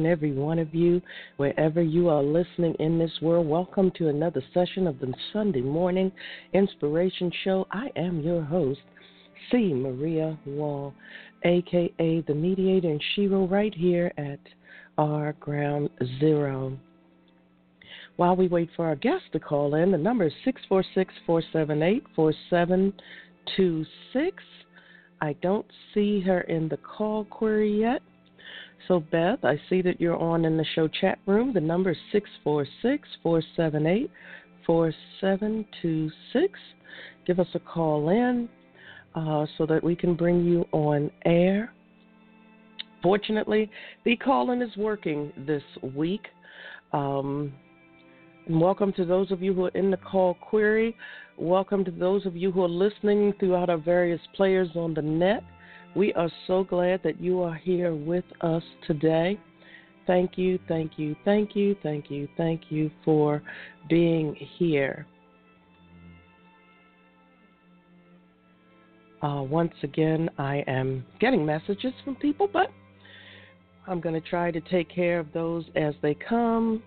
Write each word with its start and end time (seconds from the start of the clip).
and 0.00 0.08
every 0.08 0.32
one 0.32 0.58
of 0.58 0.74
you, 0.74 1.00
wherever 1.36 1.82
you 1.82 2.08
are 2.08 2.22
listening 2.22 2.74
in 2.78 2.98
this 2.98 3.12
world. 3.20 3.46
Welcome 3.46 3.90
to 3.98 4.08
another 4.08 4.42
session 4.54 4.86
of 4.86 4.98
the 4.98 5.12
Sunday 5.30 5.60
Morning 5.60 6.10
Inspiration 6.54 7.30
Show. 7.44 7.66
I 7.70 7.90
am 7.96 8.22
your 8.22 8.40
host, 8.40 8.80
C. 9.50 9.74
Maria 9.74 10.38
Wall, 10.46 10.94
aka 11.44 12.24
the 12.26 12.34
Mediator 12.34 12.88
and 12.88 13.02
Shero, 13.14 13.50
right 13.50 13.74
here 13.74 14.10
at 14.16 14.38
our 14.96 15.34
Ground 15.34 15.90
Zero. 16.18 16.78
While 18.16 18.36
we 18.36 18.48
wait 18.48 18.70
for 18.74 18.86
our 18.86 18.96
guest 18.96 19.24
to 19.32 19.38
call 19.38 19.74
in, 19.74 19.90
the 19.90 19.98
number 19.98 20.24
is 20.24 20.32
646 20.46 21.12
478 21.26 22.04
4726. 22.16 24.42
I 25.20 25.34
don't 25.42 25.66
see 25.92 26.20
her 26.20 26.40
in 26.40 26.70
the 26.70 26.78
call 26.78 27.26
query 27.26 27.80
yet. 27.80 28.00
So, 28.90 28.98
Beth, 28.98 29.44
I 29.44 29.56
see 29.68 29.82
that 29.82 30.00
you're 30.00 30.16
on 30.16 30.44
in 30.44 30.56
the 30.56 30.64
show 30.74 30.88
chat 30.88 31.20
room. 31.24 31.52
The 31.54 31.60
number 31.60 31.92
is 31.92 31.96
646 32.10 33.08
478 33.22 34.10
4726. 34.66 36.58
Give 37.24 37.38
us 37.38 37.46
a 37.54 37.60
call 37.60 38.08
in 38.08 38.48
uh, 39.14 39.46
so 39.56 39.64
that 39.66 39.84
we 39.84 39.94
can 39.94 40.16
bring 40.16 40.44
you 40.44 40.66
on 40.72 41.08
air. 41.24 41.72
Fortunately, 43.00 43.70
the 44.04 44.16
call 44.16 44.50
in 44.50 44.60
is 44.60 44.76
working 44.76 45.32
this 45.46 45.62
week. 45.94 46.26
Um, 46.92 47.52
and 48.48 48.60
welcome 48.60 48.92
to 48.94 49.04
those 49.04 49.30
of 49.30 49.40
you 49.40 49.54
who 49.54 49.66
are 49.66 49.76
in 49.76 49.92
the 49.92 49.98
call 49.98 50.34
query. 50.34 50.96
Welcome 51.38 51.84
to 51.84 51.92
those 51.92 52.26
of 52.26 52.34
you 52.34 52.50
who 52.50 52.64
are 52.64 52.68
listening 52.68 53.34
throughout 53.38 53.70
our 53.70 53.78
various 53.78 54.20
players 54.34 54.70
on 54.74 54.94
the 54.94 55.02
net. 55.02 55.44
We 55.94 56.14
are 56.14 56.30
so 56.46 56.64
glad 56.64 57.02
that 57.02 57.20
you 57.20 57.42
are 57.42 57.54
here 57.54 57.94
with 57.94 58.24
us 58.42 58.62
today. 58.86 59.38
Thank 60.06 60.38
you, 60.38 60.58
thank 60.68 60.98
you, 60.98 61.16
thank 61.24 61.56
you, 61.56 61.76
thank 61.82 62.10
you, 62.10 62.28
thank 62.36 62.62
you 62.68 62.90
for 63.04 63.42
being 63.88 64.34
here. 64.58 65.06
Uh, 69.22 69.42
once 69.42 69.74
again, 69.82 70.30
I 70.38 70.64
am 70.66 71.04
getting 71.20 71.44
messages 71.44 71.92
from 72.04 72.16
people, 72.16 72.48
but 72.50 72.70
I'm 73.86 74.00
going 74.00 74.14
to 74.14 74.26
try 74.26 74.50
to 74.50 74.60
take 74.60 74.88
care 74.88 75.18
of 75.18 75.32
those 75.32 75.64
as 75.76 75.94
they 76.00 76.14
come. 76.14 76.82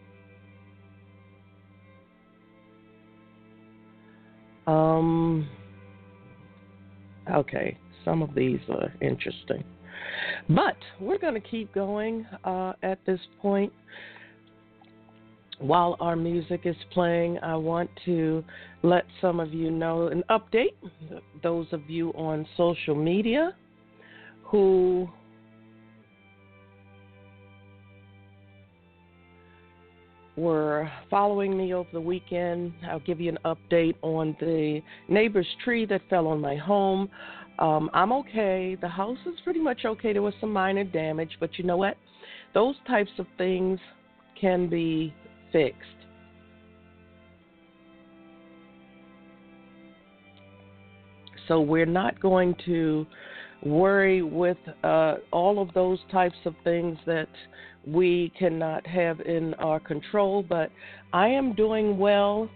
Um, 4.66 5.48
okay, 7.32 7.78
some 8.06 8.22
of 8.22 8.34
these 8.36 8.60
are 8.70 8.94
interesting. 9.02 9.64
But 10.50 10.78
we're 11.00 11.18
going 11.18 11.36
to 11.36 11.40
keep 11.40 11.74
going 11.74 12.26
uh, 12.44 12.74
at 12.84 13.00
this 13.06 13.20
point. 13.42 13.72
While 15.60 15.96
our 16.00 16.16
music 16.16 16.62
is 16.66 16.76
playing, 16.92 17.40
I 17.40 17.56
want 17.56 17.90
to 18.06 18.44
let 18.82 19.06
some 19.22 19.40
of 19.40 19.54
you 19.54 19.72
know 19.72 20.08
an 20.08 20.24
update. 20.30 20.74
Those 21.42 21.68
of 21.72 21.90
you 21.90 22.10
on 22.12 22.46
social 22.58 22.96
media 22.96 23.56
who 24.44 25.08
were 30.36 30.92
following 31.10 31.58
me 31.58 31.74
over 31.74 31.90
the 31.94 32.02
weekend, 32.02 32.74
I'll 32.90 33.00
give 33.00 33.22
you 33.22 33.30
an 33.30 33.40
update 33.46 33.96
on 34.02 34.36
the 34.40 34.82
neighbor's 35.08 35.48
tree 35.64 35.86
that 35.86 36.02
fell 36.10 36.28
on 36.28 36.42
my 36.42 36.56
home. 36.56 37.10
Um, 37.60 37.90
I'm 37.94 38.12
okay. 38.12 38.76
The 38.80 38.88
house 38.88 39.18
is 39.26 39.40
pretty 39.44 39.60
much 39.60 39.86
okay. 39.86 40.14
There 40.14 40.22
was 40.22 40.34
some 40.42 40.52
minor 40.52 40.84
damage, 40.84 41.38
but 41.40 41.58
you 41.58 41.64
know 41.64 41.78
what? 41.78 41.98
Those 42.54 42.76
types 42.88 43.12
of 43.20 43.28
things 43.38 43.80
can 44.40 44.68
be 44.70 45.14
fixed. 45.52 45.80
So 51.48 51.62
we're 51.62 51.86
not 51.86 52.20
going 52.20 52.56
to 52.66 53.06
worry 53.64 54.22
with 54.22 54.58
uh, 54.84 55.16
all 55.32 55.62
of 55.62 55.74
those 55.74 56.00
types 56.12 56.38
of 56.46 56.56
things 56.64 56.98
that 57.06 57.30
we 57.86 58.32
cannot 58.38 58.86
have 58.88 59.20
in 59.22 59.54
our 59.56 59.80
control. 59.80 60.44
But 60.44 60.72
I 61.12 61.28
am 61.28 61.54
doing 61.54 61.98
well. 61.98 62.50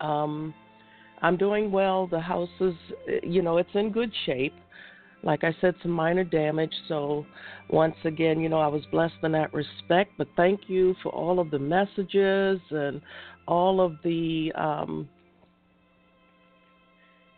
Um, 0.00 0.54
I'm 1.22 1.36
doing 1.36 1.70
well. 1.70 2.06
The 2.06 2.20
house 2.20 2.50
is, 2.60 2.74
you 3.22 3.42
know, 3.42 3.58
it's 3.58 3.70
in 3.74 3.90
good 3.90 4.12
shape. 4.26 4.54
Like 5.22 5.42
I 5.42 5.56
said, 5.60 5.74
some 5.82 5.90
minor 5.90 6.24
damage. 6.24 6.74
So, 6.86 7.24
once 7.70 7.96
again, 8.04 8.40
you 8.40 8.50
know, 8.50 8.60
I 8.60 8.66
was 8.66 8.82
blessed 8.90 9.14
in 9.22 9.32
that 9.32 9.54
respect. 9.54 10.12
But 10.18 10.28
thank 10.36 10.68
you 10.68 10.94
for 11.02 11.10
all 11.12 11.40
of 11.40 11.50
the 11.50 11.58
messages 11.58 12.60
and 12.70 13.00
all 13.48 13.80
of 13.80 13.96
the 14.04 14.52
um, 14.54 15.08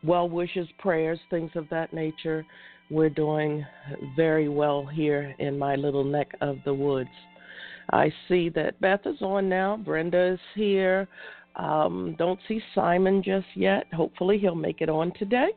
well 0.03 0.29
wishes, 0.29 0.67
prayers, 0.79 1.21
things 1.31 1.51
of 1.55 1.69
that 1.71 1.93
nature. 1.93 2.45
We're 2.91 3.11
doing 3.11 3.65
very 4.15 4.49
well 4.49 4.87
here 4.87 5.35
in 5.39 5.59
my 5.59 5.75
little 5.77 6.05
neck 6.05 6.33
of 6.41 6.59
the 6.65 6.75
woods. 6.75 7.11
I 7.93 8.13
see 8.29 8.49
that 8.51 8.81
Beth 8.81 9.07
is 9.07 9.21
on 9.23 9.49
now. 9.49 9.77
Brenda 9.77 10.33
is 10.35 10.41
here. 10.55 11.09
Um, 11.57 12.15
don't 12.19 12.39
see 12.47 12.61
Simon 12.75 13.23
just 13.23 13.47
yet. 13.55 13.87
Hopefully, 13.93 14.39
he'll 14.39 14.55
make 14.55 14.81
it 14.81 14.89
on 14.89 15.13
today. 15.19 15.51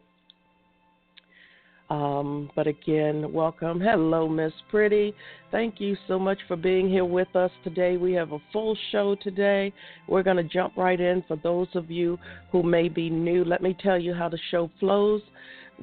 Um, 1.89 2.51
but 2.55 2.67
again, 2.67 3.33
welcome. 3.33 3.81
Hello, 3.81 4.29
Miss 4.29 4.53
Pretty. 4.69 5.13
Thank 5.49 5.81
you 5.81 5.97
so 6.07 6.19
much 6.19 6.37
for 6.47 6.55
being 6.55 6.87
here 6.87 7.05
with 7.05 7.35
us 7.35 7.49
today. 7.63 7.97
We 7.97 8.13
have 8.13 8.31
a 8.31 8.37
full 8.53 8.77
show 8.91 9.15
today. 9.15 9.73
We're 10.07 10.21
going 10.21 10.37
to 10.37 10.43
jump 10.43 10.77
right 10.77 10.99
in. 10.99 11.23
For 11.27 11.35
those 11.37 11.67
of 11.73 11.89
you 11.89 12.19
who 12.51 12.61
may 12.61 12.89
be 12.89 13.09
new, 13.09 13.43
let 13.43 13.63
me 13.63 13.75
tell 13.81 13.97
you 13.97 14.13
how 14.13 14.29
the 14.29 14.39
show 14.51 14.69
flows. 14.79 15.21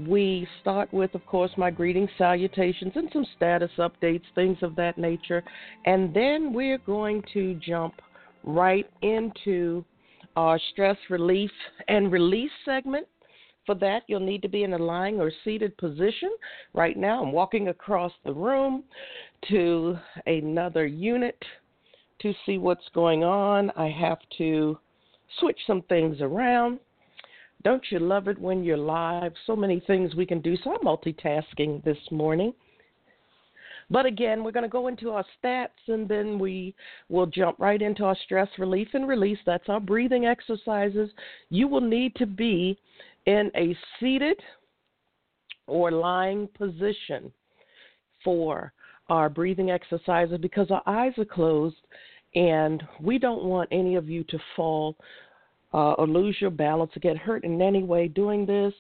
We 0.07 0.47
start 0.61 0.93
with, 0.93 1.13
of 1.15 1.27
course, 1.27 1.51
my 1.57 1.71
greetings, 1.73 2.11
salutations, 2.17 2.93
and 2.95 3.09
some 3.13 3.27
status 3.37 3.71
updates, 3.79 4.23
things 4.37 4.59
of 4.63 4.77
that 4.77 4.99
nature. 4.99 5.43
And 5.87 6.15
then 6.15 6.53
we're 6.53 6.79
going 6.79 7.25
to 7.33 7.55
jump 7.55 7.95
right 8.45 8.89
into 9.03 9.85
our 10.37 10.61
stress 10.73 10.97
relief 11.11 11.51
and 11.89 12.13
release 12.13 12.51
segment 12.65 13.07
for 13.67 13.75
that, 13.75 14.05
you'll 14.07 14.21
need 14.21 14.43
to 14.43 14.49
be 14.49 14.63
in 14.63 14.75
a 14.75 14.79
lying 14.79 15.21
or 15.21 15.33
seated 15.45 15.77
position. 15.77 16.31
Right 16.73 16.97
now, 16.97 17.23
I'm 17.23 17.33
walking 17.33 17.69
across 17.69 18.13
the 18.25 18.33
room 18.33 18.85
to 19.49 19.99
another 20.27 20.87
unit 20.87 21.37
to 22.21 22.33
see 22.47 22.59
what's 22.59 22.89
going 22.95 23.25
on. 23.25 23.71
I 23.77 23.89
have 23.91 24.19
to 24.39 24.79
switch 25.41 25.59
some 25.67 25.83
things 25.83 26.21
around. 26.21 26.79
Don't 27.65 27.83
you 27.91 27.99
love 27.99 28.29
it 28.29 28.41
when 28.41 28.63
you're 28.63 28.77
live? 28.77 29.33
So 29.47 29.57
many 29.57 29.81
things 29.81 30.15
we 30.15 30.27
can 30.27 30.41
do. 30.41 30.57
So 30.63 30.73
I'm 30.75 30.87
multitasking 30.87 31.83
this 31.83 31.99
morning. 32.13 32.55
But 33.89 34.07
again, 34.07 34.43
we're 34.43 34.53
going 34.53 34.65
to 34.65 34.69
go 34.69 34.89
into 34.89 35.11
our 35.11 35.25
stats 35.43 35.69
and 35.87 36.09
then 36.09 36.39
we 36.39 36.75
will 37.09 37.27
jump 37.27 37.59
right 37.59 37.81
into 37.81 38.05
our 38.05 38.17
stress 38.25 38.49
relief 38.59 38.89
and 38.95 39.07
release. 39.07 39.39
That's 39.47 39.69
our 39.69 39.81
breathing 39.81 40.27
exercises. 40.27 41.11
You 41.51 41.69
will 41.69 41.81
need 41.81 42.15
to 42.17 42.27
be 42.27 42.79
in 43.27 43.51
a 43.57 43.77
seated 44.01 44.39
or 45.67 45.91
lying 45.91 46.49
position 46.57 47.33
for 48.25 48.73
our 49.09 49.29
breathing 49.29 49.71
exercises 49.71 50.39
because 50.41 50.71
our 50.71 50.83
eyes 50.87 51.13
are 51.19 51.25
closed 51.25 51.77
and 52.35 52.83
we 53.01 53.19
don't 53.19 53.45
want 53.45 53.69
any 53.71 53.95
of 53.95 54.09
you 54.09 54.25
to 54.25 54.39
fall 54.57 54.97
uh, 55.73 55.93
or 55.93 56.07
lose 56.07 56.37
your 56.41 56.51
balance 56.51 56.91
or 56.97 57.01
get 57.01 57.17
hurt 57.17 57.45
in 57.45 57.63
any 57.63 57.83
way 57.83 58.09
doing 58.09 58.47
this. 58.47 58.75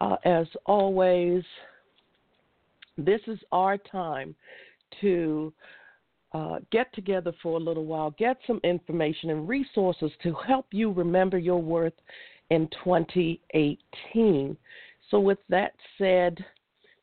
Uh, 0.00 0.16
as 0.24 0.46
always, 0.66 1.42
this 2.96 3.20
is 3.26 3.38
our 3.52 3.76
time 3.78 4.34
to 5.00 5.52
uh, 6.32 6.58
get 6.70 6.92
together 6.94 7.32
for 7.42 7.56
a 7.56 7.62
little 7.62 7.86
while, 7.86 8.14
get 8.18 8.36
some 8.46 8.60
information 8.64 9.30
and 9.30 9.48
resources 9.48 10.10
to 10.22 10.34
help 10.46 10.66
you 10.72 10.92
remember 10.92 11.38
your 11.38 11.62
worth 11.62 11.94
in 12.50 12.68
2018. 12.84 14.56
So, 15.10 15.20
with 15.20 15.38
that 15.48 15.72
said, 15.98 16.44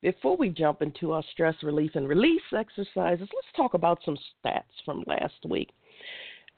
before 0.01 0.36
we 0.36 0.50
jump 0.50 0.81
into 0.81 1.13
our 1.13 1.24
stress 1.31 1.56
relief 1.63 1.92
and 1.96 2.07
release 2.07 2.42
exercises, 2.56 3.28
let's 3.34 3.56
talk 3.56 3.74
about 3.74 4.00
some 4.04 4.18
stats 4.46 4.63
from 4.84 5.04
last 5.07 5.46
week. 5.48 5.72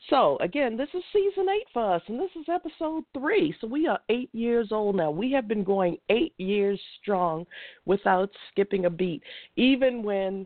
So, 0.09 0.37
again, 0.39 0.77
this 0.77 0.89
is 0.93 1.03
season 1.11 1.47
eight 1.49 1.67
for 1.73 1.95
us, 1.95 2.01
and 2.07 2.19
this 2.19 2.29
is 2.35 2.45
episode 2.47 3.03
three. 3.13 3.55
So, 3.59 3.67
we 3.67 3.87
are 3.87 3.99
eight 4.09 4.29
years 4.33 4.67
old 4.71 4.95
now. 4.95 5.09
We 5.09 5.31
have 5.31 5.47
been 5.47 5.63
going 5.63 5.97
eight 6.09 6.33
years 6.37 6.79
strong 7.01 7.45
without 7.85 8.29
skipping 8.51 8.85
a 8.85 8.89
beat, 8.89 9.23
even 9.55 10.03
when 10.03 10.45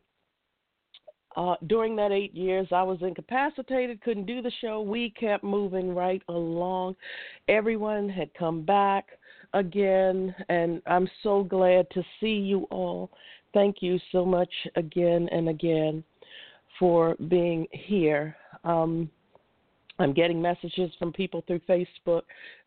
uh, 1.36 1.56
during 1.68 1.96
that 1.96 2.12
eight 2.12 2.34
years, 2.34 2.68
I 2.72 2.84
was 2.84 2.98
incapacitated, 3.01 4.01
couldn't 4.01 4.25
do 4.25 4.42
the 4.42 4.51
show. 4.62 4.81
We 4.81 5.12
kept 5.12 5.44
moving 5.44 5.94
right 5.94 6.22
along. 6.28 6.95
Everyone 7.48 8.10
had 8.10 8.34
come 8.34 8.63
back 8.63 9.06
again, 9.54 10.34
and 10.50 10.81
I'm 10.86 11.10
so 11.24 11.44
glad 11.44 11.90
to 11.92 12.04
see 12.19 12.34
you 12.34 12.68
all. 12.72 13.12
Thank 13.54 13.78
you 13.81 14.00
so 14.12 14.25
much 14.25 14.52
again 14.75 15.30
and 15.31 15.50
again 15.50 16.04
for 16.78 17.16
being 17.28 17.68
here. 17.72 18.36
Um, 18.63 19.10
I'm 20.00 20.13
getting 20.13 20.42
messages 20.42 20.92
from 20.98 21.12
people 21.12 21.44
through 21.46 21.60
Facebook 21.69 22.22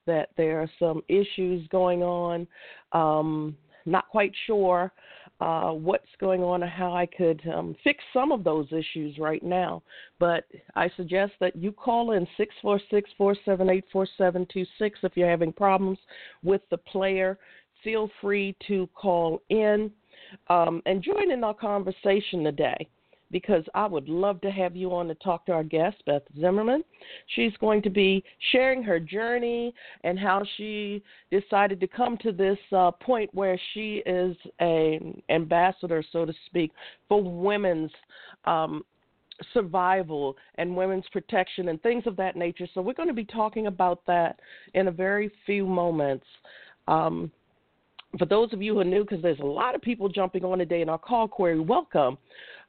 that 0.06 0.28
there 0.36 0.60
are 0.60 0.70
some 0.78 1.02
issues 1.08 1.66
going 1.68 2.02
on. 2.02 2.46
Um, 2.92 3.56
not 3.84 4.08
quite 4.08 4.32
sure 4.46 4.92
uh, 5.40 5.70
what's 5.70 6.06
going 6.20 6.42
on 6.42 6.62
and 6.62 6.70
how 6.70 6.94
I 6.94 7.06
could 7.06 7.42
um, 7.52 7.74
fix 7.82 8.02
some 8.12 8.30
of 8.30 8.44
those 8.44 8.66
issues 8.70 9.18
right 9.18 9.42
now. 9.42 9.82
But 10.20 10.44
I 10.76 10.88
suggest 10.96 11.32
that 11.40 11.56
you 11.56 11.72
call 11.72 12.12
in 12.12 12.26
646 12.36 13.10
478 13.18 13.84
4726 13.92 15.00
if 15.02 15.16
you're 15.16 15.28
having 15.28 15.52
problems 15.52 15.98
with 16.44 16.60
the 16.70 16.78
player. 16.78 17.38
Feel 17.82 18.08
free 18.20 18.54
to 18.68 18.88
call 18.94 19.42
in 19.48 19.90
um, 20.48 20.80
and 20.86 21.02
join 21.02 21.32
in 21.32 21.42
our 21.42 21.54
conversation 21.54 22.44
today 22.44 22.88
because 23.32 23.64
I 23.74 23.86
would 23.86 24.08
love 24.08 24.40
to 24.42 24.50
have 24.50 24.76
you 24.76 24.94
on 24.94 25.08
to 25.08 25.14
talk 25.16 25.46
to 25.46 25.52
our 25.52 25.64
guest, 25.64 25.96
Beth 26.06 26.22
Zimmerman. 26.38 26.84
She's 27.34 27.52
going 27.58 27.82
to 27.82 27.90
be 27.90 28.22
sharing 28.52 28.82
her 28.82 29.00
journey 29.00 29.74
and 30.04 30.18
how 30.18 30.44
she 30.56 31.02
decided 31.30 31.80
to 31.80 31.88
come 31.88 32.16
to 32.18 32.30
this 32.30 32.58
uh, 32.76 32.90
point 32.90 33.30
where 33.32 33.58
she 33.72 34.02
is 34.06 34.36
an 34.60 35.20
ambassador, 35.30 36.04
so 36.12 36.24
to 36.26 36.32
speak, 36.46 36.70
for 37.08 37.22
women's 37.22 37.90
um, 38.44 38.84
survival 39.52 40.36
and 40.56 40.76
women's 40.76 41.06
protection 41.12 41.68
and 41.68 41.82
things 41.82 42.06
of 42.06 42.16
that 42.16 42.36
nature. 42.36 42.68
So 42.74 42.80
we're 42.80 42.92
going 42.92 43.08
to 43.08 43.14
be 43.14 43.24
talking 43.24 43.66
about 43.66 44.02
that 44.06 44.38
in 44.74 44.88
a 44.88 44.92
very 44.92 45.32
few 45.46 45.66
moments. 45.66 46.26
Um, 46.86 47.32
for 48.18 48.26
those 48.26 48.52
of 48.52 48.60
you 48.60 48.74
who 48.74 48.80
are 48.80 48.84
new, 48.84 49.04
because 49.04 49.22
there's 49.22 49.40
a 49.40 49.44
lot 49.44 49.74
of 49.74 49.80
people 49.80 50.08
jumping 50.08 50.44
on 50.44 50.58
today 50.58 50.82
in 50.82 50.88
our 50.88 50.98
call 50.98 51.26
query, 51.26 51.60
welcome. 51.60 52.18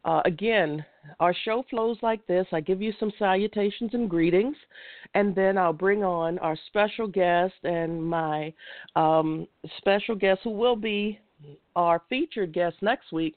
Uh, 0.06 0.22
again, 0.26 0.84
our 1.20 1.34
show 1.46 1.64
flows 1.70 1.98
like 2.02 2.26
this. 2.28 2.46
I 2.52 2.60
give 2.62 2.82
you 2.82 2.94
some 3.00 3.12
salutations 3.18 3.92
and 3.94 4.10
greetings, 4.10 4.56
and 5.14 5.36
then 5.36 5.58
I'll 5.58 5.74
bring 5.74 6.04
on 6.04 6.40
our 6.40 6.58
special 6.68 7.08
guest 7.08 7.54
and 7.64 8.04
my 8.04 8.54
um, 8.96 9.48
special 9.78 10.16
guest, 10.16 10.42
who 10.44 10.52
will 10.52 10.76
be 10.76 11.20
our 11.76 12.02
featured 12.10 12.54
guest 12.54 12.78
next 12.82 13.12
week, 13.12 13.36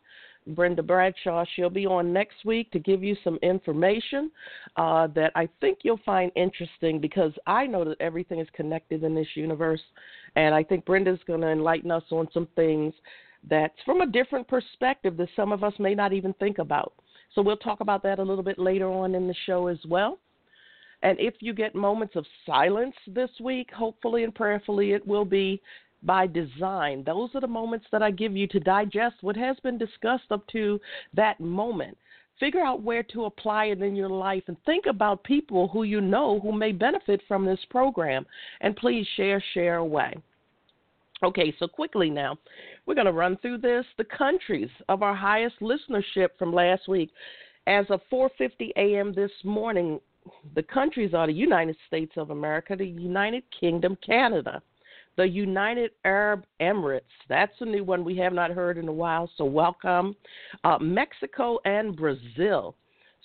Brenda 0.48 0.82
Bradshaw. 0.82 1.44
She'll 1.54 1.70
be 1.70 1.86
on 1.86 2.12
next 2.12 2.44
week 2.44 2.70
to 2.72 2.78
give 2.78 3.02
you 3.02 3.16
some 3.22 3.36
information 3.42 4.30
uh, 4.76 5.08
that 5.08 5.32
I 5.34 5.48
think 5.60 5.78
you'll 5.82 6.00
find 6.04 6.30
interesting 6.34 7.00
because 7.00 7.32
I 7.46 7.66
know 7.66 7.84
that 7.84 8.00
everything 8.00 8.40
is 8.40 8.48
connected 8.54 9.04
in 9.04 9.14
this 9.14 9.28
universe, 9.34 9.82
and 10.34 10.54
I 10.54 10.64
think 10.64 10.84
Brenda's 10.84 11.20
going 11.26 11.40
to 11.42 11.48
enlighten 11.48 11.90
us 11.90 12.04
on 12.10 12.28
some 12.32 12.48
things 12.56 12.92
that's 13.48 13.74
from 13.84 14.00
a 14.00 14.06
different 14.06 14.48
perspective 14.48 15.16
that 15.16 15.28
some 15.36 15.52
of 15.52 15.62
us 15.62 15.74
may 15.78 15.94
not 15.94 16.12
even 16.12 16.32
think 16.34 16.58
about. 16.58 16.92
So 17.34 17.42
we'll 17.42 17.56
talk 17.56 17.80
about 17.80 18.02
that 18.02 18.18
a 18.18 18.22
little 18.22 18.44
bit 18.44 18.58
later 18.58 18.88
on 18.88 19.14
in 19.14 19.26
the 19.26 19.34
show 19.46 19.66
as 19.66 19.78
well. 19.88 20.18
And 21.02 21.20
if 21.20 21.34
you 21.40 21.52
get 21.52 21.74
moments 21.74 22.16
of 22.16 22.24
silence 22.44 22.94
this 23.06 23.30
week, 23.40 23.70
hopefully 23.70 24.24
and 24.24 24.34
prayerfully 24.34 24.92
it 24.92 25.06
will 25.06 25.24
be 25.24 25.60
by 26.02 26.26
design. 26.26 27.02
Those 27.04 27.30
are 27.34 27.40
the 27.40 27.46
moments 27.46 27.86
that 27.92 28.02
I 28.02 28.10
give 28.10 28.36
you 28.36 28.46
to 28.48 28.60
digest 28.60 29.16
what 29.20 29.36
has 29.36 29.58
been 29.60 29.78
discussed 29.78 30.30
up 30.30 30.46
to 30.48 30.80
that 31.14 31.38
moment. 31.40 31.96
Figure 32.38 32.60
out 32.60 32.82
where 32.82 33.02
to 33.02 33.24
apply 33.24 33.66
it 33.66 33.82
in 33.82 33.96
your 33.96 34.10
life 34.10 34.42
and 34.46 34.56
think 34.64 34.86
about 34.86 35.24
people 35.24 35.68
who 35.68 35.84
you 35.84 36.00
know 36.00 36.38
who 36.40 36.52
may 36.52 36.70
benefit 36.70 37.22
from 37.26 37.44
this 37.44 37.60
program. 37.70 38.26
And 38.60 38.76
please 38.76 39.06
share, 39.16 39.42
share 39.54 39.76
away. 39.76 40.14
Okay, 41.22 41.54
so 41.58 41.66
quickly 41.66 42.10
now, 42.10 42.36
we're 42.84 42.94
going 42.94 43.06
to 43.06 43.12
run 43.12 43.38
through 43.38 43.58
this. 43.58 43.86
The 43.96 44.04
countries 44.04 44.68
of 44.88 45.02
our 45.02 45.14
highest 45.14 45.56
listenership 45.60 46.28
from 46.38 46.52
last 46.52 46.88
week, 46.88 47.10
as 47.66 47.86
of 47.88 48.00
4:50 48.12 48.72
a.m. 48.76 49.14
this 49.14 49.30
morning, 49.42 49.98
the 50.54 50.62
countries 50.62 51.14
are 51.14 51.26
the 51.26 51.32
United 51.32 51.76
States 51.86 52.12
of 52.16 52.30
America, 52.30 52.76
the 52.76 52.86
United 52.86 53.44
Kingdom, 53.58 53.96
Canada, 54.04 54.62
the 55.16 55.26
United 55.26 55.92
Arab 56.04 56.44
Emirates. 56.60 57.02
That's 57.28 57.54
a 57.60 57.64
new 57.64 57.82
one 57.82 58.04
we 58.04 58.16
have 58.18 58.34
not 58.34 58.50
heard 58.50 58.76
in 58.76 58.86
a 58.86 58.92
while, 58.92 59.30
so 59.38 59.44
welcome. 59.46 60.14
Uh, 60.64 60.78
Mexico 60.78 61.58
and 61.64 61.96
Brazil. 61.96 62.76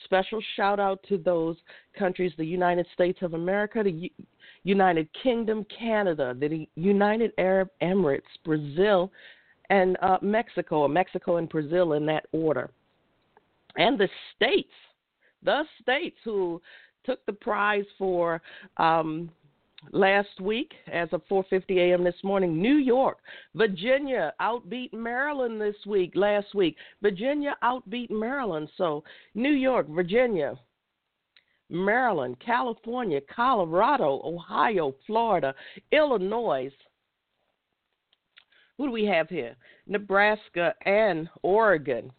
Special 0.06 0.42
shout 0.56 0.80
out 0.80 1.04
to 1.10 1.18
those 1.18 1.58
countries 1.98 2.32
the 2.38 2.46
United 2.46 2.88
States 2.94 3.20
of 3.22 3.34
America, 3.34 3.84
the 3.84 3.92
U- 3.92 4.10
United 4.64 5.08
Kingdom, 5.24 5.66
Canada, 5.78 6.36
the 6.40 6.68
United 6.76 7.32
Arab 7.38 7.70
Emirates, 7.82 8.22
Brazil, 8.46 9.12
and 9.70 9.98
uh, 10.02 10.18
Mexico, 10.22 10.88
Mexico 10.88 11.38
and 11.38 11.50
Brazil 11.50 11.94
in 11.94 12.06
that 12.06 12.26
order. 12.32 12.70
And 13.78 14.00
the 14.00 14.10
states, 14.36 14.74
the 15.44 15.64
states 15.82 16.18
who 16.24 16.62
took 17.06 17.26
the 17.26 17.34
prize 17.34 17.86
for 17.98 18.42
um, 18.78 19.32
last 19.92 20.40
week 20.40 20.74
as 20.92 21.10
of 21.12 21.22
4:50 21.28 21.78
a.m. 21.78 22.04
this 22.04 22.24
morning. 22.24 22.62
New 22.62 22.76
York, 22.76 23.18
Virginia 23.56 24.34
outbeat 24.40 24.94
Maryland 24.94 25.60
this 25.60 25.76
week. 25.88 26.12
Last 26.16 26.54
week, 26.54 26.76
Virginia 27.02 27.56
outbeat 27.64 28.12
Maryland. 28.12 28.70
So 28.78 29.04
New 29.34 29.54
York, 29.54 29.88
Virginia, 29.88 30.60
Maryland, 31.72 32.38
California, 32.46 33.20
Colorado, 33.34 34.22
Ohio, 34.24 34.94
Florida, 35.08 35.56
Illinois. 35.92 36.72
Who 38.78 38.88
do 38.88 38.92
we 38.92 39.06
have 39.06 39.30
here? 39.30 39.56
Nebraska 39.88 40.74
and 40.86 41.30
Oregon. 41.42 42.12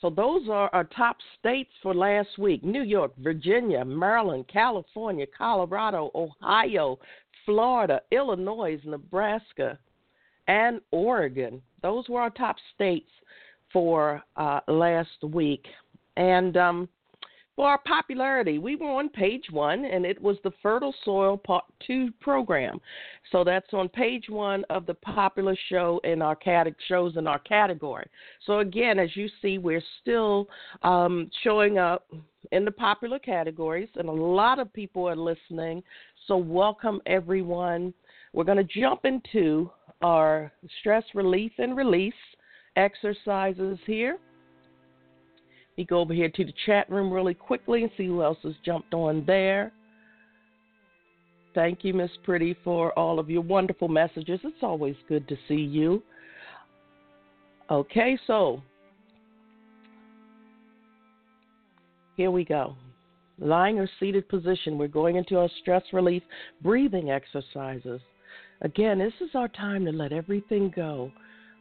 So 0.00 0.10
those 0.10 0.48
are 0.50 0.68
our 0.74 0.84
top 0.84 1.16
states 1.38 1.70
for 1.82 1.94
last 1.94 2.36
week 2.38 2.62
New 2.62 2.82
York, 2.82 3.12
Virginia, 3.18 3.84
Maryland, 3.84 4.46
California, 4.52 5.24
Colorado, 5.36 6.10
Ohio, 6.14 6.98
Florida, 7.46 8.02
Illinois, 8.10 8.78
Nebraska, 8.84 9.78
and 10.46 10.80
Oregon. 10.90 11.62
Those 11.82 12.08
were 12.08 12.20
our 12.20 12.30
top 12.30 12.56
states 12.74 13.08
for 13.72 14.22
uh, 14.36 14.60
last 14.68 15.22
week. 15.22 15.64
And 16.16 16.56
um, 16.56 16.88
for 17.56 17.68
our 17.68 17.78
popularity, 17.86 18.58
we 18.58 18.74
were 18.74 18.90
on 18.90 19.08
page 19.08 19.44
one, 19.50 19.84
and 19.84 20.04
it 20.04 20.20
was 20.20 20.36
the 20.42 20.50
Fertile 20.62 20.94
Soil 21.04 21.36
Part 21.36 21.64
Two 21.86 22.10
program. 22.20 22.80
So 23.30 23.44
that's 23.44 23.72
on 23.72 23.88
page 23.88 24.24
one 24.28 24.64
of 24.70 24.86
the 24.86 24.94
popular 24.94 25.56
show 25.68 26.00
in 26.02 26.20
our 26.20 26.34
cat- 26.34 26.66
shows 26.88 27.16
in 27.16 27.26
our 27.26 27.38
category. 27.38 28.08
So 28.44 28.58
again, 28.58 28.98
as 28.98 29.14
you 29.14 29.28
see, 29.40 29.58
we're 29.58 29.84
still 30.02 30.48
um, 30.82 31.30
showing 31.42 31.78
up 31.78 32.10
in 32.50 32.64
the 32.64 32.72
popular 32.72 33.20
categories, 33.20 33.88
and 33.94 34.08
a 34.08 34.12
lot 34.12 34.58
of 34.58 34.72
people 34.72 35.08
are 35.08 35.16
listening. 35.16 35.82
So 36.26 36.36
welcome 36.36 37.00
everyone. 37.06 37.94
We're 38.32 38.44
going 38.44 38.58
to 38.66 38.80
jump 38.80 39.04
into 39.04 39.70
our 40.02 40.52
stress 40.80 41.04
relief 41.14 41.52
and 41.58 41.76
release 41.76 42.14
exercises 42.76 43.78
here 43.86 44.18
me 45.76 45.84
go 45.84 46.00
over 46.00 46.14
here 46.14 46.28
to 46.28 46.44
the 46.44 46.52
chat 46.66 46.88
room 46.90 47.12
really 47.12 47.34
quickly 47.34 47.82
and 47.82 47.90
see 47.96 48.06
who 48.06 48.22
else 48.22 48.38
has 48.42 48.54
jumped 48.64 48.94
on 48.94 49.24
there. 49.26 49.72
Thank 51.54 51.84
you, 51.84 51.94
Miss 51.94 52.10
Pretty, 52.24 52.56
for 52.64 52.96
all 52.98 53.18
of 53.18 53.30
your 53.30 53.42
wonderful 53.42 53.88
messages. 53.88 54.40
It's 54.42 54.62
always 54.62 54.96
good 55.08 55.28
to 55.28 55.36
see 55.46 55.54
you. 55.54 56.02
Okay, 57.70 58.18
so 58.26 58.60
here 62.16 62.30
we 62.30 62.44
go. 62.44 62.76
Lying 63.38 63.78
or 63.78 63.88
seated 63.98 64.28
position. 64.28 64.78
We're 64.78 64.88
going 64.88 65.16
into 65.16 65.38
our 65.38 65.48
stress 65.60 65.82
relief 65.92 66.22
breathing 66.62 67.10
exercises. 67.10 68.00
Again, 68.60 68.98
this 68.98 69.14
is 69.20 69.30
our 69.34 69.48
time 69.48 69.84
to 69.84 69.92
let 69.92 70.12
everything 70.12 70.72
go. 70.74 71.10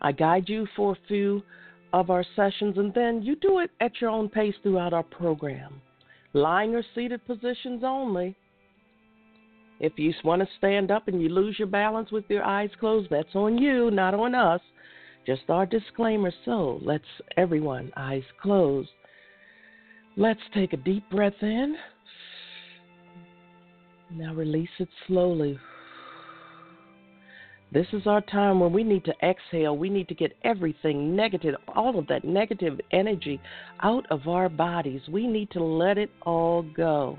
I 0.01 0.11
guide 0.11 0.49
you 0.49 0.67
for 0.75 0.93
a 0.93 1.07
few 1.07 1.41
of 1.93 2.09
our 2.09 2.25
sessions, 2.35 2.77
and 2.77 2.93
then 2.93 3.21
you 3.21 3.35
do 3.35 3.59
it 3.59 3.69
at 3.79 4.01
your 4.01 4.09
own 4.09 4.27
pace 4.27 4.55
throughout 4.63 4.93
our 4.93 5.03
program. 5.03 5.79
Lying 6.33 6.75
or 6.75 6.83
seated 6.95 7.25
positions 7.25 7.83
only. 7.85 8.35
If 9.79 9.93
you 9.97 10.11
want 10.23 10.41
to 10.41 10.47
stand 10.57 10.89
up 10.89 11.07
and 11.07 11.21
you 11.21 11.29
lose 11.29 11.57
your 11.59 11.67
balance 11.67 12.11
with 12.11 12.25
your 12.29 12.43
eyes 12.43 12.71
closed, 12.79 13.09
that's 13.11 13.35
on 13.35 13.57
you, 13.57 13.91
not 13.91 14.13
on 14.15 14.33
us. 14.33 14.61
Just 15.27 15.43
our 15.49 15.65
disclaimer. 15.65 16.31
So 16.45 16.79
let's, 16.81 17.03
everyone, 17.37 17.91
eyes 17.95 18.23
closed. 18.41 18.89
Let's 20.17 20.39
take 20.53 20.73
a 20.73 20.77
deep 20.77 21.07
breath 21.11 21.33
in. 21.41 21.75
Now 24.11 24.33
release 24.33 24.69
it 24.79 24.89
slowly. 25.07 25.59
This 27.73 27.87
is 27.91 28.05
our 28.05 28.21
time 28.21 28.59
when 28.59 28.71
we 28.71 28.83
need 28.83 29.03
to 29.05 29.13
exhale. 29.23 29.75
We 29.75 29.89
need 29.89 30.07
to 30.09 30.13
get 30.13 30.33
everything 30.43 31.15
negative, 31.15 31.55
all 31.75 31.97
of 31.97 32.05
that 32.05 32.23
negative 32.23 32.79
energy 32.91 33.41
out 33.81 34.05
of 34.11 34.27
our 34.27 34.47
bodies. 34.47 35.01
We 35.09 35.25
need 35.25 35.49
to 35.51 35.63
let 35.63 35.97
it 35.97 36.11
all 36.21 36.61
go. 36.61 37.17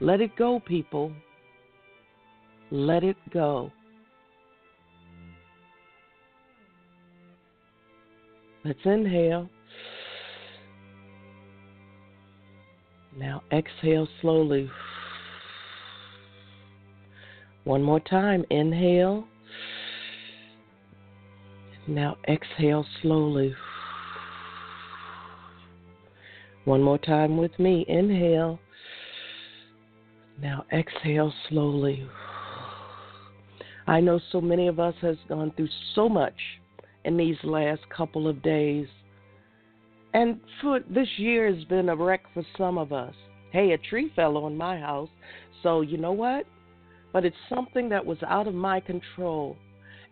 Let 0.00 0.20
it 0.20 0.36
go, 0.36 0.60
people. 0.60 1.12
Let 2.70 3.02
it 3.02 3.16
go. 3.32 3.72
Let's 8.66 8.78
inhale. 8.84 9.48
Now 13.16 13.42
exhale 13.50 14.06
slowly. 14.20 14.70
One 17.70 17.84
more 17.84 18.00
time. 18.00 18.44
Inhale. 18.50 19.28
Now 21.86 22.16
exhale 22.26 22.84
slowly. 23.00 23.54
One 26.64 26.82
more 26.82 26.98
time 26.98 27.36
with 27.36 27.56
me. 27.60 27.84
Inhale. 27.86 28.58
Now 30.42 30.64
exhale 30.72 31.32
slowly. 31.48 32.04
I 33.86 34.00
know 34.00 34.18
so 34.32 34.40
many 34.40 34.66
of 34.66 34.80
us 34.80 34.96
has 35.02 35.18
gone 35.28 35.52
through 35.56 35.68
so 35.94 36.08
much 36.08 36.34
in 37.04 37.16
these 37.16 37.38
last 37.44 37.82
couple 37.96 38.26
of 38.26 38.42
days. 38.42 38.88
And 40.12 40.40
for 40.60 40.80
this 40.90 41.08
year 41.18 41.54
has 41.54 41.62
been 41.66 41.88
a 41.88 41.94
wreck 41.94 42.24
for 42.34 42.42
some 42.58 42.78
of 42.78 42.92
us. 42.92 43.14
Hey, 43.52 43.70
a 43.74 43.78
tree 43.78 44.10
fell 44.16 44.38
on 44.38 44.56
my 44.56 44.76
house. 44.76 45.10
So 45.62 45.82
you 45.82 45.98
know 45.98 46.10
what? 46.10 46.46
But 47.12 47.24
it's 47.24 47.36
something 47.48 47.88
that 47.88 48.04
was 48.04 48.18
out 48.26 48.46
of 48.46 48.54
my 48.54 48.80
control. 48.80 49.56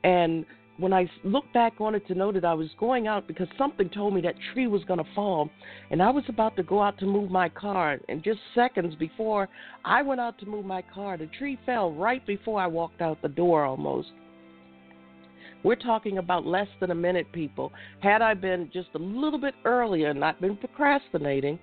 And 0.05 0.45
when 0.79 0.93
I 0.93 1.11
look 1.25 1.45
back 1.53 1.81
on 1.81 1.95
it 1.95 2.07
to 2.07 2.15
know 2.15 2.31
that 2.33 2.45
I 2.45 2.55
was 2.55 2.69
going 2.79 3.09
out 3.09 3.27
because 3.27 3.49
something 3.59 3.91
told 3.91 4.15
me 4.15 4.21
that 4.23 4.35
tree 4.53 4.69
was 4.69 4.85
going 4.85 5.03
to 5.03 5.15
fall, 5.15 5.51
and 5.91 6.01
I 6.01 6.11
was 6.11 6.25
about 6.29 6.57
to 6.57 6.63
go 6.63 6.83
out 6.83 6.99
to 6.99 7.07
move 7.07 7.31
my 7.31 7.49
car, 7.49 7.99
and 8.09 8.23
just 8.23 8.39
seconds 8.55 8.95
before 8.95 9.49
I 9.85 10.03
went 10.03 10.21
out 10.21 10.39
to 10.39 10.47
move 10.47 10.65
my 10.65 10.83
car, 10.83 11.17
the 11.17 11.27
tree 11.39 11.59
fell 11.67 11.93
right 11.93 12.25
before 12.27 12.61
I 12.61 12.69
walked 12.69 13.03
out 13.03 13.21
the 13.23 13.29
door 13.29 13.65
almost. 13.65 14.09
We're 15.65 15.75
talking 15.75 16.19
about 16.19 16.47
less 16.47 16.69
than 16.79 16.93
a 16.93 16.95
minute, 16.95 17.27
people. 17.33 17.73
Had 18.01 18.23
I 18.23 18.35
been 18.35 18.71
just 18.73 18.91
a 18.95 18.99
little 18.99 19.41
bit 19.41 19.55
earlier, 19.65 20.11
and 20.11 20.21
not 20.21 20.41
been 20.41 20.57
procrastinating, 20.57 21.59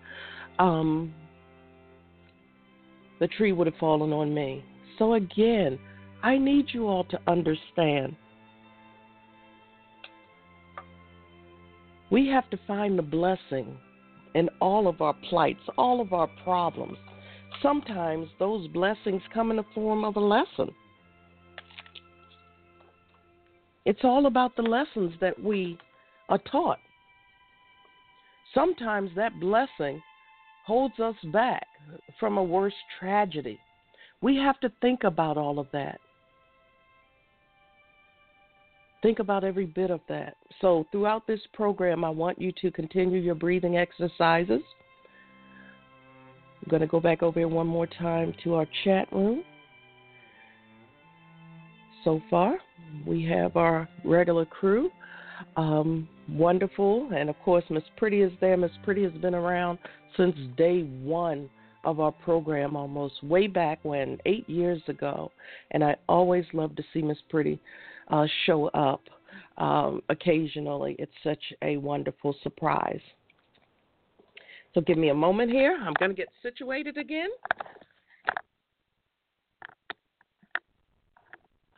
um, 0.59 1.13
the 3.21 3.27
tree 3.27 3.53
would 3.53 3.67
have 3.67 3.77
fallen 3.79 4.11
on 4.11 4.33
me. 4.33 4.65
So, 4.97 5.13
again, 5.15 5.79
I 6.23 6.37
need 6.37 6.67
you 6.71 6.87
all 6.87 7.03
to 7.05 7.19
understand. 7.27 8.15
We 12.11 12.27
have 12.27 12.49
to 12.51 12.59
find 12.67 12.97
the 12.97 13.03
blessing 13.03 13.77
in 14.35 14.49
all 14.61 14.87
of 14.87 15.01
our 15.01 15.15
plights, 15.29 15.61
all 15.77 16.01
of 16.01 16.13
our 16.13 16.29
problems. 16.43 16.97
Sometimes 17.61 18.27
those 18.37 18.67
blessings 18.67 19.21
come 19.33 19.49
in 19.49 19.57
the 19.57 19.65
form 19.73 20.03
of 20.03 20.15
a 20.15 20.19
lesson. 20.19 20.69
It's 23.85 24.03
all 24.03 24.25
about 24.25 24.55
the 24.55 24.63
lessons 24.63 25.13
that 25.21 25.41
we 25.41 25.77
are 26.29 26.39
taught. 26.51 26.79
Sometimes 28.53 29.11
that 29.15 29.39
blessing 29.39 30.01
holds 30.65 30.99
us 30.99 31.15
back 31.31 31.67
from 32.19 32.37
a 32.37 32.43
worse 32.43 32.73
tragedy. 32.99 33.59
We 34.21 34.35
have 34.37 34.59
to 34.61 34.71
think 34.81 35.03
about 35.03 35.37
all 35.37 35.59
of 35.59 35.67
that. 35.73 35.99
Think 39.01 39.19
about 39.19 39.43
every 39.43 39.67
bit 39.67 39.91
of 39.91 39.99
that. 40.09 40.35
So, 40.61 40.87
throughout 40.91 41.27
this 41.27 41.41
program, 41.53 42.03
I 42.03 42.09
want 42.09 42.41
you 42.41 42.51
to 42.61 42.71
continue 42.71 43.19
your 43.19 43.35
breathing 43.35 43.77
exercises. 43.77 44.61
I'm 46.63 46.69
going 46.69 46.81
to 46.81 46.87
go 46.87 46.99
back 46.99 47.21
over 47.21 47.39
here 47.39 47.47
one 47.47 47.67
more 47.67 47.85
time 47.85 48.33
to 48.43 48.55
our 48.55 48.65
chat 48.83 49.11
room. 49.11 49.43
So 52.03 52.21
far, 52.29 52.57
we 53.05 53.23
have 53.25 53.57
our 53.57 53.87
regular 54.03 54.45
crew. 54.45 54.89
Um, 55.57 56.07
wonderful. 56.29 57.09
And 57.15 57.29
of 57.29 57.35
course, 57.43 57.63
Miss 57.69 57.83
Pretty 57.97 58.21
is 58.21 58.31
there. 58.41 58.57
Miss 58.57 58.71
Pretty 58.83 59.03
has 59.03 59.13
been 59.13 59.35
around 59.35 59.77
since 60.17 60.35
day 60.57 60.81
one 60.81 61.49
of 61.85 61.99
our 61.99 62.11
program 62.11 62.75
almost 62.75 63.23
way 63.23 63.47
back 63.47 63.79
when, 63.83 64.17
eight 64.25 64.49
years 64.49 64.81
ago, 64.87 65.31
and 65.71 65.83
I 65.83 65.95
always 66.09 66.45
love 66.53 66.75
to 66.75 66.83
see 66.93 67.01
Miss 67.01 67.17
Pretty 67.29 67.59
uh, 68.09 68.25
show 68.45 68.67
up 68.69 69.01
um, 69.57 70.01
occasionally. 70.09 70.95
It's 70.99 71.11
such 71.23 71.41
a 71.61 71.77
wonderful 71.77 72.35
surprise. 72.43 72.99
So 74.73 74.81
give 74.81 74.97
me 74.97 75.09
a 75.09 75.15
moment 75.15 75.51
here. 75.51 75.77
I'm 75.81 75.93
going 75.99 76.11
to 76.11 76.17
get 76.17 76.27
situated 76.43 76.97
again. 76.97 77.29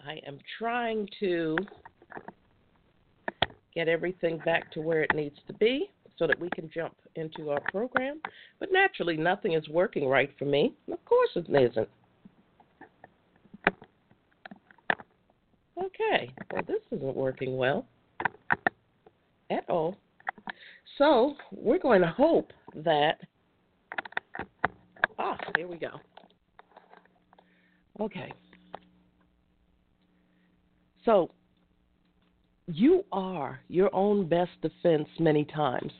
I 0.06 0.20
am 0.26 0.40
trying 0.58 1.08
to 1.20 1.58
get 3.76 3.88
everything 3.88 4.40
back 4.46 4.72
to 4.72 4.82
where 4.82 5.04
it 5.04 5.12
needs 5.14 5.36
to 5.46 5.54
be 5.54 5.92
so 6.18 6.28
that 6.28 6.40
we 6.40 6.50
can 6.50 6.70
jump 6.74 6.96
into 7.16 7.52
our 7.52 7.62
program. 7.72 8.20
But 8.60 8.70
naturally, 8.72 9.18
nothing 9.18 9.54
is 9.54 9.68
working 9.70 10.08
right 10.08 10.32
for 10.38 10.46
me. 10.46 10.74
Of 10.92 11.04
course, 11.06 11.30
it 11.36 11.48
isn't. 11.50 11.90
Okay, 15.78 16.32
well, 16.52 16.64
this 16.68 16.82
isn't 16.92 17.16
working 17.16 17.56
well 17.56 17.86
at 19.52 19.64
all. 19.70 19.96
So, 20.98 21.36
we're 21.52 21.78
going 21.78 22.02
to 22.02 22.08
hope 22.08 22.52
that. 22.76 23.20
Ah, 25.20 25.38
here 25.56 25.68
we 25.68 25.78
go. 25.78 25.92
Okay. 28.00 28.32
So, 31.06 31.32
you 32.68 33.06
are 33.12 33.60
your 33.70 33.94
own 33.96 34.28
best 34.28 34.52
defense 34.62 35.08
many 35.20 35.46
times. 35.46 35.92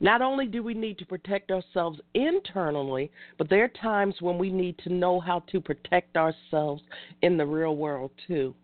Not 0.00 0.22
only 0.22 0.46
do 0.46 0.62
we 0.62 0.74
need 0.74 0.98
to 0.98 1.06
protect 1.06 1.50
ourselves 1.50 2.00
internally, 2.14 3.10
but 3.38 3.48
there 3.48 3.64
are 3.64 3.68
times 3.68 4.16
when 4.20 4.38
we 4.38 4.50
need 4.50 4.76
to 4.78 4.92
know 4.92 5.20
how 5.20 5.40
to 5.50 5.60
protect 5.60 6.16
ourselves 6.16 6.82
in 7.22 7.36
the 7.36 7.46
real 7.46 7.76
world 7.76 8.10
too. 8.26 8.54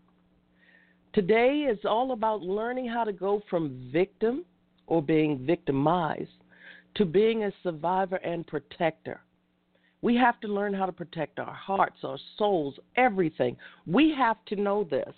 Today 1.12 1.66
is 1.70 1.78
all 1.84 2.12
about 2.12 2.42
learning 2.42 2.88
how 2.88 3.04
to 3.04 3.12
go 3.12 3.42
from 3.48 3.90
victim 3.92 4.44
or 4.86 5.02
being 5.02 5.44
victimized 5.46 6.30
to 6.96 7.04
being 7.04 7.44
a 7.44 7.52
survivor 7.62 8.16
and 8.16 8.46
protector. 8.46 9.20
We 10.02 10.16
have 10.16 10.40
to 10.40 10.48
learn 10.48 10.72
how 10.72 10.86
to 10.86 10.92
protect 10.92 11.38
our 11.38 11.52
hearts, 11.52 11.98
our 12.02 12.18
souls, 12.38 12.78
everything. 12.96 13.56
We 13.86 14.14
have 14.16 14.42
to 14.46 14.56
know 14.56 14.84
this. 14.84 15.14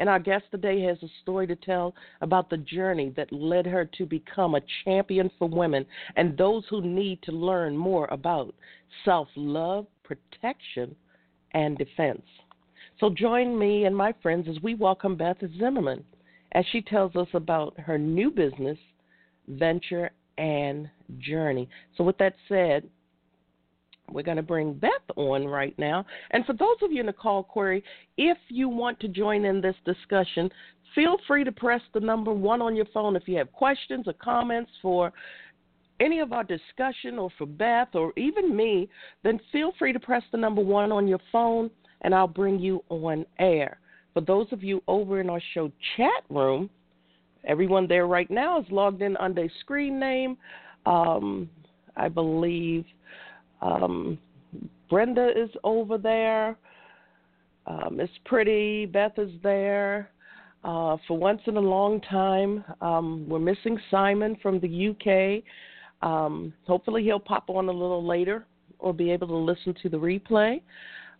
And 0.00 0.08
our 0.08 0.18
guest 0.18 0.44
today 0.50 0.80
has 0.84 0.96
a 1.02 1.08
story 1.22 1.46
to 1.46 1.54
tell 1.54 1.94
about 2.22 2.48
the 2.48 2.56
journey 2.56 3.12
that 3.18 3.30
led 3.30 3.66
her 3.66 3.84
to 3.98 4.06
become 4.06 4.54
a 4.54 4.62
champion 4.82 5.30
for 5.38 5.46
women 5.46 5.84
and 6.16 6.38
those 6.38 6.64
who 6.70 6.80
need 6.80 7.22
to 7.24 7.32
learn 7.32 7.76
more 7.76 8.08
about 8.10 8.54
self 9.04 9.28
love, 9.36 9.86
protection, 10.02 10.96
and 11.52 11.76
defense. 11.76 12.22
So 12.98 13.10
join 13.10 13.58
me 13.58 13.84
and 13.84 13.94
my 13.94 14.14
friends 14.22 14.48
as 14.48 14.62
we 14.62 14.74
welcome 14.74 15.16
Beth 15.16 15.36
Zimmerman 15.58 16.02
as 16.52 16.64
she 16.72 16.80
tells 16.80 17.14
us 17.14 17.28
about 17.34 17.78
her 17.78 17.98
new 17.98 18.30
business, 18.30 18.78
venture, 19.48 20.10
and 20.38 20.88
journey. 21.18 21.68
So, 21.98 22.04
with 22.04 22.16
that 22.18 22.34
said, 22.48 22.88
we're 24.10 24.22
going 24.22 24.36
to 24.36 24.42
bring 24.42 24.74
Beth 24.74 24.90
on 25.16 25.46
right 25.46 25.76
now. 25.78 26.04
And 26.30 26.44
for 26.44 26.52
those 26.52 26.76
of 26.82 26.92
you 26.92 27.00
in 27.00 27.06
the 27.06 27.12
call 27.12 27.42
query, 27.42 27.82
if 28.16 28.38
you 28.48 28.68
want 28.68 29.00
to 29.00 29.08
join 29.08 29.44
in 29.44 29.60
this 29.60 29.76
discussion, 29.84 30.50
feel 30.94 31.16
free 31.26 31.44
to 31.44 31.52
press 31.52 31.82
the 31.94 32.00
number 32.00 32.32
one 32.32 32.60
on 32.60 32.76
your 32.76 32.86
phone 32.92 33.16
if 33.16 33.26
you 33.26 33.36
have 33.38 33.52
questions 33.52 34.06
or 34.06 34.12
comments 34.14 34.70
for 34.82 35.12
any 36.00 36.18
of 36.20 36.32
our 36.32 36.44
discussion 36.44 37.18
or 37.18 37.30
for 37.36 37.46
Beth 37.46 37.94
or 37.94 38.12
even 38.16 38.56
me, 38.56 38.88
then 39.22 39.38
feel 39.52 39.72
free 39.78 39.92
to 39.92 40.00
press 40.00 40.22
the 40.32 40.38
number 40.38 40.62
one 40.62 40.90
on 40.90 41.06
your 41.06 41.20
phone 41.30 41.70
and 42.02 42.14
I'll 42.14 42.26
bring 42.26 42.58
you 42.58 42.82
on 42.88 43.26
air. 43.38 43.78
For 44.14 44.22
those 44.22 44.46
of 44.52 44.62
you 44.64 44.82
over 44.88 45.20
in 45.20 45.30
our 45.30 45.42
show 45.54 45.70
chat 45.96 46.24
room, 46.30 46.70
everyone 47.44 47.86
there 47.86 48.06
right 48.06 48.30
now 48.30 48.58
is 48.60 48.66
logged 48.70 49.02
in 49.02 49.16
under 49.18 49.44
a 49.44 49.50
screen 49.60 50.00
name. 50.00 50.36
Um, 50.86 51.48
I 51.96 52.08
believe 52.08 52.84
um, 53.62 54.18
Brenda 54.88 55.28
is 55.28 55.50
over 55.64 55.98
there. 55.98 56.56
Uh, 57.66 57.90
Miss 57.90 58.10
Pretty, 58.24 58.86
Beth 58.86 59.18
is 59.18 59.30
there. 59.42 60.10
Uh, 60.62 60.96
for 61.06 61.16
once 61.16 61.40
in 61.46 61.56
a 61.56 61.60
long 61.60 62.00
time, 62.02 62.64
um, 62.82 63.26
we're 63.28 63.38
missing 63.38 63.78
Simon 63.90 64.36
from 64.42 64.60
the 64.60 64.88
UK. 64.90 65.42
Um, 66.06 66.52
hopefully, 66.66 67.02
he'll 67.02 67.20
pop 67.20 67.48
on 67.48 67.68
a 67.68 67.72
little 67.72 68.06
later 68.06 68.46
or 68.78 68.92
be 68.92 69.10
able 69.10 69.28
to 69.28 69.36
listen 69.36 69.74
to 69.82 69.88
the 69.88 69.96
replay. 69.96 70.60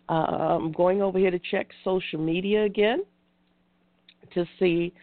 Uh, 0.09 0.13
I'm 0.13 0.71
going 0.71 1.01
over 1.01 1.17
here 1.17 1.31
to 1.31 1.39
check 1.39 1.67
social 1.83 2.19
media 2.19 2.65
again 2.65 3.03
to 4.33 4.45
see 4.59 4.93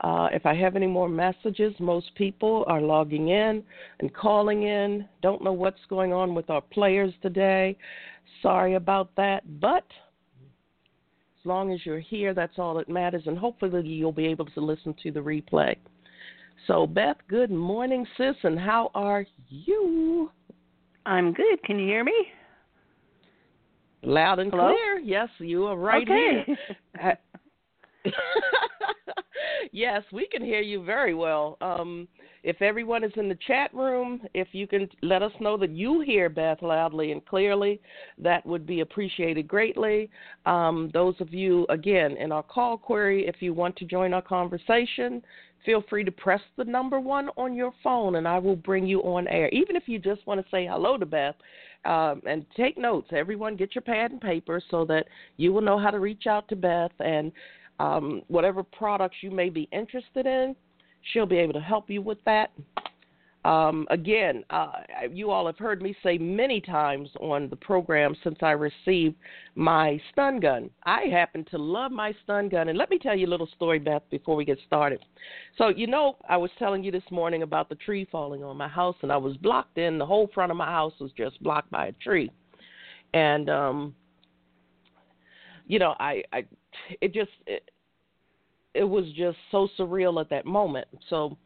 uh, 0.00 0.28
if 0.32 0.46
I 0.46 0.54
have 0.54 0.76
any 0.76 0.86
more 0.86 1.08
messages, 1.08 1.74
most 1.80 2.14
people 2.14 2.64
are 2.68 2.80
logging 2.80 3.28
in 3.28 3.62
and 3.98 4.14
calling 4.14 4.62
in. 4.62 5.08
Don't 5.22 5.42
know 5.42 5.52
what's 5.52 5.80
going 5.88 6.12
on 6.12 6.34
with 6.34 6.50
our 6.50 6.60
players 6.60 7.12
today. 7.20 7.76
Sorry 8.42 8.74
about 8.74 9.10
that, 9.16 9.42
but 9.60 9.84
as 11.40 11.46
long 11.46 11.72
as 11.72 11.80
you're 11.84 11.98
here, 11.98 12.34
that's 12.34 12.58
all 12.58 12.74
that 12.74 12.88
matters, 12.88 13.22
and 13.26 13.36
hopefully 13.36 13.86
you'll 13.86 14.12
be 14.12 14.26
able 14.26 14.46
to 14.46 14.60
listen 14.60 14.94
to 15.02 15.10
the 15.10 15.20
replay. 15.20 15.74
So, 16.66 16.86
Beth, 16.86 17.16
good 17.28 17.50
morning, 17.50 18.06
sis, 18.16 18.36
and 18.42 18.58
how 18.58 18.90
are 18.94 19.24
you? 19.48 20.30
I'm 21.06 21.32
good. 21.32 21.62
Can 21.64 21.78
you 21.78 21.86
hear 21.86 22.04
me? 22.04 22.26
Loud 24.02 24.38
and 24.38 24.50
Hello? 24.50 24.74
clear. 24.74 24.98
Yes, 24.98 25.28
you 25.38 25.64
are 25.66 25.76
right 25.76 26.08
okay. 26.08 26.44
here. 27.00 27.18
yes, 29.72 30.02
we 30.12 30.26
can 30.28 30.44
hear 30.44 30.60
you 30.60 30.84
very 30.84 31.14
well. 31.14 31.56
Um, 31.60 32.08
if 32.42 32.62
everyone 32.62 33.04
is 33.04 33.12
in 33.16 33.28
the 33.28 33.38
chat 33.46 33.72
room, 33.74 34.20
if 34.34 34.48
you 34.52 34.66
can 34.66 34.88
let 35.02 35.22
us 35.22 35.32
know 35.40 35.56
that 35.56 35.70
you 35.70 36.00
hear 36.00 36.28
Beth 36.28 36.62
loudly 36.62 37.12
and 37.12 37.24
clearly, 37.26 37.80
that 38.18 38.44
would 38.46 38.66
be 38.66 38.80
appreciated 38.80 39.48
greatly. 39.48 40.10
Um, 40.46 40.90
those 40.92 41.14
of 41.20 41.34
you, 41.34 41.66
again, 41.68 42.16
in 42.16 42.32
our 42.32 42.42
call 42.42 42.78
query, 42.78 43.26
if 43.26 43.36
you 43.40 43.52
want 43.52 43.76
to 43.76 43.84
join 43.84 44.14
our 44.14 44.22
conversation, 44.22 45.22
feel 45.66 45.82
free 45.90 46.04
to 46.04 46.12
press 46.12 46.40
the 46.56 46.64
number 46.64 47.00
one 47.00 47.28
on 47.36 47.54
your 47.54 47.72
phone 47.82 48.14
and 48.14 48.26
I 48.26 48.38
will 48.38 48.56
bring 48.56 48.86
you 48.86 49.00
on 49.00 49.26
air. 49.28 49.48
Even 49.48 49.76
if 49.76 49.82
you 49.86 49.98
just 49.98 50.26
want 50.26 50.40
to 50.40 50.50
say 50.50 50.66
hello 50.66 50.96
to 50.96 51.06
Beth, 51.06 51.34
um, 51.84 52.22
and 52.26 52.44
take 52.56 52.76
notes. 52.76 53.08
Everyone, 53.12 53.56
get 53.56 53.74
your 53.74 53.82
pad 53.82 54.10
and 54.10 54.20
paper 54.20 54.60
so 54.70 54.84
that 54.86 55.06
you 55.36 55.52
will 55.52 55.62
know 55.62 55.78
how 55.78 55.90
to 55.90 56.00
reach 56.00 56.26
out 56.26 56.48
to 56.48 56.56
Beth 56.56 56.90
and 56.98 57.32
um, 57.78 58.22
whatever 58.28 58.62
products 58.62 59.16
you 59.20 59.30
may 59.30 59.48
be 59.48 59.68
interested 59.72 60.26
in. 60.26 60.54
She'll 61.12 61.26
be 61.26 61.38
able 61.38 61.54
to 61.54 61.60
help 61.60 61.88
you 61.88 62.02
with 62.02 62.18
that. 62.24 62.50
Um, 63.44 63.86
again, 63.90 64.44
uh, 64.50 64.72
you 65.10 65.30
all 65.30 65.46
have 65.46 65.56
heard 65.56 65.80
me 65.80 65.96
say 66.02 66.18
many 66.18 66.60
times 66.60 67.08
on 67.20 67.48
the 67.48 67.56
program 67.56 68.14
since 68.22 68.36
I 68.42 68.50
received 68.50 69.14
my 69.54 69.98
stun 70.12 70.40
gun. 70.40 70.70
I 70.84 71.04
happen 71.04 71.46
to 71.52 71.56
love 71.56 71.92
my 71.92 72.12
stun 72.24 72.48
gun. 72.48 72.68
And 72.68 72.76
let 72.76 72.90
me 72.90 72.98
tell 72.98 73.16
you 73.16 73.26
a 73.26 73.30
little 73.30 73.48
story, 73.54 73.78
Beth, 73.78 74.02
before 74.10 74.34
we 74.34 74.44
get 74.44 74.58
started. 74.66 75.04
So, 75.56 75.68
you 75.68 75.86
know, 75.86 76.16
I 76.28 76.36
was 76.36 76.50
telling 76.58 76.82
you 76.82 76.90
this 76.90 77.04
morning 77.10 77.42
about 77.42 77.68
the 77.68 77.76
tree 77.76 78.06
falling 78.10 78.42
on 78.42 78.56
my 78.56 78.68
house, 78.68 78.96
and 79.02 79.12
I 79.12 79.16
was 79.16 79.36
blocked 79.36 79.78
in. 79.78 79.98
The 79.98 80.06
whole 80.06 80.28
front 80.34 80.50
of 80.50 80.58
my 80.58 80.66
house 80.66 80.94
was 81.00 81.12
just 81.16 81.40
blocked 81.42 81.70
by 81.70 81.86
a 81.86 81.92
tree. 81.92 82.30
And, 83.14 83.48
um, 83.48 83.94
you 85.68 85.78
know, 85.78 85.94
I, 86.00 86.22
I 86.32 86.44
it 87.00 87.12
just, 87.12 87.30
it, 87.46 87.70
it 88.74 88.84
was 88.84 89.04
just 89.16 89.38
so 89.50 89.68
surreal 89.78 90.20
at 90.20 90.30
that 90.30 90.46
moment. 90.46 90.86
So 91.10 91.36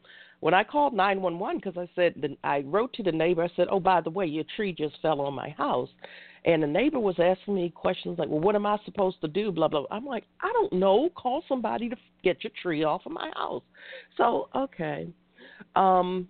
when 0.43 0.53
I 0.53 0.65
called 0.65 0.93
911 0.93 1.57
because 1.57 1.77
I 1.77 1.89
said 1.95 2.21
I 2.43 2.59
wrote 2.65 2.91
to 2.93 3.03
the 3.03 3.13
neighbor, 3.13 3.43
I 3.43 3.49
said, 3.55 3.67
"Oh, 3.71 3.79
by 3.79 4.01
the 4.01 4.09
way, 4.09 4.25
your 4.25 4.43
tree 4.57 4.73
just 4.73 4.95
fell 5.01 5.21
on 5.21 5.33
my 5.33 5.49
house," 5.51 5.87
and 6.43 6.61
the 6.61 6.67
neighbor 6.67 6.99
was 6.99 7.15
asking 7.17 7.55
me 7.55 7.69
questions 7.69 8.19
like, 8.19 8.27
"Well, 8.27 8.41
what 8.41 8.55
am 8.55 8.65
I 8.65 8.77
supposed 8.83 9.21
to 9.21 9.29
do?" 9.29 9.53
Blah 9.53 9.69
blah. 9.69 9.85
I'm 9.89 10.05
like, 10.05 10.25
"I 10.41 10.51
don't 10.51 10.73
know. 10.73 11.09
Call 11.15 11.45
somebody 11.47 11.87
to 11.87 11.95
get 12.23 12.43
your 12.43 12.51
tree 12.61 12.83
off 12.83 13.05
of 13.05 13.13
my 13.13 13.31
house." 13.37 13.63
So 14.17 14.49
okay. 14.53 15.07
Um, 15.77 16.27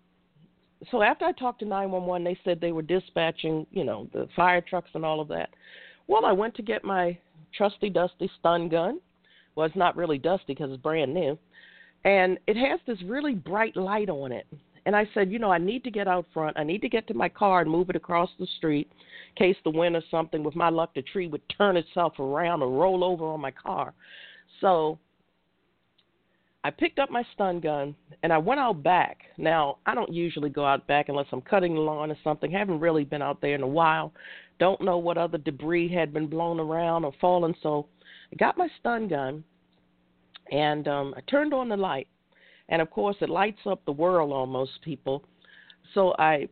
so 0.92 1.02
after 1.02 1.26
I 1.26 1.32
talked 1.32 1.60
to 1.62 1.66
911, 1.66 2.24
they 2.24 2.38
said 2.44 2.62
they 2.62 2.72
were 2.72 2.84
dispatching, 2.84 3.66
you 3.72 3.84
know, 3.84 4.08
the 4.14 4.28
fire 4.36 4.62
trucks 4.62 4.92
and 4.94 5.04
all 5.04 5.22
of 5.22 5.28
that. 5.30 5.50
Well, 6.06 6.24
I 6.26 6.34
went 6.34 6.54
to 6.56 6.62
get 6.62 6.84
my 6.84 7.18
trusty 7.56 7.90
dusty 7.90 8.30
stun 8.40 8.70
gun. 8.70 9.00
Well, 9.56 9.66
it's 9.68 9.76
not 9.76 9.96
really 9.96 10.18
dusty 10.18 10.54
because 10.54 10.72
it's 10.72 10.82
brand 10.82 11.14
new 11.14 11.38
and 12.06 12.38
it 12.48 12.58
has 12.58 12.80
this 12.86 13.02
really 13.04 13.34
bright 13.34 13.76
light 13.76 14.10
on 14.10 14.32
it. 14.32 14.46
And 14.86 14.96
I 14.96 15.08
said, 15.14 15.32
you 15.32 15.40
know, 15.40 15.52
I 15.52 15.58
need 15.58 15.84
to 15.86 15.92
get 15.92 16.10
out 16.10 16.26
front. 16.34 16.60
I 16.60 16.64
need 16.64 16.82
to 16.82 16.90
get 16.90 17.08
to 17.08 17.14
my 17.14 17.30
car 17.30 17.62
and 17.62 17.72
move 17.72 17.90
it 17.90 17.96
across 17.96 18.30
the 18.38 18.48
street 18.58 18.92
in 19.30 19.48
case 19.48 19.56
the 19.64 19.70
wind 19.70 19.96
or 19.96 20.04
something, 20.12 20.44
with 20.44 20.56
my 20.56 20.70
luck, 20.70 20.94
the 20.94 21.02
tree 21.02 21.28
would 21.28 21.42
turn 21.58 21.78
itself 21.78 22.20
around 22.20 22.62
or 22.62 22.70
roll 22.70 23.04
over 23.04 23.26
on 23.26 23.40
my 23.40 23.52
car. 23.52 23.94
So 24.60 25.00
I 26.66 26.70
picked 26.70 27.00
up 27.00 27.10
my 27.10 27.24
stun 27.34 27.60
gun 27.60 27.96
and 28.24 28.32
I 28.32 28.38
went 28.38 28.60
out 28.60 28.84
back. 28.84 29.20
Now, 29.38 29.78
I 29.86 29.94
don't 29.94 30.14
usually 30.14 30.50
go 30.50 30.66
out 30.66 30.88
back 30.88 31.10
unless 31.10 31.28
I'm 31.32 31.42
cutting 31.42 31.76
the 31.76 31.82
lawn 31.82 32.10
or 32.10 32.18
something. 32.24 32.52
Haven't 32.52 32.80
really 32.80 33.04
been 33.04 33.22
out 33.22 33.42
there 33.42 33.56
in 33.56 33.64
a 33.64 33.68
while. 33.68 34.14
Don't 34.60 34.82
know 34.82 34.98
what 34.98 35.18
other 35.18 35.38
debris 35.38 35.94
had 35.94 36.14
been 36.14 36.28
blown 36.28 36.60
around 36.60 37.04
or 37.04 37.12
fallen. 37.20 37.54
So 37.62 37.88
I 38.32 38.36
got 38.38 38.58
my 38.58 38.70
stun 38.80 39.10
gun 39.10 39.44
and 40.52 40.88
um, 40.88 41.14
I 41.18 41.22
turned 41.30 41.54
on 41.54 41.70
the 41.70 41.78
light, 41.78 42.08
and 42.70 42.82
of 42.82 42.90
course 42.92 43.16
it 43.22 43.30
lights 43.30 43.62
up 43.66 43.84
the 43.86 43.92
world 43.92 44.32
almost, 44.32 44.72
people. 44.84 45.24
So 45.94 46.14
I 46.20 46.48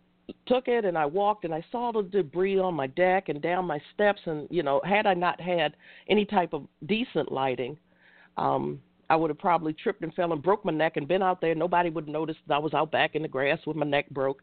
took 0.45 0.67
it 0.67 0.85
and 0.85 0.97
I 0.97 1.05
walked 1.05 1.45
and 1.45 1.53
I 1.53 1.63
saw 1.71 1.91
the 1.91 2.03
debris 2.03 2.59
on 2.59 2.73
my 2.73 2.87
deck 2.87 3.29
and 3.29 3.41
down 3.41 3.65
my 3.65 3.81
steps 3.93 4.21
and 4.25 4.47
you 4.49 4.63
know 4.63 4.81
had 4.85 5.05
I 5.05 5.13
not 5.13 5.41
had 5.41 5.75
any 6.07 6.23
type 6.25 6.53
of 6.53 6.67
decent 6.85 7.31
lighting 7.33 7.77
um 8.37 8.79
I 9.11 9.15
would 9.15 9.29
have 9.29 9.39
probably 9.39 9.73
tripped 9.73 10.03
and 10.03 10.13
fell 10.13 10.31
and 10.31 10.41
broke 10.41 10.63
my 10.63 10.71
neck 10.71 10.95
and 10.95 11.05
been 11.05 11.21
out 11.21 11.41
there. 11.41 11.53
Nobody 11.53 11.89
would 11.89 12.07
notice 12.07 12.37
that 12.47 12.53
I 12.53 12.59
was 12.59 12.73
out 12.73 12.91
back 12.91 13.13
in 13.13 13.21
the 13.21 13.27
grass 13.27 13.59
with 13.67 13.75
my 13.75 13.85
neck 13.85 14.09
broke. 14.09 14.41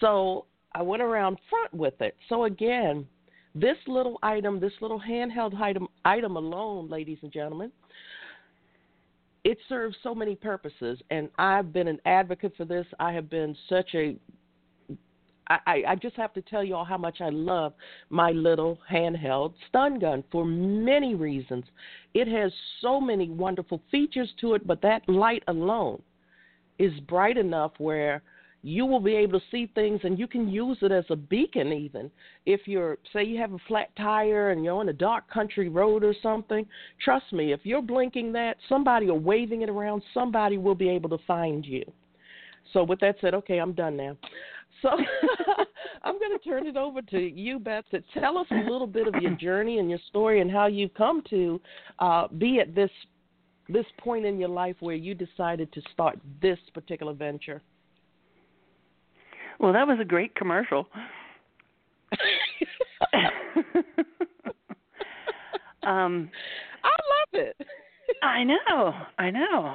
So 0.00 0.46
I 0.72 0.80
went 0.80 1.02
around 1.02 1.36
front 1.50 1.74
with 1.74 2.00
it. 2.00 2.16
So 2.30 2.44
again 2.44 3.06
this 3.54 3.76
little 3.86 4.18
item 4.22 4.58
this 4.58 4.72
little 4.80 5.00
handheld 5.00 5.58
item 5.60 5.88
item 6.04 6.36
alone 6.36 6.88
ladies 6.90 7.18
and 7.22 7.32
gentlemen 7.32 7.72
it 9.44 9.58
serves 9.68 9.96
so 10.02 10.14
many 10.14 10.34
purposes. 10.34 10.98
And 11.10 11.28
I've 11.38 11.72
been 11.72 11.86
an 11.86 12.00
advocate 12.06 12.54
for 12.56 12.64
this. 12.64 12.86
I 12.98 13.12
have 13.12 13.28
been 13.28 13.54
such 13.68 13.90
a 13.94 14.16
I, 15.48 15.82
I 15.88 15.94
just 15.94 16.16
have 16.16 16.32
to 16.34 16.42
tell 16.42 16.64
you 16.64 16.74
all 16.74 16.84
how 16.84 16.98
much 16.98 17.20
I 17.20 17.28
love 17.28 17.72
my 18.10 18.32
little 18.32 18.78
handheld 18.90 19.54
stun 19.68 19.98
gun 19.98 20.24
for 20.32 20.44
many 20.44 21.14
reasons. 21.14 21.64
It 22.14 22.26
has 22.28 22.52
so 22.80 23.00
many 23.00 23.30
wonderful 23.30 23.80
features 23.90 24.32
to 24.40 24.54
it, 24.54 24.66
but 24.66 24.82
that 24.82 25.08
light 25.08 25.44
alone 25.46 26.02
is 26.78 26.92
bright 27.00 27.36
enough 27.36 27.72
where 27.78 28.22
you 28.62 28.84
will 28.84 29.00
be 29.00 29.14
able 29.14 29.38
to 29.38 29.46
see 29.50 29.70
things 29.74 30.00
and 30.02 30.18
you 30.18 30.26
can 30.26 30.48
use 30.48 30.78
it 30.82 30.90
as 30.90 31.04
a 31.10 31.16
beacon 31.16 31.72
even. 31.72 32.10
If 32.46 32.62
you're 32.66 32.98
say 33.12 33.22
you 33.22 33.38
have 33.40 33.52
a 33.52 33.58
flat 33.68 33.94
tire 33.96 34.50
and 34.50 34.64
you're 34.64 34.74
on 34.74 34.88
a 34.88 34.92
dark 34.92 35.30
country 35.30 35.68
road 35.68 36.02
or 36.02 36.14
something 36.20 36.66
trust 37.04 37.32
me 37.32 37.52
if 37.52 37.60
you're 37.62 37.82
blinking 37.82 38.32
that 38.32 38.56
somebody 38.68 39.08
or 39.08 39.18
waving 39.18 39.62
it 39.62 39.68
around 39.68 40.02
somebody 40.12 40.58
will 40.58 40.74
be 40.74 40.88
able 40.88 41.08
to 41.10 41.18
find 41.26 41.64
you. 41.64 41.84
So 42.72 42.82
with 42.82 42.98
that 43.00 43.16
said 43.20 43.34
okay 43.34 43.58
i'm 43.58 43.72
done 43.72 43.96
now 43.96 44.16
so 44.82 44.90
I'm 46.02 46.18
going 46.18 46.38
to 46.38 46.48
turn 46.48 46.66
it 46.66 46.76
over 46.76 47.02
to 47.02 47.18
you, 47.18 47.58
Beth, 47.58 47.84
to 47.90 48.02
tell 48.18 48.38
us 48.38 48.46
a 48.50 48.70
little 48.70 48.86
bit 48.86 49.06
of 49.06 49.14
your 49.20 49.32
journey 49.40 49.78
and 49.78 49.90
your 49.90 49.98
story 50.08 50.40
and 50.40 50.50
how 50.50 50.66
you've 50.66 50.94
come 50.94 51.22
to 51.30 51.60
uh, 51.98 52.28
be 52.28 52.60
at 52.60 52.74
this 52.74 52.90
this 53.68 53.86
point 53.98 54.24
in 54.24 54.38
your 54.38 54.48
life 54.48 54.76
where 54.78 54.94
you 54.94 55.12
decided 55.12 55.72
to 55.72 55.82
start 55.92 56.16
this 56.40 56.58
particular 56.72 57.12
venture. 57.12 57.60
Well, 59.58 59.72
that 59.72 59.88
was 59.88 59.98
a 60.00 60.04
great 60.04 60.36
commercial. 60.36 60.86
um, 65.82 66.30
I 66.84 66.88
love 66.88 67.32
it. 67.32 67.56
I 68.22 68.44
know, 68.44 68.94
I 69.18 69.30
know. 69.30 69.74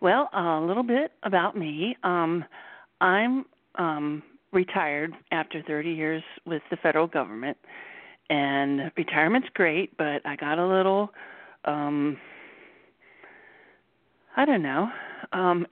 Well, 0.00 0.30
a 0.32 0.60
little 0.66 0.82
bit 0.82 1.12
about 1.22 1.56
me. 1.56 1.96
Um, 2.02 2.44
I'm 3.00 3.44
um 3.76 4.22
retired 4.52 5.14
after 5.30 5.62
30 5.62 5.90
years 5.90 6.22
with 6.44 6.62
the 6.70 6.76
federal 6.76 7.06
government. 7.06 7.56
And 8.30 8.92
retirement's 8.96 9.48
great 9.54 9.96
but 9.96 10.24
i 10.24 10.36
got 10.36 10.58
a 10.58 10.66
little 10.66 11.10
um 11.64 12.16
i 14.36 14.44
don't 14.44 14.62
know 14.62 14.88
um 15.32 15.66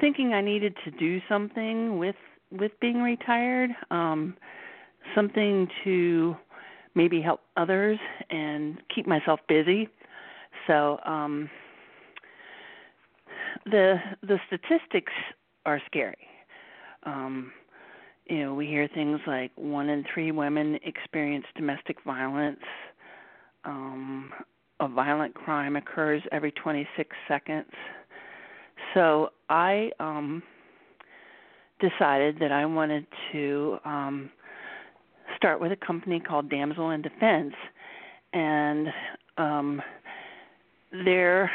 thinking 0.00 0.32
i 0.32 0.40
needed 0.40 0.74
to 0.84 0.90
do 0.92 1.20
something 1.28 1.98
with 1.98 2.16
with 2.50 2.72
being 2.80 3.02
retired 3.02 3.70
um 3.90 4.34
something 5.14 5.68
to 5.82 6.36
maybe 6.94 7.20
help 7.20 7.40
others 7.56 7.98
and 8.30 8.80
keep 8.94 9.06
myself 9.06 9.40
busy. 9.48 9.88
So 10.66 10.98
um 11.04 11.50
the 13.66 13.96
the 14.22 14.38
statistics 14.46 15.12
are 15.66 15.80
scary 15.86 16.26
um, 17.04 17.52
you 18.26 18.40
know, 18.40 18.54
we 18.54 18.66
hear 18.66 18.88
things 18.94 19.20
like 19.26 19.52
one 19.56 19.88
in 19.88 20.04
three 20.12 20.30
women 20.32 20.78
experience 20.84 21.44
domestic 21.56 21.96
violence. 22.04 22.60
Um, 23.64 24.30
a 24.80 24.88
violent 24.88 25.34
crime 25.34 25.76
occurs 25.76 26.22
every 26.32 26.52
26 26.52 27.08
seconds. 27.28 27.70
So 28.94 29.30
I 29.48 29.90
um, 30.00 30.42
decided 31.80 32.38
that 32.40 32.52
I 32.52 32.64
wanted 32.66 33.06
to 33.32 33.78
um, 33.84 34.30
start 35.36 35.60
with 35.60 35.72
a 35.72 35.86
company 35.86 36.20
called 36.20 36.50
Damsel 36.50 36.90
in 36.90 37.02
Defense, 37.02 37.54
and 38.32 38.88
um, 39.36 39.82
they're 41.04 41.50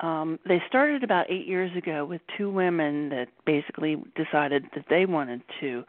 um, 0.00 0.38
they 0.46 0.62
started 0.66 1.04
about 1.04 1.30
eight 1.30 1.46
years 1.46 1.76
ago 1.76 2.04
with 2.04 2.22
two 2.36 2.50
women 2.50 3.10
that 3.10 3.28
basically 3.44 4.02
decided 4.16 4.64
that 4.74 4.86
they 4.88 5.04
wanted 5.04 5.42
to 5.60 5.84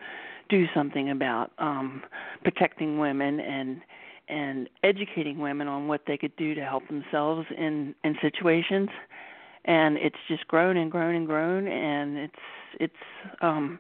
do 0.50 0.66
something 0.74 1.10
about 1.10 1.52
um, 1.58 2.04
protecting 2.44 3.00
women 3.00 3.40
and 3.40 3.82
and 4.28 4.70
educating 4.84 5.40
women 5.40 5.68
on 5.68 5.88
what 5.88 6.02
they 6.08 6.18
could 6.18 6.36
do 6.38 6.54
to 6.56 6.62
help 6.62 6.88
themselves 6.88 7.48
in 7.58 7.96
in 8.04 8.16
situations. 8.22 8.90
And 9.66 9.98
it's 9.98 10.18
just 10.28 10.48
grown 10.48 10.76
and 10.78 10.92
grown 10.92 11.16
and 11.16 11.28
grown 11.28 11.68
and 11.68 12.18
it's 12.18 12.36
it's 12.80 12.94
um 13.42 13.80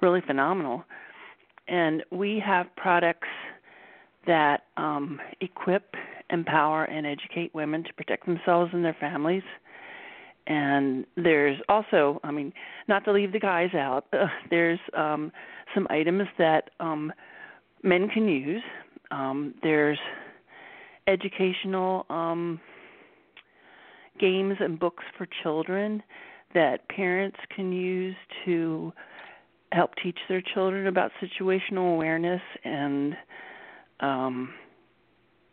really 0.00 0.20
phenomenal. 0.20 0.84
And 1.66 2.04
we 2.10 2.40
have 2.44 2.66
products 2.76 3.28
that 4.26 4.64
um 4.76 5.20
equip 5.40 5.94
empower 6.30 6.84
and 6.84 7.04
educate 7.06 7.52
women 7.52 7.82
to 7.82 7.92
protect 7.94 8.26
themselves 8.26 8.70
and 8.72 8.84
their 8.84 8.96
families 8.98 9.42
and 10.46 11.06
there's 11.16 11.58
also 11.68 12.20
i 12.24 12.30
mean 12.30 12.52
not 12.88 13.04
to 13.04 13.12
leave 13.12 13.32
the 13.32 13.38
guys 13.38 13.72
out 13.74 14.06
uh, 14.12 14.26
there's 14.50 14.80
um 14.94 15.32
some 15.74 15.86
items 15.90 16.28
that 16.38 16.70
um 16.80 17.12
men 17.82 18.08
can 18.08 18.28
use. 18.28 18.62
Um 19.10 19.54
there's 19.62 19.98
educational 21.06 22.06
um 22.10 22.60
games 24.20 24.56
and 24.60 24.78
books 24.78 25.04
for 25.16 25.26
children 25.42 26.02
that 26.54 26.88
parents 26.88 27.38
can 27.54 27.72
use 27.72 28.14
to 28.44 28.92
help 29.72 29.90
teach 30.02 30.18
their 30.28 30.42
children 30.42 30.86
about 30.86 31.10
situational 31.22 31.94
awareness 31.94 32.42
and 32.64 33.16
um 34.00 34.52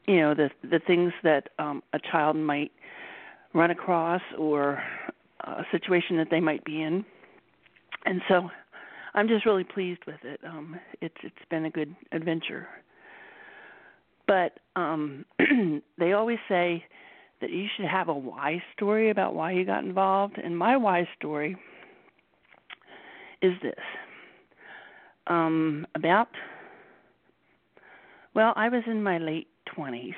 you 0.08 0.18
know 0.18 0.34
the 0.34 0.50
the 0.64 0.80
things 0.86 1.14
that 1.24 1.50
um 1.58 1.82
a 1.94 2.00
child 2.12 2.36
might 2.36 2.72
run 3.54 3.72
across 3.72 4.22
or 4.38 4.82
a 5.42 5.64
situation 5.72 6.18
that 6.18 6.28
they 6.30 6.40
might 6.40 6.64
be 6.64 6.82
in. 6.82 7.06
And 8.06 8.22
so 8.28 8.50
I'm 9.14 9.28
just 9.28 9.46
really 9.46 9.64
pleased 9.64 10.02
with 10.06 10.24
it. 10.24 10.40
Um 10.46 10.80
it's 11.02 11.16
it's 11.24 11.36
been 11.50 11.66
a 11.66 11.70
good 11.70 11.96
adventure. 12.12 12.68
But 14.28 14.60
um 14.76 15.26
they 15.98 16.14
always 16.14 16.40
say 16.48 16.84
that 17.42 17.50
you 17.50 17.68
should 17.76 17.86
have 17.86 18.10
a 18.10 18.14
why 18.14 18.62
story 18.76 19.10
about 19.10 19.34
why 19.34 19.52
you 19.52 19.66
got 19.66 19.84
involved 19.84 20.38
and 20.38 20.58
my 20.58 20.78
why 20.78 21.08
story 21.18 21.58
is 23.42 23.54
this. 23.62 23.74
Um 25.28 25.88
about 25.96 26.30
well, 28.36 28.54
I 28.56 28.70
was 28.70 28.84
in 28.86 29.02
my 29.02 29.18
late 29.18 29.48
20s 29.76 30.14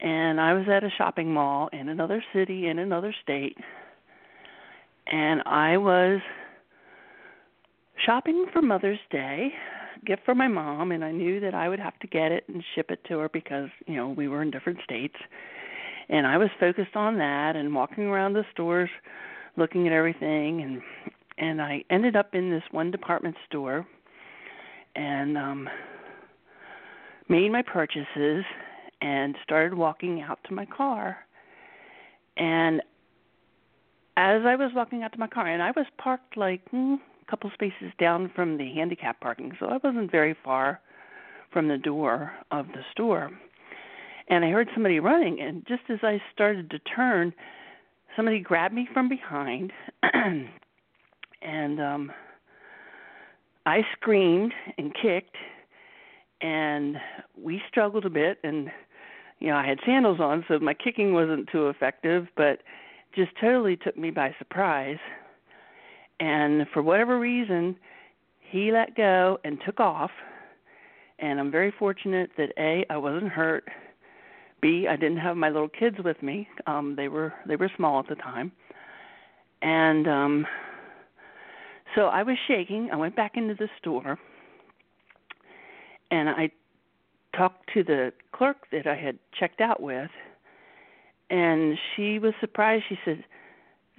and 0.00 0.40
I 0.40 0.52
was 0.52 0.66
at 0.68 0.84
a 0.84 0.90
shopping 0.96 1.32
mall 1.32 1.68
in 1.72 1.88
another 1.88 2.22
city 2.32 2.66
in 2.68 2.78
another 2.78 3.14
state 3.22 3.56
and 5.06 5.42
I 5.46 5.76
was 5.76 6.20
shopping 8.04 8.46
for 8.52 8.60
Mother's 8.60 8.98
Day, 9.10 9.52
gift 10.04 10.22
for 10.24 10.34
my 10.34 10.48
mom, 10.48 10.92
and 10.92 11.04
I 11.04 11.12
knew 11.12 11.40
that 11.40 11.54
I 11.54 11.68
would 11.68 11.78
have 11.78 11.98
to 12.00 12.06
get 12.06 12.32
it 12.32 12.44
and 12.48 12.62
ship 12.74 12.90
it 12.90 13.00
to 13.08 13.18
her 13.18 13.28
because, 13.28 13.68
you 13.86 13.96
know, 13.96 14.08
we 14.08 14.28
were 14.28 14.42
in 14.42 14.50
different 14.50 14.78
states. 14.84 15.14
And 16.08 16.26
I 16.26 16.38
was 16.38 16.48
focused 16.60 16.94
on 16.96 17.18
that 17.18 17.56
and 17.56 17.74
walking 17.74 18.04
around 18.04 18.32
the 18.32 18.44
stores 18.52 18.90
looking 19.56 19.86
at 19.86 19.92
everything 19.92 20.62
and 20.62 20.82
and 21.38 21.60
I 21.60 21.82
ended 21.90 22.16
up 22.16 22.34
in 22.34 22.50
this 22.50 22.62
one 22.70 22.90
department 22.90 23.36
store 23.48 23.86
and 24.94 25.36
um 25.36 25.68
made 27.28 27.50
my 27.50 27.62
purchases 27.62 28.44
and 29.06 29.36
started 29.44 29.74
walking 29.74 30.20
out 30.20 30.40
to 30.48 30.52
my 30.52 30.66
car. 30.66 31.18
And 32.36 32.80
as 34.16 34.42
I 34.44 34.56
was 34.56 34.72
walking 34.74 35.04
out 35.04 35.12
to 35.12 35.18
my 35.18 35.28
car, 35.28 35.46
and 35.46 35.62
I 35.62 35.70
was 35.76 35.86
parked 35.96 36.36
like 36.36 36.68
hmm, 36.70 36.94
a 37.22 37.30
couple 37.30 37.48
spaces 37.54 37.92
down 38.00 38.32
from 38.34 38.58
the 38.58 38.72
handicap 38.74 39.20
parking, 39.20 39.52
so 39.60 39.66
I 39.66 39.78
wasn't 39.84 40.10
very 40.10 40.34
far 40.44 40.80
from 41.52 41.68
the 41.68 41.78
door 41.78 42.32
of 42.50 42.66
the 42.68 42.82
store. 42.90 43.30
And 44.28 44.44
I 44.44 44.50
heard 44.50 44.68
somebody 44.74 44.98
running, 44.98 45.40
and 45.40 45.64
just 45.68 45.82
as 45.88 46.00
I 46.02 46.20
started 46.34 46.68
to 46.70 46.80
turn, 46.80 47.32
somebody 48.16 48.40
grabbed 48.40 48.74
me 48.74 48.88
from 48.92 49.08
behind, 49.08 49.72
and 51.42 51.80
um 51.80 52.12
I 53.66 53.82
screamed 53.92 54.52
and 54.78 54.92
kicked, 55.00 55.36
and 56.40 56.96
we 57.40 57.62
struggled 57.68 58.04
a 58.04 58.10
bit, 58.10 58.38
and 58.42 58.70
you 59.38 59.48
know, 59.48 59.56
I 59.56 59.66
had 59.66 59.78
sandals 59.84 60.20
on, 60.20 60.44
so 60.48 60.58
my 60.58 60.74
kicking 60.74 61.12
wasn't 61.12 61.48
too 61.50 61.68
effective, 61.68 62.26
but 62.36 62.60
just 63.14 63.32
totally 63.40 63.76
took 63.76 63.96
me 63.96 64.10
by 64.10 64.34
surprise. 64.38 64.98
And 66.20 66.66
for 66.72 66.82
whatever 66.82 67.18
reason, 67.18 67.76
he 68.40 68.72
let 68.72 68.96
go 68.96 69.38
and 69.44 69.58
took 69.64 69.80
off. 69.80 70.10
And 71.18 71.40
I'm 71.40 71.50
very 71.50 71.72
fortunate 71.78 72.30
that 72.36 72.52
A, 72.58 72.84
I 72.90 72.96
wasn't 72.96 73.30
hurt. 73.30 73.64
B, 74.62 74.86
I 74.88 74.96
didn't 74.96 75.18
have 75.18 75.36
my 75.36 75.50
little 75.50 75.68
kids 75.68 75.96
with 76.02 76.22
me. 76.22 76.48
Um, 76.66 76.94
they 76.96 77.08
were 77.08 77.32
they 77.46 77.56
were 77.56 77.70
small 77.76 78.00
at 78.00 78.08
the 78.08 78.14
time. 78.14 78.52
And 79.62 80.08
um 80.08 80.46
so 81.94 82.06
I 82.06 82.22
was 82.22 82.36
shaking. 82.48 82.90
I 82.92 82.96
went 82.96 83.16
back 83.16 83.32
into 83.36 83.54
the 83.54 83.68
store 83.78 84.18
and 86.10 86.28
I 86.28 86.50
talked 87.36 87.70
to 87.74 87.84
the 87.84 88.12
clerk 88.32 88.56
that 88.72 88.86
I 88.86 88.96
had 88.96 89.18
checked 89.38 89.60
out 89.60 89.82
with 89.82 90.10
and 91.30 91.76
she 91.94 92.18
was 92.18 92.32
surprised. 92.40 92.84
She 92.88 92.98
said, 93.04 93.24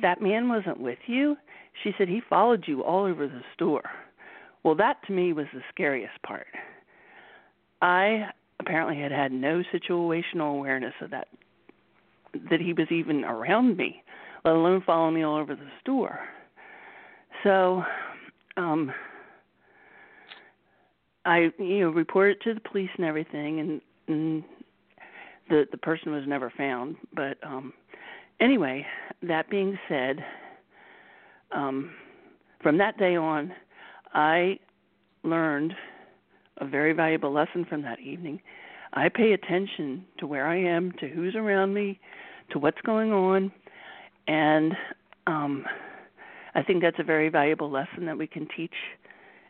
"That 0.02 0.22
man 0.22 0.50
wasn't 0.50 0.80
with 0.80 1.00
you?" 1.08 1.38
She 1.84 1.94
said, 1.98 2.08
"He 2.08 2.22
followed 2.22 2.68
you 2.68 2.84
all 2.84 3.04
over 3.04 3.28
the 3.28 3.44
store." 3.54 3.90
Well, 4.64 4.76
that 4.76 5.04
to 5.04 5.14
me 5.14 5.34
was 5.34 5.48
the 5.54 5.64
scariest 5.70 6.22
part. 6.24 6.48
I 7.82 8.32
apparently 8.60 9.00
had 9.00 9.12
had 9.12 9.32
no 9.32 9.64
situational 9.74 10.58
awareness 10.58 10.94
of 11.02 11.10
that 11.12 11.28
that 12.50 12.60
he 12.60 12.74
was 12.74 12.92
even 12.92 13.24
around 13.24 13.78
me, 13.78 14.04
let 14.44 14.56
alone 14.56 14.82
following 14.82 15.16
me 15.16 15.24
all 15.24 15.38
over 15.38 15.56
the 15.56 15.72
store. 15.82 16.20
So, 17.44 17.84
um 18.58 18.94
I 21.28 21.52
you 21.60 21.82
know 21.82 21.90
reported 21.90 22.40
to 22.42 22.54
the 22.54 22.62
police 22.62 22.90
and 22.96 23.06
everything 23.06 23.60
and, 23.60 23.82
and 24.08 24.44
the 25.50 25.68
the 25.72 25.78
person 25.78 26.14
was 26.14 26.24
never 26.26 26.52
found. 26.58 26.96
But 27.14 27.38
um, 27.44 27.74
anyway, 28.40 28.86
that 29.24 29.50
being 29.50 29.78
said, 29.90 30.24
um, 31.52 31.92
from 32.62 32.78
that 32.78 32.98
day 32.98 33.18
on, 33.18 33.54
I 34.14 34.60
learned 35.24 35.74
a 36.60 36.66
very 36.66 36.94
valuable 36.94 37.34
lesson 37.34 37.66
from 37.66 37.82
that 37.82 38.00
evening. 38.00 38.42
I 38.94 39.10
pay 39.10 39.34
attention 39.34 40.06
to 40.20 40.28
where 40.28 40.48
I 40.48 40.58
am, 40.58 40.94
to 41.02 41.10
who's 41.10 41.36
around 41.36 41.74
me, 41.74 42.00
to 42.52 42.58
what's 42.58 42.80
going 42.86 43.12
on, 43.12 43.52
and 44.30 44.74
um, 45.28 45.66
I 46.56 46.64
think 46.64 46.82
that's 46.82 47.00
a 47.00 47.04
very 47.04 47.28
valuable 47.28 47.70
lesson 47.70 48.06
that 48.06 48.18
we 48.18 48.28
can 48.28 48.48
teach 48.56 48.74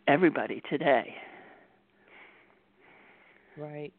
everybody 0.08 0.64
today. 0.68 1.16
Right. 3.58 3.94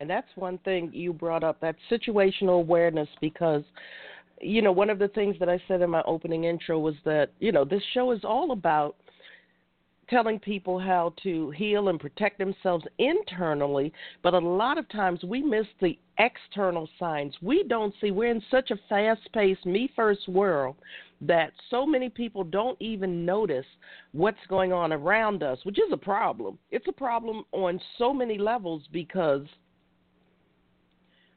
And 0.00 0.10
that's 0.10 0.28
one 0.34 0.58
thing 0.58 0.90
you 0.92 1.12
brought 1.12 1.44
up 1.44 1.60
that 1.60 1.76
situational 1.90 2.60
awareness 2.60 3.08
because 3.20 3.62
you 4.42 4.60
know, 4.60 4.72
one 4.72 4.90
of 4.90 4.98
the 4.98 5.08
things 5.08 5.36
that 5.38 5.48
I 5.48 5.62
said 5.68 5.80
in 5.82 5.90
my 5.90 6.02
opening 6.04 6.44
intro 6.44 6.78
was 6.78 6.96
that, 7.04 7.30
you 7.38 7.52
know, 7.52 7.64
this 7.64 7.82
show 7.94 8.10
is 8.10 8.20
all 8.24 8.50
about 8.50 8.96
telling 10.12 10.38
people 10.38 10.78
how 10.78 11.14
to 11.22 11.50
heal 11.52 11.88
and 11.88 11.98
protect 11.98 12.38
themselves 12.38 12.84
internally, 12.98 13.90
but 14.22 14.34
a 14.34 14.38
lot 14.38 14.76
of 14.76 14.86
times 14.90 15.24
we 15.24 15.42
miss 15.42 15.66
the 15.80 15.98
external 16.18 16.86
signs. 16.98 17.34
We 17.40 17.64
don't 17.66 17.94
see, 17.98 18.10
we're 18.10 18.30
in 18.30 18.42
such 18.50 18.70
a 18.70 18.76
fast 18.90 19.22
paced, 19.32 19.64
me 19.64 19.90
first 19.96 20.28
world 20.28 20.76
that 21.22 21.52
so 21.70 21.86
many 21.86 22.10
people 22.10 22.44
don't 22.44 22.76
even 22.78 23.24
notice 23.24 23.64
what's 24.12 24.36
going 24.48 24.70
on 24.70 24.92
around 24.92 25.42
us, 25.42 25.58
which 25.62 25.78
is 25.78 25.90
a 25.92 25.96
problem. 25.96 26.58
It's 26.70 26.88
a 26.88 26.92
problem 26.92 27.44
on 27.52 27.80
so 27.96 28.12
many 28.12 28.36
levels 28.36 28.82
because 28.92 29.46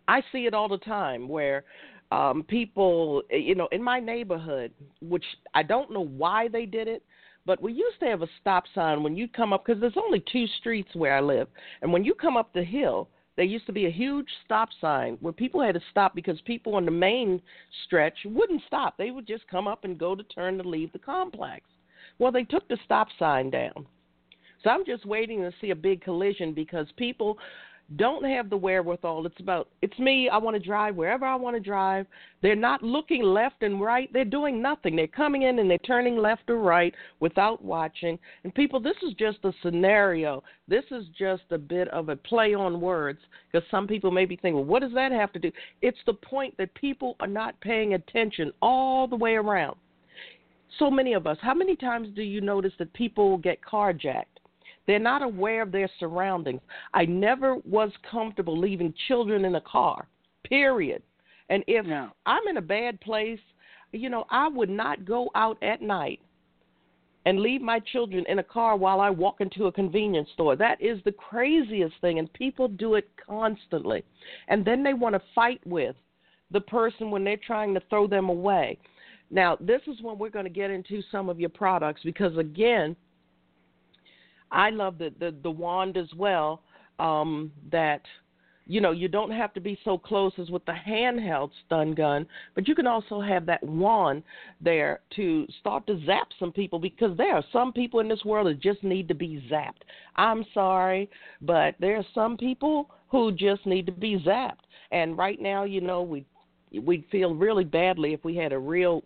I 0.09 0.21
see 0.33 0.47
it 0.47 0.53
all 0.53 0.67
the 0.67 0.79
time 0.79 1.29
where 1.29 1.63
um 2.11 2.43
people 2.43 3.23
you 3.31 3.55
know 3.55 3.67
in 3.71 3.81
my 3.81 3.99
neighborhood 3.99 4.71
which 5.01 5.23
I 5.55 5.63
don't 5.63 5.91
know 5.91 6.05
why 6.05 6.47
they 6.47 6.67
did 6.67 6.88
it 6.88 7.01
but 7.45 7.62
we 7.62 7.73
used 7.73 7.99
to 7.99 8.05
have 8.05 8.21
a 8.21 8.29
stop 8.41 8.65
sign 8.73 9.03
when 9.03 9.15
you 9.15 9.27
come 9.27 9.53
up 9.53 9.65
because 9.65 9.79
there's 9.79 9.97
only 9.97 10.23
two 10.31 10.45
streets 10.60 10.89
where 10.93 11.15
I 11.15 11.21
live. 11.21 11.47
And 11.81 11.91
when 11.91 12.03
you 12.03 12.13
come 12.13 12.38
up 12.38 12.53
the 12.53 12.63
hill 12.63 13.10
there 13.36 13.45
used 13.45 13.65
to 13.65 13.73
be 13.73 13.86
a 13.86 13.91
huge 13.91 14.27
stop 14.45 14.69
sign 14.79 15.17
where 15.19 15.34
people 15.34 15.62
had 15.62 15.75
to 15.75 15.81
stop 15.91 16.15
because 16.15 16.39
people 16.41 16.75
on 16.75 16.86
the 16.86 16.91
main 16.91 17.41
stretch 17.86 18.17
wouldn't 18.25 18.62
stop. 18.65 18.97
They 18.97 19.12
would 19.12 19.27
just 19.27 19.47
come 19.47 19.67
up 19.67 19.84
and 19.84 19.97
go 19.97 20.15
to 20.15 20.23
turn 20.23 20.58
to 20.58 20.67
leave 20.67 20.91
the 20.93 20.99
complex. 20.99 21.65
Well 22.17 22.31
they 22.31 22.43
took 22.43 22.67
the 22.67 22.77
stop 22.86 23.08
sign 23.19 23.49
down. 23.49 23.86
So 24.63 24.69
I'm 24.69 24.86
just 24.86 25.05
waiting 25.05 25.41
to 25.41 25.51
see 25.60 25.71
a 25.71 25.75
big 25.75 26.01
collision 26.01 26.53
because 26.53 26.88
people 26.97 27.38
don't 27.98 28.26
have 28.26 28.50
the 28.50 28.58
wherewithal. 28.58 29.26
It's 29.28 29.39
about 29.39 29.69
it's 29.84 29.98
me. 30.00 30.28
I 30.28 30.38
want 30.38 30.56
to 30.56 30.60
drive 30.63 30.95
wherever 30.95 31.24
I 31.24 31.36
want 31.36 31.56
to 31.56 31.60
drive. 31.60 32.08
They're 32.41 32.56
not 32.56 32.82
looking 32.82 33.21
left 33.21 33.62
and 33.62 33.80
right. 33.80 34.12
They're 34.12 34.26
doing 34.26 34.60
nothing. 34.60 34.95
They're 34.95 35.08
coming 35.08 35.43
in 35.43 35.60
and 35.60 35.69
they're 35.69 35.78
turning 35.80 36.17
left 36.17 36.50
or 36.50 36.58
right 36.58 36.93
without 37.19 37.63
watching. 37.63 38.17
And 38.43 38.54
people, 38.56 38.80
this 38.80 38.95
is 39.04 39.13
just 39.13 39.38
a 39.43 39.54
scenario. 39.62 40.43
This 40.67 40.84
is 40.89 41.06
just 41.17 41.43
a 41.52 41.60
bit 41.60 41.88
of 41.89 42.10
a 42.10 42.15
play 42.15 42.56
on 42.56 42.82
words 42.82 43.19
because 43.52 43.67
some 43.69 43.86
people 43.86 44.10
may 44.10 44.26
be 44.26 44.36
thinking, 44.36 44.56
well, 44.56 44.65
what 44.65 44.82
does 44.82 44.93
that 44.93 45.12
have 45.12 45.32
to 45.34 45.39
do? 45.39 45.52
It's 45.84 45.98
the 46.08 46.13
point 46.13 46.58
that 46.58 46.74
people 46.74 47.15
are 47.19 47.28
not 47.28 47.60
paying 47.62 47.93
attention 47.93 48.52
all 48.63 49.08
the 49.08 49.15
way 49.15 49.36
around. 49.36 49.78
So 50.80 50.89
many 50.89 51.13
of 51.13 51.28
us. 51.28 51.38
How 51.39 51.54
many 51.54 51.76
times 51.76 52.10
do 52.15 52.24
you 52.24 52.41
notice 52.41 52.74
that 52.80 52.91
people 52.93 53.38
get 53.38 53.60
carjacked? 53.62 54.35
They're 54.88 55.00
not 55.00 55.21
aware 55.21 55.62
of 55.62 55.71
their 55.71 55.89
surroundings. 56.00 56.62
I 56.93 57.06
never 57.06 57.56
was 57.65 57.91
comfortable 58.10 58.58
leaving 58.58 58.93
children 59.08 59.45
in 59.45 59.56
a 59.56 59.62
car, 59.62 60.08
period. 60.43 61.02
And 61.50 61.63
if 61.67 61.86
no. 61.86 62.10
I'm 62.26 62.48
in 62.48 62.58
a 62.58 62.62
bad 62.62 63.00
place, 63.02 63.39
you 63.91 64.10
know, 64.10 64.26
I 64.30 64.48
would 64.48 64.69
not 64.69 65.06
go 65.06 65.30
out 65.36 65.62
at 65.63 65.82
night 65.82 66.19
and 67.26 67.39
leave 67.39 67.62
my 67.62 67.80
children 67.80 68.24
in 68.28 68.39
a 68.39 68.43
car 68.43 68.78
while 68.78 69.02
I 69.02 69.10
walk 69.10 69.41
into 69.41 69.65
a 69.65 69.71
convenience 69.71 70.30
store. 70.34 70.56
That 70.56 70.80
is 70.82 71.00
the 71.04 71.12
craziest 71.12 71.95
thing, 72.02 72.19
and 72.19 72.32
people 72.34 72.67
do 72.67 72.95
it 72.95 73.10
constantly. 73.26 74.04
And 74.48 74.63
then 74.63 74.84
they 74.84 74.93
want 74.93 75.15
to 75.15 75.21
fight 75.34 75.60
with 75.65 75.95
the 76.52 76.62
person 76.62 77.10
when 77.10 77.24
they're 77.24 77.38
trying 77.38 77.74
to 77.74 77.82
throw 77.89 78.06
them 78.08 78.30
away. 78.30 78.78
Now, 79.32 79.58
this 79.60 79.82
is 79.88 80.02
when 80.04 80.19
we're 80.19 80.30
going 80.30 80.45
to 80.45 80.52
get 80.52 80.69
into 80.69 81.02
some 81.12 81.30
of 81.30 81.39
your 81.39 81.50
products 81.50 82.02
because, 82.04 82.38
again, 82.38 82.95
I 84.55 84.69
love 84.69 84.97
the 84.97 85.13
the, 85.19 85.35
the 85.43 85.51
wand 85.51 85.97
as 85.97 86.09
well. 86.17 86.61
Um, 86.97 87.51
that 87.71 88.01
you 88.65 88.79
know 88.79 88.91
you 88.91 89.09
don't 89.09 89.31
have 89.31 89.53
to 89.55 89.59
be 89.59 89.77
so 89.83 89.97
close 89.97 90.31
as 90.39 90.49
with 90.49 90.65
the 90.65 90.71
handheld 90.87 91.51
stun 91.65 91.93
gun, 91.93 92.25
but 92.55 92.67
you 92.67 92.73
can 92.73 92.87
also 92.87 93.19
have 93.19 93.45
that 93.45 93.61
wand 93.63 94.23
there 94.61 95.01
to 95.17 95.45
start 95.59 95.85
to 95.87 96.03
zap 96.05 96.29
some 96.39 96.53
people 96.53 96.79
because 96.79 97.15
there 97.17 97.35
are 97.35 97.43
some 97.51 97.73
people 97.73 97.99
in 97.99 98.07
this 98.07 98.23
world 98.23 98.47
that 98.47 98.61
just 98.61 98.81
need 98.81 99.09
to 99.09 99.13
be 99.13 99.45
zapped. 99.51 99.83
I'm 100.15 100.45
sorry, 100.53 101.09
but 101.41 101.75
there 101.79 101.97
are 101.97 102.05
some 102.13 102.37
people 102.37 102.89
who 103.09 103.33
just 103.33 103.65
need 103.65 103.85
to 103.87 103.91
be 103.91 104.19
zapped. 104.25 104.63
And 104.91 105.17
right 105.17 105.41
now, 105.41 105.65
you 105.65 105.81
know, 105.81 106.01
we 106.01 106.25
we'd 106.81 107.05
feel 107.11 107.35
really 107.35 107.65
badly 107.65 108.13
if 108.13 108.23
we 108.23 108.37
had 108.37 108.53
a 108.53 108.59
real 108.59 109.03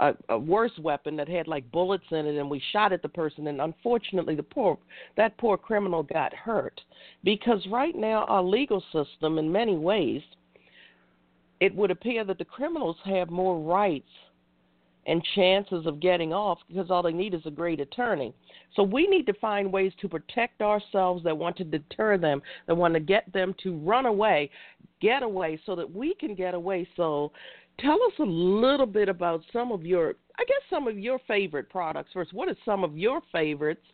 a, 0.00 0.14
a 0.28 0.38
worse 0.38 0.76
weapon 0.80 1.16
that 1.16 1.28
had 1.28 1.48
like 1.48 1.70
bullets 1.70 2.04
in 2.10 2.26
it, 2.26 2.38
and 2.38 2.50
we 2.50 2.62
shot 2.72 2.92
at 2.92 3.02
the 3.02 3.08
person. 3.08 3.46
And 3.46 3.60
unfortunately, 3.60 4.34
the 4.34 4.42
poor 4.42 4.78
that 5.16 5.36
poor 5.38 5.56
criminal 5.56 6.02
got 6.02 6.34
hurt 6.34 6.80
because 7.24 7.66
right 7.70 7.94
now 7.94 8.24
our 8.24 8.42
legal 8.42 8.82
system, 8.92 9.38
in 9.38 9.50
many 9.50 9.76
ways, 9.76 10.22
it 11.60 11.74
would 11.74 11.90
appear 11.90 12.24
that 12.24 12.38
the 12.38 12.44
criminals 12.44 12.96
have 13.04 13.30
more 13.30 13.60
rights 13.60 14.08
and 15.06 15.22
chances 15.34 15.86
of 15.86 16.00
getting 16.00 16.32
off 16.32 16.58
because 16.68 16.90
all 16.90 17.02
they 17.02 17.12
need 17.12 17.32
is 17.32 17.42
a 17.46 17.50
great 17.50 17.80
attorney. 17.80 18.34
So 18.74 18.82
we 18.82 19.06
need 19.06 19.24
to 19.26 19.34
find 19.34 19.72
ways 19.72 19.92
to 20.00 20.08
protect 20.08 20.60
ourselves 20.60 21.22
that 21.24 21.36
want 21.36 21.56
to 21.58 21.64
deter 21.64 22.18
them, 22.18 22.42
that 22.66 22.74
want 22.74 22.94
to 22.94 23.00
get 23.00 23.32
them 23.32 23.54
to 23.62 23.76
run 23.78 24.06
away, 24.06 24.50
get 25.00 25.22
away 25.22 25.60
so 25.64 25.76
that 25.76 25.90
we 25.90 26.14
can 26.14 26.34
get 26.34 26.54
away. 26.54 26.88
So 26.96 27.32
tell 27.80 27.98
us 28.02 28.12
a 28.18 28.24
little 28.24 28.86
bit 28.86 29.08
about 29.08 29.42
some 29.52 29.72
of 29.72 29.84
your, 29.84 30.14
I 30.38 30.44
guess, 30.44 30.62
some 30.70 30.88
of 30.88 30.98
your 30.98 31.18
favorite 31.26 31.68
products 31.68 32.10
first. 32.12 32.32
What 32.32 32.48
are 32.48 32.56
some 32.64 32.84
of 32.84 32.96
your 32.96 33.20
favorites, 33.32 33.84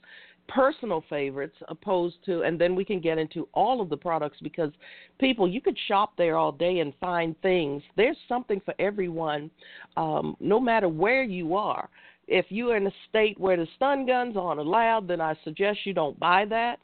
personal 0.48 1.04
favorites, 1.08 1.56
opposed 1.68 2.16
to, 2.26 2.42
and 2.42 2.60
then 2.60 2.74
we 2.74 2.84
can 2.84 3.00
get 3.00 3.18
into 3.18 3.48
all 3.54 3.80
of 3.80 3.88
the 3.88 3.96
products 3.96 4.38
because 4.42 4.70
people, 5.18 5.48
you 5.48 5.60
could 5.60 5.76
shop 5.88 6.12
there 6.16 6.36
all 6.36 6.52
day 6.52 6.80
and 6.80 6.92
find 7.00 7.40
things. 7.42 7.82
There's 7.96 8.16
something 8.28 8.60
for 8.64 8.74
everyone, 8.78 9.50
um, 9.96 10.36
no 10.40 10.60
matter 10.60 10.88
where 10.88 11.22
you 11.22 11.54
are. 11.54 11.88
If 12.28 12.46
you're 12.50 12.76
in 12.76 12.86
a 12.86 12.92
state 13.08 13.38
where 13.38 13.56
the 13.56 13.66
stun 13.76 14.06
guns 14.06 14.36
aren't 14.36 14.60
allowed, 14.60 15.08
then 15.08 15.20
I 15.20 15.34
suggest 15.42 15.80
you 15.84 15.92
don't 15.92 16.18
buy 16.20 16.44
that. 16.46 16.78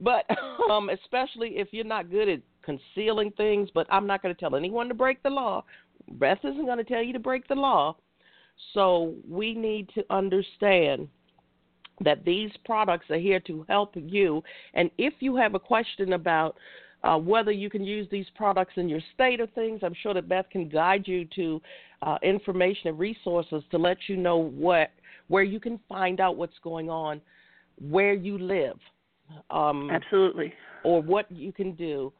But 0.00 0.24
um, 0.70 0.88
especially 0.88 1.58
if 1.58 1.68
you're 1.72 1.84
not 1.84 2.10
good 2.10 2.28
at 2.28 2.40
concealing 2.62 3.30
things, 3.32 3.68
but 3.74 3.86
I'm 3.90 4.06
not 4.06 4.22
going 4.22 4.34
to 4.34 4.40
tell 4.40 4.56
anyone 4.56 4.88
to 4.88 4.94
break 4.94 5.22
the 5.22 5.30
law. 5.30 5.64
Beth 6.12 6.38
isn't 6.44 6.66
going 6.66 6.78
to 6.78 6.84
tell 6.84 7.02
you 7.02 7.12
to 7.12 7.18
break 7.18 7.46
the 7.48 7.54
law. 7.54 7.96
So 8.72 9.14
we 9.28 9.54
need 9.54 9.88
to 9.94 10.04
understand 10.10 11.08
that 12.00 12.24
these 12.24 12.50
products 12.64 13.10
are 13.10 13.18
here 13.18 13.40
to 13.40 13.64
help 13.68 13.92
you. 13.94 14.42
And 14.74 14.90
if 14.98 15.14
you 15.20 15.36
have 15.36 15.54
a 15.54 15.60
question 15.60 16.12
about 16.12 16.56
uh, 17.02 17.18
whether 17.18 17.50
you 17.50 17.68
can 17.68 17.84
use 17.84 18.08
these 18.10 18.26
products 18.34 18.74
in 18.76 18.88
your 18.88 19.00
state 19.14 19.40
or 19.40 19.46
things, 19.48 19.80
I'm 19.82 19.94
sure 20.02 20.14
that 20.14 20.28
Beth 20.28 20.46
can 20.50 20.68
guide 20.68 21.06
you 21.06 21.26
to 21.36 21.60
uh, 22.02 22.18
information 22.22 22.88
and 22.88 22.98
resources 22.98 23.62
to 23.70 23.78
let 23.78 23.96
you 24.08 24.16
know 24.16 24.36
what 24.36 24.90
where 25.28 25.42
you 25.42 25.58
can 25.58 25.80
find 25.88 26.20
out 26.20 26.36
what's 26.36 26.58
going 26.62 26.90
on 26.90 27.20
where 27.80 28.14
you 28.14 28.38
live. 28.38 28.78
Um, 29.50 29.90
Absolutely. 29.90 30.52
Or 30.84 31.02
what 31.02 31.30
you 31.30 31.52
can 31.52 31.72
do. 31.72 32.12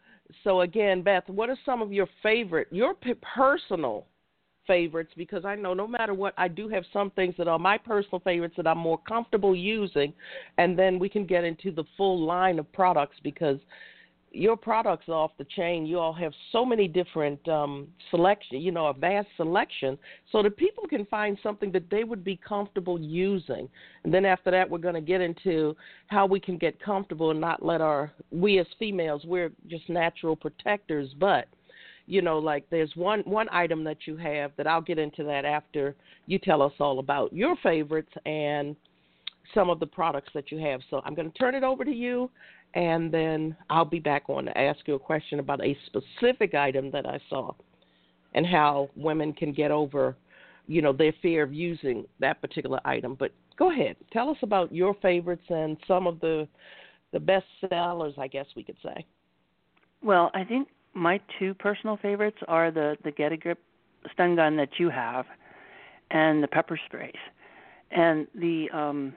So 0.43 0.63
again, 0.63 1.03
Beth, 1.03 1.29
what 1.29 1.51
are 1.51 1.59
some 1.65 1.83
of 1.83 1.93
your 1.93 2.09
favorite, 2.23 2.69
your 2.71 2.95
personal 3.35 4.07
favorites? 4.67 5.13
Because 5.17 5.45
I 5.45 5.55
know 5.55 5.75
no 5.75 5.87
matter 5.87 6.15
what, 6.15 6.35
I 6.39 6.49
do 6.49 6.69
have 6.69 6.85
some 6.93 7.11
things 7.11 7.35
that 7.39 7.49
are 7.49 7.59
my 7.59 7.77
personal 7.77 8.21
favorites 8.21 8.55
that 8.57 8.67
I'm 8.67 8.79
more 8.79 8.99
comfortable 9.07 9.55
using, 9.55 10.13
and 10.59 10.79
then 10.79 10.99
we 10.99 11.09
can 11.09 11.27
get 11.27 11.45
into 11.45 11.71
the 11.71 11.85
full 11.97 12.25
line 12.25 12.59
of 12.59 12.73
products 12.73 13.17
because 13.23 13.59
your 14.35 14.57
products 14.57 15.09
off 15.09 15.31
the 15.39 15.45
chain. 15.57 15.87
You 15.87 15.99
all 15.99 16.13
have 16.13 16.33
so 16.51 16.65
many 16.65 16.89
different 16.89 17.47
um, 17.49 17.89
selection, 18.11 18.61
you 18.61 18.73
know, 18.73 18.87
a 18.87 18.93
vast 18.93 19.29
selection, 19.37 19.97
so 20.33 20.43
that 20.43 20.57
people 20.57 20.85
can 20.89 21.07
find 21.07 21.39
something 21.43 21.71
that 21.73 21.89
they 21.91 22.05
would 22.05 22.25
be 22.25 22.37
comfortable 22.37 23.01
using. 23.01 23.69
And 24.03 24.13
then 24.13 24.25
after 24.25 24.51
that, 24.51 24.69
we're 24.69 24.79
going 24.79 24.95
to 24.95 25.01
get 25.01 25.21
into 25.21 25.77
how 26.09 26.27
we 26.27 26.41
can 26.41 26.59
get 26.59 26.83
comfortable 26.83 27.31
and 27.31 27.41
not 27.41 27.65
let 27.65 27.81
our 27.81 28.13
we 28.31 28.59
as 28.59 28.67
females 28.79 29.23
we're 29.25 29.53
just 29.69 29.89
natural 29.89 30.37
protectors, 30.37 31.15
but 31.19 31.47
you 32.07 32.21
know, 32.21 32.39
like 32.39 32.69
there's 32.71 32.93
one 32.97 33.21
one 33.21 33.49
item 33.51 33.85
that 33.85 34.07
you 34.07 34.17
have 34.17 34.53
that 34.57 34.67
I'll 34.67 34.83
get 34.83 34.99
into 34.99 35.25
that 35.25 35.45
after 35.45 35.95
you 36.27 36.39
tell 36.39 36.61
us 36.61 36.73
all 36.79 36.99
about 36.99 37.33
your 37.33 37.57
favorites 37.63 38.13
and 38.27 38.77
some 39.55 39.71
of 39.71 39.81
the 39.81 39.87
products 39.87 40.31
that 40.35 40.51
you 40.51 40.59
have. 40.59 40.81
So 40.91 41.01
I'm 41.05 41.15
going 41.15 41.31
to 41.31 41.39
turn 41.39 41.55
it 41.55 41.63
over 41.63 41.85
to 41.85 41.91
you 41.91 42.31
and 42.75 43.13
then 43.13 43.57
I'll 43.71 43.85
be 43.85 44.01
back 44.01 44.25
on 44.29 44.47
to 44.47 44.59
ask 44.59 44.81
you 44.87 44.95
a 44.95 44.99
question 44.99 45.39
about 45.39 45.65
a 45.65 45.77
specific 45.87 46.55
item 46.55 46.91
that 46.91 47.07
I 47.07 47.21
saw 47.31 47.53
and 48.35 48.45
how 48.45 48.91
women 48.97 49.33
can 49.33 49.53
get 49.53 49.71
over, 49.71 50.17
you 50.67 50.83
know, 50.83 50.93
their 50.93 51.15
fear 51.23 51.45
of 51.45 51.53
using 51.53 52.05
that 52.19 52.41
particular 52.41 52.81
item. 52.85 53.17
But 53.19 53.31
go 53.57 53.71
ahead, 53.71 53.97
tell 54.13 54.29
us 54.29 54.37
about 54.43 54.75
your 54.75 54.95
favorites 54.95 55.45
and 55.49 55.77
some 55.87 56.07
of 56.07 56.21
the 56.21 56.49
the 57.13 57.21
best 57.21 57.47
sellers, 57.69 58.15
I 58.19 58.27
guess 58.27 58.47
we 58.57 58.65
could 58.65 58.77
say. 58.83 59.07
Well, 60.03 60.33
I 60.35 60.43
think 60.43 60.67
my 60.95 61.21
two 61.39 61.55
personal 61.55 61.97
favorites 61.97 62.39
are 62.49 62.73
the 62.73 62.97
the 63.05 63.13
Get 63.13 63.31
a 63.31 63.37
Grip 63.37 63.61
stun 64.13 64.35
gun 64.35 64.57
that 64.57 64.71
you 64.79 64.91
have 64.91 65.27
and 66.11 66.43
the 66.43 66.49
pepper 66.49 66.79
sprays. 66.87 67.13
And 67.93 68.27
the 68.35 68.67
um 68.73 69.15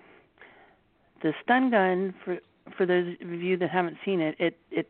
the 1.23 1.33
stun 1.43 1.71
gun 1.71 2.13
for 2.23 2.37
for 2.75 2.85
those 2.85 3.15
of 3.21 3.41
you 3.41 3.57
that 3.57 3.69
haven't 3.69 3.97
seen 4.03 4.21
it, 4.21 4.35
it 4.39 4.57
it 4.71 4.89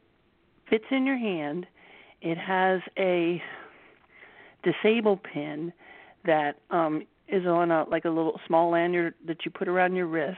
fits 0.70 0.86
in 0.92 1.06
your 1.06 1.18
hand. 1.18 1.66
It 2.22 2.38
has 2.38 2.82
a 2.98 3.42
disable 4.64 5.18
pin 5.18 5.72
that 6.26 6.60
um, 6.72 7.06
is 7.28 7.46
on 7.46 7.72
a 7.72 7.86
like 7.90 8.06
a 8.06 8.10
little 8.10 8.40
small 8.48 8.72
lanyard 8.72 9.14
that 9.26 9.46
you 9.46 9.52
put 9.52 9.68
around 9.68 9.96
your 9.96 10.08
wrist. 10.08 10.38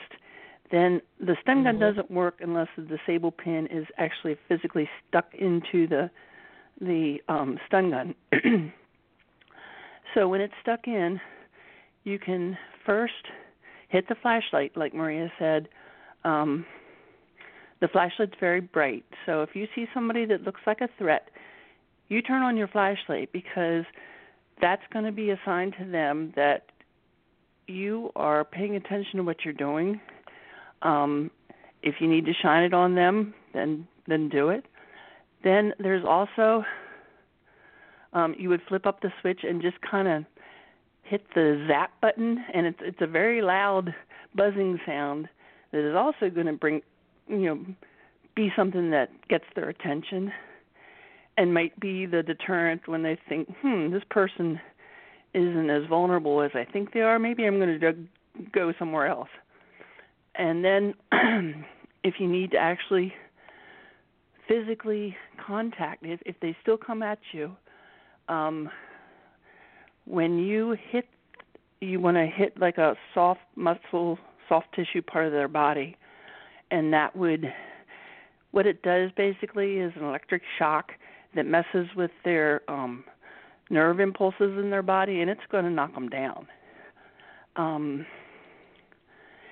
Then 0.72 1.02
the 1.20 1.36
stun 1.42 1.64
gun 1.64 1.76
mm-hmm. 1.76 1.82
doesn't 1.82 2.12
work 2.12 2.36
unless 2.42 2.68
the 2.78 2.84
disable 2.84 3.32
pin 3.32 3.68
is 3.72 3.86
actually 3.98 4.38
physically 4.48 4.90
stuck 5.08 5.34
into 5.34 5.88
the 5.88 6.10
the 6.80 7.18
um, 7.28 7.58
stun 7.68 7.90
gun. 7.90 8.16
so 10.14 10.28
when 10.28 10.42
it's 10.42 10.54
stuck 10.62 10.88
in, 10.88 11.20
you 12.04 12.20
can 12.20 12.58
first 12.86 13.14
hit 13.90 14.08
the 14.08 14.16
flashlight, 14.22 14.78
like 14.78 14.94
Maria 14.94 15.32
said, 15.38 15.68
um, 16.24 16.66
the 17.82 17.88
flashlight's 17.88 18.34
very 18.40 18.62
bright. 18.62 19.06
So 19.26 19.42
if 19.42 19.56
you 19.56 19.68
see 19.76 19.88
somebody 19.94 20.26
that 20.26 20.42
looks 20.42 20.62
like 20.68 20.82
a 20.82 20.90
threat, 20.98 21.30
you 22.10 22.22
turn 22.22 22.42
on 22.42 22.58
your 22.58 22.68
flashlight 22.68 23.32
because 23.32 23.86
that's 24.62 24.82
going 24.92 25.06
to 25.06 25.12
be 25.12 25.30
a 25.30 25.40
sign 25.46 25.72
to 25.80 25.86
them 25.90 26.34
that 26.36 26.66
you 27.68 28.12
are 28.16 28.44
paying 28.44 28.76
attention 28.76 29.18
to 29.18 29.24
what 29.24 29.46
you're 29.46 29.54
doing. 29.54 30.02
Um, 30.82 31.32
if 31.82 31.96
you 32.00 32.10
need 32.10 32.26
to 32.26 32.34
shine 32.34 32.64
it 32.64 32.74
on 32.74 32.96
them, 32.96 33.34
then 33.54 33.88
then 34.08 34.28
do 34.28 34.50
it. 34.50 34.66
Then 35.44 35.74
there's 35.80 36.04
also 36.06 36.64
um, 38.14 38.36
you 38.38 38.50
would 38.50 38.62
flip 38.68 38.86
up 38.86 39.02
the 39.02 39.12
switch 39.22 39.42
and 39.44 39.62
just 39.62 39.78
kind 39.82 40.08
of 40.08 40.26
hit 41.04 41.26
the 41.36 41.64
zap 41.68 41.92
button, 42.02 42.44
and 42.54 42.66
it's 42.66 42.80
it's 42.82 43.02
a 43.02 43.08
very 43.08 43.42
loud 43.42 43.94
buzzing 44.36 44.80
sound 44.86 45.30
that 45.72 45.88
is 45.88 45.96
also 45.96 46.30
going 46.34 46.48
to 46.48 46.54
bring 46.54 46.82
you 47.30 47.38
know 47.38 47.66
be 48.36 48.52
something 48.56 48.92
that 48.92 49.10
gets 49.28 49.46
their 49.56 49.70
attention 49.70 50.32
and 51.38 51.54
might 51.54 51.78
be 51.80 52.06
the 52.06 52.22
deterrent 52.22 52.88
when 52.88 53.04
they 53.04 53.18
think, 53.28 53.48
hmm, 53.62 53.92
this 53.92 54.04
person 54.10 54.60
isn't 55.34 55.70
as 55.70 55.88
vulnerable 55.88 56.42
as 56.42 56.52
I 56.54 56.66
think 56.66 56.94
they 56.94 57.02
are. 57.02 57.20
Maybe 57.20 57.46
I'm 57.46 57.60
going 57.60 57.80
to 57.80 57.94
go 58.52 58.74
somewhere 58.78 59.08
else. 59.08 59.30
And 60.36 60.64
then, 60.64 60.94
if 62.04 62.16
you 62.20 62.28
need 62.28 62.52
to 62.52 62.58
actually 62.58 63.14
physically 64.48 65.16
contact, 65.46 66.06
if 66.06 66.20
if 66.26 66.36
they 66.42 66.56
still 66.62 66.78
come 66.78 67.04
at 67.04 67.20
you, 67.32 67.56
um, 68.28 68.70
when 70.06 70.40
you 70.40 70.76
hit, 70.92 71.08
you 71.82 72.00
want 72.00 72.18
to 72.18 72.26
hit 72.26 72.60
like 72.60 72.78
a 72.78 72.96
soft 73.14 73.42
muscle, 73.56 74.18
soft 74.48 74.68
tissue 74.74 75.02
part 75.02 75.26
of 75.26 75.32
their 75.32 75.48
body 75.48 75.98
and 76.72 76.94
that 76.94 77.16
would 77.16 77.52
what 78.52 78.66
it 78.66 78.82
does 78.82 79.12
basically 79.16 79.78
is 79.78 79.94
an 79.96 80.04
electric 80.04 80.42
shock 80.58 80.92
that 81.36 81.46
messes 81.46 81.88
with 81.96 82.12
their 82.24 82.62
um 82.68 83.04
nerve 83.70 84.00
impulses 84.00 84.58
in 84.58 84.70
their 84.70 84.82
body 84.82 85.22
and 85.22 85.30
it's 85.30 85.42
going 85.52 85.64
to 85.64 85.70
knock 85.70 85.94
them 85.94 86.10
down. 86.10 86.48
Um 87.56 88.06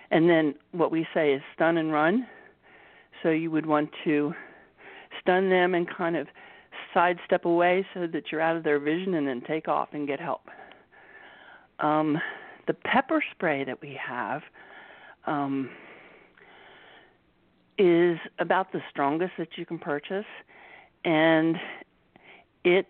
and 0.09 0.29
then 0.29 0.55
what 0.71 0.91
we 0.91 1.05
say 1.13 1.33
is 1.33 1.41
stun 1.53 1.77
and 1.77 1.91
run. 1.91 2.25
So 3.21 3.29
you 3.29 3.51
would 3.51 3.65
want 3.65 3.89
to 4.05 4.33
stun 5.21 5.49
them 5.49 5.75
and 5.75 5.87
kind 5.89 6.15
of 6.15 6.27
sidestep 6.93 7.45
away 7.45 7.85
so 7.93 8.07
that 8.07 8.31
you're 8.31 8.41
out 8.41 8.55
of 8.55 8.63
their 8.63 8.79
vision 8.79 9.15
and 9.15 9.27
then 9.27 9.41
take 9.45 9.67
off 9.67 9.89
and 9.91 10.07
get 10.07 10.19
help. 10.19 10.41
Um 11.79 12.17
the 12.67 12.73
pepper 12.73 13.23
spray 13.31 13.63
that 13.63 13.81
we 13.81 13.97
have 14.03 14.41
um 15.25 15.69
is 17.77 18.17
about 18.39 18.71
the 18.71 18.81
strongest 18.89 19.33
that 19.37 19.49
you 19.57 19.65
can 19.65 19.77
purchase, 19.77 20.25
and 21.05 21.55
it 22.63 22.87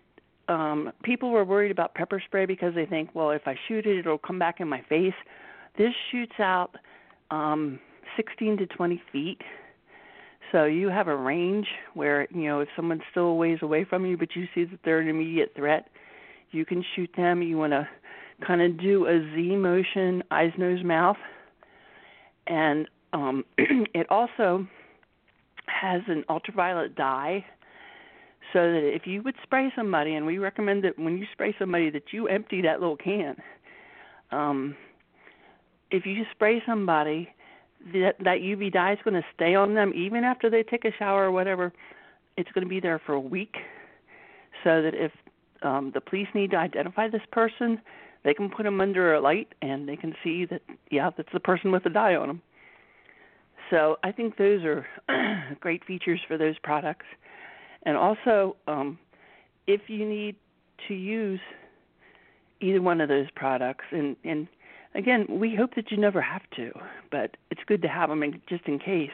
um, 0.48 0.92
people 1.02 1.30
were 1.30 1.44
worried 1.44 1.70
about 1.70 1.94
pepper 1.94 2.22
spray 2.24 2.46
because 2.46 2.74
they 2.74 2.86
think, 2.86 3.10
well, 3.14 3.30
if 3.30 3.42
I 3.46 3.54
shoot 3.68 3.84
it, 3.86 3.98
it'll 3.98 4.16
come 4.16 4.38
back 4.38 4.60
in 4.60 4.68
my 4.68 4.82
face. 4.88 5.12
This 5.76 5.92
shoots 6.10 6.32
out 6.38 6.70
um, 7.30 7.78
16 8.16 8.56
to 8.56 8.66
20 8.66 9.02
feet, 9.12 9.42
so 10.50 10.64
you 10.64 10.88
have 10.88 11.08
a 11.08 11.16
range 11.16 11.66
where 11.92 12.26
you 12.30 12.44
know 12.44 12.60
if 12.60 12.68
someone's 12.74 13.02
still 13.10 13.26
a 13.26 13.34
ways 13.34 13.58
away 13.62 13.84
from 13.84 14.06
you, 14.06 14.16
but 14.16 14.34
you 14.34 14.46
see 14.54 14.64
that 14.64 14.80
they're 14.84 15.00
an 15.00 15.08
immediate 15.08 15.52
threat, 15.54 15.88
you 16.50 16.64
can 16.64 16.82
shoot 16.96 17.10
them. 17.16 17.42
You 17.42 17.58
want 17.58 17.72
to 17.72 17.86
kind 18.46 18.62
of 18.62 18.80
do 18.80 19.06
a 19.06 19.20
Z 19.34 19.56
motion, 19.56 20.22
eyes, 20.30 20.52
nose, 20.56 20.82
mouth, 20.82 21.18
and 22.46 22.88
um, 23.12 23.44
it 23.58 24.06
also 24.10 24.66
has 25.80 26.02
an 26.08 26.24
ultraviolet 26.28 26.94
dye 26.94 27.44
so 28.52 28.60
that 28.72 28.94
if 28.94 29.06
you 29.06 29.22
would 29.22 29.34
spray 29.42 29.70
somebody 29.76 30.14
and 30.14 30.24
we 30.24 30.38
recommend 30.38 30.84
that 30.84 30.98
when 30.98 31.18
you 31.18 31.26
spray 31.32 31.54
somebody 31.58 31.90
that 31.90 32.12
you 32.12 32.28
empty 32.28 32.62
that 32.62 32.80
little 32.80 32.96
can. 32.96 33.36
Um 34.30 34.76
if 35.90 36.04
you 36.04 36.24
spray 36.32 36.62
somebody 36.66 37.28
that 37.92 38.16
that 38.20 38.38
UV 38.38 38.72
dye 38.72 38.92
is 38.92 38.98
going 39.04 39.14
to 39.14 39.26
stay 39.34 39.54
on 39.54 39.74
them 39.74 39.92
even 39.94 40.24
after 40.24 40.50
they 40.50 40.62
take 40.62 40.84
a 40.84 40.92
shower 40.98 41.26
or 41.26 41.32
whatever. 41.32 41.72
It's 42.36 42.50
going 42.52 42.64
to 42.64 42.68
be 42.68 42.80
there 42.80 43.00
for 43.04 43.14
a 43.14 43.20
week 43.20 43.56
so 44.64 44.82
that 44.82 44.94
if 44.94 45.12
um 45.62 45.92
the 45.94 46.00
police 46.00 46.28
need 46.34 46.50
to 46.52 46.56
identify 46.56 47.08
this 47.08 47.22
person 47.32 47.80
they 48.24 48.34
can 48.34 48.50
put 48.50 48.64
them 48.64 48.80
under 48.80 49.14
a 49.14 49.20
light 49.20 49.48
and 49.62 49.88
they 49.88 49.96
can 49.96 50.14
see 50.22 50.44
that 50.44 50.62
yeah 50.90 51.10
that's 51.16 51.32
the 51.32 51.40
person 51.40 51.72
with 51.72 51.84
the 51.84 51.90
dye 51.90 52.14
on 52.14 52.28
them 52.28 52.42
so 53.70 53.98
I 54.02 54.12
think 54.12 54.36
those 54.36 54.62
are 54.64 54.86
great 55.60 55.84
features 55.84 56.20
for 56.26 56.38
those 56.38 56.56
products. 56.62 57.06
And 57.84 57.96
also, 57.96 58.56
um, 58.66 58.98
if 59.66 59.82
you 59.88 60.08
need 60.08 60.36
to 60.88 60.94
use 60.94 61.40
either 62.60 62.82
one 62.82 63.00
of 63.00 63.08
those 63.08 63.26
products, 63.34 63.84
and, 63.92 64.16
and 64.24 64.48
again, 64.94 65.26
we 65.28 65.54
hope 65.54 65.74
that 65.76 65.90
you 65.90 65.96
never 65.96 66.20
have 66.20 66.42
to, 66.56 66.72
but 67.10 67.36
it's 67.50 67.60
good 67.66 67.82
to 67.82 67.88
have 67.88 68.08
them 68.08 68.22
in, 68.22 68.40
just 68.48 68.66
in 68.66 68.78
case. 68.78 69.10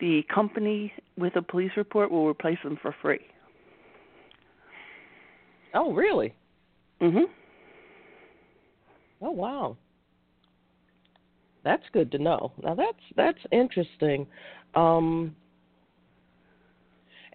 The 0.00 0.22
company 0.32 0.92
with 1.16 1.36
a 1.36 1.42
police 1.42 1.72
report 1.76 2.10
will 2.10 2.26
replace 2.26 2.58
them 2.62 2.78
for 2.80 2.94
free. 3.02 3.20
Oh, 5.74 5.92
really? 5.92 6.34
Mhm. 7.00 7.24
Oh, 9.20 9.30
wow. 9.30 9.76
That's 11.68 11.82
good 11.92 12.10
to 12.12 12.18
know. 12.18 12.50
Now 12.62 12.74
that's 12.74 12.96
that's 13.14 13.38
interesting. 13.52 14.26
Um, 14.74 15.36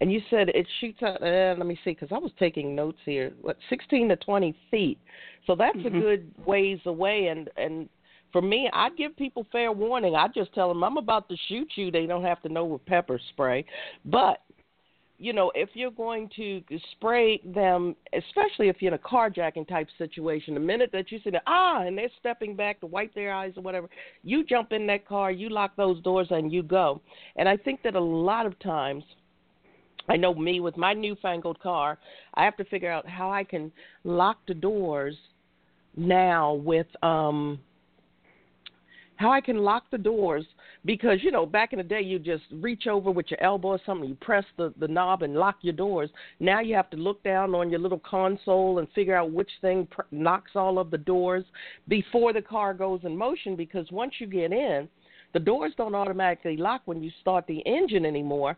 and 0.00 0.10
you 0.10 0.20
said 0.28 0.48
it 0.48 0.66
shoots 0.80 1.00
out. 1.04 1.22
Uh, 1.22 1.54
let 1.56 1.66
me 1.66 1.78
see, 1.84 1.90
because 1.90 2.08
I 2.10 2.18
was 2.18 2.32
taking 2.36 2.74
notes 2.74 2.98
here. 3.04 3.32
What, 3.42 3.56
16 3.70 4.08
to 4.08 4.16
20 4.16 4.56
feet. 4.72 4.98
So 5.46 5.54
that's 5.54 5.76
mm-hmm. 5.76 5.96
a 5.96 6.00
good 6.00 6.34
ways 6.44 6.80
away. 6.84 7.28
And 7.28 7.48
and 7.56 7.88
for 8.32 8.42
me, 8.42 8.68
I 8.72 8.90
give 8.98 9.16
people 9.16 9.46
fair 9.52 9.70
warning. 9.70 10.16
I 10.16 10.26
just 10.34 10.52
tell 10.52 10.66
them 10.66 10.82
I'm 10.82 10.96
about 10.96 11.28
to 11.28 11.36
shoot 11.46 11.70
you. 11.76 11.92
They 11.92 12.06
don't 12.06 12.24
have 12.24 12.42
to 12.42 12.48
know 12.48 12.64
with 12.64 12.84
pepper 12.86 13.20
spray, 13.28 13.64
but 14.04 14.38
you 15.24 15.32
know, 15.32 15.50
if 15.54 15.70
you're 15.72 15.90
going 15.90 16.28
to 16.36 16.60
spray 16.92 17.40
them, 17.46 17.96
especially 18.12 18.68
if 18.68 18.76
you're 18.80 18.92
in 18.92 19.00
a 19.02 19.08
carjacking 19.08 19.66
type 19.66 19.88
situation, 19.96 20.52
the 20.52 20.60
minute 20.60 20.90
that 20.92 21.10
you 21.10 21.18
see 21.24 21.30
the 21.30 21.40
ah, 21.46 21.80
and 21.80 21.96
they're 21.96 22.10
stepping 22.20 22.54
back 22.54 22.78
to 22.80 22.86
wipe 22.86 23.14
their 23.14 23.32
eyes 23.32 23.54
or 23.56 23.62
whatever, 23.62 23.88
you 24.22 24.44
jump 24.44 24.72
in 24.72 24.86
that 24.86 25.08
car, 25.08 25.30
you 25.30 25.48
lock 25.48 25.74
those 25.76 26.02
doors, 26.02 26.26
and 26.28 26.52
you 26.52 26.62
go. 26.62 27.00
And 27.36 27.48
I 27.48 27.56
think 27.56 27.82
that 27.84 27.94
a 27.94 28.00
lot 28.00 28.44
of 28.44 28.58
times, 28.58 29.02
I 30.10 30.16
know 30.18 30.34
me 30.34 30.60
with 30.60 30.76
my 30.76 30.92
newfangled 30.92 31.58
car, 31.58 31.96
I 32.34 32.44
have 32.44 32.58
to 32.58 32.64
figure 32.66 32.92
out 32.92 33.08
how 33.08 33.30
I 33.30 33.44
can 33.44 33.72
lock 34.04 34.40
the 34.46 34.54
doors 34.54 35.16
now 35.96 36.52
with 36.52 36.88
um 37.02 37.58
how 39.16 39.30
I 39.32 39.40
can 39.40 39.58
lock 39.58 39.84
the 39.90 39.96
doors 39.96 40.44
because 40.84 41.22
you 41.22 41.30
know 41.30 41.46
back 41.46 41.72
in 41.72 41.78
the 41.78 41.82
day 41.82 42.00
you 42.00 42.18
just 42.18 42.44
reach 42.52 42.86
over 42.86 43.10
with 43.10 43.30
your 43.30 43.42
elbow 43.42 43.68
or 43.68 43.80
something 43.86 44.08
you 44.08 44.14
press 44.16 44.44
the 44.56 44.72
the 44.78 44.88
knob 44.88 45.22
and 45.22 45.34
lock 45.34 45.56
your 45.62 45.74
doors. 45.74 46.10
Now 46.40 46.60
you 46.60 46.74
have 46.74 46.90
to 46.90 46.96
look 46.96 47.22
down 47.22 47.54
on 47.54 47.70
your 47.70 47.80
little 47.80 48.00
console 48.00 48.78
and 48.78 48.88
figure 48.94 49.16
out 49.16 49.32
which 49.32 49.50
thing 49.60 49.86
pr- 49.90 50.02
knocks 50.10 50.52
all 50.54 50.78
of 50.78 50.90
the 50.90 50.98
doors 50.98 51.44
before 51.88 52.32
the 52.32 52.42
car 52.42 52.74
goes 52.74 53.00
in 53.04 53.16
motion 53.16 53.56
because 53.56 53.90
once 53.90 54.14
you 54.18 54.26
get 54.26 54.52
in 54.52 54.88
the 55.34 55.40
doors 55.40 55.72
don't 55.76 55.94
automatically 55.94 56.56
lock 56.56 56.82
when 56.86 57.02
you 57.02 57.10
start 57.20 57.46
the 57.46 57.58
engine 57.66 58.06
anymore. 58.06 58.56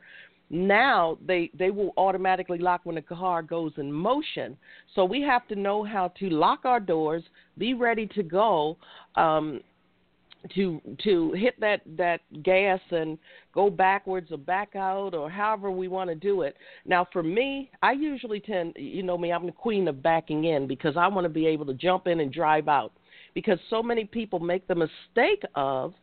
Now 0.48 1.18
they 1.26 1.50
they 1.58 1.70
will 1.70 1.92
automatically 1.96 2.58
lock 2.58 2.82
when 2.84 2.94
the 2.94 3.02
car 3.02 3.42
goes 3.42 3.72
in 3.78 3.92
motion. 3.92 4.56
So 4.94 5.04
we 5.04 5.20
have 5.22 5.48
to 5.48 5.56
know 5.56 5.82
how 5.82 6.08
to 6.20 6.30
lock 6.30 6.60
our 6.64 6.78
doors 6.78 7.24
be 7.58 7.74
ready 7.74 8.06
to 8.08 8.22
go 8.22 8.76
um 9.16 9.60
to 10.54 10.80
to 11.04 11.32
hit 11.32 11.58
that 11.60 11.82
that 11.96 12.20
gas 12.42 12.80
and 12.90 13.18
go 13.54 13.70
backwards 13.70 14.30
or 14.30 14.38
back 14.38 14.76
out 14.76 15.14
or 15.14 15.30
however 15.30 15.70
we 15.70 15.88
want 15.88 16.10
to 16.10 16.14
do 16.14 16.42
it. 16.42 16.56
Now 16.84 17.06
for 17.12 17.22
me, 17.22 17.70
I 17.82 17.92
usually 17.92 18.40
tend 18.40 18.74
you 18.76 19.02
know 19.02 19.18
me, 19.18 19.32
I'm 19.32 19.46
the 19.46 19.52
queen 19.52 19.88
of 19.88 20.02
backing 20.02 20.44
in 20.44 20.66
because 20.66 20.96
I 20.96 21.06
want 21.08 21.24
to 21.24 21.28
be 21.28 21.46
able 21.46 21.66
to 21.66 21.74
jump 21.74 22.06
in 22.06 22.20
and 22.20 22.32
drive 22.32 22.68
out. 22.68 22.92
Because 23.34 23.58
so 23.68 23.82
many 23.82 24.04
people 24.04 24.38
make 24.38 24.66
the 24.66 24.74
mistake 24.74 25.42
of 25.54 25.94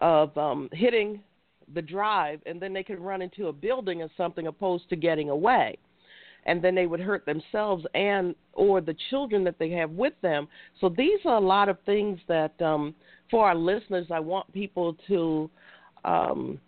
of 0.00 0.36
um 0.36 0.68
hitting 0.72 1.20
the 1.74 1.82
drive 1.82 2.40
and 2.46 2.60
then 2.60 2.72
they 2.72 2.82
can 2.82 3.00
run 3.00 3.22
into 3.22 3.48
a 3.48 3.52
building 3.52 4.02
or 4.02 4.08
something 4.16 4.46
opposed 4.46 4.88
to 4.88 4.96
getting 4.96 5.30
away 5.30 5.76
and 6.46 6.62
then 6.62 6.74
they 6.74 6.86
would 6.86 7.00
hurt 7.00 7.26
themselves 7.26 7.84
and 7.94 8.34
or 8.54 8.80
the 8.80 8.96
children 9.10 9.44
that 9.44 9.58
they 9.58 9.70
have 9.70 9.90
with 9.90 10.14
them. 10.22 10.48
So 10.80 10.88
these 10.88 11.18
are 11.26 11.36
a 11.36 11.40
lot 11.40 11.68
of 11.68 11.76
things 11.84 12.18
that 12.28 12.60
um, 12.62 12.94
for 13.30 13.46
our 13.46 13.54
listeners, 13.54 14.06
I 14.10 14.20
want 14.20 14.50
people 14.52 14.96
to 15.08 15.50
um, 16.04 16.60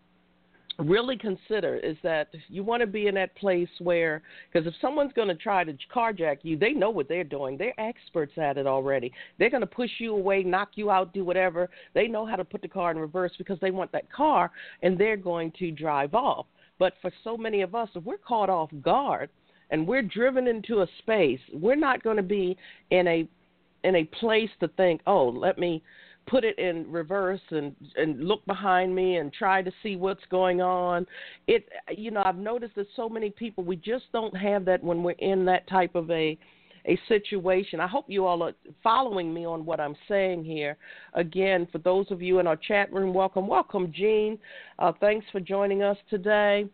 really 0.79 1.17
consider 1.17 1.77
is 1.77 1.97
that 2.03 2.29
you 2.49 2.63
want 2.63 2.81
to 2.81 2.87
be 2.87 3.09
in 3.09 3.15
that 3.15 3.35
place 3.37 3.69
where 3.81 4.23
because 4.53 4.67
if 4.67 4.75
someone's 4.81 5.13
going 5.13 5.27
to 5.27 5.35
try 5.35 5.65
to 5.65 5.77
carjack 5.93 6.39
you 6.43 6.57
they 6.57 6.71
know 6.71 6.91
what 6.91 7.09
they're 7.09 7.25
doing. 7.25 7.57
They're 7.57 7.79
experts 7.81 8.33
at 8.37 8.57
it 8.57 8.67
already. 8.67 9.13
They're 9.39 9.51
going 9.51 9.63
to 9.63 9.67
push 9.67 9.91
you 9.99 10.15
away 10.15 10.45
knock 10.45 10.71
you 10.75 10.91
out 10.91 11.13
do 11.13 11.25
whatever. 11.25 11.69
They 11.95 12.07
know 12.07 12.25
how 12.25 12.37
to 12.37 12.45
put 12.45 12.63
the 12.63 12.69
car 12.69 12.93
in 12.93 12.99
reverse 12.99 13.33
because 13.39 13.59
they 13.61 13.73
want 13.73 13.91
that 13.91 14.11
car 14.13 14.53
and 14.83 14.97
they're 14.97 15.17
going 15.17 15.53
to 15.59 15.73
drive 15.73 16.15
off. 16.15 16.47
But 16.79 16.93
for 17.03 17.11
so 17.25 17.37
many 17.37 17.63
of 17.63 17.75
us 17.75 17.89
if 17.97 18.05
we're 18.05 18.19
caught 18.19 18.49
off 18.49 18.71
guard 18.81 19.31
and 19.71 19.87
we're 19.87 20.03
driven 20.03 20.47
into 20.47 20.83
a 20.83 20.87
space, 20.99 21.41
we're 21.53 21.77
not 21.77 22.03
going 22.03 22.17
to 22.17 22.23
be 22.23 22.57
in 22.91 23.07
a 23.07 23.29
in 23.85 23.97
a 23.97 24.05
place 24.05 24.51
to 24.61 24.69
think, 24.69 25.01
"Oh, 25.07 25.29
let 25.29 25.59
me 25.59 25.83
put 26.27 26.45
it 26.45 26.59
in 26.59 26.91
reverse 26.91 27.41
and 27.51 27.75
and 27.97 28.25
look 28.25 28.45
behind 28.47 28.95
me 28.95 29.17
and 29.17 29.33
try 29.33 29.63
to 29.63 29.73
see 29.83 29.97
what's 29.97 30.25
going 30.31 30.61
on." 30.61 31.07
It 31.47 31.69
you 31.97 32.11
know, 32.11 32.23
I've 32.25 32.37
noticed 32.37 32.75
that 32.77 32.87
so 32.97 33.09
many 33.09 33.31
people 33.31 33.65
we 33.65 33.77
just 33.77 34.05
don't 34.13 34.37
have 34.37 34.65
that 34.67 34.83
when 34.83 35.03
we're 35.03 35.13
in 35.13 35.45
that 35.47 35.69
type 35.69 35.95
of 35.95 36.11
a 36.11 36.39
a 36.87 36.99
situation. 37.07 37.81
I 37.81 37.87
hope 37.87 38.07
you 38.09 38.27
all 38.27 38.43
are 38.43 38.55
following 38.83 39.33
me 39.33 39.45
on 39.45 39.65
what 39.65 39.79
I'm 39.79 39.95
saying 40.09 40.45
here. 40.45 40.77
Again, 41.15 41.69
for 41.71 41.79
those 41.79 42.11
of 42.11 42.23
you 42.23 42.39
in 42.39 42.47
our 42.47 42.57
chat 42.57 42.93
room, 42.93 43.13
welcome, 43.13 43.47
welcome, 43.47 43.93
Gene. 43.95 44.39
Uh, 44.79 44.93
thanks 44.99 45.27
for 45.31 45.39
joining 45.39 45.83
us 45.83 45.99
today. 46.09 46.67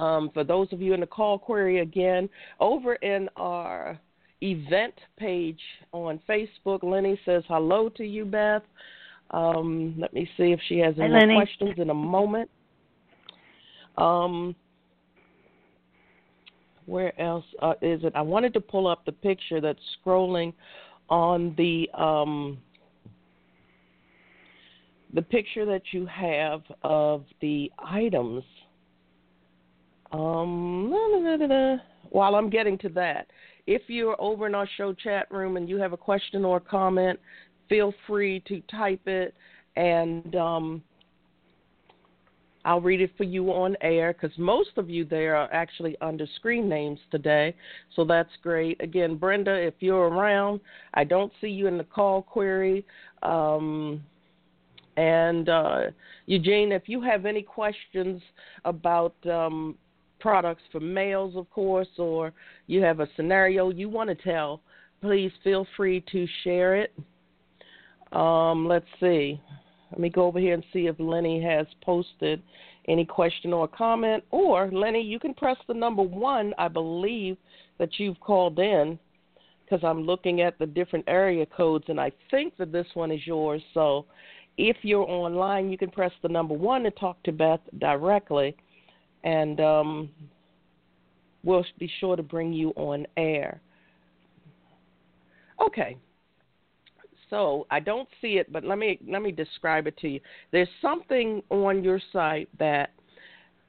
Um, 0.00 0.30
for 0.32 0.44
those 0.44 0.72
of 0.72 0.80
you 0.80 0.94
in 0.94 1.00
the 1.00 1.06
call 1.06 1.38
query 1.38 1.80
again, 1.80 2.28
over 2.58 2.94
in 2.96 3.28
our 3.36 4.00
event 4.40 4.94
page 5.18 5.60
on 5.92 6.18
Facebook, 6.26 6.82
Lenny 6.82 7.20
says 7.26 7.42
hello 7.48 7.90
to 7.90 8.04
you, 8.04 8.24
Beth. 8.24 8.62
Um, 9.30 9.94
let 9.98 10.14
me 10.14 10.28
see 10.38 10.52
if 10.52 10.60
she 10.68 10.78
has 10.78 10.94
any 10.98 11.12
Hi, 11.12 11.34
questions 11.34 11.74
in 11.76 11.90
a 11.90 11.94
moment. 11.94 12.48
Um, 13.98 14.56
where 16.86 17.18
else 17.20 17.44
uh, 17.60 17.74
is 17.82 18.02
it? 18.02 18.14
I 18.16 18.22
wanted 18.22 18.54
to 18.54 18.60
pull 18.60 18.86
up 18.86 19.04
the 19.04 19.12
picture 19.12 19.60
that's 19.60 19.78
scrolling 20.02 20.54
on 21.10 21.54
the 21.58 21.90
um, 21.92 22.58
the 25.12 25.22
picture 25.22 25.66
that 25.66 25.82
you 25.92 26.06
have 26.06 26.62
of 26.82 27.24
the 27.42 27.70
items 27.78 28.44
um, 30.12 30.90
while 32.10 32.34
I'm 32.34 32.50
getting 32.50 32.78
to 32.78 32.88
that, 32.90 33.28
if 33.66 33.82
you're 33.88 34.20
over 34.20 34.46
in 34.46 34.54
our 34.54 34.68
show 34.76 34.92
chat 34.92 35.30
room 35.30 35.56
and 35.56 35.68
you 35.68 35.76
have 35.76 35.92
a 35.92 35.96
question 35.96 36.44
or 36.44 36.56
a 36.56 36.60
comment, 36.60 37.18
feel 37.68 37.94
free 38.06 38.42
to 38.48 38.60
type 38.70 39.06
it 39.06 39.34
and 39.76 40.34
um, 40.34 40.82
I'll 42.64 42.80
read 42.80 43.00
it 43.00 43.12
for 43.16 43.24
you 43.24 43.50
on 43.50 43.76
air 43.80 44.12
because 44.12 44.36
most 44.38 44.70
of 44.76 44.90
you 44.90 45.04
there 45.04 45.36
are 45.36 45.50
actually 45.52 45.96
under 46.00 46.26
screen 46.36 46.68
names 46.68 46.98
today. 47.10 47.54
So 47.96 48.04
that's 48.04 48.30
great. 48.42 48.80
Again, 48.82 49.16
Brenda, 49.16 49.54
if 49.54 49.74
you're 49.80 50.08
around, 50.08 50.60
I 50.94 51.04
don't 51.04 51.32
see 51.40 51.48
you 51.48 51.66
in 51.66 51.78
the 51.78 51.84
call 51.84 52.22
query. 52.22 52.84
Um, 53.22 54.02
and 54.96 55.48
uh, 55.48 55.80
Eugene, 56.26 56.72
if 56.72 56.82
you 56.86 57.00
have 57.00 57.24
any 57.24 57.42
questions 57.42 58.20
about 58.64 59.14
um, 59.26 59.76
products 60.20 60.62
for 60.70 60.80
males, 60.80 61.34
of 61.36 61.48
course, 61.50 61.88
or 61.98 62.32
you 62.66 62.82
have 62.82 63.00
a 63.00 63.08
scenario 63.16 63.70
you 63.70 63.88
want 63.88 64.08
to 64.08 64.14
tell, 64.14 64.60
please 65.00 65.32
feel 65.42 65.66
free 65.76 66.04
to 66.12 66.26
share 66.44 66.76
it. 66.76 66.92
Um, 68.12 68.66
let's 68.66 68.86
see. 69.00 69.40
Let 69.90 70.00
me 70.00 70.08
go 70.08 70.24
over 70.24 70.38
here 70.38 70.54
and 70.54 70.64
see 70.72 70.86
if 70.86 70.96
Lenny 70.98 71.42
has 71.42 71.66
posted 71.82 72.42
any 72.88 73.04
question 73.04 73.52
or 73.52 73.66
comment. 73.66 74.22
Or, 74.30 74.70
Lenny, 74.70 75.02
you 75.02 75.18
can 75.18 75.34
press 75.34 75.56
the 75.66 75.74
number 75.74 76.02
one, 76.02 76.54
I 76.58 76.68
believe, 76.68 77.36
that 77.78 77.98
you've 77.98 78.20
called 78.20 78.58
in 78.58 78.98
because 79.64 79.84
I'm 79.84 80.02
looking 80.02 80.40
at 80.40 80.58
the 80.58 80.66
different 80.66 81.04
area 81.06 81.46
codes 81.46 81.84
and 81.88 82.00
I 82.00 82.10
think 82.30 82.56
that 82.58 82.72
this 82.72 82.86
one 82.94 83.12
is 83.12 83.24
yours. 83.26 83.62
So 83.72 84.06
if 84.58 84.76
you're 84.82 85.08
online, 85.08 85.70
you 85.70 85.78
can 85.78 85.90
press 85.90 86.12
the 86.22 86.28
number 86.28 86.54
one 86.54 86.82
to 86.82 86.90
talk 86.90 87.22
to 87.22 87.32
Beth 87.32 87.60
directly 87.78 88.56
and 89.24 89.60
um, 89.60 90.10
we'll 91.44 91.64
be 91.78 91.90
sure 92.00 92.16
to 92.16 92.22
bring 92.22 92.52
you 92.52 92.70
on 92.76 93.06
air. 93.16 93.60
Okay. 95.64 95.96
So 97.28 97.66
I 97.70 97.78
don't 97.80 98.08
see 98.20 98.38
it, 98.38 98.52
but 98.52 98.64
let 98.64 98.76
me 98.76 98.98
let 99.08 99.22
me 99.22 99.30
describe 99.30 99.86
it 99.86 99.96
to 99.98 100.08
you. 100.08 100.20
There's 100.50 100.68
something 100.82 101.42
on 101.50 101.84
your 101.84 102.00
site 102.12 102.48
that 102.58 102.90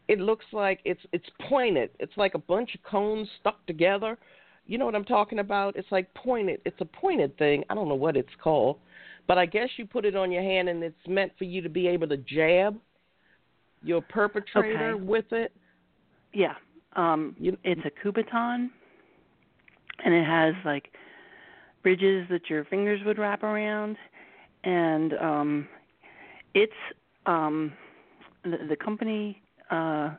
it 0.08 0.20
looks 0.20 0.46
like 0.52 0.80
it's 0.84 1.02
it's 1.14 1.30
pointed. 1.48 1.92
It's 2.00 2.18
like 2.18 2.34
a 2.34 2.40
bunch 2.40 2.74
of 2.74 2.82
cones 2.84 3.28
stuck 3.40 3.66
together. 3.68 4.18
You 4.66 4.78
know 4.78 4.86
what 4.86 4.96
I'm 4.96 5.06
talking 5.06 5.40
about? 5.40 5.76
It's 5.76 5.92
like 5.92 6.12
pointed. 6.16 6.62
It's 6.66 6.80
a 6.82 6.86
pointed 6.86 7.38
thing. 7.38 7.64
I 7.70 7.76
don't 7.76 7.88
know 7.88 7.96
what 7.96 8.18
it's 8.18 8.30
called, 8.44 8.80
but 9.28 9.38
I 9.38 9.46
guess 9.46 9.70
you 9.78 9.86
put 9.86 10.06
it 10.06 10.16
on 10.16 10.32
your 10.32 10.44
hand 10.44 10.70
and 10.70 10.84
it's 10.84 11.08
meant 11.08 11.32
for 11.38 11.44
you 11.44 11.62
to 11.62 11.70
be 11.70 11.88
able 11.88 12.08
to 12.08 12.18
jab 12.18 12.80
your 13.84 14.02
perpetrator 14.02 14.92
okay. 14.92 15.04
with 15.04 15.32
it? 15.32 15.54
Yeah. 16.34 16.56
Um 16.96 17.36
you, 17.40 17.58
it's 17.64 17.82
a 17.86 18.08
Kubotan 18.08 18.70
and 20.04 20.14
it 20.14 20.26
has 20.26 20.54
like 20.66 20.90
bridges 21.84 22.28
that 22.30 22.50
your 22.50 22.66
fingers 22.66 23.02
would 23.06 23.18
wrap 23.18 23.44
around 23.44 23.98
and 24.64 25.14
um 25.14 25.68
it's 26.54 26.74
um 27.26 27.74
the, 28.44 28.58
the 28.70 28.76
company 28.76 29.42
uh 29.70 30.12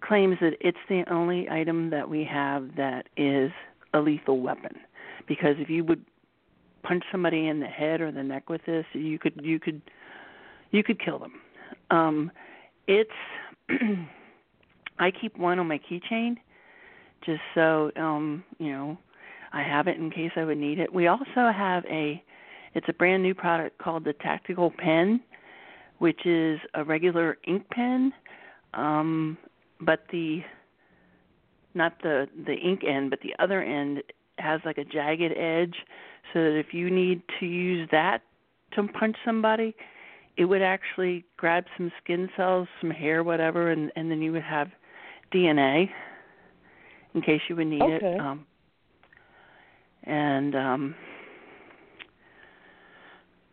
claims 0.00 0.36
that 0.40 0.54
it's 0.60 0.78
the 0.88 1.04
only 1.10 1.48
item 1.48 1.90
that 1.90 2.08
we 2.08 2.24
have 2.24 2.76
that 2.76 3.06
is 3.16 3.50
a 3.94 4.00
lethal 4.00 4.40
weapon 4.40 4.72
because 5.26 5.56
if 5.58 5.70
you 5.70 5.84
would 5.84 6.04
punch 6.82 7.02
somebody 7.10 7.46
in 7.46 7.60
the 7.60 7.66
head 7.66 8.00
or 8.00 8.12
the 8.12 8.22
neck 8.22 8.50
with 8.50 8.60
this 8.66 8.84
you 8.92 9.18
could 9.18 9.40
you 9.42 9.58
could 9.58 9.80
you 10.70 10.82
could 10.82 11.02
kill 11.02 11.18
them 11.18 11.32
um, 11.94 12.30
it's 12.86 13.18
I 14.98 15.10
keep 15.10 15.36
one 15.38 15.58
on 15.58 15.68
my 15.68 15.80
keychain 15.86 16.36
just 17.26 17.44
so 17.54 17.90
um, 17.96 18.44
you 18.58 18.70
know 18.72 18.98
I 19.52 19.62
have 19.62 19.86
it 19.88 19.96
in 19.96 20.10
case 20.10 20.32
I 20.36 20.44
would 20.44 20.58
need 20.58 20.78
it. 20.78 20.92
We 20.92 21.06
also 21.06 21.42
have 21.64 21.84
a 21.86 22.22
It's 22.74 22.88
a 22.88 22.92
brand 22.92 23.22
new 23.22 23.34
product 23.34 23.78
called 23.78 24.04
the 24.04 24.12
Tactical 24.14 24.70
Pen, 24.70 25.20
which 25.98 26.26
is 26.26 26.58
a 26.74 26.82
regular 26.84 27.38
ink 27.46 27.62
pen, 27.70 28.12
um, 28.74 29.38
but 29.80 30.00
the 30.10 30.42
not 31.74 31.92
the 32.02 32.28
the 32.46 32.54
ink 32.54 32.82
end, 32.84 33.10
but 33.10 33.20
the 33.20 33.34
other 33.38 33.62
end 33.62 34.02
has 34.38 34.60
like 34.64 34.78
a 34.78 34.84
jagged 34.84 35.32
edge, 35.36 35.76
so 36.32 36.42
that 36.42 36.58
if 36.58 36.74
you 36.74 36.90
need 36.90 37.22
to 37.38 37.46
use 37.46 37.88
that 37.92 38.22
to 38.72 38.82
punch 38.88 39.16
somebody, 39.24 39.74
it 40.36 40.46
would 40.46 40.62
actually 40.62 41.24
grab 41.36 41.64
some 41.76 41.92
skin 42.02 42.28
cells, 42.36 42.68
some 42.80 42.90
hair, 42.90 43.22
whatever, 43.22 43.70
and 43.70 43.92
and 43.96 44.10
then 44.10 44.22
you 44.22 44.32
would 44.32 44.42
have 44.42 44.68
DNA 45.32 45.88
in 47.14 47.22
case 47.22 47.40
you 47.48 47.56
would 47.56 47.66
need 47.66 47.82
okay. 47.82 48.06
it. 48.06 48.20
Um, 48.20 48.46
and 50.04 50.54
um, 50.54 50.94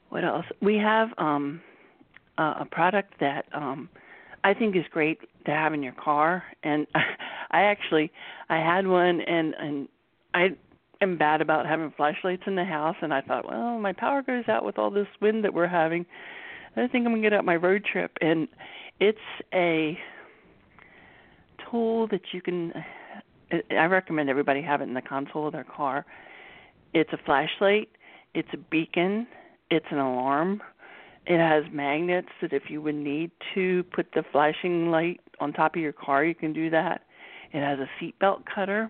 what 0.10 0.24
else? 0.24 0.46
We 0.62 0.78
have 0.78 1.10
um, 1.18 1.62
a, 2.38 2.44
a 2.62 2.68
product 2.70 3.14
that 3.20 3.46
um, 3.54 3.90
I 4.44 4.54
think 4.54 4.76
is 4.76 4.84
great 4.92 5.20
to 5.46 5.52
have 5.52 5.74
in 5.74 5.84
your 5.84 5.94
car, 5.94 6.44
and 6.64 6.88
I 7.52 7.62
actually 7.62 8.12
I 8.50 8.58
had 8.58 8.88
one, 8.88 9.22
and 9.22 9.54
and 9.56 9.88
I 10.34 10.50
am 11.02 11.18
bad 11.18 11.42
about 11.42 11.66
having 11.66 11.94
flashlights 11.96 12.44
in 12.46 12.56
the 12.56 12.66
house, 12.66 12.96
and 13.02 13.14
I 13.14 13.22
thought, 13.22 13.48
well, 13.50 13.80
my 13.80 13.94
power 13.94 14.22
goes 14.22 14.46
out 14.48 14.66
with 14.66 14.78
all 14.78 14.92
this 14.92 15.08
wind 15.22 15.44
that 15.44 15.54
we're 15.54 15.68
having. 15.68 16.06
I 16.76 16.88
think 16.88 17.06
I'm 17.06 17.12
gonna 17.12 17.22
get 17.22 17.34
out 17.34 17.46
my 17.46 17.56
road 17.56 17.86
trip, 17.86 18.12
and 18.22 18.48
it's 19.00 19.18
a 19.54 19.98
tool 21.70 22.08
that 22.08 22.22
you 22.32 22.42
can. 22.42 22.74
I 23.72 23.86
recommend 23.86 24.30
everybody 24.30 24.62
have 24.62 24.82
it 24.82 24.86
in 24.86 24.94
the 24.94 25.02
console 25.02 25.48
of 25.48 25.54
their 25.54 25.66
car. 25.66 26.06
It's 26.94 27.12
a 27.12 27.18
flashlight. 27.26 27.90
It's 28.34 28.48
a 28.54 28.58
beacon. 28.58 29.28
It's 29.70 29.86
an 29.92 29.98
alarm. 29.98 30.62
It 31.28 31.40
has 31.40 31.66
magnets 31.72 32.30
that 32.42 32.54
if 32.54 32.64
you 32.70 32.82
would 32.82 32.96
need 32.96 33.32
to 33.54 33.84
put 33.94 34.08
the 34.14 34.24
flashing 34.32 34.90
light 34.90 35.20
on 35.40 35.54
top 35.54 35.76
of 35.76 35.82
your 35.82 35.94
car, 35.94 36.24
you 36.24 36.34
can 36.34 36.54
do 36.54 36.70
that. 36.70 37.02
It 37.52 37.60
has 37.60 37.80
a 37.80 37.90
seatbelt 38.02 38.44
cutter. 38.54 38.90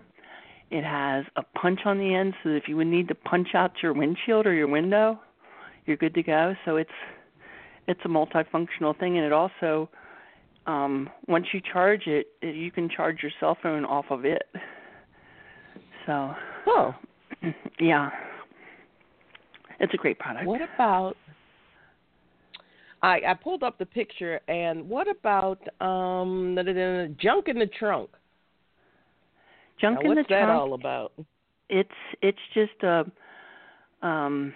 It 0.70 0.84
has 0.84 1.24
a 1.36 1.42
punch 1.42 1.80
on 1.84 1.98
the 1.98 2.14
end 2.14 2.34
so 2.42 2.50
that 2.50 2.56
if 2.56 2.68
you 2.68 2.76
would 2.76 2.86
need 2.86 3.08
to 3.08 3.14
punch 3.14 3.48
out 3.54 3.72
your 3.82 3.92
windshield 3.92 4.46
or 4.46 4.54
your 4.54 4.68
window, 4.68 5.20
you're 5.84 5.96
good 5.96 6.14
to 6.14 6.22
go. 6.22 6.54
So 6.64 6.76
it's 6.76 6.90
it's 7.88 8.00
a 8.04 8.08
multifunctional 8.08 8.98
thing 8.98 9.16
and 9.16 9.26
it 9.26 9.32
also 9.32 9.88
um 10.66 11.10
once 11.26 11.46
you 11.52 11.60
charge 11.72 12.06
it, 12.06 12.28
you 12.40 12.70
can 12.70 12.88
charge 12.88 13.18
your 13.22 13.32
cell 13.40 13.56
phone 13.62 13.84
off 13.84 14.06
of 14.10 14.24
it. 14.24 14.42
So 16.06 16.34
Oh. 16.66 16.94
Yeah. 17.80 18.10
It's 19.80 19.92
a 19.92 19.96
great 19.96 20.18
product. 20.20 20.46
What 20.46 20.60
about 20.62 21.16
I 23.02 23.20
I 23.26 23.34
pulled 23.34 23.64
up 23.64 23.78
the 23.78 23.86
picture 23.86 24.40
and 24.46 24.88
what 24.88 25.08
about 25.08 25.58
um 25.80 26.56
junk 27.20 27.48
in 27.48 27.58
the 27.58 27.68
trunk? 27.78 28.10
Junk 29.80 29.98
now, 30.04 30.10
in 30.10 30.16
the 30.16 30.22
trunk. 30.22 30.28
what's 30.28 30.28
that 30.28 30.48
all 30.48 30.74
about? 30.74 31.12
It's 31.68 31.90
it's 32.20 32.38
just 32.54 32.82
a 32.84 33.04
um 34.06 34.54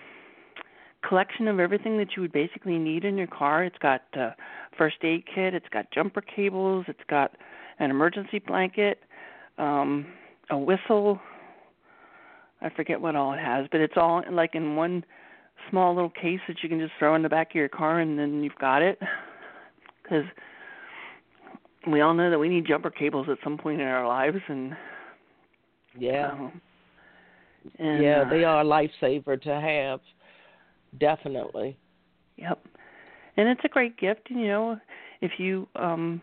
collection 1.06 1.48
of 1.48 1.60
everything 1.60 1.98
that 1.98 2.08
you 2.16 2.22
would 2.22 2.32
basically 2.32 2.78
need 2.78 3.04
in 3.04 3.16
your 3.16 3.26
car. 3.26 3.64
It's 3.64 3.78
got 3.78 4.02
a 4.14 4.34
first 4.76 4.96
aid 5.02 5.24
kit, 5.32 5.54
it's 5.54 5.68
got 5.72 5.90
jumper 5.92 6.20
cables, 6.20 6.84
it's 6.88 6.98
got 7.08 7.32
an 7.78 7.90
emergency 7.90 8.38
blanket, 8.38 8.98
um 9.58 10.06
a 10.50 10.56
whistle. 10.56 11.20
I 12.62 12.70
forget 12.70 13.00
what 13.00 13.16
all 13.16 13.32
it 13.32 13.40
has, 13.40 13.66
but 13.70 13.80
it's 13.80 13.96
all 13.96 14.22
like 14.30 14.54
in 14.54 14.76
one 14.76 15.04
small 15.70 15.94
little 15.94 16.10
case 16.10 16.40
that 16.48 16.62
you 16.62 16.68
can 16.68 16.78
just 16.78 16.92
throw 16.98 17.14
in 17.14 17.22
the 17.22 17.28
back 17.28 17.50
of 17.50 17.54
your 17.56 17.68
car 17.68 18.00
and 18.00 18.18
then 18.18 18.42
you've 18.42 18.54
got 18.60 18.82
it. 18.82 18.98
Cuz 20.08 20.24
we 21.86 22.00
all 22.00 22.14
know 22.14 22.30
that 22.30 22.38
we 22.38 22.48
need 22.48 22.66
jumper 22.66 22.90
cables 22.90 23.28
at 23.28 23.38
some 23.44 23.56
point 23.56 23.80
in 23.80 23.86
our 23.86 24.06
lives 24.06 24.40
and 24.48 24.76
Yeah. 25.98 26.32
um, 26.32 26.60
and, 27.78 28.02
yeah, 28.02 28.22
uh, 28.22 28.30
they 28.30 28.44
are 28.44 28.60
a 28.60 28.64
lifesaver 28.64 29.40
to 29.42 29.60
have. 29.60 30.00
Definitely. 30.98 31.76
Yep. 32.36 32.64
And 33.36 33.48
it's 33.48 33.60
a 33.64 33.68
great 33.68 33.98
gift, 33.98 34.28
you 34.30 34.48
know, 34.48 34.78
if 35.20 35.32
you 35.38 35.66
um 35.76 36.22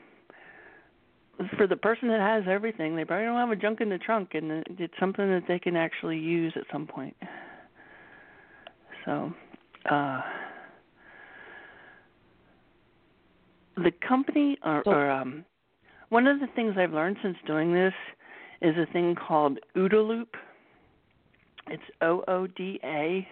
for 1.58 1.66
the 1.66 1.76
person 1.76 2.08
that 2.10 2.20
has 2.20 2.44
everything, 2.48 2.96
they 2.96 3.04
probably 3.04 3.26
don't 3.26 3.38
have 3.38 3.50
a 3.50 3.56
junk 3.56 3.82
in 3.82 3.90
the 3.90 3.98
trunk 3.98 4.30
and 4.34 4.64
it's 4.80 4.94
something 5.00 5.28
that 5.30 5.44
they 5.48 5.60
can 5.60 5.76
actually 5.76 6.18
use 6.18 6.54
at 6.56 6.64
some 6.72 6.88
point. 6.88 7.16
So, 9.06 9.34
uh 9.90 10.22
the 13.76 13.92
company 14.08 14.58
or, 14.64 14.84
or 14.86 15.10
um 15.10 15.44
one 16.10 16.28
of 16.28 16.40
the 16.40 16.48
things 16.56 16.76
I've 16.78 16.94
learned 16.94 17.18
since 17.24 17.38
doing 17.48 17.74
this 17.74 17.94
is 18.62 18.76
a 18.78 18.92
thing 18.94 19.16
called 19.16 19.58
OODA 19.76 20.08
loop. 20.08 20.36
It's 21.68 21.84
O 22.02 22.24
O 22.28 22.46
D 22.48 22.80
A 22.84 23.28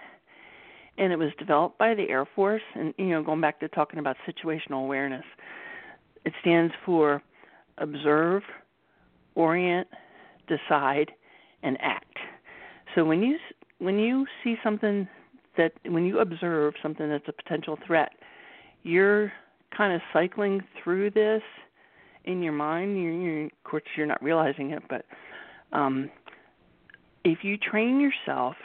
and 0.98 1.12
it 1.12 1.18
was 1.18 1.32
developed 1.40 1.78
by 1.78 1.94
the 1.94 2.10
Air 2.10 2.26
Force. 2.36 2.62
And 2.76 2.94
you 2.98 3.10
know, 3.10 3.24
going 3.24 3.42
back 3.42 3.60
to 3.62 3.68
talking 3.68 4.00
about 4.00 4.18
situational 4.28 4.84
awareness, 4.84 5.26
it 6.26 6.34
stands 6.42 6.74
for 6.86 7.22
observe, 7.78 8.44
orient, 9.36 9.88
decide, 10.48 11.12
and 11.64 11.78
act. 11.82 12.18
So 12.96 13.06
when 13.06 13.24
you 13.24 13.38
when 13.80 13.98
you 13.98 14.26
see 14.44 14.56
something 14.64 15.08
that 15.58 15.74
when 15.88 16.06
you 16.06 16.20
observe 16.20 16.76
something 16.82 17.10
that's 17.10 17.28
a 17.28 17.34
potential 17.34 17.78
threat, 17.86 18.12
you're 18.84 19.32
kind 19.76 19.94
of 19.94 20.02
cycling 20.14 20.62
through 20.84 21.12
this 21.12 21.42
in 22.26 22.42
your 22.44 22.54
mind. 22.54 23.02
You're, 23.02 23.14
you're, 23.14 23.46
of 23.46 23.64
course, 23.64 23.84
you're 23.96 24.06
not 24.06 24.22
realizing 24.22 24.72
it, 24.72 24.84
but 24.90 25.06
um, 25.72 26.10
if 27.24 27.40
you 27.44 27.58
train 27.58 28.00
yourself 28.00 28.56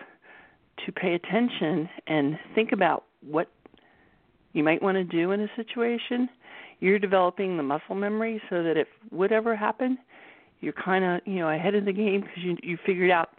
to 0.84 0.92
pay 0.92 1.14
attention 1.14 1.88
and 2.06 2.38
think 2.54 2.72
about 2.72 3.04
what 3.20 3.48
you 4.52 4.62
might 4.62 4.82
want 4.82 4.96
to 4.96 5.04
do 5.04 5.32
in 5.32 5.40
a 5.40 5.48
situation, 5.56 6.28
you're 6.80 6.98
developing 6.98 7.56
the 7.56 7.62
muscle 7.62 7.94
memory 7.94 8.40
so 8.50 8.62
that 8.62 8.76
if 8.76 8.88
whatever 9.10 9.56
happened, 9.56 9.98
you're 10.60 10.72
kind 10.72 11.04
of 11.04 11.20
you 11.26 11.36
know 11.36 11.50
ahead 11.50 11.74
of 11.74 11.84
the 11.84 11.92
game 11.92 12.20
because 12.22 12.42
you 12.42 12.56
you 12.62 12.78
figured 12.86 13.10
out 13.10 13.30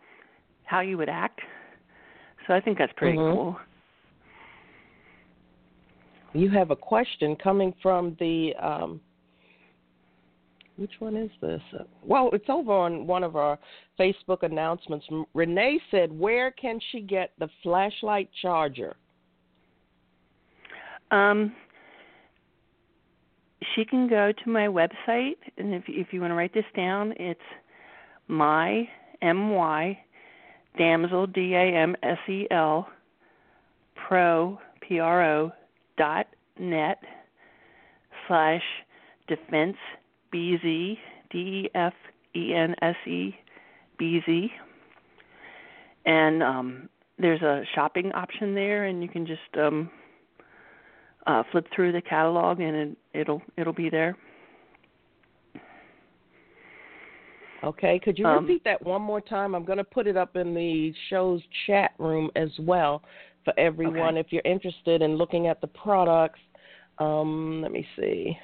how 0.66 0.80
you 0.82 0.98
would 0.98 1.10
act. 1.10 1.40
So 2.46 2.54
I 2.54 2.62
think 2.62 2.78
that's 2.78 2.94
pretty 2.96 3.18
Mhm. 3.18 3.34
cool. 3.34 3.60
You 6.34 6.50
have 6.50 6.72
a 6.72 6.76
question 6.76 7.36
coming 7.36 7.74
from 7.82 8.16
the 8.20 8.56
um 8.56 9.02
which 10.78 10.94
one 11.00 11.18
is 11.18 11.32
this? 11.42 11.62
Well, 12.04 12.30
it's 12.34 12.50
over 12.50 12.72
on 12.72 13.08
one 13.08 13.24
of 13.24 13.36
our 13.36 13.60
Facebook 14.00 14.44
announcements. 14.44 15.06
Renee 15.34 15.80
said, 15.92 16.18
"Where 16.18 16.52
can 16.52 16.80
she 16.92 17.02
get 17.02 17.32
the 17.40 17.50
flashlight 17.64 18.30
charger?" 18.42 18.96
Um, 21.12 21.56
she 23.74 23.86
can 23.86 24.08
go 24.08 24.32
to 24.32 24.50
my 24.50 24.68
website, 24.68 25.38
and 25.58 25.74
if 25.74 25.84
if 25.88 26.14
you 26.14 26.22
want 26.22 26.32
to 26.32 26.36
write 26.36 26.54
this 26.54 26.66
down, 26.76 27.14
it's 27.18 27.40
my 28.28 28.88
m 29.22 29.52
y 29.52 30.00
damsel 30.78 31.28
d 31.28 31.56
a 31.56 31.76
m 31.76 31.96
s 32.04 32.20
e 32.28 32.48
l 32.52 32.88
pro 33.96 34.60
p 34.82 35.00
r 35.00 35.24
o 35.24 35.52
dot 35.98 36.28
net 36.60 37.00
slash 38.28 38.64
defense 39.28 39.78
b 40.32 40.58
z 40.62 41.00
d 41.32 41.38
e 41.38 41.70
f 41.76 41.94
e 42.36 42.54
n 42.54 42.76
s 42.82 42.96
e 43.08 43.36
b 43.98 44.22
z 44.26 44.52
and 46.06 46.44
um 46.44 46.90
there's 47.20 47.42
a 47.42 47.64
shopping 47.74 48.12
option 48.14 48.54
there 48.54 48.86
and 48.86 49.02
you 49.02 49.10
can 49.10 49.26
just 49.26 49.58
um 49.60 49.90
uh, 51.28 51.44
flip 51.52 51.68
through 51.76 51.92
the 51.92 52.02
catalog 52.02 52.60
and 52.62 52.76
it, 52.76 52.98
it'll 53.14 53.42
it'll 53.58 53.74
be 53.74 53.90
there. 53.90 54.16
Okay, 57.64 58.00
could 58.00 58.18
you 58.18 58.26
Um, 58.26 58.44
repeat 58.44 58.64
that 58.64 58.82
one 58.86 59.02
more 59.02 59.20
time? 59.20 59.54
I'm 59.56 59.66
going 59.66 59.80
to 59.80 59.84
put 59.84 60.08
it 60.08 60.16
up 60.16 60.36
in 60.36 60.54
the 60.54 60.94
show's 61.10 61.42
chat 61.66 61.92
room 61.98 62.30
as 62.36 62.50
well 62.60 63.02
for 63.44 63.54
everyone 63.60 64.16
Okay. 64.16 64.20
if 64.20 64.28
you're 64.32 64.44
interested 64.46 65.02
in 65.02 65.16
looking 65.16 65.48
at 65.48 65.60
the 65.60 65.68
products. 65.68 66.40
Um, 67.00 67.62
let 67.62 67.72
me 67.72 67.86
see. 67.98 68.38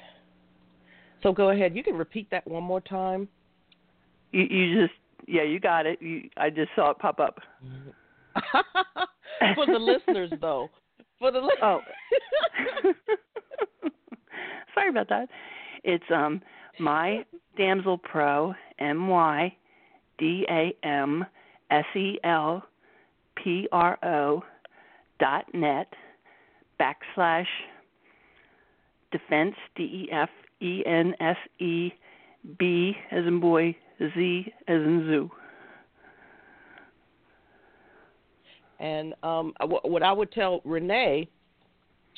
So 1.24 1.32
go 1.32 1.50
ahead. 1.50 1.74
You 1.74 1.82
can 1.82 1.96
repeat 1.96 2.30
that 2.30 2.46
one 2.46 2.62
more 2.62 2.82
time. 2.82 3.26
You 4.30 4.42
you 4.42 4.82
just 4.82 4.94
yeah 5.26 5.42
you 5.42 5.58
got 5.58 5.86
it. 5.86 6.00
You 6.00 6.28
I 6.36 6.50
just 6.50 6.70
saw 6.76 6.90
it 6.90 6.98
pop 6.98 7.18
up. 7.18 7.40
for 9.54 9.66
the 9.66 9.78
listeners, 9.78 10.30
though. 10.40 10.68
For 11.18 11.32
the 11.32 11.40
li- 11.40 11.56
Oh. 11.62 11.80
Sorry 14.74 14.90
about 14.90 15.08
that. 15.08 15.28
It's 15.82 16.04
um 16.14 16.42
my 16.78 17.24
damsel 17.56 17.96
pro 17.96 18.54
m 18.78 19.08
y 19.08 19.56
d 20.18 20.46
a 20.50 20.76
m 20.86 21.24
s 21.70 21.86
e 21.96 22.18
l 22.22 22.62
p 23.36 23.66
r 23.72 23.98
o 24.02 24.42
dot 25.18 25.46
net 25.54 25.88
backslash 26.78 27.46
defense 29.10 29.54
D 29.74 29.84
E 29.84 30.08
F 30.12 30.28
E 30.64 30.82
N 30.86 31.14
S 31.20 31.36
E 31.58 31.92
B 32.58 32.96
as 33.10 33.24
in 33.26 33.38
boy 33.38 33.76
Z 34.00 34.52
as 34.66 34.76
in 34.76 35.04
zoo. 35.06 35.30
And 38.80 39.14
um, 39.22 39.54
what 39.84 40.02
I 40.02 40.12
would 40.12 40.32
tell 40.32 40.60
Renee, 40.64 41.28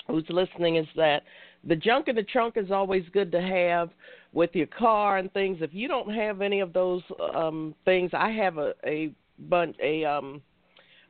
who's 0.06 0.24
listening, 0.28 0.76
is 0.76 0.86
that 0.96 1.22
the 1.64 1.76
junk 1.76 2.08
in 2.08 2.16
the 2.16 2.22
trunk 2.22 2.56
is 2.56 2.70
always 2.70 3.04
good 3.12 3.30
to 3.32 3.40
have 3.40 3.90
with 4.32 4.50
your 4.54 4.66
car 4.66 5.18
and 5.18 5.32
things. 5.32 5.58
If 5.60 5.74
you 5.74 5.88
don't 5.88 6.12
have 6.12 6.40
any 6.40 6.60
of 6.60 6.72
those 6.72 7.02
um, 7.34 7.74
things, 7.84 8.10
I 8.14 8.30
have 8.30 8.58
a 8.58 8.72
a 8.84 9.12
bunch 9.38 9.76
a 9.82 10.04
um 10.04 10.40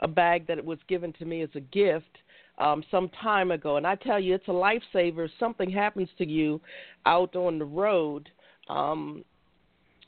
a 0.00 0.08
bag 0.08 0.46
that 0.46 0.62
was 0.62 0.78
given 0.88 1.12
to 1.14 1.24
me 1.24 1.42
as 1.42 1.48
a 1.54 1.60
gift 1.60 2.18
um 2.58 2.82
some 2.90 3.08
time 3.22 3.50
ago. 3.50 3.76
And 3.76 3.86
I 3.86 3.94
tell 3.96 4.18
you 4.20 4.34
it's 4.34 4.48
a 4.48 4.50
lifesaver. 4.50 5.26
If 5.26 5.30
something 5.38 5.70
happens 5.70 6.08
to 6.18 6.26
you 6.26 6.60
out 7.04 7.36
on 7.36 7.58
the 7.58 7.64
road 7.64 8.28
um 8.68 9.24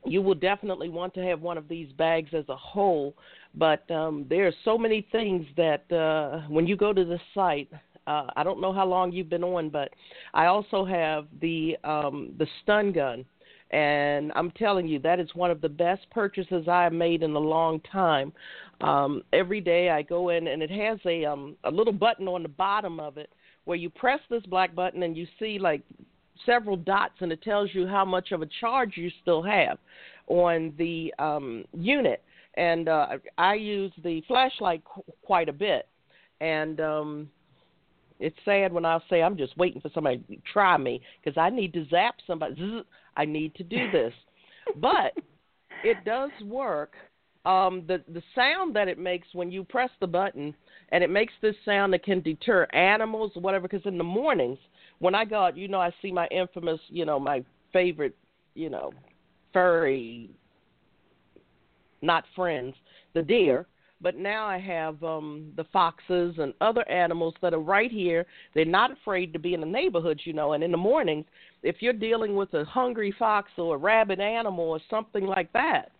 you 0.05 0.23
will 0.23 0.35
definitely 0.35 0.89
want 0.89 1.13
to 1.15 1.23
have 1.25 1.41
one 1.41 1.59
of 1.59 1.69
these 1.69 1.91
bags 1.93 2.31
as 2.33 2.45
a 2.49 2.57
whole. 2.57 3.15
But 3.55 3.89
um 3.91 4.27
there 4.29 4.47
are 4.47 4.55
so 4.65 4.79
many 4.79 5.07
things 5.13 5.47
that 5.57 5.91
uh 5.93 6.49
when 6.49 6.67
you 6.67 6.77
go 6.77 6.93
to 6.93 7.05
the 7.05 7.21
site 7.35 7.71
uh 8.07 8.27
I 8.37 8.43
don't 8.45 8.61
know 8.61 8.73
how 8.73 8.87
long 8.87 9.13
you've 9.13 9.31
been 9.31 9.45
on 9.45 9.71
but 9.71 9.91
I 10.35 10.47
also 10.47 10.85
have 10.85 11.27
the 11.41 11.77
um 11.85 12.33
the 12.39 12.47
stun 12.63 12.93
gun 12.93 13.25
and 13.71 14.33
I'm 14.35 14.51
telling 14.53 14.89
you 14.89 14.99
that 15.01 15.21
is 15.21 15.29
one 15.35 15.51
of 15.51 15.61
the 15.61 15.69
best 15.69 16.09
purchases 16.11 16.69
I 16.69 16.85
have 16.85 16.93
made 16.93 17.23
in 17.23 17.35
a 17.35 17.39
long 17.39 17.81
time. 17.93 18.33
Um, 18.81 19.23
every 19.33 19.61
day 19.61 19.91
I 19.91 20.03
go 20.03 20.31
in 20.31 20.49
and 20.49 20.63
it 20.63 20.71
has 20.71 20.99
a 21.05 21.25
um, 21.25 21.57
a 21.65 21.71
little 21.71 21.93
button 21.93 22.29
on 22.29 22.43
the 22.43 22.49
bottom 22.49 22.99
of 23.01 23.19
it 23.19 23.31
where 23.65 23.77
you 23.77 23.91
press 23.91 24.21
this 24.31 24.45
black 24.47 24.75
button 24.75 25.03
and 25.03 25.17
you 25.17 25.27
see 25.39 25.59
like 25.59 25.83
several 26.47 26.77
dots 26.77 27.15
and 27.21 27.31
it 27.33 27.43
tells 27.43 27.71
you 27.75 27.87
how 27.87 28.05
much 28.05 28.33
of 28.33 28.41
a 28.41 28.49
charge 28.61 28.93
you 28.97 29.11
still 29.21 29.43
have 29.43 29.79
on 30.29 30.73
the 30.79 31.13
um, 31.19 31.65
unit. 31.73 32.23
And 32.55 32.89
uh, 32.89 33.19
I 33.37 33.55
use 33.55 33.93
the 34.03 34.23
flashlight 34.27 34.83
qu- 34.85 35.05
quite 35.23 35.49
a 35.49 35.53
bit, 35.53 35.87
and 36.41 36.81
um, 36.81 37.31
it's 38.21 38.37
sad 38.45 38.73
when 38.73 38.85
I 38.85 38.99
say 39.09 39.23
I'm 39.23 39.37
just 39.37 39.57
waiting 39.57 39.81
for 39.81 39.91
somebody 39.95 40.19
to 40.19 40.37
try 40.53 40.77
me 40.77 41.01
because 41.23 41.39
I 41.39 41.51
need 41.51 41.73
to 41.75 41.87
zap 41.89 42.17
somebody. 42.27 42.55
Zzz, 42.55 42.87
I 43.17 43.25
need 43.25 43.55
to 43.57 43.65
do 43.65 43.91
this, 43.91 44.13
but 44.77 45.13
it 45.85 46.05
does 46.05 46.31
work. 46.45 46.95
Um, 47.45 47.85
the 47.87 48.03
the 48.13 48.23
sound 48.35 48.75
that 48.77 48.89
it 48.89 48.99
makes 48.99 49.29
when 49.33 49.51
you 49.51 49.65
press 49.65 49.91
the 50.01 50.07
button, 50.07 50.55
and 50.91 51.05
it 51.05 51.11
makes 51.11 51.33
this 51.41 51.55
sound 51.65 51.93
that 51.93 52.05
can 52.05 52.21
deter 52.21 52.67
animals 52.73 53.33
or 53.37 53.43
whatever. 53.43 53.69
Because 53.69 53.87
in 53.87 53.97
the 53.97 54.05
mornings 54.05 54.59
when 54.99 55.15
I 55.15 55.25
go 55.25 55.45
out, 55.45 55.57
you 55.57 55.69
know, 55.69 55.81
I 55.81 55.93
see 56.03 56.13
my 56.13 56.27
infamous, 56.29 56.81
you 56.89 57.05
know, 57.05 57.19
my 57.19 57.45
favorite, 57.73 58.17
you 58.55 58.71
know, 58.71 58.93
furry, 59.53 60.31
not 62.03 62.25
friends, 62.35 62.75
the 63.15 63.23
deer 63.23 63.67
but 64.01 64.17
now 64.17 64.47
I 64.47 64.59
have 64.59 65.03
um 65.03 65.53
the 65.57 65.65
foxes 65.73 66.35
and 66.39 66.53
other 66.61 66.89
animals 66.89 67.35
that 67.43 67.55
are 67.55 67.61
right 67.61 67.91
here. 67.91 68.27
They're 68.55 68.65
not 68.65 68.93
afraid 68.93 69.33
to 69.33 69.39
be 69.39 69.55
in 69.55 69.61
the 69.61 69.67
neighborhoods, 69.67 70.21
you 70.25 70.33
know. 70.33 70.53
And 70.53 70.63
in 70.63 70.71
the 70.71 70.77
mornings, 70.77 71.27
if 71.63 71.77
you're 71.81 71.93
dealing 71.93 72.37
with 72.37 72.55
a 72.55 72.65
hungry 72.65 73.15
fox 73.19 73.51
or 73.59 73.75
a 73.75 73.79
rabid 73.79 74.21
animal 74.21 74.65
or 74.65 74.81
something 74.89 75.27
like 75.27 75.53
that, 75.53 75.91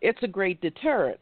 it's 0.00 0.22
a 0.22 0.28
great 0.28 0.60
deterrent. 0.60 1.20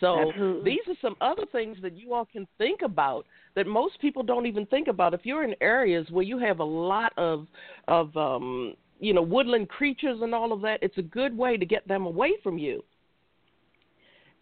So 0.00 0.30
Absolutely. 0.30 0.70
these 0.70 0.80
are 0.88 0.98
some 1.02 1.16
other 1.20 1.44
things 1.52 1.76
that 1.82 1.96
you 1.96 2.14
all 2.14 2.24
can 2.24 2.46
think 2.56 2.80
about 2.82 3.26
that 3.54 3.66
most 3.66 4.00
people 4.00 4.22
don't 4.22 4.46
even 4.46 4.64
think 4.66 4.88
about. 4.88 5.12
If 5.12 5.20
you're 5.24 5.44
in 5.44 5.54
areas 5.60 6.06
where 6.10 6.24
you 6.24 6.38
have 6.38 6.60
a 6.60 6.64
lot 6.64 7.12
of 7.16 7.46
of 7.88 8.16
um 8.16 8.74
you 9.00 9.12
know 9.12 9.22
woodland 9.22 9.68
creatures 9.68 10.20
and 10.22 10.34
all 10.34 10.52
of 10.52 10.60
that, 10.62 10.78
it's 10.82 10.98
a 10.98 11.02
good 11.02 11.36
way 11.36 11.56
to 11.56 11.66
get 11.66 11.86
them 11.88 12.06
away 12.06 12.34
from 12.42 12.58
you 12.58 12.82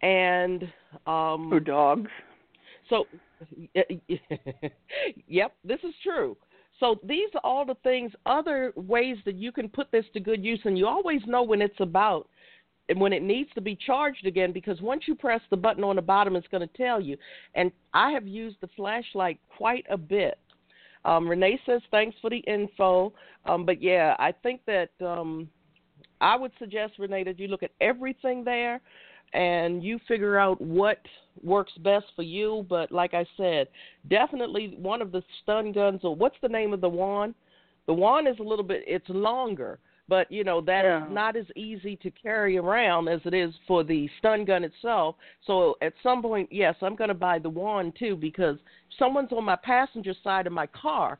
and 0.02 0.62
um 1.06 1.52
or 1.52 1.60
dogs. 1.60 2.10
So 2.88 3.06
yep, 5.26 5.54
this 5.64 5.80
is 5.82 5.94
true. 6.02 6.36
So 6.80 6.96
these 7.04 7.28
are 7.34 7.40
all 7.44 7.64
the 7.64 7.76
things 7.82 8.12
other 8.26 8.72
ways 8.76 9.16
that 9.24 9.36
you 9.36 9.52
can 9.52 9.68
put 9.68 9.90
this 9.92 10.04
to 10.14 10.20
good 10.20 10.44
use 10.44 10.60
and 10.64 10.76
you 10.76 10.86
always 10.86 11.20
know 11.26 11.42
when 11.42 11.62
it's 11.62 11.78
about 11.80 12.28
and 12.88 13.00
when 13.00 13.12
it 13.12 13.22
needs 13.22 13.48
to 13.54 13.60
be 13.60 13.76
charged 13.86 14.26
again 14.26 14.52
because 14.52 14.80
once 14.80 15.04
you 15.06 15.14
press 15.14 15.40
the 15.50 15.56
button 15.56 15.84
on 15.84 15.96
the 15.96 16.02
bottom 16.02 16.34
it's 16.36 16.48
going 16.48 16.66
to 16.66 16.76
tell 16.76 17.00
you 17.00 17.16
and 17.54 17.70
i 17.94 18.10
have 18.10 18.26
used 18.26 18.56
the 18.60 18.68
flashlight 18.76 19.38
quite 19.56 19.84
a 19.90 19.96
bit 19.96 20.38
um, 21.04 21.28
renee 21.28 21.58
says 21.64 21.80
thanks 21.90 22.16
for 22.20 22.30
the 22.30 22.38
info 22.38 23.12
um, 23.46 23.64
but 23.64 23.80
yeah 23.80 24.16
i 24.18 24.32
think 24.42 24.60
that 24.66 24.90
um, 25.00 25.48
i 26.20 26.36
would 26.36 26.52
suggest 26.58 26.94
renee 26.98 27.24
that 27.24 27.38
you 27.38 27.48
look 27.48 27.62
at 27.62 27.70
everything 27.80 28.42
there 28.44 28.80
and 29.32 29.82
you 29.82 29.98
figure 30.06 30.38
out 30.38 30.60
what 30.60 30.98
works 31.42 31.72
best 31.82 32.06
for 32.14 32.22
you. 32.22 32.66
But 32.68 32.92
like 32.92 33.14
I 33.14 33.26
said, 33.36 33.68
definitely 34.10 34.76
one 34.78 35.02
of 35.02 35.12
the 35.12 35.22
stun 35.42 35.72
guns, 35.72 36.00
or 36.02 36.14
what's 36.14 36.36
the 36.42 36.48
name 36.48 36.72
of 36.72 36.80
the 36.80 36.88
wand? 36.88 37.34
The 37.86 37.94
wand 37.94 38.28
is 38.28 38.36
a 38.38 38.42
little 38.42 38.64
bit, 38.64 38.84
it's 38.86 39.08
longer, 39.08 39.78
but 40.08 40.30
you 40.30 40.44
know 40.44 40.60
that 40.60 40.84
yeah. 40.84 41.04
is 41.04 41.12
not 41.12 41.36
as 41.36 41.46
easy 41.56 41.96
to 41.96 42.10
carry 42.10 42.56
around 42.56 43.08
as 43.08 43.20
it 43.24 43.34
is 43.34 43.52
for 43.66 43.82
the 43.82 44.08
stun 44.18 44.44
gun 44.44 44.62
itself. 44.62 45.16
So 45.46 45.76
at 45.82 45.92
some 46.02 46.22
point, 46.22 46.48
yes, 46.52 46.76
I'm 46.80 46.94
going 46.94 47.08
to 47.08 47.14
buy 47.14 47.38
the 47.38 47.48
wand 47.48 47.94
too 47.98 48.14
because 48.14 48.56
someone's 48.98 49.32
on 49.32 49.44
my 49.44 49.56
passenger 49.56 50.14
side 50.22 50.46
of 50.46 50.52
my 50.52 50.66
car 50.66 51.18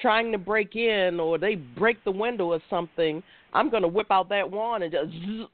trying 0.00 0.32
to 0.32 0.38
break 0.38 0.76
in 0.76 1.18
or 1.20 1.36
they 1.36 1.56
break 1.56 2.02
the 2.04 2.10
window 2.10 2.52
or 2.52 2.60
something. 2.70 3.22
I'm 3.52 3.70
going 3.70 3.82
to 3.82 3.88
whip 3.88 4.10
out 4.10 4.28
that 4.30 4.50
wand 4.50 4.84
and 4.84 4.92
just. 4.92 5.10
Zzz, 5.10 5.46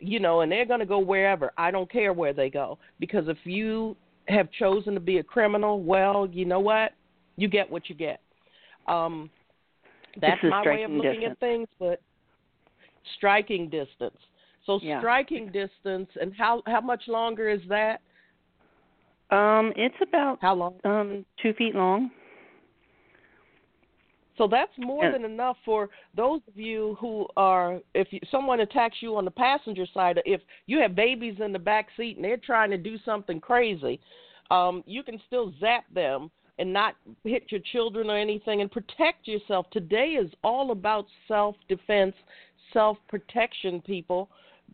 you 0.00 0.18
know, 0.18 0.40
and 0.40 0.50
they're 0.50 0.66
going 0.66 0.80
to 0.80 0.86
go 0.86 0.98
wherever. 0.98 1.52
I 1.56 1.70
don't 1.70 1.90
care 1.90 2.12
where 2.12 2.32
they 2.32 2.50
go 2.50 2.78
because 2.98 3.28
if 3.28 3.38
you 3.44 3.96
have 4.28 4.50
chosen 4.52 4.94
to 4.94 5.00
be 5.00 5.18
a 5.18 5.22
criminal, 5.22 5.82
well, 5.82 6.28
you 6.32 6.44
know 6.44 6.60
what? 6.60 6.92
You 7.36 7.48
get 7.48 7.70
what 7.70 7.88
you 7.88 7.94
get. 7.94 8.20
Um, 8.88 9.30
that's 10.20 10.42
my 10.42 10.62
way 10.64 10.82
of 10.82 10.90
looking 10.90 11.12
distance. 11.12 11.32
at 11.32 11.40
things, 11.40 11.68
but 11.78 12.00
striking 13.16 13.68
distance. 13.68 14.16
So 14.66 14.78
yeah. 14.82 15.00
striking 15.00 15.46
distance, 15.46 16.08
and 16.20 16.34
how 16.36 16.62
how 16.66 16.80
much 16.80 17.02
longer 17.06 17.48
is 17.48 17.60
that? 17.68 18.00
Um, 19.30 19.72
it's 19.76 19.94
about 20.02 20.38
how 20.40 20.54
long? 20.54 20.74
Um, 20.84 21.24
two 21.42 21.52
feet 21.54 21.74
long. 21.74 22.10
So 24.40 24.48
that's 24.48 24.72
more 24.78 25.12
than 25.12 25.26
enough 25.26 25.58
for 25.66 25.90
those 26.16 26.40
of 26.48 26.56
you 26.56 26.96
who 26.98 27.26
are, 27.36 27.78
if 27.94 28.08
you, 28.10 28.20
someone 28.30 28.60
attacks 28.60 28.96
you 29.00 29.14
on 29.16 29.26
the 29.26 29.30
passenger 29.30 29.84
side, 29.92 30.18
if 30.24 30.40
you 30.64 30.80
have 30.80 30.96
babies 30.96 31.34
in 31.44 31.52
the 31.52 31.58
back 31.58 31.88
seat 31.94 32.16
and 32.16 32.24
they're 32.24 32.38
trying 32.38 32.70
to 32.70 32.78
do 32.78 32.96
something 33.04 33.38
crazy, 33.38 34.00
um, 34.50 34.82
you 34.86 35.02
can 35.02 35.20
still 35.26 35.52
zap 35.60 35.84
them 35.92 36.30
and 36.58 36.72
not 36.72 36.94
hit 37.22 37.52
your 37.52 37.60
children 37.70 38.08
or 38.08 38.16
anything 38.16 38.62
and 38.62 38.72
protect 38.72 39.28
yourself. 39.28 39.66
Today 39.72 40.12
is 40.18 40.30
all 40.42 40.70
about 40.70 41.04
self 41.28 41.54
defense, 41.68 42.14
self 42.72 42.96
protection, 43.08 43.82
people. 43.82 44.30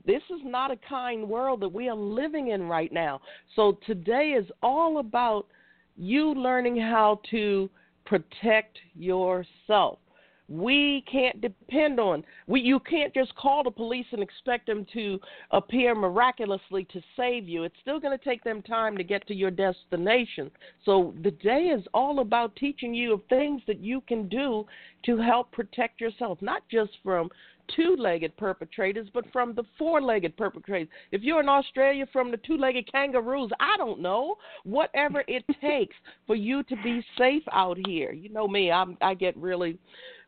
This 0.06 0.22
is 0.30 0.42
not 0.44 0.70
a 0.70 0.78
kind 0.88 1.28
world 1.28 1.60
that 1.62 1.72
we 1.72 1.88
are 1.88 1.96
living 1.96 2.50
in 2.52 2.68
right 2.68 2.92
now. 2.92 3.20
So 3.56 3.80
today 3.84 4.36
is 4.38 4.46
all 4.62 4.98
about 4.98 5.48
you 5.96 6.34
learning 6.34 6.76
how 6.76 7.20
to 7.32 7.68
protect 8.06 8.78
yourself. 8.94 9.98
We 10.48 11.04
can't 11.10 11.40
depend 11.40 11.98
on 11.98 12.22
we 12.46 12.60
you 12.60 12.78
can't 12.78 13.12
just 13.12 13.34
call 13.34 13.64
the 13.64 13.70
police 13.70 14.06
and 14.12 14.22
expect 14.22 14.68
them 14.68 14.86
to 14.92 15.18
appear 15.50 15.92
miraculously 15.92 16.84
to 16.92 17.02
save 17.16 17.48
you. 17.48 17.64
It's 17.64 17.74
still 17.82 17.98
going 17.98 18.16
to 18.16 18.24
take 18.24 18.44
them 18.44 18.62
time 18.62 18.96
to 18.96 19.02
get 19.02 19.26
to 19.26 19.34
your 19.34 19.50
destination. 19.50 20.52
So 20.84 21.14
the 21.24 21.32
day 21.32 21.72
is 21.76 21.84
all 21.92 22.20
about 22.20 22.54
teaching 22.54 22.94
you 22.94 23.14
of 23.14 23.22
things 23.28 23.60
that 23.66 23.80
you 23.80 24.00
can 24.02 24.28
do 24.28 24.64
to 25.06 25.16
help 25.16 25.50
protect 25.50 26.00
yourself, 26.00 26.40
not 26.40 26.62
just 26.70 26.92
from 27.02 27.28
two 27.74 27.96
legged 27.98 28.36
perpetrators, 28.36 29.08
but 29.12 29.24
from 29.32 29.54
the 29.54 29.64
four 29.78 30.00
legged 30.00 30.36
perpetrators. 30.36 30.88
If 31.12 31.22
you're 31.22 31.40
in 31.40 31.48
Australia, 31.48 32.06
from 32.12 32.30
the 32.30 32.36
two 32.38 32.56
legged 32.56 32.90
kangaroos, 32.90 33.50
I 33.60 33.76
don't 33.76 34.00
know. 34.00 34.36
Whatever 34.64 35.24
it 35.26 35.44
takes 35.60 35.96
for 36.26 36.36
you 36.36 36.62
to 36.64 36.76
be 36.82 37.04
safe 37.18 37.42
out 37.52 37.78
here. 37.86 38.12
You 38.12 38.28
know 38.28 38.48
me, 38.48 38.70
I'm 38.70 38.96
I 39.00 39.14
get 39.14 39.36
really 39.36 39.78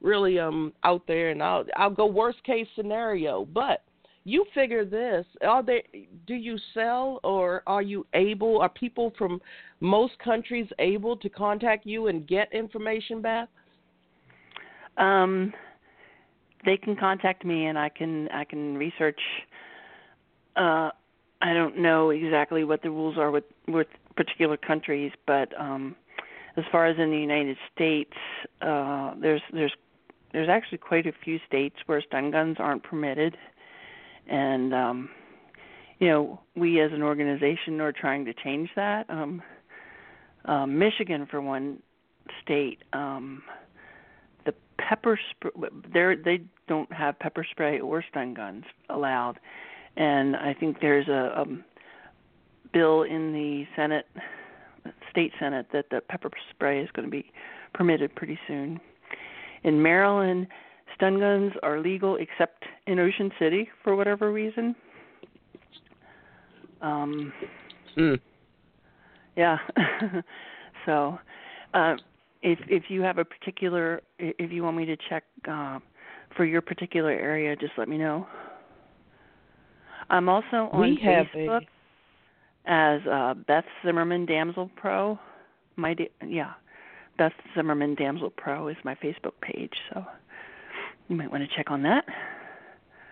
really 0.01 0.39
um 0.39 0.73
out 0.85 1.03
there 1.07 1.31
and 1.31 1.43
I'll 1.43 1.65
I'll 1.77 1.91
go 1.91 2.07
worst 2.07 2.43
case 2.45 2.67
scenario. 2.77 3.45
But 3.45 3.83
you 4.29 4.45
figure 4.55 4.85
this 4.85 5.25
are 5.47 5.63
they 5.63 5.83
do 6.27 6.35
you 6.35 6.59
sell 6.75 7.19
or 7.25 7.63
are 7.67 7.81
you 7.81 8.07
able 8.13 8.61
are 8.61 8.69
people 8.69 9.13
from 9.17 9.41
most 9.81 10.19
countries 10.19 10.69
able 10.79 11.17
to 11.17 11.31
contact 11.31 11.87
you 11.87 12.09
and 12.09 12.29
get 12.29 12.53
information 12.53 13.23
back 13.23 13.49
um 14.99 15.53
they 16.65 16.77
can 16.77 16.97
contact 16.97 17.45
me 17.45 17.67
and 17.67 17.79
I 17.79 17.89
can 17.89 18.29
I 18.29 18.45
can 18.45 18.77
research 18.77 19.21
uh 20.57 20.91
I 21.41 21.55
don't 21.55 21.79
know 21.79 22.11
exactly 22.11 22.65
what 22.65 22.83
the 22.83 22.91
rules 22.91 23.17
are 23.17 23.31
with 23.31 23.45
with 23.69 23.87
particular 24.17 24.57
countries, 24.57 25.13
but 25.27 25.59
um 25.59 25.95
as 26.57 26.65
far 26.73 26.87
as 26.87 26.99
in 26.99 27.11
the 27.11 27.19
United 27.19 27.57
States, 27.75 28.15
uh 28.61 29.15
there's 29.21 29.43
there's 29.53 29.73
there's 30.33 30.49
actually 30.49 30.79
quite 30.79 31.07
a 31.07 31.13
few 31.25 31.39
states 31.47 31.77
where 31.87 32.03
stun 32.03 32.31
guns 32.31 32.57
aren't 32.59 32.83
permitted 32.83 33.37
and 34.27 34.75
um 34.75 35.11
you 36.01 36.09
know, 36.09 36.41
we 36.55 36.81
as 36.81 36.93
an 36.93 37.03
organization 37.03 37.81
are 37.81 37.91
trying 37.93 38.25
to 38.25 38.33
change 38.33 38.71
that. 38.77 39.09
Um 39.09 39.43
uh, 40.45 40.67
Michigan 40.67 41.27
for 41.31 41.41
one 41.41 41.83
state 42.43 42.79
um 42.93 43.43
pepper 44.79 45.19
spray 45.31 45.51
they 45.93 46.15
they 46.25 46.45
don't 46.69 46.93
have 46.93 47.19
pepper 47.19 47.47
spray 47.51 47.81
or 47.81 48.05
stun 48.11 48.35
guns 48.35 48.65
allowed 48.89 49.39
and 49.99 50.37
I 50.37 50.55
think 50.55 50.81
there's 50.81 51.09
a 51.09 51.41
um, 51.41 51.65
bill 52.73 53.03
in 53.03 53.33
the 53.33 53.67
Senate, 53.77 54.07
state 55.11 55.33
Senate, 55.39 55.67
that 55.73 55.87
the 55.91 56.01
pepper 56.01 56.31
spray 56.51 56.81
is 56.81 56.89
going 56.93 57.07
to 57.07 57.11
be 57.11 57.31
permitted 57.75 58.15
pretty 58.15 58.39
soon. 58.47 58.81
In 59.65 59.83
Maryland, 59.83 60.47
stun 60.95 61.19
guns 61.19 61.53
are 61.65 61.81
legal 61.81 62.17
except 62.17 62.65
in 62.87 63.01
Ocean 63.01 63.33
City 63.39 63.69
for 63.83 63.97
whatever 63.97 64.31
reason. 64.31 64.77
Um, 66.81 67.33
mm. 67.97 68.21
Yeah. 69.37 69.59
so, 70.87 71.19
uh, 71.75 71.97
if 72.43 72.59
if 72.69 72.85
you 72.89 73.03
have 73.03 73.19
a 73.19 73.25
particular, 73.25 74.03
if 74.19 74.51
you 74.53 74.63
want 74.63 74.77
me 74.77 74.85
to 74.87 74.97
check 75.09 75.25
uh, 75.51 75.79
for 76.37 76.45
your 76.45 76.61
particular 76.61 77.11
area, 77.11 77.57
just 77.57 77.73
let 77.77 77.89
me 77.89 77.99
know. 77.99 78.27
I'm 80.11 80.29
also 80.29 80.71
on 80.73 80.81
we 80.81 80.99
Facebook 80.99 81.63
a... 82.67 82.71
as 82.71 83.01
uh, 83.07 83.35
Beth 83.47 83.65
Zimmerman 83.85 84.27
Damsel 84.27 84.71
Pro. 84.77 85.19
My 85.77 85.95
da- 85.95 86.11
yeah, 86.27 86.53
Beth 87.19 87.33
Zimmerman 87.55 87.95
Damsel 87.95 88.31
Pro 88.31 88.69
is 88.69 88.77
my 88.85 88.95
Facebook 88.97 89.35
page, 89.43 89.75
so 89.93 90.05
you 91.09 91.17
might 91.17 91.31
want 91.31 91.43
to 91.49 91.57
check 91.57 91.71
on 91.71 91.83
that. 91.83 92.05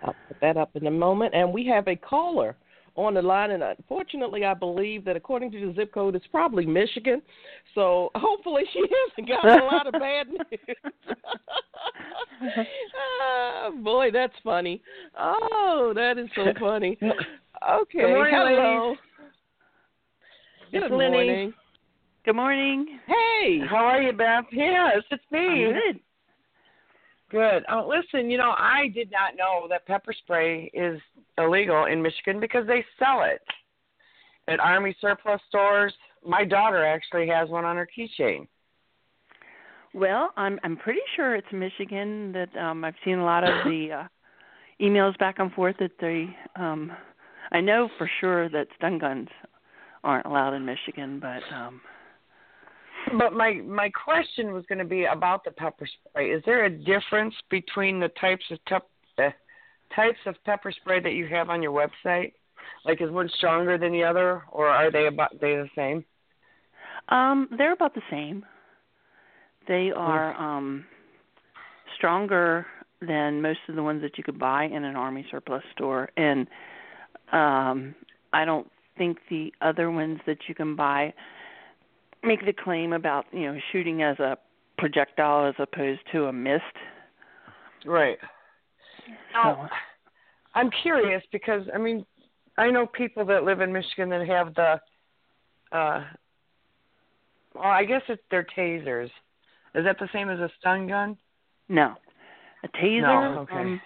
I'll 0.03 0.15
put 0.29 0.41
that 0.41 0.57
up 0.57 0.71
in 0.75 0.87
a 0.87 0.91
moment. 0.91 1.35
And 1.35 1.53
we 1.53 1.67
have 1.67 1.89
a 1.89 1.97
caller 1.97 2.57
on 2.97 3.15
the 3.15 3.23
line, 3.23 3.51
and 3.51 3.63
uh, 3.63 3.75
unfortunately, 3.77 4.45
I 4.45 4.55
believe 4.55 5.05
that 5.05 5.17
according 5.17 5.51
to 5.53 5.67
the 5.67 5.75
zip 5.75 5.93
code, 5.93 6.17
it's 6.17 6.27
probably 6.29 6.67
Michigan. 6.67 7.23
So 7.75 8.11
hopefully, 8.15 8.63
she 8.73 8.81
hasn't 9.17 9.29
gotten 9.29 9.61
a 9.61 9.65
lot 9.65 9.87
of 9.87 9.93
bad 9.93 10.29
news. 10.29 11.17
oh, 13.23 13.73
boy, 13.83 14.11
that's 14.13 14.33
funny. 14.43 14.83
Oh, 15.19 15.93
that 15.95 16.19
is 16.19 16.29
so 16.35 16.47
funny. 16.59 16.99
Okay, 17.67 18.01
Good 18.01 18.11
morning, 18.11 18.35
hello. 18.37 18.89
ladies. 18.91 18.99
Good 20.71 20.83
It's 20.83 20.91
morning. 20.91 21.13
Lenny. 21.13 21.55
Good 22.27 22.37
morning. 22.37 22.99
Hey. 23.07 23.61
How 23.69 23.77
are 23.77 24.03
you, 24.03 24.13
Beth? 24.13 24.45
Yes, 24.53 24.99
it's 25.11 25.25
me. 25.33 25.39
I'm 25.67 25.73
good. 25.73 26.01
Good. 27.31 27.65
Oh, 27.71 27.89
listen, 27.89 28.31
you 28.31 28.39
know, 28.39 28.55
I 28.57 28.89
did 28.95 29.11
not 29.11 29.37
know 29.37 29.67
that 29.69 29.87
pepper 29.87 30.13
spray 30.13 30.71
is 30.73 31.01
illegal 31.39 31.87
in 31.87 32.01
Michigan 32.01 32.39
because 32.39 32.67
they 32.67 32.85
sell 32.99 33.25
it 33.25 33.41
at 34.49 34.61
Army 34.61 34.97
surplus 35.01 35.41
stores. 35.49 35.93
My 36.25 36.45
daughter 36.45 36.85
actually 36.85 37.27
has 37.29 37.49
one 37.49 37.65
on 37.65 37.77
her 37.77 37.89
keychain. 37.97 38.47
Well, 39.93 40.31
I'm 40.37 40.61
I'm 40.63 40.77
pretty 40.77 41.01
sure 41.17 41.35
it's 41.35 41.47
Michigan 41.53 42.33
that 42.33 42.55
um 42.57 42.85
I've 42.85 42.95
seen 43.05 43.19
a 43.19 43.25
lot 43.25 43.45
of 43.45 43.65
the 43.65 43.89
uh 43.93 44.09
emails 44.81 45.19
back 45.19 45.39
and 45.39 45.51
forth 45.53 45.77
that 45.81 45.93
they 46.01 46.29
um 46.55 46.93
I 47.51 47.61
know 47.61 47.89
for 47.97 48.11
sure 48.21 48.49
that 48.51 48.69
stun 48.77 48.99
guns 48.99 49.29
aren't 50.05 50.27
allowed 50.27 50.55
in 50.55 50.65
Michigan, 50.65 51.19
but 51.19 51.43
um 51.55 51.81
But 53.19 53.33
my 53.33 53.55
my 53.65 53.91
question 53.91 54.53
was 54.53 54.65
going 54.69 54.79
to 54.79 54.85
be 54.85 55.05
about 55.05 55.45
the 55.45 55.51
pepper 55.53 55.87
spray. 55.87 56.31
Is 56.31 56.43
there 56.45 56.65
a 56.65 56.71
difference 56.71 57.35
between 57.51 58.01
the 58.01 58.09
types 58.21 58.45
of 58.51 58.59
uh, 59.19 59.31
types 59.95 60.19
of 60.27 60.35
pepper 60.45 60.73
spray 60.73 61.01
that 61.01 61.13
you 61.13 61.27
have 61.29 61.49
on 61.49 61.63
your 61.63 61.73
website? 61.73 62.33
Like 62.85 63.01
is 63.01 63.11
one 63.11 63.31
stronger 63.37 63.79
than 63.79 63.93
the 63.93 64.03
other, 64.03 64.43
or 64.51 64.69
are 64.69 64.91
they 64.91 65.07
about 65.07 65.33
they 65.41 65.55
the 65.57 65.69
same? 65.77 66.05
um 67.09 67.49
they're 67.57 67.73
about 67.73 67.95
the 67.95 68.03
same. 68.11 68.45
They 69.69 69.91
are 69.95 70.35
um 70.35 70.85
stronger 71.97 72.67
than 73.01 73.43
most 73.43 73.61
of 73.69 73.77
the 73.77 73.83
ones 73.83 74.03
that 74.03 74.19
you 74.19 74.25
could 74.25 74.39
buy 74.39 74.65
in 74.65 74.85
an 74.85 74.97
army 74.97 75.27
surplus 75.31 75.63
store 75.73 76.09
and 76.17 76.49
um 77.33 77.95
I 78.33 78.45
don't 78.45 78.71
think 78.99 79.19
the 79.29 79.53
other 79.61 79.91
ones 79.91 80.19
that 80.27 80.39
you 80.49 80.55
can 80.55 80.75
buy 80.77 81.13
make 82.27 82.45
the 82.45 82.53
claim 82.53 82.93
about, 82.93 83.27
you 83.33 83.53
know, 83.53 83.59
shooting 83.73 84.03
as 84.03 84.19
a 84.19 84.37
projectile 84.79 85.47
as 85.49 85.55
opposed 85.59 86.01
to 86.13 86.27
a 86.27 86.33
mist. 86.33 86.63
Right. 87.85 88.19
Now, 89.33 89.69
I'm 90.55 90.71
curious 90.83 91.23
because 91.33 91.63
I 91.75 91.79
mean, 91.79 92.05
I 92.59 92.71
know 92.71 92.87
people 92.87 93.25
that 93.27 93.45
live 93.45 93.61
in 93.61 93.73
Michigan 93.73 94.09
that 94.11 94.27
have 94.27 94.55
the, 94.55 94.81
uh, 95.73 96.05
well, 97.55 97.65
I 97.65 97.85
guess 97.85 98.03
it's 98.09 98.23
their 98.31 98.47
tasers. 98.57 99.11
Is 99.75 99.85
that 99.85 99.99
the 99.99 100.09
same 100.13 100.31
as 100.31 100.41
a 100.41 100.51
stun 100.59 100.89
gun? 100.89 101.17
no. 101.69 101.95
A 102.65 102.69
taser 102.69 103.03
No, 103.03 103.41
okay. 103.41 103.55
um 103.55 103.81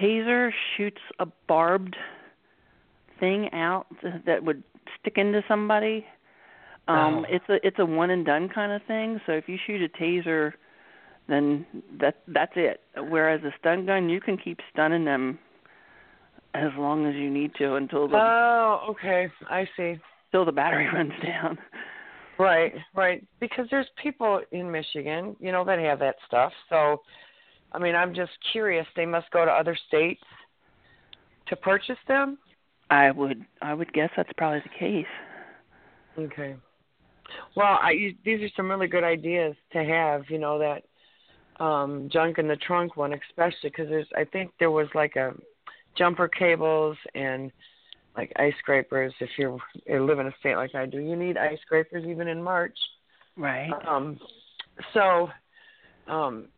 taser 0.00 0.50
shoots 0.76 1.00
a 1.18 1.26
barbed 1.48 1.96
thing 3.18 3.52
out 3.52 3.86
that 4.26 4.42
would 4.42 4.62
stick 4.98 5.14
into 5.18 5.42
somebody. 5.48 6.06
Um 6.90 7.24
Oh. 7.24 7.24
it's 7.28 7.48
a 7.48 7.66
it's 7.66 7.78
a 7.78 7.84
one 7.86 8.10
and 8.10 8.24
done 8.24 8.48
kind 8.48 8.72
of 8.72 8.82
thing. 8.86 9.20
So 9.26 9.32
if 9.32 9.48
you 9.48 9.56
shoot 9.66 9.80
a 9.82 9.88
taser 10.02 10.52
then 11.28 11.64
that 12.00 12.16
that's 12.28 12.52
it. 12.56 12.80
Whereas 13.08 13.40
a 13.44 13.52
stun 13.60 13.86
gun 13.86 14.08
you 14.08 14.20
can 14.20 14.36
keep 14.36 14.58
stunning 14.72 15.04
them 15.04 15.38
as 16.54 16.70
long 16.76 17.06
as 17.06 17.14
you 17.14 17.30
need 17.30 17.54
to 17.56 17.74
until 17.76 18.08
the 18.08 18.16
Oh, 18.16 18.86
okay. 18.90 19.28
I 19.48 19.68
see. 19.76 19.96
until 20.32 20.44
the 20.44 20.52
battery 20.52 20.86
runs 20.92 21.12
down. 21.22 21.58
Right, 22.38 22.72
right. 22.94 23.22
Because 23.38 23.66
there's 23.70 23.86
people 24.02 24.40
in 24.50 24.70
Michigan, 24.70 25.36
you 25.40 25.52
know, 25.52 25.62
that 25.66 25.78
have 25.78 25.98
that 25.98 26.16
stuff. 26.26 26.52
So, 26.70 27.02
I 27.72 27.78
mean, 27.78 27.94
I'm 27.94 28.14
just 28.14 28.32
curious. 28.50 28.86
They 28.96 29.04
must 29.06 29.30
go 29.30 29.44
to 29.44 29.50
other 29.50 29.76
states 29.88 30.22
to 31.48 31.56
purchase 31.56 31.98
them. 32.08 32.38
I 32.88 33.10
would 33.10 33.44
I 33.62 33.74
would 33.74 33.92
guess 33.92 34.10
that's 34.16 34.32
probably 34.36 34.60
the 34.60 34.78
case. 34.78 35.12
Okay. 36.18 36.56
Well, 37.56 37.78
I 37.80 38.14
these 38.24 38.40
are 38.42 38.50
some 38.56 38.70
really 38.70 38.86
good 38.86 39.04
ideas 39.04 39.54
to 39.72 39.84
have. 39.84 40.24
You 40.28 40.38
know 40.38 40.58
that 40.58 40.84
um 41.62 42.08
junk 42.12 42.38
in 42.38 42.48
the 42.48 42.56
trunk 42.56 42.96
one, 42.96 43.12
especially 43.12 43.70
because 43.70 43.88
there's. 43.88 44.08
I 44.16 44.24
think 44.24 44.52
there 44.58 44.70
was 44.70 44.88
like 44.94 45.16
a 45.16 45.34
jumper 45.96 46.28
cables 46.28 46.96
and 47.14 47.52
like 48.16 48.32
ice 48.36 48.54
scrapers. 48.58 49.12
If 49.20 49.30
you're 49.38 49.58
you 49.86 50.04
live 50.04 50.18
in 50.18 50.26
a 50.26 50.34
state 50.40 50.56
like 50.56 50.74
I 50.74 50.86
do, 50.86 50.98
you 50.98 51.16
need 51.16 51.36
ice 51.36 51.58
scrapers 51.62 52.04
even 52.04 52.28
in 52.28 52.42
March. 52.42 52.76
Right. 53.36 53.70
Um, 53.86 54.18
so, 54.94 55.28
um, 56.06 56.48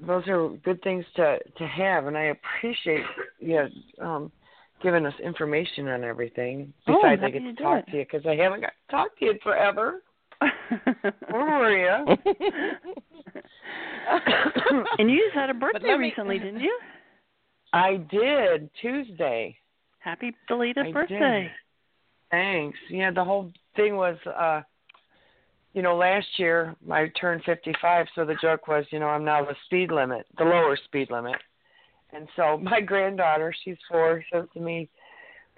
those 0.00 0.26
are 0.28 0.50
good 0.64 0.82
things 0.82 1.04
to 1.16 1.38
to 1.58 1.66
have, 1.66 2.06
and 2.06 2.16
I 2.16 2.34
appreciate 2.36 3.04
you 3.40 3.68
know, 3.98 4.04
um 4.06 4.32
giving 4.82 5.06
us 5.06 5.14
information 5.22 5.88
on 5.88 6.04
everything. 6.04 6.72
Oh, 6.88 7.00
Besides, 7.00 7.22
I 7.24 7.30
get 7.30 7.38
to 7.40 7.54
to 7.54 7.62
talk 7.62 7.78
it. 7.78 7.90
to 7.92 7.96
you 7.98 8.04
because 8.04 8.26
I 8.26 8.34
haven't 8.34 8.62
got 8.62 8.72
to 8.88 8.90
talk 8.90 9.18
to 9.18 9.24
you 9.24 9.34
forever. 9.42 10.02
Where 11.30 11.58
were 11.58 11.76
you? 11.76 12.16
and 14.98 15.10
you 15.10 15.18
just 15.26 15.34
had 15.34 15.50
a 15.50 15.54
birthday 15.54 15.96
me- 15.96 16.04
recently, 16.08 16.38
didn't 16.38 16.60
you? 16.60 16.78
I 17.72 17.96
did 18.10 18.70
Tuesday. 18.80 19.56
Happy 19.98 20.32
belated 20.48 20.78
I 20.78 20.86
did. 20.86 20.94
birthday. 20.94 21.50
Thanks. 22.30 22.78
Yeah, 22.90 23.10
the 23.10 23.24
whole 23.24 23.52
thing 23.76 23.96
was, 23.96 24.16
uh, 24.26 24.62
you 25.74 25.82
know, 25.82 25.96
last 25.96 26.26
year 26.38 26.74
I 26.90 27.10
turned 27.20 27.42
55, 27.44 28.06
so 28.14 28.24
the 28.24 28.36
joke 28.40 28.68
was, 28.68 28.84
you 28.90 28.98
know, 28.98 29.06
I'm 29.06 29.24
now 29.24 29.44
the 29.44 29.56
speed 29.66 29.90
limit, 29.90 30.26
the 30.38 30.44
lower 30.44 30.76
speed 30.84 31.10
limit. 31.10 31.36
And 32.12 32.28
so 32.36 32.58
my 32.58 32.80
granddaughter, 32.80 33.54
she's 33.64 33.76
four, 33.90 34.22
says 34.32 34.44
to 34.54 34.60
me 34.60 34.88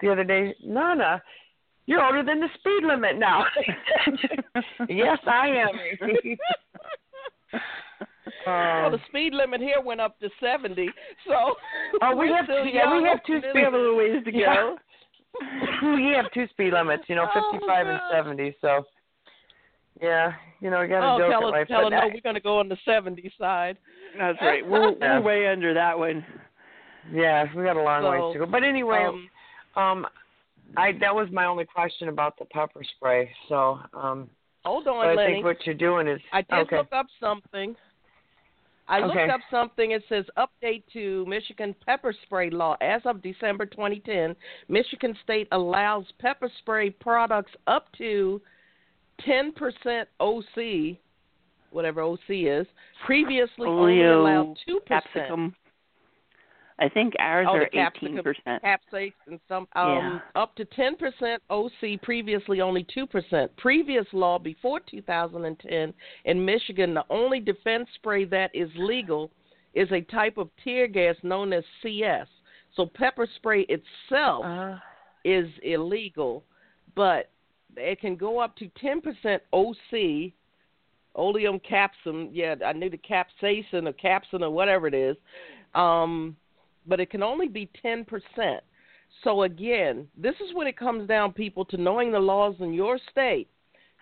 the 0.01 0.11
other 0.11 0.23
day, 0.23 0.55
Nana, 0.63 1.21
you're 1.87 2.03
older 2.03 2.23
than 2.23 2.39
the 2.39 2.49
speed 2.59 2.83
limit 2.83 3.17
now. 3.17 3.45
yes, 4.89 5.19
I 5.27 5.47
am. 5.47 5.69
Amy. 6.01 6.37
well, 8.45 8.85
Um, 8.87 8.91
the 8.91 8.99
speed 9.07 9.33
limit 9.33 9.61
here 9.61 9.81
went 9.83 10.01
up 10.01 10.19
to 10.19 10.29
70, 10.39 10.89
so. 11.27 11.55
Oh, 12.01 12.15
we 12.15 12.27
have 12.29 12.47
two- 12.47 12.69
yeah, 12.71 12.95
we 12.97 13.07
have 13.07 13.23
two 13.25 13.41
We 13.53 13.61
have 13.61 13.73
a 13.73 13.77
little 13.77 13.95
ways 13.97 14.23
to 14.25 14.31
go. 14.31 14.77
we 15.95 16.11
have 16.15 16.31
two 16.33 16.47
speed 16.49 16.73
limits, 16.73 17.03
you 17.07 17.15
know, 17.15 17.27
Oh, 17.33 17.51
55 17.53 17.87
and 17.87 17.99
70. 18.11 18.55
So, 18.61 18.83
yeah, 20.01 20.33
you 20.61 20.69
know, 20.69 20.77
I 20.79 20.87
got 20.87 20.99
to 21.01 21.07
Oh, 21.13 21.17
joke 21.19 21.31
tell 21.31 21.47
at 21.47 21.53
her, 21.53 21.59
life. 21.59 21.67
tell 21.67 21.77
her, 21.83 21.89
but 21.89 21.89
no, 21.91 22.07
we're 22.13 22.21
going 22.21 22.35
to 22.35 22.41
go 22.41 22.59
on 22.59 22.67
the 22.69 22.77
70 22.85 23.31
side. 23.39 23.77
That's 24.17 24.37
right. 24.41 24.67
We're 24.67 24.91
Yeah. 24.91 25.19
we're 25.19 25.21
way 25.21 25.47
under 25.47 25.73
that 25.73 25.97
one. 25.97 26.25
yeah, 27.13 27.45
we 27.55 27.63
got 27.63 27.77
a 27.77 27.81
long 27.81 28.01
So, 28.03 28.09
ways 28.11 28.33
to 28.33 28.39
go. 28.39 28.45
But 28.51 28.63
anyway, 28.63 29.05
Um, 29.05 29.29
um, 29.81 30.07
I 30.77 30.93
that 30.99 31.13
was 31.13 31.27
my 31.31 31.45
only 31.45 31.65
question 31.65 32.09
about 32.09 32.37
the 32.37 32.45
pepper 32.45 32.81
spray. 32.95 33.31
So, 33.49 33.79
um 33.93 34.29
hold 34.63 34.87
on, 34.87 35.05
but 35.05 35.09
I 35.09 35.13
Lenny. 35.15 35.33
think 35.33 35.45
what 35.45 35.65
you're 35.65 35.75
doing 35.75 36.07
is 36.07 36.19
I 36.33 36.41
did 36.41 36.53
okay. 36.53 36.77
look 36.77 36.93
up 36.93 37.07
something. 37.19 37.75
I 38.87 38.99
Okay. 39.01 39.07
looked 39.07 39.31
up 39.31 39.41
something. 39.49 39.91
It 39.91 40.03
says 40.09 40.25
update 40.37 40.83
to 40.93 41.25
Michigan 41.25 41.75
pepper 41.85 42.13
spray 42.23 42.49
law. 42.51 42.77
As 42.81 43.01
of 43.05 43.21
December 43.21 43.65
2010, 43.65 44.35
Michigan 44.67 45.17
State 45.23 45.47
allows 45.51 46.05
pepper 46.19 46.51
spray 46.59 46.91
products 46.91 47.51
up 47.65 47.87
to 47.97 48.39
10% 49.27 50.05
OC, 50.19 50.97
whatever 51.71 52.01
OC 52.01 52.19
is. 52.29 52.67
Previously 53.05 53.67
only 53.67 54.03
allowed 54.03 54.55
2%. 54.67 54.85
capsicum. 54.87 55.55
I 56.77 56.89
think 56.89 57.13
ours 57.19 57.47
Oh, 57.49 57.55
are 57.55 57.69
eighteen 57.73 58.21
percent. 58.21 58.61
capsaicin 58.63 59.13
and 59.27 59.39
some 59.47 59.67
um 59.75 60.21
up 60.35 60.55
to 60.55 60.65
10% 60.65 61.37
OC 61.49 62.01
previously 62.01 62.59
only 62.61 62.83
2%. 62.95 63.49
Previous 63.57 64.05
law 64.11 64.37
before 64.37 64.81
2010 64.81 65.93
in 66.25 66.45
Michigan 66.45 66.93
the 66.93 67.05
only 67.09 67.39
defense 67.39 67.87
spray 67.95 68.25
that 68.25 68.51
is 68.53 68.69
legal 68.75 69.31
is 69.73 69.89
a 69.91 70.01
type 70.01 70.37
of 70.37 70.49
tear 70.63 70.87
gas 70.87 71.15
known 71.23 71.53
as 71.53 71.63
CS. 71.81 72.27
So 72.75 72.85
pepper 72.85 73.27
spray 73.35 73.65
itself 73.69 74.43
Uh, 74.45 74.77
is 75.23 75.49
illegal, 75.63 76.43
but 76.93 77.29
it 77.77 77.99
can 77.99 78.15
go 78.15 78.39
up 78.39 78.55
to 78.57 78.69
10% 78.81 79.39
OC, 79.53 80.33
oleum 81.15 81.59
capsum. 81.59 82.29
Yeah, 82.31 82.55
I 82.65 82.73
knew 82.73 82.89
the 82.89 82.97
capsaicin 82.97 83.87
or 83.87 83.93
capsin 83.93 84.41
or 84.43 84.49
whatever 84.49 84.87
it 84.87 84.93
is. 84.93 85.17
Um, 85.73 86.35
but 86.87 86.99
it 86.99 87.09
can 87.09 87.23
only 87.23 87.47
be 87.47 87.69
10%. 87.83 88.05
So 89.23 89.43
again, 89.43 90.07
this 90.17 90.35
is 90.35 90.53
when 90.53 90.67
it 90.67 90.77
comes 90.77 91.07
down, 91.07 91.31
people, 91.33 91.65
to 91.65 91.77
knowing 91.77 92.11
the 92.11 92.19
laws 92.19 92.55
in 92.59 92.73
your 92.73 92.99
state. 93.11 93.47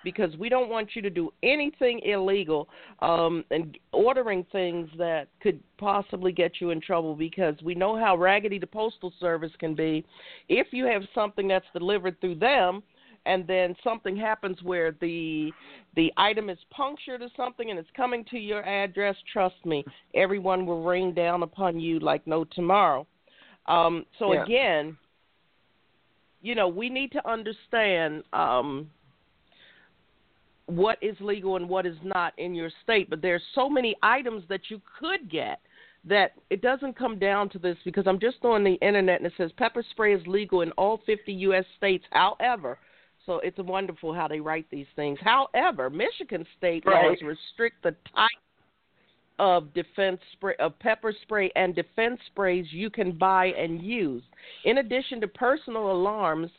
Because 0.03 0.35
we 0.35 0.49
don't 0.49 0.69
want 0.69 0.97
you 0.97 1.01
to 1.01 1.09
do 1.09 1.31
anything 1.43 2.01
illegal 2.03 2.67
um, 3.01 3.45
and 3.51 3.77
ordering 3.93 4.45
things 4.51 4.89
that 4.97 5.29
could 5.41 5.61
possibly 5.77 6.33
get 6.33 6.59
you 6.59 6.71
in 6.71 6.81
trouble. 6.81 7.15
Because 7.15 7.55
we 7.63 7.73
know 7.73 7.97
how 7.97 8.17
raggedy 8.17 8.59
the 8.59 8.67
postal 8.67 9.13
service 9.21 9.53
can 9.59 9.75
be. 9.75 10.05
If 10.49 10.67
you 10.71 10.85
have 10.87 11.03
something 11.15 11.47
that's 11.47 11.65
delivered 11.71 12.19
through 12.19 12.35
them, 12.35 12.83
and 13.25 13.47
then 13.47 13.75
something 13.83 14.15
happens 14.15 14.57
where 14.63 14.91
the 14.99 15.51
the 15.95 16.11
item 16.17 16.49
is 16.49 16.57
punctured 16.71 17.21
or 17.21 17.29
something 17.37 17.69
and 17.69 17.79
it's 17.79 17.89
coming 17.95 18.25
to 18.25 18.37
your 18.37 18.63
address, 18.65 19.15
trust 19.31 19.65
me, 19.65 19.85
everyone 20.15 20.65
will 20.65 20.83
rain 20.83 21.13
down 21.13 21.43
upon 21.43 21.79
you 21.79 21.99
like 21.99 22.25
no 22.25 22.43
tomorrow. 22.43 23.05
Um, 23.67 24.05
so 24.19 24.33
Yeah. 24.33 24.43
again, 24.43 24.97
you 26.41 26.55
know, 26.55 26.67
we 26.67 26.89
need 26.89 27.11
to 27.13 27.29
understand 27.29 28.23
um, 28.33 28.89
what 30.65 30.97
is 31.01 31.15
legal 31.21 31.55
and 31.55 31.69
what 31.69 31.85
is 31.85 31.97
not 32.03 32.37
in 32.37 32.53
your 32.53 32.69
state. 32.83 33.09
But 33.09 33.21
there's 33.21 33.43
so 33.55 33.69
many 33.69 33.95
items 34.03 34.43
that 34.49 34.69
you 34.69 34.81
could 34.99 35.29
get 35.29 35.59
that 36.05 36.33
it 36.49 36.61
doesn't 36.61 36.97
come 36.97 37.17
down 37.17 37.49
to 37.49 37.59
this 37.59 37.77
because 37.85 38.05
I'm 38.07 38.19
just 38.19 38.43
on 38.43 38.63
the 38.63 38.73
internet 38.75 39.19
and 39.19 39.27
it 39.27 39.33
says 39.37 39.51
pepper 39.57 39.83
spray 39.91 40.13
is 40.13 40.25
legal 40.27 40.61
in 40.61 40.71
all 40.71 41.01
50 41.05 41.31
U.S. 41.33 41.65
states. 41.77 42.03
However, 42.11 42.77
so 43.25 43.39
it's 43.43 43.57
wonderful 43.57 44.13
how 44.13 44.27
they 44.27 44.39
write 44.39 44.65
these 44.69 44.87
things. 44.95 45.17
However, 45.21 45.89
Michigan 45.89 46.45
state 46.57 46.85
laws 46.85 47.17
restrict 47.21 47.83
the 47.83 47.95
type 48.15 48.29
of 49.39 49.73
defense 49.73 50.19
spray 50.33 50.55
of 50.59 50.77
pepper 50.79 51.13
spray 51.23 51.51
and 51.55 51.73
defense 51.73 52.19
sprays 52.27 52.65
you 52.71 52.89
can 52.89 53.11
buy 53.11 53.47
and 53.47 53.81
use. 53.81 54.23
In 54.65 54.79
addition 54.79 55.19
to 55.21 55.27
personal 55.27 55.91
alarms, 55.91 56.51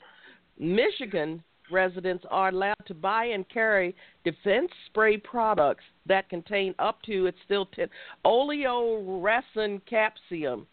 Michigan 0.59 1.43
residents 1.71 2.25
are 2.31 2.49
allowed 2.49 2.87
to 2.87 2.95
buy 2.95 3.27
and 3.27 3.49
carry 3.49 3.95
defense 4.25 4.71
spray 4.87 5.17
products 5.17 5.85
that 6.07 6.29
contain 6.29 6.75
up 6.79 7.01
to 7.03 7.27
it's 7.27 7.39
still 7.45 7.67
10 7.67 7.89
oleoresin 8.27 9.81
capsium 9.91 10.67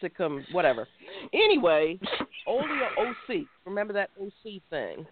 capsicum 0.00 0.44
whatever. 0.52 0.86
Anyway, 1.32 1.98
oleo 2.46 2.88
OC. 2.98 3.44
Remember 3.66 3.92
that 3.92 4.10
OC 4.20 4.62
thing? 4.70 5.06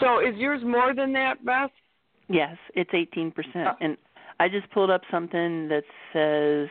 so 0.00 0.20
is 0.20 0.34
yours 0.36 0.60
more 0.64 0.94
than 0.94 1.12
that, 1.14 1.44
Beth? 1.44 1.70
Yes, 2.28 2.56
it's 2.74 2.90
eighteen 2.92 3.30
percent. 3.30 3.68
Uh, 3.68 3.74
And 3.80 3.96
I 4.40 4.48
just 4.48 4.70
pulled 4.70 4.90
up 4.90 5.02
something 5.10 5.68
that 5.68 5.84
says 6.12 6.68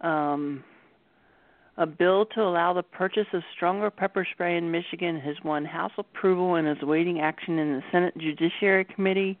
um 0.00 0.64
a 1.78 1.86
bill 1.86 2.24
to 2.34 2.40
allow 2.40 2.72
the 2.72 2.82
purchase 2.82 3.26
of 3.34 3.42
stronger 3.54 3.90
pepper 3.90 4.26
spray 4.32 4.56
in 4.56 4.70
Michigan 4.70 5.20
has 5.20 5.36
won 5.44 5.62
House 5.64 5.92
approval 5.98 6.54
and 6.54 6.66
is 6.66 6.78
awaiting 6.80 7.20
action 7.20 7.58
in 7.58 7.72
the 7.74 7.82
Senate 7.92 8.16
Judiciary 8.16 8.86
Committee. 8.86 9.38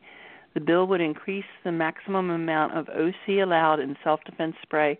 The 0.52 0.60
bill 0.60 0.86
would 0.86 1.00
increase 1.00 1.46
the 1.64 1.72
maximum 1.72 2.28
amount 2.28 2.76
of 2.76 2.88
OC 2.90 3.42
allowed 3.42 3.80
in 3.80 3.96
self 4.04 4.20
defense 4.24 4.54
spray 4.62 4.98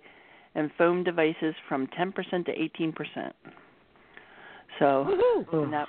and 0.57 0.71
foam 0.77 1.05
devices 1.05 1.55
from 1.69 1.87
10% 1.89 2.15
to 2.47 2.53
18%. 2.53 3.33
So 4.79 5.07
Woohoo. 5.09 5.63
and 5.65 5.73
that 5.73 5.89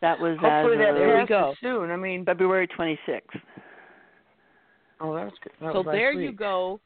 that 0.00 0.20
was 0.20 0.36
Hopefully 0.40 0.74
as 0.76 0.80
that 0.80 0.90
of 0.90 0.96
There 0.96 1.08
we 1.08 1.26
passes 1.26 1.28
go. 1.28 1.54
soon. 1.62 1.90
I 1.90 1.96
mean, 1.96 2.24
February 2.24 2.68
26th. 2.68 3.20
oh, 5.00 5.14
that 5.14 5.24
was 5.24 5.32
good. 5.42 5.52
That 5.60 5.72
So 5.72 5.78
was 5.78 5.86
last 5.86 5.92
there 5.94 6.12
you 6.12 6.32
go. 6.32 6.78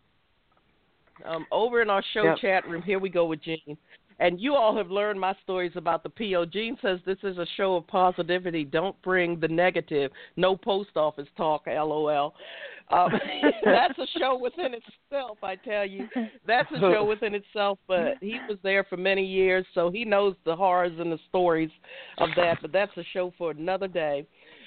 Um, 1.27 1.45
over 1.53 1.83
in 1.83 1.91
our 1.91 2.03
show 2.15 2.25
Yep. 2.25 2.39
chat 2.41 2.69
room, 2.69 2.81
here 2.83 2.99
we 2.99 3.11
go 3.11 3.27
with 3.27 3.43
Gene. 3.43 3.77
And 4.21 4.39
you 4.39 4.55
all 4.55 4.77
have 4.77 4.91
learned 4.91 5.19
my 5.19 5.35
stories 5.43 5.73
about 5.77 6.03
the 6.03 6.11
PO. 6.11 6.47
Gene 6.47 6.77
says 6.83 7.01
this 7.07 7.19
is 7.23 7.39
a 7.39 7.47
show 7.57 7.75
of 7.77 7.87
positivity. 7.87 8.65
Don't 8.65 9.01
bring 9.03 9.41
the 9.41 9.49
negative. 9.49 10.13
No 10.37 10.57
post 10.57 10.91
office 10.95 11.29
talk, 11.39 11.63
LOL. 11.67 12.35
Um, 12.91 13.09
that's 13.65 13.99
a 13.99 14.07
show 14.19 14.39
within 14.39 14.75
itself, 14.75 15.39
I 15.43 15.57
tell 15.57 15.87
you. 15.87 16.07
That's 16.47 16.71
a 16.73 16.81
show 16.81 17.05
within 17.05 17.35
itself, 17.35 17.79
but 17.89 18.17
he 18.21 18.39
was 18.49 18.59
there 18.63 18.85
for 18.85 18.97
many 18.99 19.25
years, 19.25 19.65
so 19.75 19.91
he 19.91 20.05
knows 20.05 20.35
the 20.45 20.55
horrors 20.55 20.93
and 20.99 21.11
the 21.11 21.19
stories 21.29 21.71
of 22.19 22.29
that. 22.37 22.59
But 22.61 22.73
that's 22.73 22.95
a 22.99 23.05
show 23.13 23.33
for 23.39 23.53
another 23.53 23.89
day. 23.89 24.27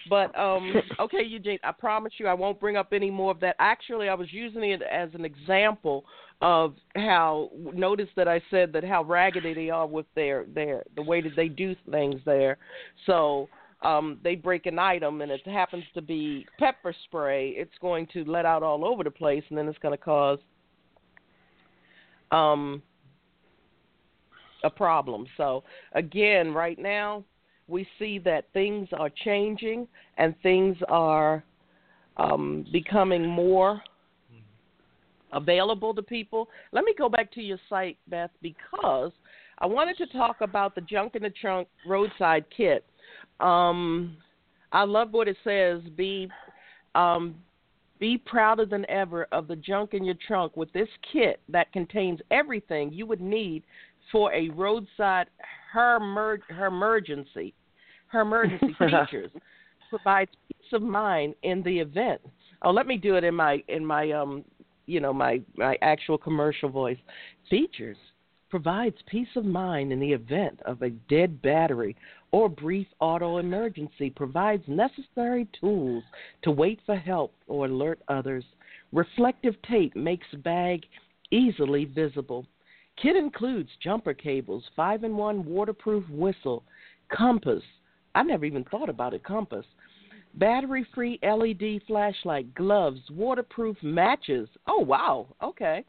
But 0.10 0.38
um 0.38 0.74
okay, 1.00 1.24
Eugene, 1.24 1.60
I 1.64 1.72
promise 1.72 2.14
you 2.18 2.28
I 2.28 2.34
won't 2.34 2.60
bring 2.60 2.78
up 2.78 2.94
any 2.94 3.12
more 3.12 3.32
of 3.32 3.40
that. 3.42 3.56
Actually, 3.60 4.10
I 4.10 4.14
was 4.14 4.32
using 4.32 4.64
it 4.64 4.82
as 4.82 5.10
an 5.14 5.26
example 5.26 6.06
of 6.42 6.76
how 6.96 7.50
notice 7.74 8.10
that 8.16 8.28
I 8.28 8.42
said 8.52 8.74
that 8.74 8.84
how 8.84 9.04
raggedy 9.04 9.54
they 9.54 9.70
are 9.70 9.88
with 9.88 10.06
their 10.16 10.46
their 10.54 10.84
the 10.96 11.02
way 11.02 11.22
that 11.22 11.36
they 11.36 11.48
do 11.48 11.76
things 11.90 12.22
there. 12.26 12.58
So 13.06 13.48
um 13.82 14.20
they 14.24 14.36
break 14.36 14.66
an 14.66 14.80
item 14.80 15.22
and 15.22 15.32
it 15.32 15.46
happens 15.48 15.86
to 15.94 16.02
be 16.02 16.46
pepper 16.60 16.94
spray, 17.06 17.50
it's 17.50 17.78
going 17.82 18.08
to 18.14 18.24
let 18.26 18.46
out 18.46 18.64
all 18.64 18.86
over 18.86 19.04
the 19.04 19.12
place 19.12 19.44
and 19.50 19.58
then 19.58 19.68
it's 19.68 19.80
going 19.80 19.98
to 19.98 20.04
cause 20.04 20.40
um 22.32 22.82
a 24.64 24.70
problem. 24.70 25.26
So 25.38 25.64
again, 25.94 26.54
right 26.54 26.80
now 26.80 27.24
we 27.74 27.88
see 27.98 28.20
that 28.20 28.46
things 28.54 28.88
are 28.94 29.10
changing 29.26 29.88
and 30.18 30.36
things 30.44 30.78
are 30.88 31.44
um, 32.18 32.66
becoming 32.72 33.28
more 33.28 33.82
available 35.34 35.94
to 35.96 36.04
people. 36.04 36.48
Let 36.72 36.86
me 36.86 36.94
go 36.96 37.10
back 37.10 37.32
to 37.34 37.42
your 37.42 37.58
site, 37.68 37.98
Beth, 38.08 38.30
because 38.44 39.12
I 39.58 39.66
wanted 39.66 39.98
to 39.98 40.06
talk 40.08 40.42
about 40.42 40.76
the 40.76 40.82
junk 40.82 41.16
in 41.16 41.24
the 41.24 41.32
trunk 41.32 41.68
roadside 41.88 42.46
kit. 42.56 42.86
Um, 43.40 44.18
I 44.72 44.84
love 44.84 45.12
what 45.12 45.28
it 45.28 45.38
says. 45.44 45.82
Be 45.98 46.30
um, 46.94 47.36
be 48.00 48.20
prouder 48.20 48.68
than 48.68 48.88
ever 48.90 49.28
of 49.32 49.48
the 49.48 49.56
junk 49.56 49.96
in 49.96 50.04
your 50.04 50.16
trunk 50.28 50.56
with 50.56 50.72
this 50.74 50.90
kit 51.12 51.40
that 51.50 51.74
contains 51.74 52.20
everything 52.30 52.94
you 52.94 53.08
would 53.08 53.22
need 53.22 53.64
for 54.12 54.32
a 54.32 54.50
roadside 54.50 55.28
hermer- 55.72 56.42
emergency. 56.52 57.54
Her 58.14 58.22
emergency 58.22 58.68
features 58.80 59.32
provides 59.90 60.30
peace 60.48 60.72
of 60.72 60.84
mind 60.84 61.34
in 61.42 61.64
the 61.64 61.80
event. 61.80 62.22
Oh, 62.62 62.70
let 62.70 62.86
me 62.86 62.96
do 62.96 63.16
it 63.16 63.24
in 63.24 63.34
my 63.34 63.64
in 63.68 63.84
my 63.84 64.12
um 64.12 64.46
you 64.86 65.00
know 65.00 65.12
my 65.12 65.42
my 65.56 65.76
actual 65.82 66.20
commercial 66.20 66.70
voice. 66.70 66.98
Features 67.50 67.98
provides 68.52 68.96
peace 69.08 69.36
of 69.36 69.46
mind 69.46 69.92
in 69.92 70.00
the 70.00 70.14
event 70.14 70.60
of 70.68 70.84
a 70.84 70.92
dead 70.92 71.42
battery 71.42 71.96
or 72.32 72.48
brief 72.50 72.86
auto 73.00 73.40
emergency. 73.40 74.12
Provides 74.12 74.64
necessary 74.68 75.48
tools 75.60 76.04
to 76.44 76.52
wait 76.52 76.82
for 76.86 76.96
help 76.96 77.34
or 77.48 77.66
alert 77.66 78.00
others. 78.10 78.44
Reflective 78.92 79.56
tape 79.68 79.96
makes 79.96 80.28
bag 80.44 80.86
easily 81.32 81.86
visible. 81.86 82.46
Kit 83.02 83.16
includes 83.16 83.72
jumper 83.82 84.14
cables, 84.14 84.64
5 84.76 85.04
in 85.04 85.18
1 85.18 85.46
waterproof 85.46 86.08
whistle, 86.12 86.64
compass. 87.10 87.64
I 88.16 88.24
never 88.24 88.46
even 88.46 88.64
thought 88.66 88.90
about 88.90 89.14
a 89.14 89.20
compass. 89.20 89.66
Battery 90.36 90.86
free 90.96 91.20
LED 91.22 91.82
flashlight, 91.88 92.54
gloves, 92.56 93.00
waterproof 93.12 93.78
matches. 93.84 94.50
Oh, 94.68 94.80
wow. 94.80 95.28
Okay. 95.42 95.84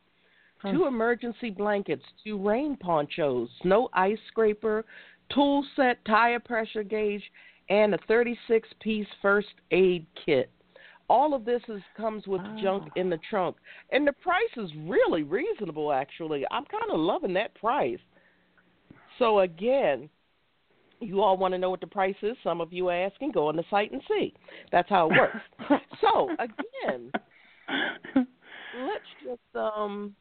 Two 0.70 0.86
emergency 0.86 1.50
blankets, 1.50 2.04
two 2.24 2.38
rain 2.38 2.76
ponchos, 2.76 3.50
snow 3.60 3.90
ice 3.92 4.18
scraper, 4.28 4.86
tool 5.32 5.62
set, 5.76 6.02
tire 6.06 6.40
pressure 6.40 6.82
gauge, 6.82 7.22
and 7.68 7.94
a 7.94 7.98
36 8.08 8.68
piece 8.80 9.06
first 9.20 9.48
aid 9.70 10.06
kit. 10.24 10.50
All 11.10 11.34
of 11.34 11.44
this 11.44 11.60
is 11.68 11.82
comes 11.96 12.26
with 12.26 12.40
wow. 12.40 12.58
junk 12.62 12.92
in 12.96 13.10
the 13.10 13.18
trunk, 13.28 13.56
and 13.92 14.06
the 14.06 14.12
price 14.12 14.42
is 14.56 14.70
really 14.86 15.22
reasonable. 15.22 15.92
Actually, 15.92 16.46
I'm 16.50 16.64
kind 16.64 16.90
of 16.90 16.98
loving 16.98 17.34
that 17.34 17.54
price. 17.56 17.98
So 19.18 19.40
again, 19.40 20.08
you 21.04 21.22
all 21.22 21.36
want 21.36 21.52
to 21.52 21.58
know 21.58 21.70
what 21.70 21.80
the 21.80 21.86
price 21.86 22.16
is. 22.22 22.36
Some 22.42 22.60
of 22.60 22.72
you 22.72 22.88
are 22.88 23.06
asking. 23.06 23.32
Go 23.32 23.48
on 23.48 23.56
the 23.56 23.64
site 23.70 23.92
and 23.92 24.02
see. 24.08 24.34
That's 24.72 24.88
how 24.88 25.10
it 25.10 25.16
works. 25.18 25.82
so 26.00 26.30
again, 26.38 27.10
let's 27.68 29.04
just 29.24 29.56
um 29.56 30.14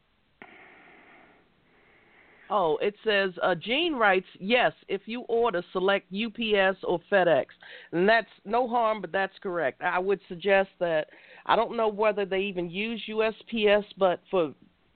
Oh, 2.50 2.78
it 2.84 2.94
says 3.04 3.32
uh, 3.42 3.56
Gene 3.56 3.96
writes, 3.96 4.28
yes, 4.40 4.74
if 4.88 5.02
you 5.06 5.22
order, 5.22 5.64
select 5.72 6.14
UPS 6.14 6.78
or 6.84 7.00
FedEx, 7.12 7.46
and 7.92 8.08
that's 8.08 8.28
no 8.46 8.68
harm, 8.68 9.02
but 9.02 9.12
that's 9.12 9.34
correct. 9.42 9.82
I 9.82 9.98
would 9.98 10.20
suggest 10.28 10.70
that 10.80 11.08
I 11.48 11.56
don't 11.56 11.76
know 11.76 11.88
whether 11.88 12.26
they 12.26 12.42
even 12.42 12.70
use 12.70 13.02
USPS, 13.10 13.86
but 13.98 14.20
for 14.30 14.54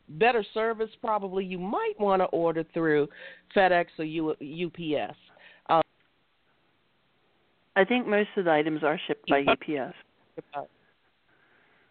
better 0.09 0.45
service, 0.53 0.89
probably 1.01 1.45
you 1.45 1.57
might 1.57 1.93
want 1.99 2.21
to 2.21 2.25
order 2.25 2.63
through 2.73 3.07
FedEx 3.55 3.88
or 3.97 4.05
U- 4.05 4.35
UPS. 4.67 5.17
I 7.78 7.86
think 7.86 8.07
most 8.07 8.30
of 8.36 8.45
the 8.45 8.51
items 8.51 8.84
are 8.84 8.99
shipped 9.07 9.30
by 9.30 9.41
UPS. 9.47 9.93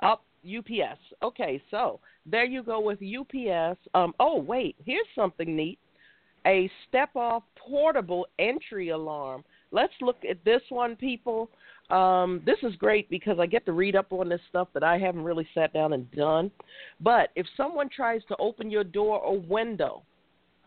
Up 0.01 0.23
UPS. 0.45 0.99
Okay, 1.23 1.63
so 1.71 2.01
there 2.27 2.45
you 2.45 2.65
go 2.65 2.81
with 2.81 2.99
UPS. 3.01 3.79
Um, 3.95 4.13
oh, 4.19 4.37
wait, 4.41 4.75
here's 4.85 5.07
something 5.15 5.55
neat 5.57 5.79
a 6.47 6.71
step 6.89 7.11
off 7.17 7.43
portable 7.57 8.27
entry 8.39 8.91
alarm. 8.91 9.45
Let's 9.73 9.93
look 10.01 10.19
at 10.29 10.45
this 10.45 10.63
one, 10.69 10.95
people. 10.95 11.51
Um, 11.91 12.41
this 12.47 12.59
is 12.63 12.75
great 12.77 13.11
because 13.11 13.39
I 13.41 13.47
get 13.47 13.67
to 13.67 13.73
read 13.73 13.97
up 13.97 14.13
on 14.13 14.29
this 14.29 14.41
stuff 14.49 14.69
that 14.75 14.85
I 14.85 14.97
haven't 14.99 15.25
really 15.25 15.47
sat 15.55 15.73
down 15.73 15.93
and 15.93 16.11
done. 16.13 16.51
But 17.01 17.31
if 17.35 17.47
someone 17.57 17.89
tries 17.95 18.23
to 18.29 18.37
open 18.39 18.71
your 18.71 18.85
door 18.85 19.19
or 19.19 19.39
window, 19.39 20.03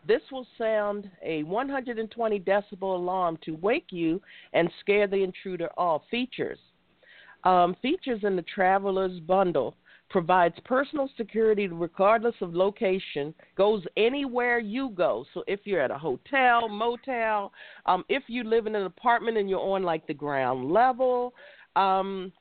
this 0.06 0.22
will 0.32 0.46
sound 0.58 1.10
a 1.22 1.42
120 1.44 2.40
decibel 2.40 2.96
alarm 2.96 3.38
to 3.44 3.52
wake 3.56 3.88
you 3.90 4.20
and 4.52 4.70
scare 4.80 5.06
the 5.06 5.22
intruder 5.22 5.68
off. 5.76 6.02
Features 6.10 6.58
um, 7.44 7.76
features 7.80 8.20
in 8.22 8.36
the 8.36 8.42
Traveler's 8.42 9.18
Bundle 9.20 9.74
provides 10.08 10.56
personal 10.64 11.08
security 11.16 11.68
regardless 11.68 12.34
of 12.40 12.54
location, 12.54 13.32
goes 13.56 13.84
anywhere 13.96 14.58
you 14.58 14.90
go. 14.90 15.24
So 15.32 15.44
if 15.46 15.60
you're 15.64 15.80
at 15.80 15.92
a 15.92 15.98
hotel, 15.98 16.68
motel, 16.68 17.52
um, 17.86 18.04
if 18.08 18.24
you 18.26 18.42
live 18.42 18.66
in 18.66 18.74
an 18.74 18.86
apartment 18.86 19.38
and 19.38 19.48
you're 19.48 19.60
on 19.60 19.84
like 19.84 20.06
the 20.06 20.14
ground 20.14 20.70
level, 20.70 21.32
um, 21.76 22.32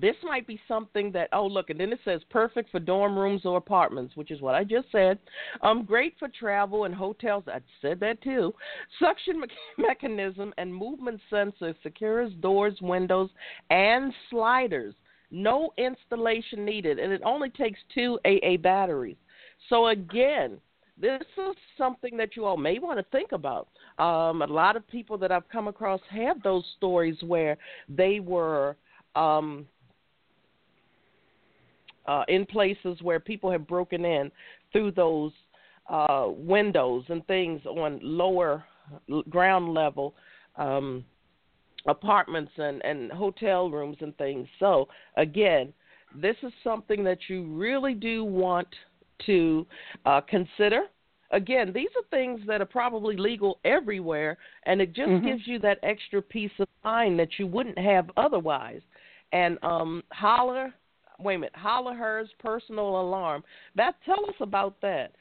this 0.00 0.16
might 0.22 0.46
be 0.46 0.60
something 0.66 1.10
that 1.12 1.28
oh 1.32 1.46
look 1.46 1.70
and 1.70 1.78
then 1.80 1.92
it 1.92 2.00
says 2.04 2.20
perfect 2.30 2.70
for 2.70 2.80
dorm 2.80 3.18
rooms 3.18 3.42
or 3.44 3.56
apartments 3.56 4.16
which 4.16 4.30
is 4.30 4.40
what 4.40 4.54
i 4.54 4.64
just 4.64 4.90
said. 4.92 5.18
Um 5.62 5.84
great 5.84 6.14
for 6.18 6.28
travel 6.28 6.84
and 6.84 6.94
hotels 6.94 7.44
i 7.46 7.60
said 7.80 8.00
that 8.00 8.22
too. 8.22 8.54
Suction 8.98 9.40
me- 9.40 9.48
mechanism 9.78 10.52
and 10.58 10.74
movement 10.74 11.20
sensor 11.30 11.74
secures 11.82 12.32
doors 12.40 12.78
windows 12.80 13.30
and 13.70 14.12
sliders. 14.30 14.94
No 15.30 15.72
installation 15.78 16.64
needed 16.64 16.98
and 16.98 17.12
it 17.12 17.22
only 17.24 17.50
takes 17.50 17.78
two 17.94 18.18
aa 18.24 18.56
batteries. 18.58 19.16
So 19.68 19.88
again 19.88 20.58
this 20.96 21.22
is 21.22 21.56
something 21.76 22.16
that 22.16 22.36
you 22.36 22.44
all 22.44 22.56
may 22.56 22.78
want 22.78 22.98
to 22.98 23.04
think 23.10 23.32
about. 23.32 23.68
Um, 23.98 24.42
a 24.42 24.46
lot 24.46 24.76
of 24.76 24.86
people 24.86 25.18
that 25.18 25.32
I've 25.32 25.48
come 25.48 25.66
across 25.66 26.00
have 26.08 26.40
those 26.42 26.64
stories 26.76 27.16
where 27.22 27.56
they 27.88 28.20
were 28.20 28.76
um, 29.16 29.66
uh, 32.06 32.24
in 32.28 32.46
places 32.46 32.98
where 33.02 33.20
people 33.20 33.50
have 33.50 33.66
broken 33.66 34.04
in 34.04 34.30
through 34.72 34.90
those 34.92 35.32
uh, 35.88 36.26
windows 36.28 37.04
and 37.08 37.26
things 37.26 37.64
on 37.66 37.98
lower 38.02 38.64
ground 39.30 39.72
level 39.72 40.14
um, 40.56 41.04
apartments 41.86 42.52
and, 42.56 42.82
and 42.84 43.10
hotel 43.12 43.70
rooms 43.70 43.96
and 44.00 44.16
things. 44.16 44.48
So, 44.58 44.88
again, 45.16 45.72
this 46.14 46.36
is 46.42 46.52
something 46.62 47.04
that 47.04 47.18
you 47.28 47.46
really 47.54 47.94
do 47.94 48.24
want 48.24 48.68
to 49.26 49.66
uh, 50.06 50.20
consider. 50.22 50.82
Again, 51.30 51.72
these 51.74 51.88
are 51.96 52.02
things 52.10 52.40
that 52.46 52.60
are 52.60 52.66
probably 52.66 53.16
legal 53.16 53.58
everywhere, 53.64 54.38
and 54.64 54.80
it 54.80 54.94
just 54.94 55.08
mm-hmm. 55.08 55.26
gives 55.26 55.46
you 55.46 55.58
that 55.60 55.78
extra 55.82 56.22
peace 56.22 56.52
of 56.60 56.68
mind 56.84 57.18
that 57.18 57.38
you 57.38 57.46
wouldn't 57.46 57.78
have 57.78 58.10
otherwise. 58.16 58.80
And 59.32 59.58
um, 59.62 60.04
holler 60.12 60.72
wait 61.18 61.36
a 61.36 61.38
minute, 61.38 61.56
Holla 61.56 61.94
Hers 61.94 62.28
personal 62.38 63.00
alarm. 63.00 63.42
That 63.76 63.94
tell 64.04 64.24
us 64.28 64.36
about 64.40 64.80
that. 64.82 65.12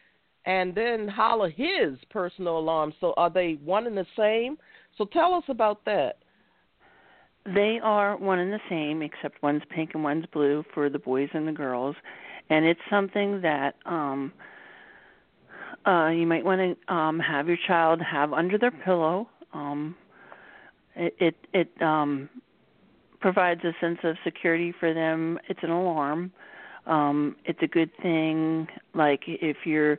And 0.46 0.76
then 0.76 1.08
Holla 1.08 1.50
His 1.50 1.98
personal 2.10 2.60
alarm. 2.60 2.94
So 3.00 3.14
are 3.16 3.30
they 3.30 3.58
one 3.64 3.88
and 3.88 3.98
the 3.98 4.06
same? 4.18 4.58
So 4.98 5.06
tell 5.06 5.34
us 5.34 5.44
about 5.48 5.84
that. 5.86 6.18
They 7.46 7.80
are 7.84 8.16
one 8.18 8.40
and 8.40 8.54
the 8.54 8.60
same, 8.70 9.02
except 9.02 9.42
one's 9.44 9.64
pink 9.70 9.92
and 9.94 10.04
one's 10.04 10.26
blue 10.28 10.64
for 10.74 10.90
the 10.90 11.00
boys 11.00 11.30
and 11.34 11.48
the 11.48 11.52
girls. 11.52 11.96
And 12.50 12.66
it's 12.66 12.80
something 12.90 13.42
that 13.42 13.76
um 13.86 14.32
uh 15.86 16.08
you 16.08 16.26
might 16.26 16.46
want 16.46 16.78
to 16.88 16.94
um 16.94 17.20
have 17.20 17.48
your 17.48 17.58
child 17.68 18.02
have 18.02 18.32
under 18.34 18.58
their 18.58 18.72
pillow. 18.72 19.30
Um 19.54 19.96
it 20.96 21.16
it, 21.20 21.36
it 21.54 21.82
um 21.82 22.30
provides 23.24 23.62
a 23.64 23.72
sense 23.80 24.00
of 24.04 24.18
security 24.26 24.74
for 24.78 24.94
them. 24.94 25.40
It's 25.48 25.62
an 25.64 25.70
alarm. 25.70 26.30
Um, 26.86 27.38
it's 27.46 27.60
a 27.62 27.68
good 27.68 27.90
thing. 28.02 28.68
Like 28.94 29.22
if 29.28 29.56
your 29.66 29.98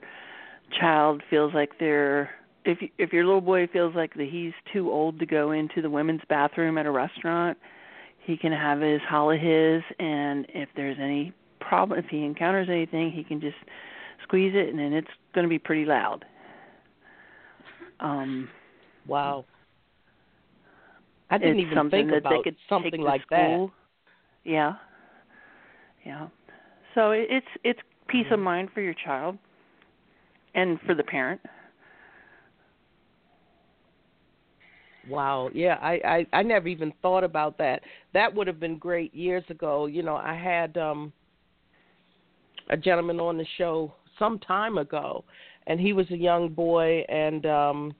child 0.78 1.22
feels 1.30 1.54
like 1.54 1.70
they're 1.80 2.30
if 2.66 2.78
if 2.98 3.14
your 3.14 3.24
little 3.24 3.40
boy 3.40 3.66
feels 3.72 3.94
like 3.94 4.12
that 4.14 4.28
he's 4.30 4.52
too 4.74 4.92
old 4.92 5.18
to 5.20 5.26
go 5.26 5.52
into 5.52 5.80
the 5.80 5.88
women's 5.88 6.20
bathroom 6.28 6.76
at 6.76 6.84
a 6.84 6.90
restaurant, 6.90 7.56
he 8.20 8.36
can 8.36 8.52
have 8.52 8.82
his 8.82 9.00
holla 9.08 9.38
his, 9.38 9.82
and 9.98 10.44
if 10.50 10.68
there's 10.76 10.98
any 11.00 11.32
problem, 11.60 11.98
if 11.98 12.04
he 12.10 12.26
encounters 12.26 12.68
anything, 12.70 13.10
he 13.10 13.24
can 13.24 13.40
just 13.40 13.56
squeeze 14.22 14.52
it, 14.54 14.68
and 14.68 14.78
then 14.78 14.92
it's 14.92 15.08
going 15.34 15.44
to 15.44 15.48
be 15.48 15.58
pretty 15.58 15.86
loud. 15.86 16.26
Um, 18.00 18.50
wow. 19.06 19.46
I 21.30 21.38
didn't 21.38 21.58
it's 21.58 21.66
even 21.66 21.76
something 21.76 22.00
think 22.00 22.10
that 22.10 22.16
about 22.18 22.30
they 22.30 22.42
could 22.42 22.56
something 22.68 23.00
like 23.00 23.22
school. 23.22 23.70
that. 24.44 24.50
Yeah, 24.50 24.74
yeah. 26.04 26.28
So 26.94 27.12
it's 27.12 27.46
it's 27.64 27.80
peace 28.08 28.24
mm-hmm. 28.26 28.34
of 28.34 28.40
mind 28.40 28.68
for 28.74 28.80
your 28.80 28.94
child 28.94 29.38
and 30.54 30.78
for 30.86 30.94
the 30.94 31.02
parent. 31.02 31.40
Wow, 35.08 35.50
yeah, 35.52 35.78
I, 35.82 36.26
I 36.32 36.38
I 36.38 36.42
never 36.42 36.68
even 36.68 36.92
thought 37.02 37.24
about 37.24 37.58
that. 37.58 37.82
That 38.14 38.34
would 38.34 38.46
have 38.46 38.60
been 38.60 38.78
great 38.78 39.14
years 39.14 39.44
ago. 39.50 39.86
You 39.86 40.02
know, 40.02 40.16
I 40.16 40.34
had 40.34 40.76
um 40.76 41.12
a 42.70 42.76
gentleman 42.76 43.20
on 43.20 43.36
the 43.36 43.46
show 43.58 43.92
some 44.18 44.38
time 44.38 44.78
ago, 44.78 45.24
and 45.66 45.78
he 45.78 45.92
was 45.92 46.10
a 46.10 46.16
young 46.16 46.48
boy, 46.48 47.04
and 47.08 47.44
um 47.44 47.94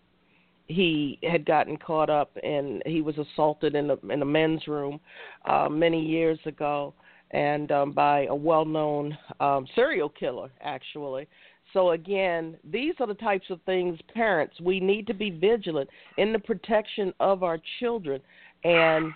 he 0.67 1.19
had 1.23 1.45
gotten 1.45 1.77
caught 1.77 2.11
up 2.11 2.31
and 2.43 2.83
he 2.87 3.03
was 3.03 3.17
assaulted 3.19 3.75
in 3.75 3.89
the 3.89 3.99
in 4.11 4.23
a 4.23 4.25
men's 4.25 4.67
room 4.67 5.01
uh, 5.47 5.69
many 5.69 6.01
years 6.01 6.39
ago. 6.47 6.95
And 7.31 7.73
um, 7.73 7.93
by 7.93 8.27
a 8.27 8.35
well-known 8.35 9.17
um, 9.41 9.67
serial 9.75 10.09
killer 10.09 10.51
actually. 10.63 11.27
So 11.73 11.91
again 11.91 12.57
these 12.71 12.95
are 13.01 13.07
the 13.07 13.15
types 13.15 13.47
of 13.51 13.61
things 13.63 13.99
parents 14.13 14.55
we 14.61 14.81
need 14.81 15.07
to 15.09 15.15
be 15.15 15.31
vigilant 15.31 15.91
in 16.17 16.33
the 16.33 16.39
protection 16.39 17.13
of 17.21 17.43
our 17.43 17.59
children 17.81 18.21
and 18.63 19.13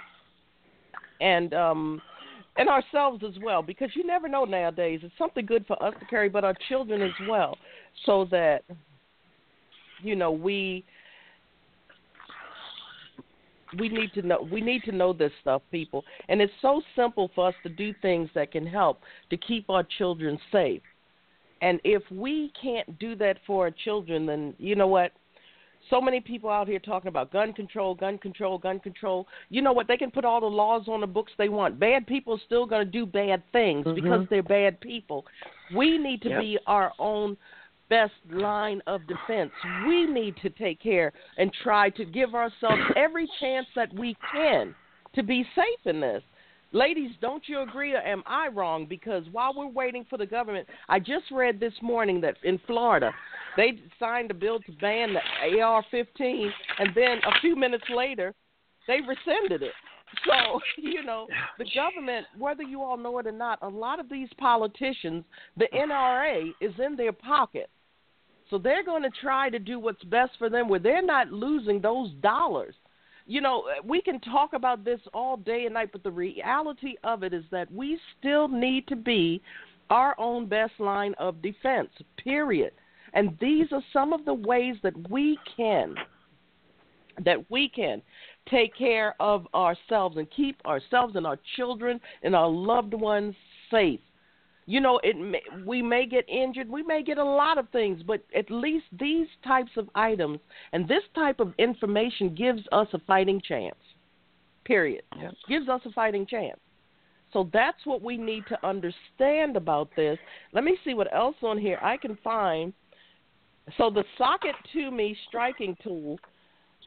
and 1.21 1.55
um 1.55 2.03
and 2.57 2.69
ourselves 2.69 3.23
as 3.25 3.41
well 3.43 3.63
because 3.63 3.91
you 3.95 4.05
never 4.05 4.29
know 4.29 4.45
nowadays. 4.45 5.01
It's 5.03 5.15
something 5.17 5.47
good 5.47 5.65
for 5.67 5.81
us 5.83 5.95
to 6.01 6.07
carry 6.07 6.29
but 6.29 6.45
our 6.45 6.55
children 6.69 7.01
as 7.01 7.29
well 7.29 7.57
so 8.05 8.27
that 8.33 8.65
you 10.03 10.17
know 10.17 10.33
we 10.33 10.85
we 13.79 13.89
need 13.89 14.13
to 14.15 14.23
know 14.23 14.47
we 14.51 14.61
need 14.61 14.83
to 14.85 14.93
know 14.93 15.13
this 15.13 15.33
stuff 15.41 15.63
people. 15.71 16.05
And 16.29 16.41
it's 16.41 16.53
so 16.63 16.83
simple 16.97 17.31
for 17.35 17.49
us 17.49 17.55
to 17.63 17.69
do 17.69 17.95
things 18.01 18.31
that 18.35 18.53
can 18.53 18.67
help 18.67 19.01
to 19.31 19.37
keep 19.37 19.69
our 19.69 19.85
children 19.99 20.39
safe. 20.51 20.83
And 21.61 21.81
if 21.85 22.03
we 22.11 22.53
can't 22.61 22.99
do 22.99 23.17
that 23.17 23.39
for 23.47 23.65
our 23.65 23.71
children 23.71 24.27
then 24.27 24.55
you 24.59 24.75
know 24.75 24.87
what? 24.87 25.13
So 25.91 26.01
many 26.01 26.21
people 26.21 26.51
out 26.51 26.69
here 26.69 26.79
talking 26.79 27.09
about 27.09 27.33
gun 27.33 27.53
control 27.53 27.95
gun 27.95 28.19
control 28.19 28.59
gun 28.59 28.81
control. 28.81 29.27
You 29.49 29.63
know 29.63 29.73
what? 29.73 29.89
They 29.89 29.97
can 29.97 30.11
put 30.11 30.25
all 30.25 30.41
the 30.41 30.47
laws 30.47 30.89
on 30.89 31.01
the 31.01 31.07
books 31.07 31.33
they 31.39 31.49
want. 31.49 31.79
Bad 31.79 32.07
people 32.07 32.35
are 32.35 32.41
still 32.45 32.67
going 32.67 32.85
to 32.85 32.91
do 32.91 33.07
bad 33.07 33.43
things 33.53 33.87
mm-hmm. 33.87 33.95
because 33.95 34.27
they're 34.29 34.43
bad 34.43 34.81
people. 34.81 35.25
We 35.75 35.99
need 35.99 36.23
to 36.23 36.31
yep. 36.31 36.41
be 36.41 36.59
our 36.67 36.93
own 36.99 37.37
best 37.89 38.13
line 38.31 38.81
of 38.87 39.01
defense. 39.07 39.51
We 39.87 40.07
need 40.07 40.37
to 40.43 40.51
take 40.51 40.81
care 40.81 41.13
and 41.37 41.53
try 41.63 41.91
to 41.91 42.05
give 42.05 42.35
ourselves 42.35 42.83
every 42.97 43.29
chance 43.41 43.67
that 43.77 43.93
we 43.95 44.17
can 44.33 44.75
to 45.15 45.23
be 45.23 45.45
safe 45.55 45.87
in 45.87 46.01
this. 46.01 46.23
Ladies, 46.73 47.13
don't 47.23 47.43
you 47.47 47.63
agree 47.63 47.95
or 47.95 48.03
am 48.03 48.23
I 48.27 48.49
wrong? 48.49 48.85
Because 48.87 49.25
while 49.33 49.55
we're 49.57 49.69
waiting 49.69 50.05
for 50.11 50.19
the 50.19 50.27
government, 50.27 50.69
I 50.89 50.99
just 50.99 51.31
read 51.31 51.59
this 51.59 51.73
morning 51.81 52.21
that 52.21 52.37
in 52.45 52.61
Florida, 52.67 53.11
they 53.57 53.81
signed 53.99 54.31
a 54.31 54.35
bill 54.35 54.61
to 54.61 54.73
ban 54.73 55.15
the 55.15 55.61
AR 55.63 55.83
15, 55.91 56.53
and 56.79 56.91
then 56.95 57.19
a 57.27 57.41
few 57.41 57.57
minutes 57.57 57.85
later, 57.95 58.35
they 58.87 58.99
rescinded 59.01 59.63
it. 59.63 59.73
So, 60.27 60.61
you 60.77 61.03
know, 61.03 61.27
the 61.59 61.67
government, 61.75 62.27
whether 62.37 62.63
you 62.63 62.83
all 62.83 62.99
know 62.99 63.19
it 63.19 63.27
or 63.27 63.33
not, 63.33 63.59
a 63.63 63.69
lot 63.69 63.99
of 63.99 64.11
these 64.11 64.29
politicians, 64.39 65.25
the 65.57 65.69
NRA 65.75 66.51
is 66.61 66.73
in 66.85 66.97
their 66.97 67.13
pocket. 67.13 67.71
So 68.51 68.59
they're 68.59 68.85
going 68.85 69.03
to 69.03 69.11
try 69.23 69.51
to 69.51 69.59
do 69.59 69.79
what's 69.79 70.03
best 70.05 70.33
for 70.39 70.49
them 70.49 70.69
where 70.69 70.81
they're 70.81 71.03
not 71.03 71.31
losing 71.31 71.81
those 71.81 72.11
dollars 72.21 72.75
you 73.29 73.43
know, 73.43 73.65
we 73.85 74.01
can 74.01 74.19
talk 74.21 74.55
about 74.55 74.87
this 74.87 75.01
all 75.13 75.37
day 75.37 75.67
and 75.67 75.75
night, 75.75 75.91
but 75.93 76.03
the 76.03 76.11
reality 76.11 76.95
of 77.05 77.23
it 77.23 77.35
is 77.35 77.45
that 77.51 77.71
we 77.71 78.01
still 78.19 78.49
need 78.49 78.89
to 78.89 78.97
be 78.97 79.43
our 79.91 80.19
own 80.19 80.47
best 80.47 80.73
line 80.79 81.15
of 81.19 81.43
defense, 81.43 81.91
period. 82.17 82.73
And 83.13 83.37
these 83.39 83.67
are 83.73 83.83
some 83.93 84.15
of 84.15 84.25
the 84.25 84.35
ways 84.35 84.77
that 84.83 85.11
we 85.11 85.39
can 85.57 85.95
that 87.25 87.51
we 87.51 87.69
can 87.69 88.01
take 88.49 88.75
care 88.77 89.15
of 89.21 89.47
ourselves 89.53 90.17
and 90.17 90.31
keep 90.31 90.57
ourselves 90.65 91.17
and 91.17 91.27
our 91.27 91.39
children 91.57 92.01
and 92.23 92.35
our 92.35 92.49
loved 92.49 92.95
ones 92.95 93.35
safe 93.71 94.01
you 94.69 94.81
know 94.81 95.01
it 95.03 95.17
may, 95.17 95.43
we 95.65 95.81
may 95.83 96.07
get 96.07 96.29
injured 96.29 96.69
we 96.69 96.83
may 96.83 97.03
get 97.03 97.19
a 97.19 97.25
lot 97.25 97.59
of 97.59 97.69
things 97.71 98.03
but 98.07 98.23
at 98.37 98.51
least 98.51 98.85
these 99.01 99.27
types 99.45 99.73
of 99.77 99.89
items 99.95 100.39
and 100.73 100.87
this 100.87 101.03
type 101.15 101.41
of 101.41 101.53
information 101.59 102.35
gives 102.35 102.63
us 102.71 102.87
a 102.93 102.99
fighting 103.07 103.41
chance 103.41 103.75
period. 104.69 105.03
Yep. 105.19 105.33
gives 105.49 105.69
us 105.69 105.81
a 105.87 105.91
fighting 105.91 106.27
chance. 106.27 106.61
So 107.33 107.51
that's 107.53 107.85
what 107.85 108.03
we 108.03 108.17
need 108.17 108.45
to 108.49 108.67
understand 108.67 109.57
about 109.57 109.89
this. 109.97 110.19
Let 110.53 110.63
me 110.63 110.77
see 110.85 110.95
what 110.95 111.13
else 111.13 111.37
on 111.43 111.59
here 111.59 111.79
i 111.83 111.97
can 111.97 112.17
find. 112.23 112.73
So 113.77 113.91
the 113.91 114.05
socket 114.17 114.55
to 114.75 114.91
me 114.91 115.17
striking 115.27 115.77
tool 115.83 116.19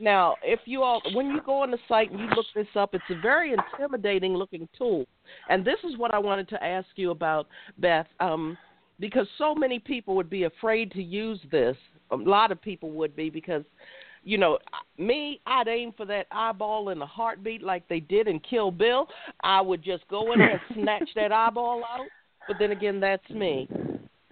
now, 0.02 0.36
if 0.44 0.60
you 0.66 0.82
all, 0.82 1.02
when 1.14 1.28
you 1.28 1.42
go 1.46 1.62
on 1.62 1.72
the 1.72 1.78
site 1.88 2.12
and 2.12 2.20
you 2.20 2.28
look 2.36 2.46
this 2.56 2.68
up, 2.76 2.94
it's 2.94 3.04
a 3.10 3.22
very 3.22 3.54
intimidating 3.54 4.34
looking 4.34 4.68
tool. 4.78 5.06
And 5.50 5.64
this 5.64 5.78
is 5.84 5.98
what 5.98 6.14
I 6.14 6.20
wanted 6.20 6.50
to 6.50 6.64
ask 6.64 6.88
you 6.96 7.12
about, 7.12 7.48
Beth, 7.78 8.08
um, 8.20 8.58
because 9.00 9.28
so 9.38 9.54
many 9.54 9.80
people 9.80 10.16
would 10.16 10.30
be 10.30 10.44
afraid 10.44 10.92
to 10.94 11.04
use 11.04 11.40
this. 11.52 11.76
A 12.12 12.16
lot 12.16 12.52
of 12.52 12.62
people 12.62 12.92
would 12.92 13.16
be 13.16 13.30
because, 13.30 13.64
you 14.24 14.38
know, 14.38 14.58
me, 14.98 15.40
I'd 15.46 15.68
aim 15.68 15.94
for 15.96 16.06
that 16.08 16.26
eyeball 16.32 16.90
in 16.90 17.02
a 17.02 17.06
heartbeat 17.06 17.62
like 17.62 17.88
they 17.88 18.00
did 18.00 18.28
in 18.28 18.40
Kill 18.40 18.72
Bill. 18.72 19.08
I 19.44 19.62
would 19.62 19.84
just 19.84 20.08
go 20.08 20.34
in 20.34 20.40
there 20.40 20.52
and 20.52 20.62
snatch 20.84 21.10
that 21.16 21.32
eyeball 21.32 21.84
out. 21.84 22.08
But 22.48 22.58
then 22.60 22.72
again, 22.72 23.00
that's 23.00 23.30
me. 23.30 23.70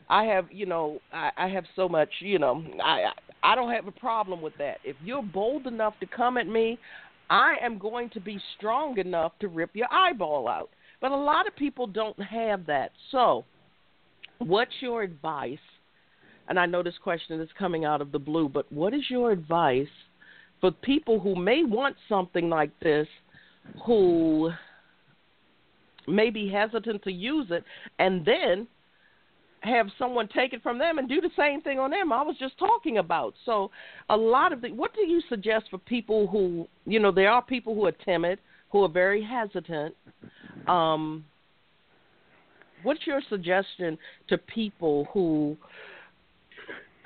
I 0.10 0.24
have, 0.24 0.48
you 0.52 0.66
know, 0.66 1.00
I, 1.14 1.30
I 1.38 1.48
have 1.50 1.66
so 1.76 1.88
much, 1.88 2.10
you 2.20 2.40
know, 2.40 2.66
I 2.84 3.12
I 3.44 3.56
don't 3.56 3.72
have 3.72 3.88
a 3.88 3.92
problem 3.92 4.42
with 4.42 4.54
that. 4.58 4.78
If 4.84 4.96
you're 5.04 5.24
bold 5.24 5.68
enough 5.68 5.94
to 6.00 6.06
come 6.06 6.38
at 6.38 6.48
me, 6.48 6.78
I 7.30 7.56
am 7.62 7.78
going 7.78 8.10
to 8.12 8.20
be 8.20 8.40
strong 8.58 8.98
enough 8.98 9.34
to 9.40 9.48
rip 9.48 9.76
your 9.76 9.92
eyeball 9.92 10.48
out. 10.48 10.70
But 11.02 11.12
a 11.12 11.16
lot 11.16 11.48
of 11.48 11.56
people 11.56 11.88
don't 11.88 12.20
have 12.22 12.66
that. 12.66 12.92
So, 13.12 13.46
what's 14.40 14.72
your 14.82 15.04
advice? 15.04 15.58
And 16.50 16.60
I 16.60 16.66
know 16.66 16.84
this 16.84 16.98
question 17.02 17.40
is 17.40 17.50
coming 17.58 17.86
out 17.86 18.02
of 18.02 18.12
the 18.12 18.20
blue, 18.20 18.50
but 18.50 18.72
what 18.72 18.94
is 18.94 19.04
your 19.10 19.32
advice 19.32 19.88
for 20.60 20.72
people 20.72 21.20
who 21.20 21.36
may 21.36 21.64
want 21.64 21.96
something 22.10 22.50
like 22.50 22.72
this, 22.82 23.08
who 23.86 24.52
may 26.08 26.32
be 26.32 26.50
hesitant 26.50 27.04
to 27.04 27.12
use 27.12 27.48
it, 27.52 27.64
and 28.00 28.26
then 28.26 28.68
have 29.62 29.88
someone 29.98 30.28
take 30.28 30.54
it 30.54 30.64
from 30.64 30.78
them 30.78 30.98
and 30.98 31.10
do 31.10 31.22
the 31.22 31.30
same 31.38 31.62
thing 31.62 31.80
on 31.80 31.92
them. 31.92 32.12
I 32.12 32.22
was 32.22 32.36
just 32.40 32.58
talking 32.58 32.98
about. 32.98 33.34
So, 33.46 33.72
a 34.10 34.16
lot 34.16 34.54
of 34.54 34.62
the 34.62 34.70
what 34.72 34.94
do 34.94 35.02
you 35.02 35.22
suggest 35.30 35.66
for 35.70 35.78
people 35.78 36.28
who, 36.28 36.68
you 36.86 37.00
know, 37.00 37.12
there 37.12 37.30
are 37.30 37.42
people 37.42 37.76
who 37.76 37.86
are 37.86 37.92
timid, 37.92 38.40
who 38.72 38.84
are 38.84 38.90
very 38.90 39.24
hesitant. 39.24 39.96
Um, 40.68 41.26
what's 42.84 43.06
your 43.06 43.22
suggestion 43.30 43.98
to 44.30 44.38
people 44.38 45.08
who 45.14 45.58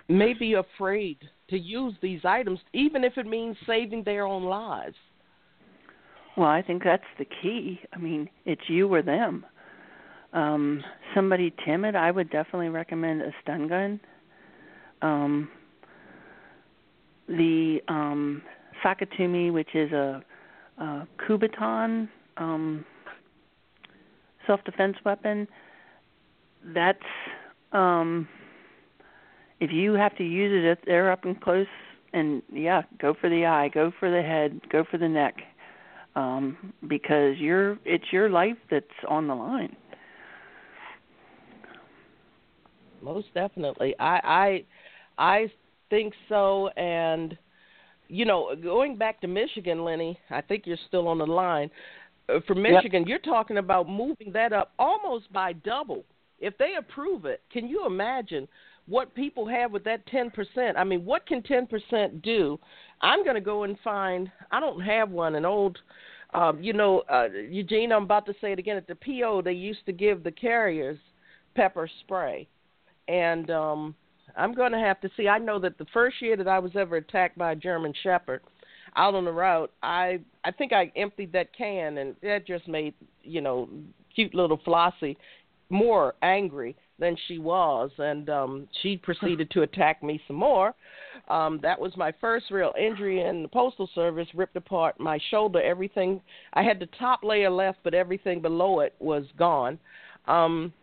may 0.07 0.33
be 0.33 0.53
afraid 0.53 1.17
to 1.49 1.57
use 1.57 1.95
these 2.01 2.21
items, 2.23 2.59
even 2.73 3.03
if 3.03 3.17
it 3.17 3.25
means 3.25 3.55
saving 3.65 4.03
their 4.03 4.25
own 4.25 4.43
lives? 4.43 4.95
Well, 6.35 6.47
I 6.47 6.61
think 6.61 6.83
that's 6.83 7.03
the 7.19 7.27
key. 7.41 7.79
I 7.93 7.97
mean, 7.99 8.27
it's 8.45 8.61
you 8.67 8.91
or 8.91 9.01
them 9.01 9.45
um 10.33 10.83
somebody 11.13 11.53
timid, 11.65 11.95
I 11.95 12.11
would 12.11 12.29
definitely 12.29 12.69
recommend 12.69 13.21
a 13.21 13.31
stun 13.41 13.67
gun. 13.67 13.99
Um 15.01 15.49
the 17.27 17.79
um 17.87 18.41
Sakatumi, 18.83 19.53
which 19.53 19.75
is 19.75 19.91
a, 19.91 20.23
a 20.77 21.07
Kubotan 21.27 22.09
um 22.37 22.85
self 24.47 24.63
defense 24.63 24.97
weapon, 25.05 25.47
that's 26.73 26.99
um 27.71 28.27
if 29.59 29.71
you 29.71 29.93
have 29.93 30.15
to 30.17 30.23
use 30.23 30.51
it 30.53 30.67
if 30.69 30.79
they're 30.85 31.11
up 31.11 31.23
and 31.23 31.39
close 31.39 31.67
and 32.13 32.41
yeah, 32.51 32.83
go 32.99 33.13
for 33.19 33.29
the 33.29 33.45
eye, 33.45 33.69
go 33.73 33.91
for 33.99 34.09
the 34.11 34.21
head, 34.21 34.61
go 34.69 34.83
for 34.89 34.97
the 34.97 35.09
neck. 35.09 35.35
Um, 36.15 36.73
because 36.87 37.37
you're 37.39 37.79
it's 37.85 38.11
your 38.11 38.29
life 38.29 38.57
that's 38.69 38.85
on 39.07 39.27
the 39.27 39.33
line. 39.33 39.75
Most 43.03 43.27
definitely. 43.33 43.95
I 43.99 44.65
I 45.17 45.23
I 45.23 45.51
think 45.89 46.13
so 46.29 46.69
and 46.69 47.37
you 48.13 48.25
know, 48.25 48.55
going 48.61 48.95
back 48.95 49.19
to 49.21 49.27
Michigan, 49.27 49.83
Lenny, 49.83 50.19
I 50.29 50.41
think 50.41 50.63
you're 50.65 50.77
still 50.87 51.07
on 51.07 51.17
the 51.17 51.25
line. 51.25 51.71
Uh, 52.29 52.39
for 52.45 52.53
Michigan, 52.55 53.01
yep. 53.01 53.07
you're 53.07 53.33
talking 53.33 53.57
about 53.57 53.89
moving 53.89 54.31
that 54.33 54.53
up 54.53 54.71
almost 54.77 55.31
by 55.33 55.53
double. 55.53 56.05
If 56.39 56.57
they 56.57 56.73
approve 56.77 57.25
it, 57.25 57.41
can 57.51 57.67
you 57.67 57.85
imagine 57.85 58.47
what 58.87 59.15
people 59.15 59.47
have 59.47 59.71
with 59.71 59.83
that 59.85 60.05
10%? 60.07 60.31
I 60.77 60.83
mean, 60.83 61.05
what 61.05 61.25
can 61.25 61.41
10% 61.41 62.21
do? 62.21 62.59
I'm 63.01 63.23
going 63.23 63.35
to 63.35 63.41
go 63.41 63.63
and 63.63 63.77
find, 63.83 64.31
I 64.51 64.59
don't 64.59 64.81
have 64.81 65.09
one, 65.09 65.35
an 65.35 65.45
old, 65.45 65.79
um, 66.33 66.61
you 66.61 66.73
know, 66.73 67.03
uh, 67.09 67.29
Eugene, 67.49 67.91
I'm 67.91 68.03
about 68.03 68.25
to 68.27 68.33
say 68.41 68.51
it 68.51 68.59
again. 68.59 68.77
At 68.77 68.87
the 68.87 68.95
PO, 68.95 69.41
they 69.43 69.53
used 69.53 69.85
to 69.85 69.93
give 69.93 70.23
the 70.23 70.31
carriers 70.31 70.99
pepper 71.55 71.89
spray 72.01 72.47
and 73.07 73.49
um 73.49 73.95
I'm 74.35 74.53
going 74.53 74.71
to 74.71 74.79
have 74.79 74.99
to 75.01 75.09
see. 75.15 75.27
I 75.27 75.37
know 75.37 75.59
that 75.59 75.77
the 75.77 75.85
first 75.93 76.21
year 76.21 76.35
that 76.37 76.47
I 76.47 76.59
was 76.59 76.71
ever 76.75 76.95
attacked 76.95 77.37
by 77.37 77.51
a 77.51 77.55
German 77.55 77.93
Shepherd 78.01 78.41
out 78.95 79.15
on 79.15 79.25
the 79.25 79.31
route, 79.31 79.71
I 79.81 80.19
I 80.43 80.51
think 80.51 80.73
I 80.73 80.91
emptied 80.95 81.31
that 81.33 81.55
can, 81.55 81.97
and 81.97 82.15
that 82.21 82.47
just 82.47 82.67
made 82.67 82.93
you 83.23 83.41
know 83.41 83.69
cute 84.13 84.33
little 84.33 84.59
Flossie 84.65 85.17
more 85.69 86.13
angry 86.21 86.75
than 86.99 87.17
she 87.27 87.39
was, 87.39 87.91
and 87.97 88.29
um 88.29 88.67
she 88.81 88.97
proceeded 88.97 89.49
to 89.51 89.63
attack 89.63 90.03
me 90.03 90.21
some 90.27 90.35
more. 90.35 90.73
Um 91.27 91.59
that 91.61 91.79
was 91.79 91.95
my 91.97 92.13
first 92.21 92.51
real 92.51 92.73
injury 92.79 93.21
in 93.21 93.41
the 93.43 93.47
postal 93.47 93.89
service. 93.95 94.27
Ripped 94.33 94.55
apart 94.55 94.99
my 94.99 95.19
shoulder. 95.31 95.61
Everything 95.61 96.21
I 96.53 96.63
had 96.63 96.79
the 96.79 96.89
top 96.99 97.23
layer 97.23 97.49
left, 97.49 97.79
but 97.83 97.93
everything 97.93 98.41
below 98.41 98.79
it 98.81 98.93
was 98.99 99.25
gone. 99.37 99.79
Um 100.27 100.73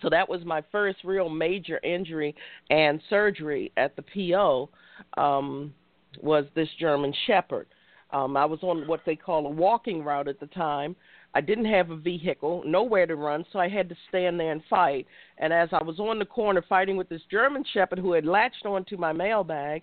so 0.00 0.08
that 0.08 0.28
was 0.28 0.44
my 0.44 0.62
first 0.72 0.98
real 1.04 1.28
major 1.28 1.78
injury 1.82 2.34
and 2.70 3.00
surgery 3.10 3.72
at 3.76 3.94
the 3.96 4.02
PO. 4.02 4.70
Um, 5.16 5.74
was 6.20 6.44
this 6.54 6.68
German 6.78 7.12
Shepherd? 7.26 7.66
Um, 8.10 8.36
I 8.36 8.44
was 8.44 8.62
on 8.62 8.86
what 8.86 9.00
they 9.06 9.16
call 9.16 9.46
a 9.46 9.50
walking 9.50 10.02
route 10.02 10.28
at 10.28 10.38
the 10.38 10.46
time. 10.48 10.94
I 11.34 11.40
didn't 11.40 11.64
have 11.64 11.90
a 11.90 11.96
vehicle, 11.96 12.62
nowhere 12.66 13.06
to 13.06 13.16
run, 13.16 13.46
so 13.52 13.58
I 13.58 13.68
had 13.68 13.88
to 13.88 13.96
stand 14.10 14.38
there 14.38 14.52
and 14.52 14.62
fight. 14.68 15.06
And 15.38 15.50
as 15.50 15.70
I 15.72 15.82
was 15.82 15.98
on 15.98 16.18
the 16.18 16.26
corner 16.26 16.62
fighting 16.68 16.98
with 16.98 17.08
this 17.08 17.22
German 17.30 17.64
Shepherd 17.72 17.98
who 17.98 18.12
had 18.12 18.26
latched 18.26 18.66
onto 18.66 18.98
my 18.98 19.14
mailbag, 19.14 19.82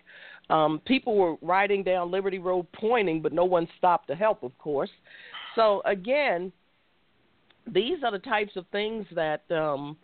um, 0.52 0.80
people 0.86 1.16
were 1.16 1.36
riding 1.42 1.84
down 1.84 2.12
Liberty 2.12 2.38
Road 2.38 2.68
pointing, 2.74 3.22
but 3.22 3.34
no 3.34 3.46
one 3.46 3.68
stopped 3.80 4.08
to 4.10 4.16
help, 4.16 4.44
of 4.44 4.56
course. 4.60 4.92
So 5.56 5.82
again, 5.86 6.52
these 7.68 7.98
are 8.04 8.12
the 8.12 8.20
types 8.20 8.56
of 8.56 8.66
things 8.72 9.06
that 9.14 9.42
um 9.52 9.98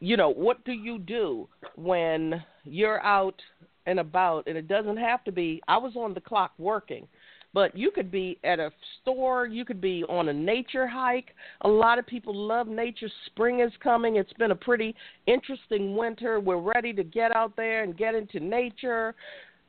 you 0.00 0.16
know 0.16 0.30
what 0.30 0.64
do 0.64 0.72
you 0.72 0.98
do 0.98 1.48
when 1.76 2.42
you're 2.64 3.02
out 3.02 3.40
and 3.86 3.98
about 3.98 4.46
and 4.46 4.56
it 4.56 4.68
doesn't 4.68 4.96
have 4.96 5.24
to 5.24 5.32
be 5.32 5.60
i 5.68 5.76
was 5.76 5.94
on 5.96 6.14
the 6.14 6.20
clock 6.20 6.52
working 6.58 7.06
but 7.54 7.76
you 7.76 7.90
could 7.90 8.10
be 8.10 8.38
at 8.44 8.60
a 8.60 8.70
store, 9.00 9.46
you 9.46 9.64
could 9.64 9.80
be 9.80 10.04
on 10.04 10.28
a 10.28 10.32
nature 10.32 10.86
hike. 10.86 11.34
A 11.62 11.68
lot 11.68 11.98
of 11.98 12.06
people 12.06 12.34
love 12.34 12.68
nature. 12.68 13.08
Spring 13.26 13.60
is 13.60 13.72
coming. 13.82 14.16
It's 14.16 14.32
been 14.34 14.50
a 14.50 14.56
pretty 14.56 14.94
interesting 15.26 15.96
winter. 15.96 16.40
We're 16.40 16.60
ready 16.60 16.92
to 16.92 17.02
get 17.02 17.34
out 17.34 17.56
there 17.56 17.84
and 17.84 17.96
get 17.96 18.14
into 18.14 18.38
nature. 18.38 19.14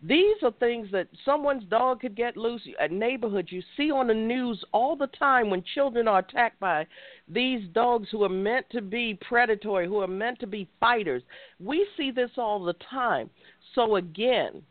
These 0.01 0.37
are 0.43 0.51
things 0.51 0.87
that 0.91 1.09
someone's 1.25 1.65
dog 1.65 2.01
could 2.01 2.15
get 2.15 2.37
loose 2.37 2.61
at 2.79 2.91
neighborhoods. 2.91 3.51
You 3.51 3.61
see 3.75 3.91
on 3.91 4.07
the 4.07 4.13
news 4.13 4.63
all 4.71 4.95
the 4.95 5.07
time 5.07 5.49
when 5.49 5.61
children 5.75 6.07
are 6.07 6.19
attacked 6.19 6.59
by 6.59 6.87
these 7.27 7.67
dogs 7.73 8.07
who 8.09 8.23
are 8.23 8.29
meant 8.29 8.65
to 8.71 8.81
be 8.81 9.19
predatory, 9.27 9.87
who 9.87 9.99
are 9.99 10.07
meant 10.07 10.39
to 10.39 10.47
be 10.47 10.69
fighters. 10.79 11.21
We 11.59 11.85
see 11.97 12.11
this 12.11 12.31
all 12.37 12.63
the 12.63 12.75
time. 12.89 13.29
So, 13.75 13.97
again, 13.97 14.63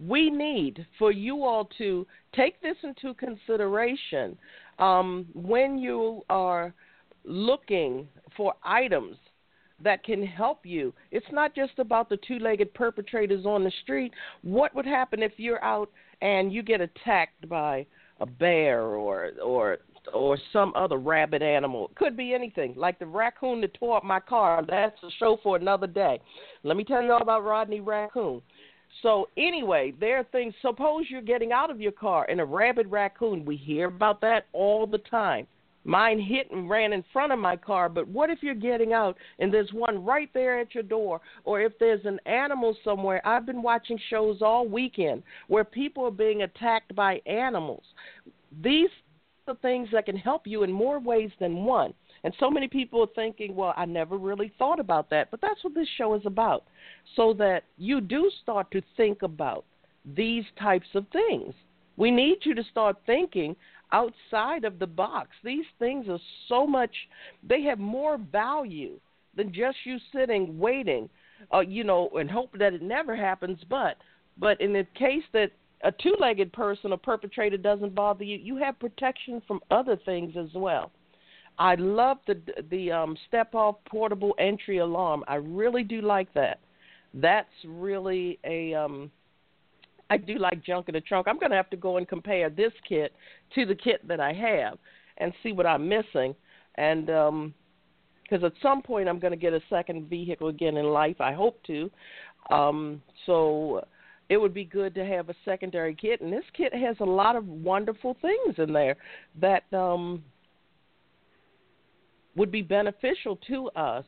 we 0.00 0.30
need 0.30 0.86
for 0.98 1.12
you 1.12 1.44
all 1.44 1.68
to 1.78 2.06
take 2.34 2.60
this 2.62 2.76
into 2.82 3.12
consideration 3.14 4.38
um, 4.78 5.26
when 5.34 5.76
you 5.76 6.22
are 6.30 6.72
looking 7.24 8.08
for 8.36 8.54
items 8.64 9.16
that 9.82 10.04
can 10.04 10.24
help 10.24 10.64
you. 10.64 10.92
It's 11.10 11.26
not 11.32 11.54
just 11.54 11.78
about 11.78 12.08
the 12.08 12.18
two 12.28 12.38
legged 12.38 12.72
perpetrators 12.74 13.46
on 13.46 13.64
the 13.64 13.72
street. 13.82 14.12
What 14.42 14.74
would 14.74 14.86
happen 14.86 15.22
if 15.22 15.32
you're 15.36 15.62
out 15.64 15.90
and 16.20 16.52
you 16.52 16.62
get 16.62 16.80
attacked 16.80 17.48
by 17.48 17.86
a 18.20 18.26
bear 18.26 18.82
or 18.82 19.32
or 19.42 19.78
or 20.12 20.38
some 20.52 20.72
other 20.74 20.96
rabid 20.96 21.42
animal. 21.42 21.88
It 21.88 21.94
could 21.96 22.16
be 22.16 22.34
anything, 22.34 22.74
like 22.76 22.98
the 22.98 23.06
raccoon 23.06 23.60
that 23.60 23.74
tore 23.74 23.98
up 23.98 24.04
my 24.04 24.20
car. 24.20 24.64
That's 24.68 25.00
a 25.02 25.10
show 25.18 25.38
for 25.42 25.56
another 25.56 25.86
day. 25.86 26.20
Let 26.64 26.76
me 26.76 26.84
tell 26.84 27.02
you 27.02 27.12
all 27.12 27.22
about 27.22 27.44
Rodney 27.44 27.80
Raccoon. 27.80 28.42
So 29.02 29.28
anyway, 29.36 29.94
there 30.00 30.18
are 30.18 30.24
things. 30.24 30.54
Suppose 30.60 31.04
you're 31.08 31.22
getting 31.22 31.52
out 31.52 31.70
of 31.70 31.80
your 31.80 31.92
car 31.92 32.26
and 32.28 32.40
a 32.40 32.44
rabid 32.44 32.90
raccoon. 32.90 33.44
We 33.44 33.56
hear 33.56 33.86
about 33.86 34.20
that 34.22 34.46
all 34.52 34.86
the 34.86 34.98
time. 34.98 35.46
Mine 35.84 36.20
hit 36.20 36.50
and 36.50 36.70
ran 36.70 36.92
in 36.92 37.04
front 37.12 37.32
of 37.32 37.38
my 37.38 37.56
car, 37.56 37.88
but 37.88 38.06
what 38.06 38.30
if 38.30 38.42
you're 38.42 38.54
getting 38.54 38.92
out 38.92 39.16
and 39.38 39.52
there's 39.52 39.72
one 39.72 40.04
right 40.04 40.30
there 40.32 40.60
at 40.60 40.74
your 40.74 40.84
door? 40.84 41.20
Or 41.44 41.60
if 41.60 41.72
there's 41.78 42.04
an 42.04 42.20
animal 42.26 42.76
somewhere? 42.84 43.26
I've 43.26 43.46
been 43.46 43.62
watching 43.62 43.98
shows 44.08 44.42
all 44.42 44.66
weekend 44.66 45.22
where 45.48 45.64
people 45.64 46.04
are 46.04 46.12
being 46.12 46.42
attacked 46.42 46.94
by 46.94 47.20
animals. 47.26 47.82
These 48.62 48.90
are 49.48 49.54
the 49.54 49.60
things 49.60 49.88
that 49.92 50.06
can 50.06 50.16
help 50.16 50.46
you 50.46 50.62
in 50.62 50.70
more 50.70 51.00
ways 51.00 51.30
than 51.40 51.64
one. 51.64 51.94
And 52.24 52.32
so 52.38 52.48
many 52.48 52.68
people 52.68 53.02
are 53.02 53.14
thinking, 53.16 53.56
well, 53.56 53.74
I 53.76 53.84
never 53.84 54.16
really 54.16 54.52
thought 54.58 54.78
about 54.78 55.10
that. 55.10 55.32
But 55.32 55.40
that's 55.40 55.64
what 55.64 55.74
this 55.74 55.88
show 55.98 56.14
is 56.14 56.22
about. 56.24 56.64
So 57.16 57.32
that 57.34 57.64
you 57.76 58.00
do 58.00 58.30
start 58.42 58.70
to 58.70 58.82
think 58.96 59.22
about 59.22 59.64
these 60.04 60.44
types 60.60 60.86
of 60.94 61.06
things. 61.12 61.54
We 61.96 62.10
need 62.10 62.38
you 62.42 62.54
to 62.54 62.64
start 62.70 62.96
thinking 63.06 63.56
outside 63.92 64.64
of 64.64 64.78
the 64.78 64.86
box. 64.86 65.30
These 65.44 65.64
things 65.78 66.06
are 66.08 66.18
so 66.48 66.66
much, 66.66 66.94
they 67.48 67.62
have 67.62 67.78
more 67.78 68.18
value 68.18 68.98
than 69.36 69.52
just 69.52 69.76
you 69.84 69.98
sitting 70.14 70.58
waiting, 70.58 71.08
uh, 71.52 71.60
you 71.60 71.84
know, 71.84 72.10
and 72.14 72.30
hope 72.30 72.50
that 72.58 72.74
it 72.74 72.82
never 72.82 73.16
happens. 73.16 73.58
But, 73.68 73.96
but 74.38 74.60
in 74.60 74.72
the 74.72 74.86
case 74.94 75.24
that 75.32 75.50
a 75.84 75.92
two-legged 75.92 76.52
person 76.52 76.92
or 76.92 76.98
perpetrator 76.98 77.56
doesn't 77.56 77.94
bother 77.94 78.24
you, 78.24 78.38
you 78.38 78.56
have 78.56 78.78
protection 78.78 79.42
from 79.46 79.60
other 79.70 79.96
things 80.04 80.34
as 80.38 80.48
well. 80.54 80.90
I 81.58 81.74
love 81.74 82.16
the 82.26 82.40
the 82.70 82.90
um, 82.90 83.16
step 83.28 83.54
off 83.54 83.76
portable 83.84 84.34
entry 84.38 84.78
alarm. 84.78 85.22
I 85.28 85.34
really 85.34 85.84
do 85.84 86.00
like 86.00 86.32
that. 86.32 86.60
That's 87.12 87.46
really 87.66 88.38
a 88.44 88.72
um, 88.72 89.10
I 90.12 90.18
do 90.18 90.36
like 90.38 90.62
junk 90.62 90.88
in 90.88 90.92
the 90.92 91.00
trunk. 91.00 91.26
I'm 91.26 91.38
going 91.38 91.50
to 91.50 91.56
have 91.56 91.70
to 91.70 91.76
go 91.76 91.96
and 91.96 92.06
compare 92.06 92.50
this 92.50 92.72
kit 92.86 93.14
to 93.54 93.64
the 93.64 93.74
kit 93.74 94.06
that 94.06 94.20
I 94.20 94.34
have 94.34 94.78
and 95.16 95.32
see 95.42 95.52
what 95.52 95.66
I'm 95.66 95.88
missing. 95.88 96.34
And 96.76 97.08
um 97.10 97.54
because 98.22 98.44
at 98.44 98.52
some 98.62 98.80
point 98.80 99.08
I'm 99.08 99.18
going 99.18 99.32
to 99.32 99.38
get 99.38 99.52
a 99.52 99.60
second 99.68 100.08
vehicle 100.08 100.48
again 100.48 100.78
in 100.78 100.86
life. 100.86 101.20
I 101.20 101.34
hope 101.34 101.62
to. 101.66 101.90
Um, 102.50 103.02
so 103.26 103.86
it 104.30 104.38
would 104.38 104.54
be 104.54 104.64
good 104.64 104.94
to 104.94 105.04
have 105.04 105.28
a 105.28 105.34
secondary 105.44 105.94
kit, 105.94 106.22
and 106.22 106.32
this 106.32 106.44
kit 106.56 106.72
has 106.74 106.96
a 107.00 107.04
lot 107.04 107.36
of 107.36 107.46
wonderful 107.46 108.16
things 108.22 108.54
in 108.56 108.72
there 108.72 108.96
that 109.38 109.64
um, 109.74 110.24
would 112.36 112.50
be 112.50 112.62
beneficial 112.62 113.38
to 113.48 113.68
us. 113.70 114.06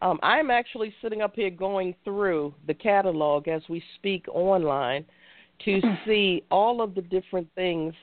Um, 0.00 0.18
I'm 0.22 0.50
actually 0.50 0.94
sitting 1.02 1.20
up 1.20 1.34
here 1.34 1.50
going 1.50 1.94
through 2.02 2.54
the 2.66 2.72
catalog 2.72 3.46
as 3.46 3.60
we 3.68 3.82
speak 3.96 4.24
online 4.32 5.04
to 5.64 5.80
see 6.06 6.42
all 6.50 6.82
of 6.82 6.94
the 6.94 7.02
different 7.02 7.48
things 7.54 7.94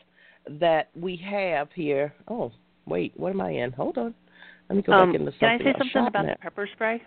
that 0.60 0.90
we 0.96 1.16
have 1.30 1.70
here. 1.74 2.14
Oh, 2.28 2.52
wait, 2.86 3.14
what 3.18 3.32
am 3.32 3.42
I 3.42 3.52
in? 3.52 3.72
Hold 3.74 3.98
on. 3.98 4.14
Let 4.70 4.76
me 4.76 4.82
go 4.82 4.94
um, 4.94 5.12
back 5.12 5.20
into 5.20 5.32
something. 5.32 5.40
Can 5.40 5.68
I 5.68 5.72
say 5.72 5.78
something 5.80 6.08
about 6.08 6.26
the 6.26 6.36
pepper 6.42 6.70
spray? 6.74 7.02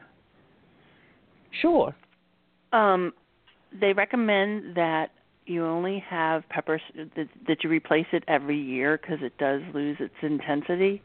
Sure. 1.61 1.95
Um, 2.73 3.13
they 3.81 3.93
recommend 3.93 4.77
that 4.77 5.11
you 5.47 5.65
only 5.65 6.03
have 6.09 6.49
pepper 6.49 6.81
that, 7.17 7.29
that 7.49 7.65
you 7.65 7.71
replace 7.71 8.07
it 8.13 8.25
every 8.29 8.59
year 8.59 8.99
because 9.01 9.19
it 9.23 9.37
does 9.39 9.61
lose 9.75 9.97
its 10.01 10.15
intensity, 10.23 11.03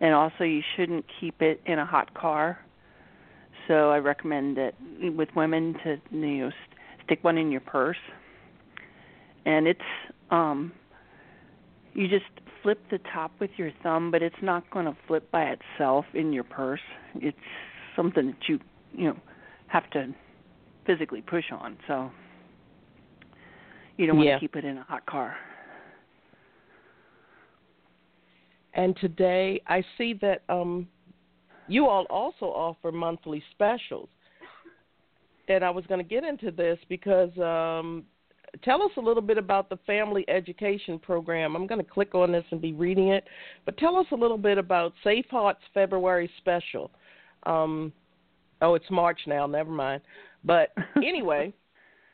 and 0.00 0.14
also 0.14 0.44
you 0.44 0.62
shouldn't 0.76 1.04
keep 1.20 1.42
it 1.42 1.60
in 1.66 1.78
a 1.78 1.86
hot 1.86 2.14
car. 2.14 2.58
So 3.68 3.90
I 3.90 3.98
recommend 3.98 4.56
that 4.56 4.74
with 5.16 5.28
women 5.34 5.74
to 5.84 5.96
you 6.10 6.38
know 6.38 6.50
stick 7.04 7.22
one 7.22 7.36
in 7.36 7.50
your 7.50 7.60
purse 7.60 7.96
and 9.46 9.66
it's 9.66 9.80
um 10.30 10.72
you 11.94 12.06
just 12.08 12.24
flip 12.62 12.80
the 12.90 12.98
top 13.12 13.32
with 13.40 13.50
your 13.56 13.70
thumb 13.82 14.10
but 14.10 14.22
it's 14.22 14.42
not 14.42 14.68
going 14.70 14.86
to 14.86 14.96
flip 15.06 15.30
by 15.30 15.44
itself 15.44 16.04
in 16.14 16.32
your 16.32 16.44
purse 16.44 16.80
it's 17.16 17.36
something 17.96 18.28
that 18.28 18.48
you 18.48 18.58
you 18.92 19.04
know 19.08 19.16
have 19.68 19.88
to 19.90 20.14
physically 20.86 21.22
push 21.22 21.44
on 21.52 21.76
so 21.86 22.10
you 23.96 24.06
don't 24.06 24.18
Yeah. 24.18 24.30
want 24.32 24.40
to 24.42 24.48
keep 24.48 24.56
it 24.56 24.64
in 24.64 24.78
a 24.78 24.82
hot 24.84 25.04
car 25.06 25.36
And 28.74 28.96
today 28.96 29.60
I 29.66 29.82
see 29.98 30.14
that 30.22 30.42
um, 30.48 30.88
you 31.68 31.86
all 31.86 32.04
also 32.04 32.46
offer 32.46 32.92
monthly 32.92 33.42
specials. 33.52 34.08
And 35.48 35.64
I 35.64 35.70
was 35.70 35.84
going 35.86 35.98
to 35.98 36.08
get 36.08 36.22
into 36.22 36.50
this 36.52 36.78
because 36.88 37.36
um, 37.38 38.04
tell 38.64 38.82
us 38.82 38.90
a 38.96 39.00
little 39.00 39.22
bit 39.22 39.38
about 39.38 39.68
the 39.68 39.78
family 39.86 40.24
education 40.28 40.98
program. 40.98 41.56
I'm 41.56 41.66
going 41.66 41.82
to 41.82 41.90
click 41.90 42.14
on 42.14 42.32
this 42.32 42.44
and 42.50 42.60
be 42.60 42.72
reading 42.72 43.08
it, 43.08 43.24
but 43.64 43.76
tell 43.78 43.96
us 43.96 44.06
a 44.12 44.16
little 44.16 44.38
bit 44.38 44.58
about 44.58 44.92
Safe 45.04 45.26
Hearts 45.30 45.60
February 45.74 46.30
special. 46.38 46.90
Um, 47.44 47.92
oh, 48.62 48.74
it's 48.74 48.90
March 48.90 49.20
now. 49.26 49.46
Never 49.46 49.70
mind. 49.70 50.02
But 50.44 50.72
anyway, 50.96 51.52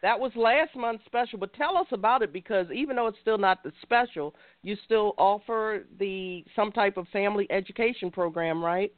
that 0.02 0.18
was 0.18 0.32
last 0.36 0.76
month's 0.76 1.04
special. 1.06 1.38
But 1.38 1.52
tell 1.54 1.76
us 1.76 1.86
about 1.92 2.22
it 2.22 2.32
because 2.32 2.66
even 2.74 2.96
though 2.96 3.06
it's 3.06 3.18
still 3.20 3.38
not 3.38 3.62
the 3.62 3.72
special, 3.82 4.34
you 4.62 4.76
still 4.84 5.14
offer 5.18 5.84
the 5.98 6.44
some 6.54 6.70
type 6.72 6.96
of 6.96 7.06
family 7.08 7.46
education 7.50 8.10
program, 8.10 8.64
right? 8.64 8.92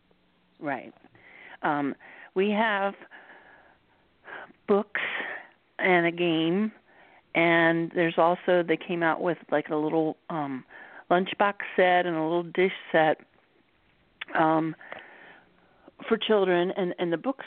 right 0.61 0.93
um 1.63 1.95
we 2.35 2.51
have 2.51 2.95
books 4.67 5.01
and 5.79 6.07
a 6.07 6.11
game 6.11 6.73
and 7.35 7.91
there's 7.95 8.19
also 8.19 8.63
they 8.67 8.77
came 8.77 9.03
out 9.03 9.21
with 9.21 9.39
like 9.51 9.69
a 9.69 9.77
little 9.77 10.17
um 10.31 10.65
lunchbox 11.11 11.55
set 11.77 12.07
and 12.07 12.17
a 12.17 12.23
little 12.23 12.43
dish 12.43 12.73
set 12.93 13.19
um 14.35 14.75
for 16.09 16.17
children. 16.17 16.73
And 16.77 16.95
and 16.99 17.13
the 17.13 17.17
books 17.17 17.45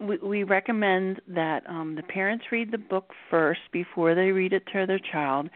we 0.00 0.18
we 0.18 0.42
recommend 0.44 1.20
that 1.28 1.68
um 1.68 1.94
the 1.94 2.02
parents 2.02 2.44
read 2.50 2.70
the 2.70 2.78
book 2.78 3.12
first 3.30 3.60
before 3.72 4.14
they 4.14 4.30
read 4.30 4.52
it 4.52 4.64
to 4.72 4.86
their 4.86 5.00
child. 5.12 5.48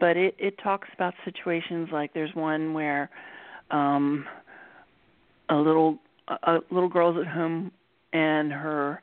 But 0.00 0.16
it 0.16 0.34
it 0.38 0.58
talks 0.62 0.88
about 0.94 1.14
situations 1.24 1.88
like 1.92 2.14
there's 2.14 2.34
one 2.34 2.72
where 2.72 3.10
um 3.70 4.26
a 5.48 5.56
little 5.56 5.98
a 6.28 6.34
a 6.42 6.60
little 6.70 6.88
girl's 6.88 7.18
at 7.18 7.26
home 7.26 7.72
and 8.12 8.52
her 8.52 9.02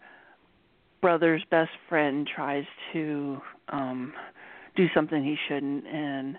brother's 1.06 1.44
best 1.52 1.70
friend 1.88 2.28
tries 2.36 2.66
to 2.92 3.40
um 3.70 4.12
do 4.76 4.88
something 4.94 5.24
he 5.24 5.36
shouldn't 5.48 5.86
and 5.86 6.38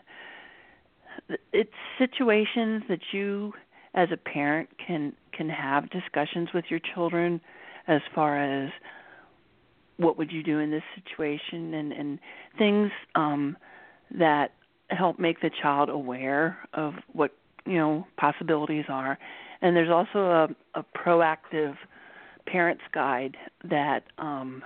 it's 1.53 1.71
situations 1.99 2.83
that 2.89 2.99
you 3.13 3.53
as 3.95 4.09
a 4.13 4.17
parent 4.17 4.69
can 4.85 5.13
can 5.33 5.49
have 5.49 5.89
discussions 5.91 6.49
with 6.53 6.65
your 6.69 6.81
children 6.95 7.41
as 7.87 8.01
far 8.13 8.43
as 8.43 8.71
what 9.99 10.19
would 10.19 10.33
you 10.33 10.43
do 10.43 10.59
in 10.59 10.73
this 10.73 10.83
situation 10.97 11.73
and 11.73 11.93
and 11.93 12.19
things 12.59 12.91
um 13.15 13.57
that 14.19 14.51
help 14.91 15.19
make 15.19 15.41
the 15.41 15.51
child 15.63 15.89
aware 15.89 16.59
of 16.73 16.95
what 17.13 17.31
you 17.67 17.77
know 17.77 18.07
possibilities 18.17 18.85
are. 18.89 19.17
And 19.63 19.75
there's 19.75 19.91
also 19.91 20.19
a, 20.75 20.81
a 20.81 20.85
proactive 20.97 21.77
parents 22.47 22.83
guide 22.93 23.37
that 23.69 24.05
um 24.19 24.63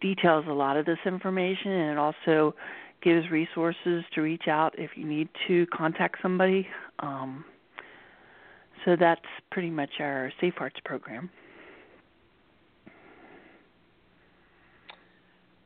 details 0.00 0.44
a 0.48 0.52
lot 0.52 0.76
of 0.76 0.84
this 0.84 0.98
information 1.06 1.70
and 1.70 1.92
it 1.92 1.98
also 1.98 2.54
gives 3.02 3.30
resources 3.30 4.04
to 4.14 4.20
reach 4.20 4.48
out 4.48 4.74
if 4.78 4.90
you 4.96 5.06
need 5.06 5.28
to 5.48 5.66
contact 5.66 6.16
somebody. 6.22 6.66
Um, 7.00 7.44
so 8.84 8.96
that's 8.98 9.20
pretty 9.50 9.70
much 9.70 9.90
our 10.00 10.32
Safe 10.40 10.54
Hearts 10.54 10.76
program. 10.84 11.30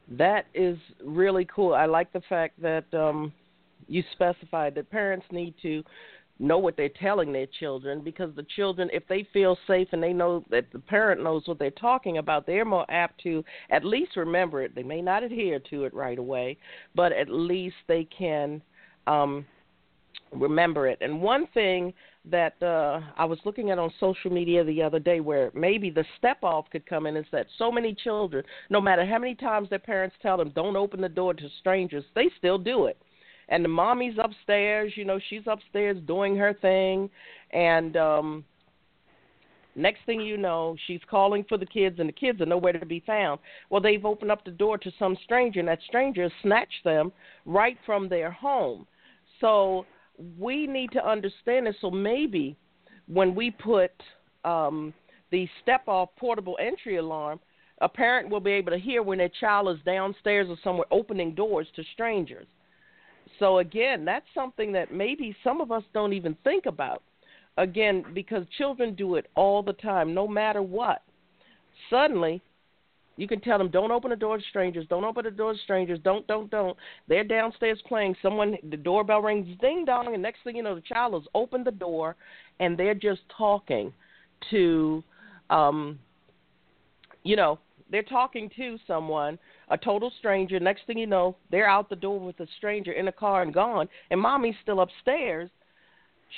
That 0.09 0.47
is 0.55 0.79
really 1.05 1.47
cool. 1.53 1.75
I 1.75 1.87
like 1.87 2.13
the 2.13 2.23
fact 2.29 2.61
that 2.63 2.85
um, 2.95 3.33
you 3.89 4.03
specified 4.13 4.75
that 4.77 4.91
parents 4.91 5.27
need 5.31 5.55
to 5.63 5.83
know 6.39 6.59
what 6.59 6.77
they're 6.77 6.89
telling 6.89 7.33
their 7.33 7.47
children 7.59 8.03
because 8.03 8.35
the 8.37 8.47
children 8.55 8.91
if 8.93 9.07
they 9.09 9.27
feel 9.33 9.57
safe 9.67 9.89
and 9.93 10.03
they 10.03 10.13
know 10.13 10.45
that 10.51 10.67
the 10.73 10.79
parent 10.79 11.23
knows 11.23 11.43
what 11.47 11.59
they're 11.59 11.71
talking 11.71 12.19
about 12.19 12.47
they're 12.47 12.65
more 12.65 12.85
apt 12.91 13.21
to 13.23 13.43
at 13.71 13.85
least 13.85 14.17
remember 14.17 14.63
it. 14.63 14.75
They 14.75 14.83
may 14.83 15.01
not 15.01 15.23
adhere 15.23 15.59
to 15.71 15.85
it 15.85 15.95
right 15.95 16.19
away 16.19 16.59
but 16.95 17.13
at 17.13 17.31
least 17.31 17.77
they 17.89 18.05
can 18.05 18.61
um 19.07 19.47
remember 20.33 20.89
it. 20.89 20.99
And 21.01 21.23
one 21.23 21.47
thing 21.55 21.95
that 22.31 22.61
uh 22.63 23.01
I 23.17 23.25
was 23.25 23.39
looking 23.45 23.71
at 23.71 23.79
on 23.79 23.91
social 23.99 24.31
media 24.31 24.63
the 24.65 24.83
other 24.83 24.99
day 24.99 25.21
where 25.21 25.51
maybe 25.55 25.89
the 25.89 26.05
step 26.19 26.39
off 26.43 26.67
could 26.71 26.85
come 26.85 27.07
in 27.07 27.17
is 27.17 27.27
that 27.33 27.47
so 27.57 27.71
many 27.73 27.95
children 27.95 28.45
no 28.69 28.81
matter 28.81 29.07
how 29.07 29.19
many 29.19 29.35
times 29.35 29.71
their 29.71 29.79
parents 29.79 30.17
tell 30.21 30.37
them 30.37 30.53
don't 30.55 30.77
open 30.77 31.01
the 31.01 31.09
door 31.09 31.33
to 31.33 31.49
strangers 31.61 32.05
they 32.15 32.29
still 32.37 32.59
do 32.59 32.87
it 32.87 32.99
and 33.49 33.65
the 33.65 33.69
mommy's 33.69 34.17
upstairs, 34.23 34.93
you 34.97 35.05
know, 35.05 35.21
she's 35.29 35.43
upstairs 35.47 35.97
doing 36.07 36.37
her 36.37 36.55
thing 36.55 37.09
and 37.53 37.97
um 37.97 38.45
next 39.75 40.01
thing 40.07 40.21
you 40.21 40.37
know, 40.37 40.77
she's 40.87 41.01
calling 41.09 41.45
for 41.49 41.59
the 41.59 41.67
kids 41.67 41.99
and 41.99 42.09
the 42.09 42.13
kids 42.13 42.41
are 42.41 42.47
nowhere 42.47 42.73
to 42.73 42.87
be 42.87 43.03
found. 43.07 43.39
Well, 43.71 43.81
they've 43.81 44.05
opened 44.05 44.31
up 44.31 44.45
the 44.45 44.51
door 44.51 44.79
to 44.79 44.91
some 44.99 45.17
stranger 45.25 45.61
and 45.61 45.69
that 45.69 45.81
stranger 45.87 46.31
snatched 46.43 46.85
them 46.85 47.13
right 47.45 47.77
from 47.85 48.09
their 48.09 48.31
home. 48.31 48.87
So 49.41 49.85
we 50.39 50.67
need 50.67 50.93
to 50.93 51.07
understand 51.07 51.67
this 51.67 51.77
so 51.81 51.91
maybe 51.91 52.57
when 53.07 53.35
we 53.35 53.51
put 53.51 53.93
um 54.45 54.93
the 55.33 55.49
step 55.63 55.83
off 55.89 56.09
portable 56.17 56.57
entry 56.61 56.97
alarm, 56.97 57.41
a 57.81 57.89
parent 57.89 58.31
will 58.31 58.41
be 58.41 58.53
able 58.53 58.71
to 58.71 58.79
hear 58.79 59.03
when 59.03 59.19
their 59.19 59.31
child 59.41 59.69
is 59.69 59.85
downstairs 59.85 60.47
or 60.49 60.57
somewhere 60.63 60.87
opening 60.91 61.35
doors 61.35 61.67
to 61.75 61.83
strangers. 61.93 62.47
So 63.39 63.59
again, 63.59 64.05
that's 64.05 64.27
something 64.35 64.73
that 64.73 64.93
maybe 64.93 65.37
some 65.43 65.61
of 65.61 65.73
us 65.73 65.83
don't 65.93 66.13
even 66.13 66.37
think 66.45 66.67
about. 66.67 67.03
Again, 67.59 68.05
because 68.13 68.45
children 68.59 68.95
do 68.95 69.15
it 69.15 69.27
all 69.35 69.63
the 69.63 69.73
time, 69.73 70.13
no 70.13 70.29
matter 70.29 70.63
what. 70.63 71.03
Suddenly, 71.89 72.43
you 73.17 73.27
can 73.27 73.41
tell 73.41 73.57
them, 73.57 73.71
"Don't 73.71 73.91
open 73.91 74.11
the 74.11 74.17
door 74.17 74.37
to 74.37 74.45
strangers. 74.45 74.87
Don't 74.89 75.05
open 75.05 75.25
the 75.25 75.31
door 75.31 75.55
to 75.55 75.59
strangers. 75.61 75.99
Don't, 76.01 76.27
don't, 76.27 76.51
don't." 76.51 76.77
They're 77.09 77.25
downstairs 77.25 77.81
playing. 77.89 78.15
Someone, 78.21 78.59
the 78.69 78.77
doorbell 78.77 79.23
rings, 79.23 79.49
ding 79.61 79.87
dong, 79.87 80.13
and 80.13 80.23
next 80.23 80.43
thing 80.45 80.57
you 80.57 80.63
know, 80.63 80.75
the 80.75 80.83
child 80.83 81.15
has 81.15 81.23
opened 81.35 81.65
the 81.65 81.71
door, 81.71 82.15
and 82.61 82.77
they're 82.77 82.95
just 82.95 83.23
talking 83.37 83.93
to, 84.51 85.03
um, 85.49 85.99
you 87.23 87.37
know, 87.37 87.59
they're 87.91 88.03
talking 88.03 88.51
to 88.57 88.79
someone, 88.87 89.39
a 89.69 89.77
total 89.77 90.13
stranger. 90.19 90.61
Next 90.61 90.83
thing 90.87 90.99
you 90.99 91.07
know, 91.07 91.37
they're 91.51 91.69
out 91.69 91.89
the 91.89 91.97
door 91.97 92.21
with 92.21 92.39
a 92.41 92.47
stranger 92.57 92.93
in 92.93 93.09
a 93.09 93.13
car 93.13 93.43
and 93.43 93.53
gone. 93.53 93.89
And 94.11 94.21
mommy's 94.21 94.55
still 94.63 94.81
upstairs. 94.81 95.51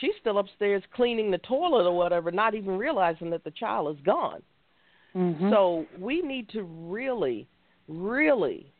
She's 0.00 0.12
still 0.20 0.38
upstairs 0.38 0.82
cleaning 0.94 1.30
the 1.30 1.38
toilet 1.38 1.86
or 1.86 1.96
whatever, 1.96 2.30
not 2.30 2.54
even 2.54 2.76
realizing 2.76 3.30
that 3.30 3.44
the 3.44 3.50
child 3.50 3.96
is 3.96 4.02
gone. 4.04 4.42
Mm-hmm. 5.16 5.50
So 5.50 5.86
we 5.98 6.20
need 6.20 6.48
to 6.50 6.62
really, 6.62 7.46
really 7.88 8.72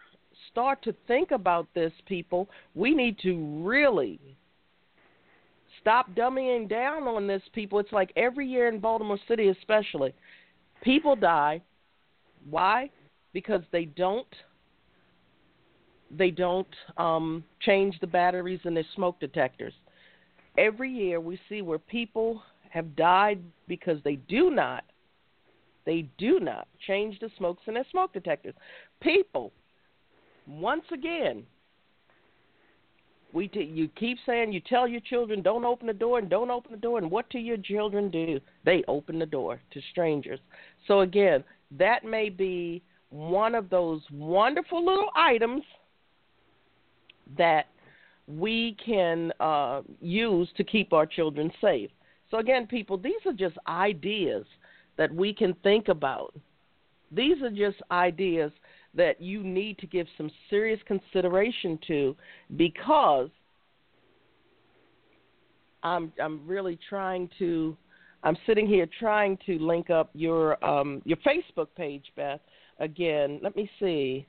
start 0.51 0.83
to 0.85 0.95
think 1.07 1.31
about 1.31 1.66
this, 1.75 1.93
people. 2.07 2.49
We 2.75 2.95
need 2.95 3.19
to 3.20 3.62
really 3.62 4.20
stop 5.81 6.11
dumbing 6.15 6.69
down 6.69 7.05
on 7.05 7.27
this, 7.27 7.43
people. 7.55 7.79
It's 7.79 7.93
like 7.93 8.12
every 8.16 8.47
year 8.47 8.69
in 8.69 8.79
Baltimore 8.79 9.19
City, 9.27 9.49
especially, 9.49 10.15
people 10.83 11.16
die 11.16 11.62
why? 12.49 12.91
Because 13.33 13.63
they 13.73 13.85
don't 13.85 14.27
they 16.11 16.31
don't 16.31 16.67
um, 16.97 17.45
change 17.61 17.99
the 18.01 18.07
batteries 18.07 18.61
in 18.65 18.73
their 18.73 18.87
smoke 18.95 19.21
detectors. 19.21 19.75
Every 20.57 20.91
year 20.91 21.21
we 21.21 21.39
see 21.49 21.61
where 21.61 21.79
people 21.79 22.43
have 22.71 22.97
died 22.97 23.41
because 23.67 23.99
they 24.05 24.17
do 24.17 24.51
not 24.51 24.85
they 25.89 26.07
do 26.19 26.39
not 26.39 26.69
change 26.87 27.19
the 27.19 27.31
smokes 27.39 27.63
in 27.67 27.73
their 27.73 27.87
smoke 27.91 28.13
detectors. 28.13 28.53
People, 29.01 29.53
once 30.47 30.85
again, 30.93 31.45
we 33.33 33.49
t- 33.49 33.63
you 33.63 33.89
keep 33.99 34.19
saying 34.27 34.53
you 34.53 34.61
tell 34.61 34.87
your 34.87 35.01
children 35.01 35.41
don't 35.41 35.65
open 35.65 35.87
the 35.87 35.95
door 35.95 36.19
and 36.19 36.29
don't 36.29 36.51
open 36.51 36.73
the 36.73 36.79
door, 36.79 36.99
and 36.99 37.11
what 37.11 37.31
do 37.31 37.39
your 37.39 37.57
children 37.57 38.11
do? 38.11 38.39
They 38.67 38.85
open 38.87 39.19
the 39.19 39.25
door 39.25 39.63
to 39.73 39.81
strangers. 39.91 40.41
So 40.87 41.01
again, 41.01 41.43
that 41.79 42.05
may 42.05 42.29
be 42.29 42.83
one 43.10 43.55
of 43.55 43.70
those 43.70 44.02
wonderful 44.12 44.85
little 44.85 45.10
items 45.16 45.62
that 47.36 47.66
we 48.26 48.76
can 48.85 49.32
uh, 49.40 49.82
use 50.01 50.48
to 50.56 50.64
keep 50.64 50.93
our 50.93 51.06
children 51.06 51.51
safe. 51.60 51.90
So, 52.30 52.39
again, 52.39 52.66
people, 52.66 52.98
these 52.98 53.14
are 53.24 53.32
just 53.32 53.56
ideas 53.66 54.44
that 54.98 55.14
we 55.14 55.32
can 55.32 55.55
think 55.62 55.89
about. 55.89 56.35
These 57.10 57.43
are 57.43 57.51
just 57.51 57.78
ideas 57.90 58.52
that 58.94 59.20
you 59.20 59.43
need 59.43 59.78
to 59.78 59.86
give 59.86 60.06
some 60.16 60.30
serious 60.51 60.80
consideration 60.86 61.78
to 61.89 62.16
because 62.56 63.30
I'm 65.82 66.12
I'm 66.22 66.47
really 66.47 66.78
trying 66.89 67.30
to 67.39 67.76
I'm 68.22 68.36
sitting 68.47 68.66
here 68.66 68.86
trying 68.98 69.39
to 69.47 69.59
link 69.59 69.90
up 69.90 70.10
your 70.14 70.62
um, 70.64 71.01
your 71.05 71.18
Facebook 71.18 71.68
page, 71.76 72.05
Beth. 72.16 72.40
Again, 72.79 73.41
let 73.43 73.57
me 73.57 73.69
see. 73.81 74.27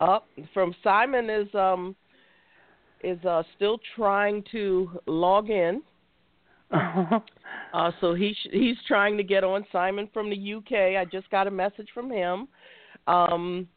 Up 0.00 0.26
from 0.54 0.74
Simon 0.82 1.28
is 1.28 1.54
um 1.54 1.94
is 3.02 3.22
uh, 3.24 3.42
still 3.56 3.78
trying 3.96 4.44
to 4.52 4.90
log 5.06 5.50
in. 5.50 5.82
uh, 6.72 7.90
so 8.00 8.14
he's 8.14 8.36
he's 8.52 8.76
trying 8.86 9.16
to 9.16 9.22
get 9.22 9.44
on. 9.44 9.64
Simon 9.72 10.08
from 10.12 10.30
the 10.30 10.54
UK. 10.54 10.96
I 10.98 11.04
just 11.10 11.30
got 11.30 11.46
a 11.46 11.50
message 11.50 11.88
from 11.94 12.10
him. 12.10 12.48
Um, 13.06 13.68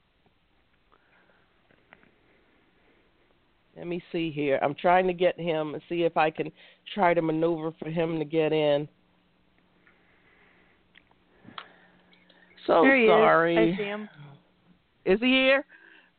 Let 3.76 3.88
me 3.88 4.04
see 4.12 4.32
here. 4.32 4.60
I'm 4.62 4.76
trying 4.76 5.08
to 5.08 5.14
get 5.14 5.40
him 5.40 5.74
and 5.74 5.82
see 5.90 6.04
if 6.04 6.16
I 6.16 6.30
can 6.30 6.52
try 6.94 7.14
to 7.14 7.22
maneuver 7.22 7.74
for 7.80 7.90
him 7.90 8.20
to 8.20 8.26
get 8.26 8.54
in. 8.54 8.88
So 12.68 12.81
there 12.81 12.98
he 12.98 13.07
sorry. 13.07 13.56
Is. 13.56 13.73
I 13.73 13.77
see 13.77 13.84
him. 13.84 14.10
Is 15.06 15.19
he 15.19 15.27
here? 15.27 15.65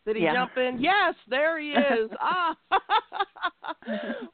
Did 0.06 0.16
he 0.16 0.24
yeah. 0.24 0.34
jump 0.34 0.56
in? 0.58 0.78
Yes, 0.80 1.14
there 1.30 1.58
he 1.58 1.70
is. 1.70 2.10
ah, 2.20 2.54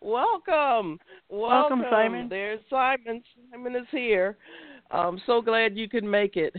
welcome, 0.00 0.98
welcome, 1.28 1.84
Simon. 1.90 2.28
There's 2.28 2.60
Simon. 2.68 3.22
Simon 3.50 3.76
is 3.76 3.86
here. 3.92 4.36
I'm 4.90 5.20
so 5.26 5.40
glad 5.40 5.76
you 5.76 5.88
could 5.88 6.02
make 6.02 6.36
it. 6.36 6.54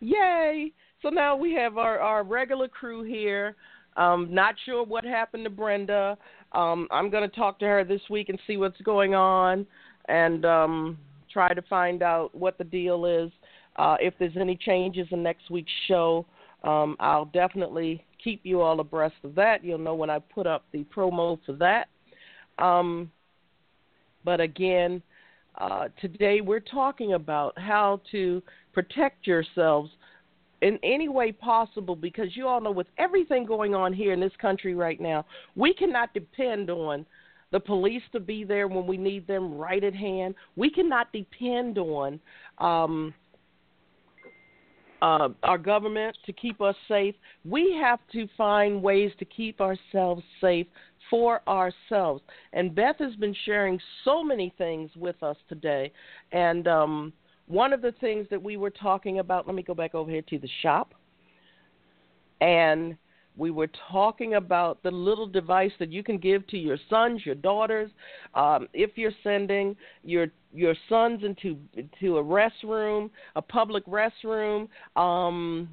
Yay! 0.00 0.72
So 1.00 1.10
now 1.10 1.36
we 1.36 1.52
have 1.54 1.78
our 1.78 2.00
our 2.00 2.24
regular 2.24 2.66
crew 2.66 3.04
here. 3.04 3.54
Um, 3.96 4.28
not 4.30 4.56
sure 4.64 4.84
what 4.84 5.04
happened 5.04 5.44
to 5.44 5.50
Brenda. 5.50 6.16
Um, 6.52 6.88
I'm 6.90 7.10
going 7.10 7.28
to 7.28 7.36
talk 7.36 7.58
to 7.60 7.66
her 7.66 7.84
this 7.84 8.00
week 8.10 8.30
and 8.30 8.38
see 8.46 8.56
what's 8.56 8.80
going 8.80 9.14
on 9.14 9.66
and 10.08 10.44
um, 10.44 10.98
try 11.32 11.54
to 11.54 11.62
find 11.62 12.02
out 12.02 12.34
what 12.34 12.58
the 12.58 12.64
deal 12.64 13.04
is. 13.06 13.30
Uh, 13.76 13.96
if 14.00 14.14
there's 14.18 14.36
any 14.38 14.56
changes 14.56 15.06
in 15.10 15.22
next 15.22 15.50
week's 15.50 15.72
show, 15.88 16.26
um, 16.64 16.96
I'll 17.00 17.24
definitely 17.26 18.04
keep 18.22 18.40
you 18.44 18.60
all 18.60 18.80
abreast 18.80 19.16
of 19.24 19.34
that. 19.34 19.64
You'll 19.64 19.78
know 19.78 19.94
when 19.94 20.10
I 20.10 20.18
put 20.18 20.46
up 20.46 20.64
the 20.72 20.84
promo 20.94 21.38
for 21.44 21.52
that. 21.54 21.88
Um, 22.62 23.10
but 24.24 24.40
again, 24.40 25.02
uh, 25.58 25.88
today 26.00 26.40
we're 26.40 26.60
talking 26.60 27.14
about 27.14 27.58
how 27.58 28.00
to 28.12 28.42
protect 28.72 29.26
yourselves 29.26 29.90
in 30.62 30.78
any 30.82 31.08
way 31.08 31.32
possible 31.32 31.96
because 31.96 32.36
you 32.36 32.46
all 32.46 32.60
know 32.60 32.70
with 32.70 32.86
everything 32.96 33.44
going 33.44 33.74
on 33.74 33.92
here 33.92 34.12
in 34.12 34.20
this 34.20 34.32
country 34.40 34.74
right 34.74 35.00
now, 35.00 35.26
we 35.56 35.74
cannot 35.74 36.14
depend 36.14 36.70
on 36.70 37.04
the 37.50 37.60
police 37.60 38.02
to 38.12 38.20
be 38.20 38.44
there 38.44 38.66
when 38.68 38.86
we 38.86 38.96
need 38.96 39.26
them 39.26 39.54
right 39.54 39.84
at 39.84 39.94
hand. 39.94 40.34
We 40.56 40.70
cannot 40.70 41.12
depend 41.12 41.78
on 41.78 42.18
um, 42.58 43.12
uh, 45.02 45.28
our 45.42 45.58
government 45.58 46.16
to 46.24 46.32
keep 46.32 46.60
us 46.60 46.76
safe. 46.86 47.16
We 47.44 47.76
have 47.82 47.98
to 48.12 48.28
find 48.38 48.80
ways 48.80 49.10
to 49.18 49.24
keep 49.24 49.60
ourselves 49.60 50.22
safe 50.40 50.68
for 51.10 51.42
ourselves. 51.48 52.22
And 52.52 52.72
Beth 52.74 52.96
has 53.00 53.14
been 53.16 53.34
sharing 53.44 53.80
so 54.04 54.22
many 54.22 54.54
things 54.56 54.90
with 54.96 55.20
us 55.22 55.36
today. 55.48 55.92
And 56.30 56.68
um, 56.68 57.12
one 57.48 57.72
of 57.72 57.82
the 57.82 57.92
things 58.00 58.28
that 58.30 58.40
we 58.40 58.56
were 58.56 58.70
talking 58.70 59.18
about, 59.18 59.46
let 59.46 59.56
me 59.56 59.62
go 59.62 59.74
back 59.74 59.94
over 59.96 60.10
here 60.10 60.22
to 60.22 60.38
the 60.38 60.48
shop. 60.62 60.94
And 62.40 62.96
we 63.36 63.50
were 63.50 63.68
talking 63.90 64.34
about 64.34 64.82
the 64.82 64.90
little 64.90 65.26
device 65.26 65.72
that 65.78 65.90
you 65.90 66.02
can 66.02 66.18
give 66.18 66.46
to 66.48 66.58
your 66.58 66.76
sons, 66.90 67.24
your 67.24 67.34
daughters, 67.34 67.90
um, 68.34 68.68
if 68.72 68.92
you're 68.96 69.12
sending 69.22 69.76
your 70.04 70.28
your 70.54 70.74
sons 70.88 71.22
into 71.24 71.56
to 71.98 72.18
a 72.18 72.22
restroom, 72.22 73.08
a 73.36 73.42
public 73.42 73.84
restroom. 73.86 74.68
Um, 74.96 75.68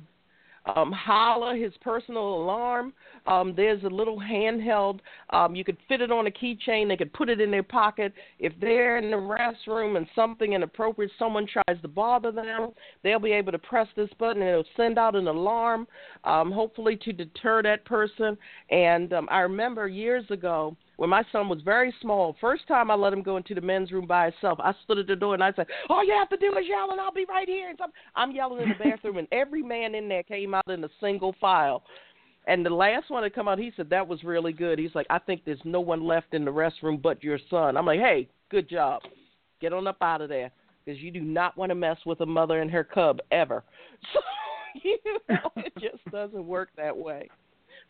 um, 0.75 0.91
Holla, 0.91 1.55
his 1.55 1.73
personal 1.81 2.35
alarm. 2.35 2.93
Um, 3.27 3.53
there's 3.55 3.83
a 3.83 3.87
little 3.87 4.19
handheld. 4.19 4.99
Um, 5.31 5.55
you 5.55 5.63
could 5.63 5.77
fit 5.87 6.01
it 6.01 6.11
on 6.11 6.27
a 6.27 6.31
keychain. 6.31 6.87
They 6.87 6.97
could 6.97 7.13
put 7.13 7.29
it 7.29 7.41
in 7.41 7.51
their 7.51 7.63
pocket. 7.63 8.13
If 8.39 8.53
they're 8.59 8.97
in 8.97 9.11
the 9.11 9.17
restroom 9.17 9.97
and 9.97 10.07
something 10.15 10.53
inappropriate, 10.53 11.11
someone 11.19 11.47
tries 11.47 11.81
to 11.81 11.87
bother 11.87 12.31
them, 12.31 12.71
they'll 13.03 13.19
be 13.19 13.31
able 13.31 13.51
to 13.51 13.59
press 13.59 13.87
this 13.95 14.09
button 14.17 14.41
and 14.41 14.51
it'll 14.51 14.63
send 14.77 14.97
out 14.97 15.15
an 15.15 15.27
alarm, 15.27 15.87
um, 16.23 16.51
hopefully 16.51 16.97
to 16.97 17.13
deter 17.13 17.61
that 17.63 17.85
person. 17.85 18.37
And 18.69 19.13
um, 19.13 19.27
I 19.29 19.39
remember 19.39 19.87
years 19.87 20.25
ago 20.29 20.75
when 20.99 21.09
my 21.09 21.23
son 21.31 21.47
was 21.47 21.61
very 21.61 21.93
small, 22.01 22.35
first 22.41 22.67
time 22.67 22.91
I 22.91 22.95
let 22.95 23.13
him 23.13 23.23
go 23.23 23.37
into 23.37 23.55
the 23.55 23.61
men's 23.61 23.89
room 23.89 24.05
by 24.05 24.31
himself, 24.31 24.59
I 24.61 24.73
stood 24.83 24.97
at 24.97 25.07
the 25.07 25.15
door 25.15 25.33
and 25.33 25.41
I 25.41 25.53
said, 25.53 25.67
"All 25.87 26.03
you 26.03 26.11
have 26.11 26.27
to 26.27 26.35
do 26.35 26.57
is 26.57 26.67
yell, 26.67 26.91
and 26.91 26.99
I'll 26.99 27.13
be 27.13 27.25
right 27.29 27.47
here." 27.47 27.69
And 27.69 27.79
I'm 28.17 28.31
yelling 28.31 28.63
in 28.63 28.69
the 28.77 28.83
bathroom, 28.83 29.15
and 29.15 29.27
every 29.31 29.63
man 29.63 29.95
in 29.95 30.09
there 30.09 30.23
came 30.23 30.53
out 30.53 30.67
in 30.67 30.83
a 30.83 30.89
single 30.99 31.33
file. 31.39 31.83
And 32.47 32.65
the 32.65 32.69
last 32.69 33.09
one 33.09 33.23
to 33.23 33.29
come 33.29 33.47
out, 33.47 33.59
he 33.59 33.71
said 33.77 33.89
that 33.91 34.05
was 34.05 34.25
really 34.25 34.51
good. 34.51 34.77
He's 34.77 34.93
like, 34.93 35.07
"I 35.09 35.19
think 35.19 35.45
there's 35.45 35.63
no 35.63 35.79
one 35.79 36.03
left 36.03 36.33
in 36.33 36.43
the 36.43 36.51
restroom 36.51 37.01
but 37.01 37.23
your 37.23 37.39
son." 37.49 37.77
I'm 37.77 37.85
like, 37.85 38.01
"Hey, 38.01 38.27
good 38.49 38.67
job. 38.67 39.03
Get 39.61 39.71
on 39.71 39.87
up 39.87 40.01
out 40.01 40.19
of 40.19 40.27
there." 40.27 40.51
Because 40.83 41.01
you 41.01 41.11
do 41.11 41.21
not 41.21 41.55
want 41.55 41.69
to 41.69 41.75
mess 41.75 42.05
with 42.05 42.19
a 42.19 42.25
mother 42.25 42.59
and 42.59 42.69
her 42.71 42.83
cub 42.83 43.21
ever. 43.31 43.63
So 44.13 44.19
you 44.83 44.99
know, 45.29 45.51
it 45.55 45.73
just 45.79 46.03
doesn't 46.11 46.45
work 46.45 46.69
that 46.75 46.95
way. 46.95 47.29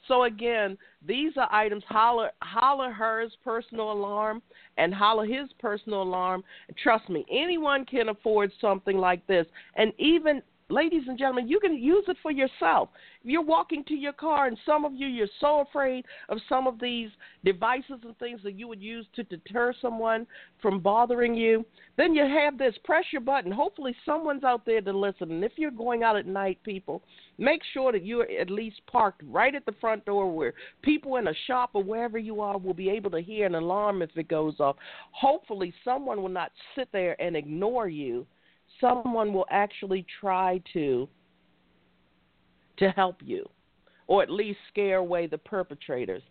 So 0.10 0.23
again, 0.23 0.77
these 1.07 1.34
are 1.38 1.48
items. 1.52 1.84
Holler, 1.88 2.31
Holla 2.41 2.90
Hers 2.90 3.31
personal 3.44 3.94
alarm 3.94 4.41
and 4.77 4.94
Holla 4.94 5.26
His 5.26 5.49
personal 5.60 6.02
alarm. 6.02 6.44
Trust 6.84 7.07
me, 7.10 7.26
anyone 7.31 7.86
can 7.86 8.10
afford 8.10 8.52
something 8.60 8.98
like 8.98 9.26
this. 9.27 9.45
And 9.76 9.94
even 9.99 10.41
ladies 10.69 11.03
and 11.07 11.17
gentlemen, 11.17 11.47
you 11.47 11.59
can 11.59 11.75
use 11.75 12.05
it 12.07 12.17
for 12.21 12.31
yourself. 12.31 12.89
You're 13.23 13.43
walking 13.43 13.83
to 13.85 13.93
your 13.95 14.13
car, 14.13 14.47
and 14.47 14.57
some 14.65 14.85
of 14.85 14.93
you, 14.93 15.07
you're 15.07 15.27
so 15.39 15.65
afraid 15.67 16.05
of 16.29 16.37
some 16.47 16.67
of 16.67 16.79
these 16.79 17.09
devices 17.43 17.99
and 18.03 18.17
things 18.17 18.41
that 18.43 18.57
you 18.57 18.67
would 18.67 18.81
use 18.81 19.05
to 19.15 19.23
deter 19.23 19.73
someone 19.81 20.25
from 20.61 20.79
bothering 20.79 21.35
you, 21.35 21.65
then 21.97 22.13
you 22.13 22.23
have 22.23 22.57
this. 22.57 22.75
Press 22.83 23.05
your 23.11 23.21
button. 23.21 23.51
Hopefully, 23.51 23.95
someone's 24.05 24.43
out 24.43 24.65
there 24.65 24.81
to 24.81 24.93
listen. 24.93 25.31
And 25.31 25.43
if 25.43 25.53
you're 25.57 25.71
going 25.71 26.03
out 26.03 26.15
at 26.15 26.27
night, 26.27 26.59
people, 26.63 27.01
make 27.37 27.61
sure 27.73 27.91
that 27.91 28.05
you're 28.05 28.29
at 28.29 28.49
least 28.49 28.81
parked 28.87 29.21
right 29.25 29.55
at 29.55 29.65
the 29.65 29.75
front 29.81 30.05
door 30.05 30.31
where 30.31 30.53
people 30.81 31.17
in 31.17 31.27
a 31.27 31.33
shop 31.47 31.71
or 31.73 31.83
wherever 31.83 32.17
you 32.17 32.41
are 32.41 32.57
will 32.57 32.73
be 32.73 32.89
able 32.89 33.11
to 33.11 33.21
hear 33.21 33.45
an 33.45 33.55
alarm 33.55 34.01
if 34.01 34.11
it 34.15 34.27
goes 34.27 34.59
off. 34.59 34.77
Hopefully, 35.11 35.73
someone 35.83 36.21
will 36.21 36.29
not 36.29 36.51
sit 36.75 36.89
there 36.91 37.19
and 37.21 37.35
ignore 37.35 37.89
you 37.89 38.25
someone 38.81 39.34
will 39.34 39.47
actually 39.49 40.06
try 40.19 40.61
to 40.73 41.07
to 42.77 42.89
help 42.91 43.18
you 43.23 43.47
or 44.07 44.23
at 44.23 44.30
least 44.30 44.57
scare 44.69 44.97
away 44.97 45.27
the 45.27 45.38
perpetrators. 45.38 46.23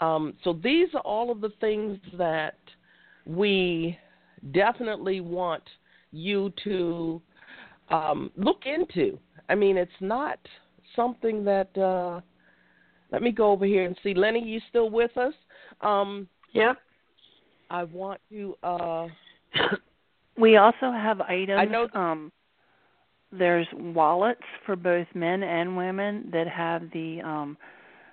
Um, 0.00 0.34
so 0.44 0.52
these 0.52 0.88
are 0.94 1.00
all 1.00 1.32
of 1.32 1.40
the 1.40 1.50
things 1.60 1.98
that 2.16 2.58
we 3.26 3.98
definitely 4.52 5.20
want 5.20 5.62
you 6.12 6.52
to 6.62 7.20
um, 7.88 8.30
look 8.36 8.62
into. 8.66 9.18
I 9.48 9.54
mean, 9.56 9.76
it's 9.76 9.90
not 10.00 10.38
something 10.94 11.44
that. 11.44 11.76
Uh, 11.76 12.20
let 13.10 13.22
me 13.22 13.30
go 13.30 13.52
over 13.52 13.64
here 13.64 13.84
and 13.84 13.96
see. 14.02 14.14
Lenny, 14.14 14.42
you 14.42 14.60
still 14.70 14.90
with 14.90 15.16
us? 15.16 15.34
Um, 15.82 16.26
yep. 16.52 16.78
I 17.70 17.84
want 17.84 18.20
to. 18.30 18.54
Uh, 18.62 19.06
we 20.36 20.56
also 20.56 20.90
have 20.92 21.20
items. 21.20 21.58
I 21.60 21.64
know. 21.64 21.88
Um, 21.94 22.32
there's 23.36 23.66
wallets 23.72 24.42
for 24.64 24.76
both 24.76 25.06
men 25.14 25.42
and 25.42 25.76
women 25.76 26.28
that 26.32 26.46
have 26.48 26.82
the 26.92 27.20
um, 27.22 27.56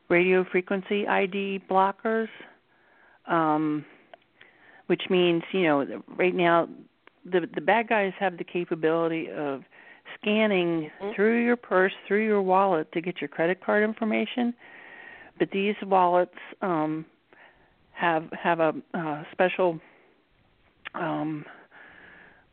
radio 0.09 0.45
frequency 0.51 1.07
ID 1.07 1.61
blockers, 1.69 2.27
um, 3.27 3.85
which 4.87 5.03
means 5.09 5.43
you 5.51 5.63
know 5.63 6.03
right 6.17 6.35
now 6.35 6.67
the 7.25 7.41
the 7.53 7.61
bad 7.61 7.87
guys 7.87 8.13
have 8.19 8.37
the 8.37 8.43
capability 8.43 9.29
of 9.29 9.61
scanning 10.19 10.89
mm-hmm. 11.01 11.15
through 11.15 11.43
your 11.43 11.55
purse, 11.55 11.93
through 12.07 12.25
your 12.25 12.41
wallet 12.41 12.91
to 12.93 13.01
get 13.01 13.21
your 13.21 13.27
credit 13.27 13.63
card 13.63 13.83
information. 13.83 14.53
But 15.39 15.49
these 15.51 15.75
wallets 15.83 16.35
um, 16.61 17.05
have 17.93 18.25
have 18.31 18.59
a 18.59 18.73
uh, 18.93 19.23
special 19.31 19.79
um, 20.93 21.45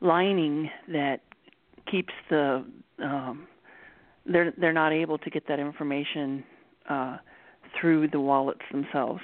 lining 0.01 0.70
that 0.89 1.20
keeps 1.91 2.12
the 2.31 2.65
um, 3.03 3.47
they're 4.27 4.53
they're 4.59 4.73
not 4.73 4.93
able 4.93 5.19
to 5.19 5.31
get 5.31 5.47
that 5.49 5.59
information 5.59 6.45
uh, 6.89 7.16
through 7.81 8.09
the 8.09 8.20
wallets 8.20 8.61
themselves. 8.70 9.20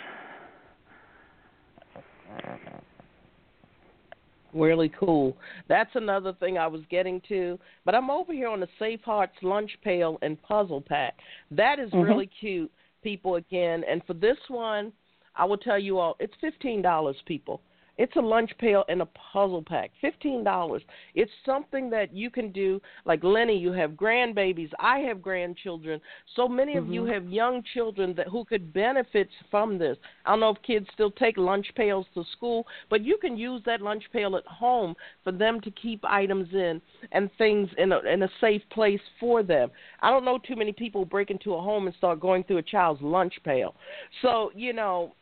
Really 4.52 4.92
cool. 5.00 5.36
That's 5.68 5.90
another 5.94 6.32
thing 6.32 6.58
I 6.58 6.68
was 6.68 6.82
getting 6.88 7.20
to. 7.28 7.58
But 7.84 7.96
I'm 7.96 8.08
over 8.08 8.32
here 8.32 8.48
on 8.48 8.60
the 8.60 8.68
Safe 8.78 9.00
Hearts 9.04 9.34
lunch 9.42 9.70
pail 9.82 10.16
and 10.22 10.40
puzzle 10.42 10.80
pack. 10.80 11.14
That 11.50 11.80
is 11.80 11.90
mm-hmm. 11.90 12.02
really 12.02 12.30
cute, 12.40 12.70
people. 13.02 13.34
Again, 13.34 13.82
and 13.90 14.00
for 14.06 14.14
this 14.14 14.36
one, 14.48 14.92
I 15.34 15.44
will 15.44 15.58
tell 15.58 15.78
you 15.78 15.98
all, 15.98 16.14
it's 16.20 16.34
fifteen 16.40 16.82
dollars, 16.82 17.16
people. 17.26 17.62
It's 17.96 18.16
a 18.16 18.20
lunch 18.20 18.50
pail 18.58 18.84
and 18.88 19.02
a 19.02 19.08
puzzle 19.32 19.62
pack. 19.62 19.90
Fifteen 20.00 20.42
dollars. 20.42 20.82
It's 21.14 21.30
something 21.46 21.90
that 21.90 22.12
you 22.12 22.30
can 22.30 22.50
do. 22.50 22.80
Like 23.04 23.22
Lenny, 23.22 23.56
you 23.56 23.72
have 23.72 23.92
grandbabies. 23.92 24.70
I 24.80 24.98
have 25.00 25.22
grandchildren. 25.22 26.00
So 26.34 26.48
many 26.48 26.76
of 26.76 26.84
mm-hmm. 26.84 26.92
you 26.92 27.04
have 27.06 27.28
young 27.28 27.62
children 27.72 28.14
that 28.16 28.28
who 28.28 28.44
could 28.44 28.72
benefit 28.72 29.28
from 29.50 29.78
this. 29.78 29.96
I 30.26 30.30
don't 30.30 30.40
know 30.40 30.50
if 30.50 30.62
kids 30.62 30.86
still 30.92 31.10
take 31.12 31.36
lunch 31.36 31.66
pails 31.76 32.06
to 32.14 32.24
school, 32.32 32.66
but 32.90 33.04
you 33.04 33.16
can 33.16 33.36
use 33.36 33.62
that 33.66 33.80
lunch 33.80 34.04
pail 34.12 34.36
at 34.36 34.46
home 34.46 34.94
for 35.22 35.32
them 35.32 35.60
to 35.60 35.70
keep 35.70 36.04
items 36.04 36.48
in 36.52 36.80
and 37.12 37.30
things 37.38 37.68
in 37.78 37.92
a 37.92 37.98
in 38.00 38.22
a 38.24 38.28
safe 38.40 38.62
place 38.70 39.00
for 39.20 39.42
them. 39.42 39.70
I 40.00 40.10
don't 40.10 40.24
know 40.24 40.38
too 40.38 40.56
many 40.56 40.72
people 40.72 41.04
break 41.04 41.30
into 41.30 41.54
a 41.54 41.60
home 41.60 41.86
and 41.86 41.94
start 41.96 42.20
going 42.20 42.44
through 42.44 42.58
a 42.58 42.62
child's 42.62 43.02
lunch 43.02 43.34
pail. 43.44 43.74
So, 44.22 44.50
you 44.54 44.72
know, 44.72 45.14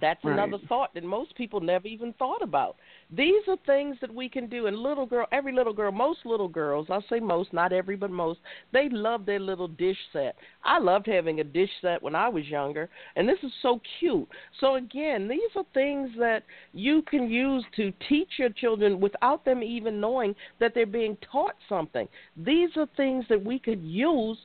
that's 0.00 0.24
right. 0.24 0.32
another 0.34 0.62
thought 0.68 0.94
that 0.94 1.02
most 1.02 1.34
people 1.36 1.60
never 1.60 1.88
even 1.88 2.12
thought 2.12 2.42
about. 2.42 2.76
These 3.10 3.42
are 3.48 3.56
things 3.66 3.96
that 4.00 4.14
we 4.14 4.28
can 4.28 4.46
do. 4.48 4.66
And 4.66 4.76
little 4.76 5.06
girl, 5.06 5.26
every 5.32 5.52
little 5.52 5.72
girl, 5.72 5.90
most 5.90 6.20
little 6.24 6.48
girls, 6.48 6.86
I'll 6.90 7.04
say 7.10 7.18
most, 7.18 7.52
not 7.52 7.72
every, 7.72 7.96
but 7.96 8.10
most, 8.10 8.38
they 8.72 8.88
love 8.88 9.26
their 9.26 9.40
little 9.40 9.66
dish 9.66 9.96
set. 10.12 10.36
I 10.64 10.78
loved 10.78 11.06
having 11.06 11.40
a 11.40 11.44
dish 11.44 11.70
set 11.82 12.02
when 12.02 12.14
I 12.14 12.28
was 12.28 12.46
younger, 12.46 12.88
and 13.16 13.28
this 13.28 13.38
is 13.42 13.52
so 13.62 13.80
cute. 13.98 14.28
So 14.60 14.76
again, 14.76 15.26
these 15.26 15.40
are 15.56 15.64
things 15.74 16.10
that 16.18 16.44
you 16.72 17.02
can 17.02 17.28
use 17.28 17.64
to 17.76 17.92
teach 18.08 18.30
your 18.38 18.50
children 18.50 19.00
without 19.00 19.44
them 19.44 19.62
even 19.62 20.00
knowing 20.00 20.36
that 20.60 20.72
they're 20.74 20.86
being 20.86 21.16
taught 21.32 21.56
something. 21.68 22.06
These 22.36 22.70
are 22.76 22.86
things 22.96 23.24
that 23.28 23.44
we 23.44 23.58
could 23.58 23.82
use 23.82 24.38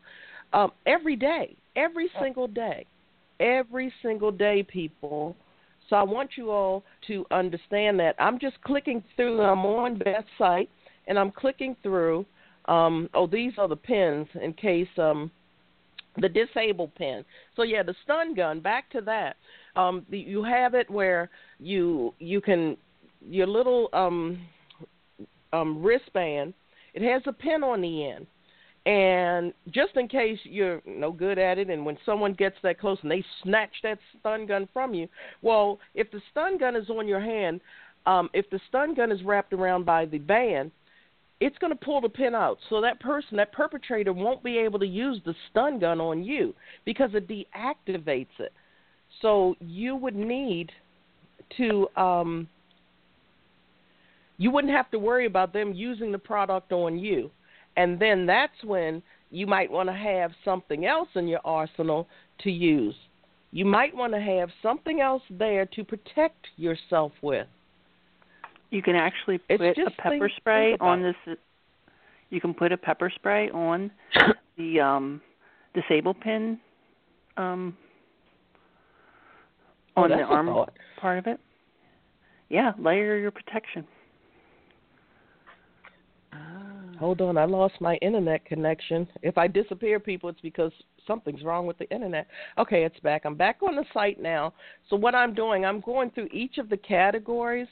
um, 0.53 0.72
every 0.88 1.15
day, 1.15 1.55
every 1.76 2.09
single 2.19 2.47
day 2.47 2.88
every 3.40 3.91
single 4.02 4.32
day, 4.32 4.64
people. 4.64 5.36
So 5.90 5.95
I 5.95 6.03
want 6.03 6.32
you 6.36 6.49
all 6.52 6.84
to 7.07 7.26
understand 7.32 7.99
that. 7.99 8.16
I'm 8.20 8.40
just 8.40 8.60
clicking 8.64 9.03
through. 9.16 9.41
I'm 9.41 9.66
on 9.66 9.98
Beth's 9.98 10.28
site, 10.38 10.70
and 11.07 11.20
I'm 11.20 11.32
clicking 11.32 11.76
through. 11.84 12.26
Um, 12.66 13.10
oh, 13.14 13.28
these 13.28 13.53
are 13.57 13.68
the 13.68 13.76
pins 13.76 14.28
in 14.41 14.53
case 14.53 14.88
um, 14.98 15.30
the 16.18 16.30
disabled 16.30 16.95
pin. 16.95 17.24
So 17.56 17.64
yeah, 17.64 17.84
the 17.84 17.95
stun 18.03 18.34
gun. 18.34 18.60
Back 18.60 18.90
to 18.91 19.02
that. 19.02 19.36
Um, 19.76 20.06
you 20.10 20.44
have 20.44 20.74
it 20.74 20.90
where 20.90 21.30
you 21.60 22.14
you 22.20 22.41
can 22.41 22.78
your 23.22 23.48
little 23.48 23.90
um, 23.94 24.41
um, 25.53 25.84
wristband. 25.84 26.53
It 26.94 27.02
has 27.02 27.22
a 27.28 27.34
pin 27.34 27.64
on 27.64 27.82
the 27.82 28.10
end. 28.10 28.28
And 28.86 29.52
just 29.72 29.95
in 29.95 30.07
case 30.07 30.38
you're 30.44 30.82
no 30.86 31.12
good 31.12 31.40
at 31.40 31.57
it, 31.57 31.70
and 31.70 31.86
when 31.86 31.98
someone 32.06 32.34
gets 32.34 32.56
that 32.62 32.80
close 32.80 32.99
and 33.02 33.10
they 33.10 33.24
snatch 33.41 33.72
that 33.82 33.98
stun 34.20 34.45
gun 34.45 34.70
from 34.72 34.94
you, 34.94 35.07
well, 35.41 35.80
if 35.95 36.12
the 36.12 36.22
stun 36.32 36.60
gun 36.60 36.76
is 36.76 36.90
on 36.90 37.07
your 37.07 37.20
hand, 37.20 37.62
um, 38.06 38.30
if 38.34 38.48
the 38.52 38.60
stun 38.70 38.94
gun 38.94 39.12
is 39.12 39.24
wrapped 39.24 39.53
around 39.53 39.86
by 39.86 40.06
the 40.06 40.20
band, 40.20 40.72
it's 41.40 41.57
going 41.57 41.74
to 41.74 41.86
pull 41.86 41.99
the 41.99 42.10
pin 42.10 42.36
out. 42.36 42.60
So 42.70 42.80
that 42.82 42.99
person, 42.99 43.38
that 43.38 43.52
perpetrator, 43.52 44.14
won't 44.14 44.44
be 44.44 44.60
able 44.60 44.80
to 44.80 44.88
use 44.88 45.20
the 45.26 45.34
stun 45.49 45.80
gun 45.80 45.99
on 45.99 46.24
you 46.24 46.53
because 46.86 47.10
it 47.14 47.28
deactivates 47.28 48.28
it. 48.40 48.53
So 49.22 49.56
you 49.60 49.95
would 49.95 50.16
need 50.16 50.72
to 51.57 51.88
um, 51.98 52.48
you 54.38 54.52
wouldn't 54.52 54.74
have 54.74 54.91
to 54.91 54.99
worry 54.99 55.26
about 55.26 55.53
them 55.53 55.74
using 55.74 56.12
the 56.12 56.18
product 56.18 56.72
on 56.72 56.99
you. 56.99 57.32
And 57.77 57.99
then 57.99 58.26
that's 58.26 58.64
when 58.64 59.02
you 59.31 59.47
might 59.47 59.69
want 59.69 59.89
to 59.89 59.93
have 59.93 60.31
something 60.43 60.85
else 60.85 61.10
in 61.15 61.27
your 61.27 61.41
arsenal 61.43 62.07
to 62.39 62.52
use. 62.52 62.95
You 63.52 63.65
might 63.65 63.95
want 63.95 64.14
to 64.14 64.19
have 64.19 64.49
something 64.61 65.02
else 65.02 65.23
there 65.30 65.65
to 65.65 65.84
protect 65.84 66.47
yourself 66.57 67.11
with. 67.22 67.47
You 68.69 68.81
can 68.81 68.95
actually 68.95 69.38
put 69.38 69.61
a 69.61 69.73
pepper 69.97 70.30
spray 70.35 70.76
on 70.80 71.02
this. 71.02 71.38
You 72.30 72.41
can 72.41 72.53
put 72.53 72.72
a 72.72 72.77
pepper 72.77 73.11
spray 73.14 73.49
on 73.52 73.91
the 74.57 74.80
um, 74.80 75.22
disable 75.73 76.14
pin 76.14 76.60
um, 77.38 77.77
oh, 79.95 80.03
on 80.03 80.10
the 80.10 80.18
arm 80.18 80.65
part 80.99 81.19
of 81.19 81.27
it. 81.27 81.39
Yeah, 82.49 82.73
layer 82.77 83.18
your 83.18 83.31
protection. 83.31 83.85
Hold 86.99 87.22
on, 87.22 87.38
I 87.38 87.45
lost 87.45 87.76
my 87.81 87.95
internet 87.95 88.45
connection. 88.45 89.07
If 89.22 89.38
I 89.38 89.47
disappear, 89.47 89.99
people, 89.99 90.30
it's 90.30 90.39
because 90.41 90.72
something's 91.05 91.43
wrong 91.43 91.67
with 91.67 91.77
the 91.77 91.89
internet. 91.89 92.27
Okay, 92.57 92.84
it's 92.84 92.99
back. 93.01 93.23
I'm 93.26 93.35
back 93.35 93.57
on 93.61 93.76
the 93.76 93.84
site 93.93 94.22
now. 94.22 94.53
So 94.89 94.95
what 94.95 95.15
I'm 95.15 95.34
doing, 95.34 95.65
I'm 95.65 95.81
going 95.81 96.11
through 96.11 96.30
each 96.31 96.57
of 96.57 96.69
the 96.69 96.77
categories, 96.77 97.67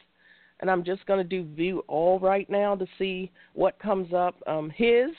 and 0.59 0.69
I'm 0.69 0.83
just 0.83 1.05
going 1.05 1.19
to 1.19 1.23
do 1.23 1.47
view 1.55 1.83
all 1.87 2.19
right 2.19 2.49
now 2.49 2.75
to 2.75 2.85
see 2.97 3.31
what 3.53 3.79
comes 3.79 4.13
up. 4.13 4.35
Um, 4.45 4.69
his, 4.69 5.09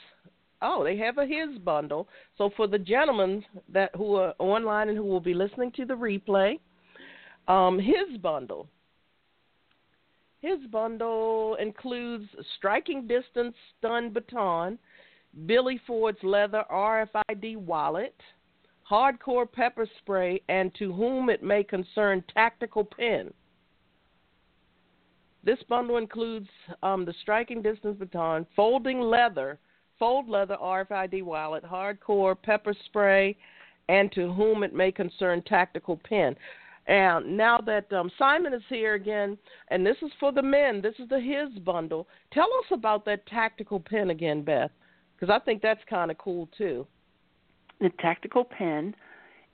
oh, 0.60 0.85
they 0.85 0.97
have 0.98 1.18
a 1.18 1.26
his 1.26 1.59
bundle. 1.64 2.09
So 2.36 2.51
for 2.56 2.66
the 2.66 2.78
gentlemen 2.78 3.44
that 3.72 3.90
who 3.97 4.16
are 4.16 4.35
online 4.39 4.90
and 4.90 4.98
who 4.98 5.05
will 5.05 5.20
be 5.20 5.35
listening 5.35 5.72
to 5.76 5.86
the 5.86 5.94
replay, 5.94 6.59
um, 7.48 7.78
his 7.78 8.18
bundle 8.20 8.68
his 10.45 10.59
bundle 10.71 11.57
includes 11.59 12.29
striking 12.57 13.07
distance 13.07 13.55
stun 13.79 14.11
baton, 14.11 14.79
Billy 15.47 15.81
Ford's 15.87 16.23
leather 16.23 16.65
RFID 16.71 17.57
wallet, 17.57 18.15
hardcore 18.89 19.51
pepper 19.51 19.89
spray, 20.01 20.43
and 20.51 20.71
to 20.75 20.93
whom 20.93 21.31
it 21.31 21.43
may 21.43 21.65
concern 21.65 22.23
tactical 22.35 22.85
pen. 22.85 23.33
This 25.43 25.59
bundle 25.66 25.97
includes 25.97 26.49
um, 26.83 27.07
the 27.07 27.15
striking 27.23 27.62
distance 27.62 27.97
baton, 27.99 28.47
folding 28.55 29.01
leather, 29.01 29.59
fold 29.99 30.29
leather 30.29 30.59
RFID 30.62 31.23
wallet, 31.23 31.65
hardcore 31.65 32.37
pepper 32.41 32.75
spray, 32.85 33.35
and 33.89 34.12
to 34.12 34.31
whom 34.35 34.62
it 34.62 34.75
may 34.75 34.93
concern 34.93 35.43
tactical 35.47 35.99
pen. 36.07 36.37
And 36.86 37.36
now 37.36 37.59
that 37.65 37.90
um, 37.93 38.11
Simon 38.19 38.52
is 38.52 38.62
here 38.69 38.94
again, 38.94 39.39
and 39.69 39.86
this 39.86 39.97
is 40.02 40.11
for 40.20 40.32
the 40.32 40.43
men, 40.43 40.82
this 40.82 40.94
is 40.98 41.09
the 41.09 41.20
his 41.20 41.59
bundle. 41.61 42.06
Tell 42.32 42.44
us 42.44 42.66
about 42.73 43.05
that 43.06 43.27
tactical 43.27 43.81
pen 43.81 44.11
again, 44.11 44.43
Beth, 44.43 44.70
because 45.16 45.32
I 45.35 45.43
think 45.44 45.62
that's 45.62 45.81
kind 45.89 46.11
of 46.11 46.19
cool 46.19 46.48
too. 46.59 46.86
The 47.81 47.90
tactical 48.01 48.44
pen 48.44 48.94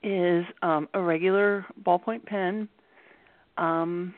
is 0.02 0.44
um, 0.62 0.88
a 0.94 1.00
regular 1.00 1.66
ballpoint 1.84 2.26
pen, 2.26 2.68
um, 3.58 4.12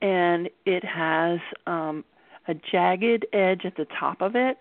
and 0.00 0.48
it 0.66 0.84
has 0.84 1.40
um, 1.66 2.04
a 2.46 2.54
jagged 2.70 3.26
edge 3.32 3.62
at 3.64 3.76
the 3.76 3.86
top 3.98 4.20
of 4.20 4.36
it 4.36 4.58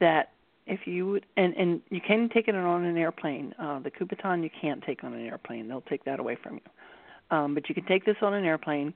that 0.00 0.30
if 0.66 0.80
you 0.86 1.06
would, 1.08 1.26
and 1.36 1.54
and 1.54 1.80
you 1.90 2.00
can 2.00 2.28
take 2.32 2.48
it 2.48 2.54
on 2.54 2.84
an 2.84 2.96
airplane. 2.96 3.54
Uh, 3.58 3.80
the 3.80 3.90
Kubotan 3.90 4.42
you 4.42 4.50
can't 4.60 4.82
take 4.84 5.04
on 5.04 5.12
an 5.14 5.26
airplane; 5.26 5.68
they'll 5.68 5.82
take 5.82 6.04
that 6.04 6.20
away 6.20 6.36
from 6.42 6.54
you. 6.54 7.36
Um, 7.36 7.54
but 7.54 7.68
you 7.68 7.74
can 7.74 7.86
take 7.86 8.04
this 8.04 8.16
on 8.22 8.34
an 8.34 8.44
airplane, 8.44 8.94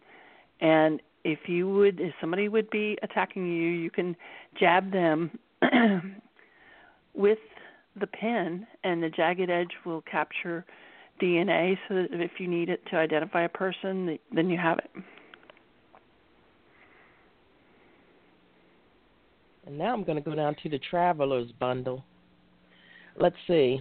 and 0.60 1.00
if 1.24 1.40
you 1.48 1.68
would, 1.68 2.00
if 2.00 2.14
somebody 2.20 2.48
would 2.48 2.70
be 2.70 2.96
attacking 3.02 3.46
you, 3.46 3.68
you 3.68 3.90
can 3.90 4.14
jab 4.58 4.92
them 4.92 5.36
with 7.14 7.38
the 7.98 8.06
pen, 8.06 8.66
and 8.84 9.02
the 9.02 9.08
jagged 9.08 9.50
edge 9.50 9.72
will 9.84 10.02
capture 10.02 10.64
DNA, 11.20 11.76
so 11.88 11.94
that 11.94 12.08
if 12.12 12.32
you 12.38 12.46
need 12.46 12.68
it 12.68 12.82
to 12.90 12.96
identify 12.96 13.42
a 13.42 13.48
person, 13.48 14.18
then 14.32 14.50
you 14.50 14.58
have 14.58 14.78
it. 14.78 14.90
And 19.66 19.76
now 19.76 19.92
I'm 19.92 20.04
going 20.04 20.22
to 20.22 20.22
go 20.22 20.34
down 20.34 20.54
to 20.62 20.68
the 20.68 20.78
Traveler's 20.78 21.50
Bundle. 21.58 22.04
Let's 23.18 23.36
see. 23.46 23.80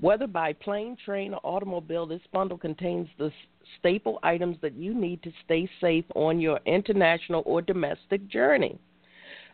Whether 0.00 0.26
by 0.26 0.52
plane, 0.52 0.96
train, 1.04 1.32
or 1.32 1.40
automobile, 1.44 2.06
this 2.06 2.22
bundle 2.32 2.58
contains 2.58 3.08
the 3.18 3.30
staple 3.78 4.18
items 4.24 4.56
that 4.60 4.74
you 4.74 4.94
need 4.94 5.22
to 5.22 5.30
stay 5.44 5.70
safe 5.80 6.04
on 6.16 6.40
your 6.40 6.58
international 6.66 7.44
or 7.46 7.62
domestic 7.62 8.26
journey. 8.28 8.78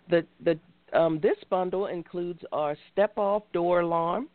The, 0.09 0.25
the, 0.43 0.59
um, 0.99 1.21
this 1.21 1.37
bundle 1.51 1.89
includes 1.89 2.41
our 2.51 2.77
step 2.91 3.19
off 3.19 3.43
door 3.53 3.81
alarm, 3.81 4.29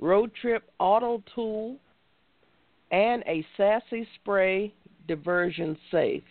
road 0.00 0.32
trip 0.40 0.64
auto 0.80 1.22
tool, 1.34 1.76
and 2.90 3.22
a 3.28 3.46
sassy 3.56 4.08
spray 4.16 4.74
diversion 5.06 5.78
safe. 5.92 6.24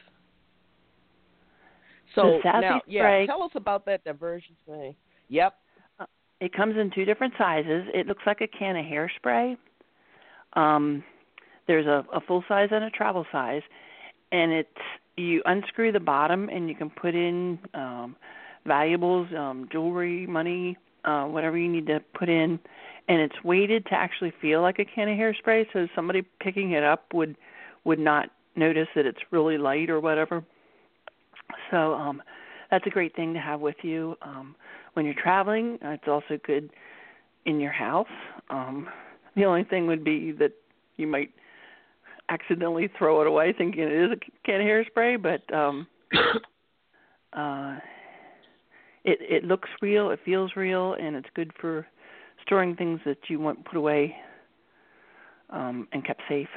So 2.15 2.40
now, 2.44 2.81
yeah, 2.88 3.26
tell 3.26 3.44
us 3.44 3.52
about 3.56 3.86
that 3.86 4.03
diversion 4.03 4.56
spray. 4.64 4.95
Yep. 5.30 5.53
Uh, 5.99 6.06
it 6.40 6.53
comes 6.53 6.76
in 6.77 6.91
two 6.94 7.06
different 7.06 7.34
sizes. 7.38 7.84
It 7.94 8.07
looks 8.07 8.23
like 8.26 8.41
a 8.41 8.48
can 8.48 8.76
of 8.76 8.86
hairspray. 8.86 9.57
Um, 10.53 11.03
there's 11.68 11.86
a, 11.86 12.06
a 12.14 12.19
full 12.22 12.44
size 12.48 12.69
and 12.72 12.84
a 12.84 12.90
travel 12.90 13.26
size, 13.31 13.61
and 14.31 14.52
it's 14.52 14.69
you 15.18 15.41
unscrew 15.45 15.91
the 15.91 15.99
bottom 15.99 16.49
and 16.49 16.69
you 16.69 16.76
can 16.76 16.90
put 16.90 17.14
in 17.14 17.60
um, 17.73 18.15
valuables, 18.65 19.27
um, 19.38 19.68
jewelry, 19.72 20.26
money, 20.26 20.77
uh, 21.06 21.26
whatever 21.26 21.57
you 21.57 21.69
need 21.69 21.86
to 21.88 21.99
put 22.18 22.30
in, 22.30 22.60
and 23.07 23.22
it's 23.22 23.44
weighted 23.44 23.86
to 23.86 23.94
actually 23.94 24.34
feel 24.41 24.61
like 24.61 24.80
a 24.80 24.86
can 24.86 25.10
of 25.10 25.18
hairspray, 25.18 25.65
so 25.73 25.88
somebody 25.95 26.23
picking 26.40 26.72
it 26.72 26.84
up 26.84 27.14
would 27.14 27.36
would 27.86 27.99
not 27.99 28.30
notice 28.56 28.88
that 28.95 29.06
it's 29.06 29.19
really 29.31 29.57
light 29.57 29.90
or 29.90 29.99
whatever. 29.99 30.44
So 31.71 31.93
um, 31.93 32.21
that's 32.71 32.85
a 32.88 32.89
great 32.89 33.15
thing 33.15 33.34
to 33.34 33.39
have 33.39 33.59
with 33.59 33.77
you 33.81 34.15
um, 34.21 34.55
when 34.93 35.05
you're 35.05 35.15
traveling. 35.15 35.77
It's 35.81 36.07
also 36.07 36.39
good 36.45 36.69
in 37.45 37.59
your 37.59 37.71
house. 37.71 38.07
Um, 38.49 38.88
the 39.35 39.45
only 39.45 39.63
thing 39.63 39.88
would 39.88 40.03
be 40.03 40.31
that 40.34 40.51
you 40.97 41.07
might 41.07 41.31
accidentally 42.30 42.89
throw 42.97 43.21
it 43.21 43.27
away 43.27 43.53
thinking 43.57 43.84
it 43.84 43.91
is 43.91 44.11
a 44.11 44.45
can 44.45 44.61
of 44.61 44.67
hairspray, 44.67 45.21
but 45.21 45.53
um, 45.53 45.88
uh, 47.34 47.77
it 49.03 49.19
it 49.21 49.43
looks 49.43 49.69
real, 49.81 50.11
it 50.11 50.19
feels 50.23 50.51
real, 50.55 50.93
and 50.93 51.15
it's 51.15 51.30
good 51.34 51.51
for 51.59 51.88
storing 52.45 52.76
things 52.76 52.99
that 53.05 53.17
you 53.27 53.39
want 53.39 53.65
put 53.65 53.77
away 53.77 54.15
um, 55.49 55.88
and 55.91 56.05
kept 56.05 56.21
safe. 56.30 56.47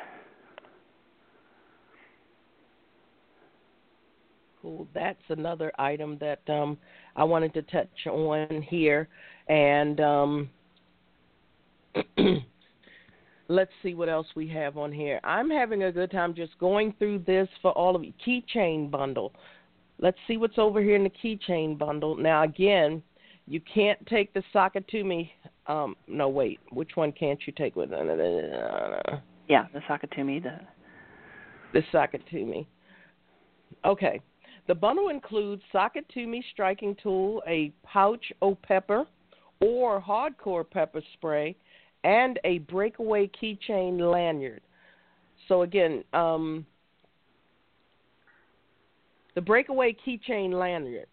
Cool. 4.63 4.87
That's 4.95 5.23
another 5.29 5.73
item 5.77 6.17
that 6.21 6.41
um, 6.49 6.79
I 7.17 7.25
wanted 7.25 7.53
to 7.55 7.63
touch 7.63 8.07
on 8.07 8.63
here. 8.63 9.09
And 9.49 10.01
um, 10.01 10.51
let's 13.49 13.73
see 13.83 13.95
what 13.95 14.09
else 14.09 14.29
we 14.37 14.47
have 14.49 14.79
on 14.79 14.93
here. 14.93 15.19
I'm 15.25 15.51
having 15.51 15.83
a 15.83 15.91
good 15.91 16.13
time 16.13 16.33
just 16.33 16.57
going 16.61 16.95
through 17.01 17.25
this 17.27 17.49
for 17.61 17.73
all 17.73 17.97
of 17.97 18.05
you. 18.05 18.13
Keychain 18.25 18.89
bundle. 18.89 19.33
Let's 19.99 20.19
see 20.29 20.37
what's 20.37 20.59
over 20.59 20.81
here 20.81 20.95
in 20.95 21.05
the 21.05 21.11
keychain 21.11 21.77
bundle. 21.77 22.17
Now, 22.17 22.45
again, 22.45 23.03
you 23.47 23.61
can't 23.61 24.05
take 24.07 24.33
the 24.33 24.43
Sakatumi. 24.55 25.31
Um, 25.67 25.97
no, 26.07 26.29
wait. 26.29 26.61
Which 26.71 26.93
one 26.95 27.11
can't 27.11 27.41
you 27.47 27.53
take 27.53 27.75
with? 27.75 27.91
Yeah, 29.49 29.67
the 29.73 29.81
Sakatumi. 29.81 30.43
The 30.43 30.61
the 31.73 31.83
Sakatumi. 31.93 32.67
Okay. 33.85 34.21
The 34.69 34.75
bundle 34.75 35.09
includes 35.09 35.63
Sakatumi 35.75 36.41
striking 36.53 36.97
tool, 37.03 37.43
a 37.47 37.73
pouch 37.85 38.33
o 38.41 38.55
pepper 38.55 39.07
or 39.61 40.01
hardcore 40.01 40.69
pepper 40.69 41.03
spray, 41.15 41.57
and 42.05 42.39
a 42.45 42.59
breakaway 42.59 43.31
keychain 43.41 43.99
lanyard. 43.99 44.61
So 45.49 45.63
again, 45.63 46.05
um, 46.13 46.67
the 49.35 49.41
breakaway 49.41 49.97
keychain 50.07 50.53
lanyard. 50.53 51.07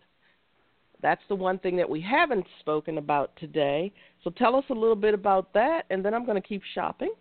That's 1.02 1.22
the 1.30 1.36
one 1.36 1.60
thing 1.60 1.78
that 1.78 1.90
we 1.90 2.02
haven't 2.02 2.46
spoken 2.60 2.98
about 2.98 3.32
today. 3.38 3.92
So 4.24 4.30
tell 4.32 4.56
us 4.56 4.66
a 4.70 4.74
little 4.74 4.96
bit 4.96 5.14
about 5.14 5.54
that, 5.54 5.84
and 5.90 6.04
then 6.04 6.14
I'm 6.14 6.26
going 6.26 6.42
to 6.42 6.46
keep 6.46 6.62
shopping. 6.76 7.14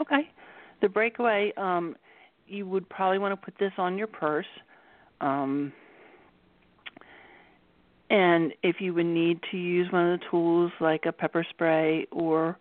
Okay. 0.00 0.30
The 0.80 0.88
breakaway, 0.88 1.52
um, 1.56 1.96
you 2.46 2.66
would 2.66 2.88
probably 2.88 3.18
want 3.18 3.32
to 3.32 3.44
put 3.44 3.54
this 3.58 3.72
on 3.76 3.98
your 3.98 4.06
purse. 4.06 4.46
Um, 5.20 5.72
and 8.10 8.52
if 8.62 8.76
you 8.80 8.94
would 8.94 9.06
need 9.06 9.40
to 9.50 9.56
use 9.56 9.90
one 9.90 10.12
of 10.12 10.20
the 10.20 10.26
tools 10.30 10.70
like 10.80 11.06
a 11.06 11.12
pepper 11.12 11.44
spray 11.50 12.06
or 12.12 12.56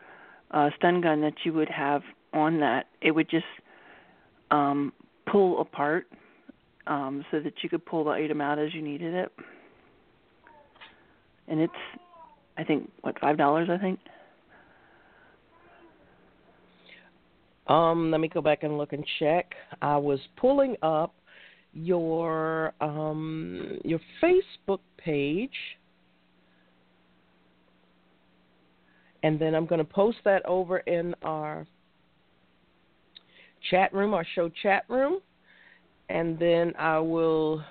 a 0.51 0.69
stun 0.77 1.01
gun 1.01 1.21
that 1.21 1.33
you 1.43 1.53
would 1.53 1.69
have 1.69 2.01
on 2.33 2.59
that, 2.59 2.87
it 3.01 3.11
would 3.11 3.29
just 3.29 3.45
um, 4.51 4.91
pull 5.31 5.61
apart 5.61 6.07
um, 6.87 7.23
so 7.31 7.39
that 7.39 7.53
you 7.61 7.69
could 7.69 7.85
pull 7.85 8.03
the 8.03 8.11
item 8.11 8.41
out 8.41 8.57
as 8.57 8.73
you 8.73 8.81
needed 8.81 9.13
it. 9.13 9.31
And 11.47 11.59
it's, 11.59 11.73
I 12.57 12.63
think, 12.63 12.89
what 13.01 13.19
five 13.19 13.37
dollars? 13.37 13.69
I 13.71 13.77
think. 13.77 13.99
Um, 17.67 18.11
let 18.11 18.19
me 18.19 18.27
go 18.27 18.41
back 18.41 18.63
and 18.63 18.77
look 18.77 18.93
and 18.93 19.05
check. 19.19 19.53
I 19.81 19.97
was 19.97 20.19
pulling 20.37 20.75
up 20.83 21.13
your 21.75 22.73
um 22.81 23.77
your 23.83 23.99
Facebook 24.23 24.79
page. 24.97 25.51
And 29.23 29.39
then 29.39 29.55
I'm 29.55 29.65
going 29.65 29.79
to 29.79 29.85
post 29.85 30.17
that 30.23 30.45
over 30.45 30.79
in 30.79 31.15
our 31.23 31.65
chat 33.69 33.91
room, 33.93 34.13
our 34.13 34.25
show 34.35 34.49
chat 34.61 34.85
room. 34.87 35.19
And 36.09 36.37
then 36.37 36.73
I 36.77 36.99
will 36.99 37.63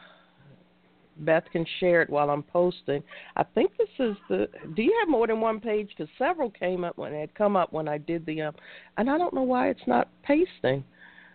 Beth 1.19 1.45
can 1.53 1.65
share 1.79 2.03
it 2.03 2.11
while 2.11 2.31
I'm 2.31 2.43
posting. 2.43 3.03
I 3.37 3.45
think 3.45 3.73
this 3.79 3.89
is 3.99 4.17
the. 4.29 4.49
Do 4.75 4.83
you 4.83 4.97
have 5.01 5.09
more 5.09 5.27
than 5.27 5.41
one 5.41 5.61
page? 5.61 5.89
Because 5.89 6.13
several 6.19 6.51
came 6.51 6.85
up 6.85 6.99
when 6.99 7.13
it 7.13 7.21
had 7.21 7.35
come 7.35 7.57
up 7.57 7.73
when 7.73 7.89
I 7.89 7.99
did 7.99 8.27
the 8.27 8.43
um, 8.43 8.55
and 8.97 9.09
I 9.09 9.17
don't 9.17 9.35
know 9.35 9.43
why 9.43 9.69
it's 9.69 9.87
not 9.87 10.09
pasting. 10.23 10.85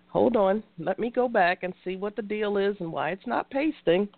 Hold 0.10 0.36
on, 0.36 0.64
let 0.80 0.98
me 0.98 1.11
go 1.11 1.27
back 1.27 1.64
and 1.64 1.73
see 1.84 1.95
what 1.95 2.15
the 2.15 2.22
deal 2.22 2.57
is 2.57 2.76
and 2.80 2.91
why 2.91 3.11
it's 3.11 3.27
not 3.27 3.49
pasting. 3.52 4.10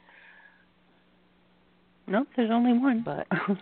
Nope, 2.08 2.28
there's 2.36 2.52
only 2.52 2.78
one. 2.78 3.04
But 3.04 3.28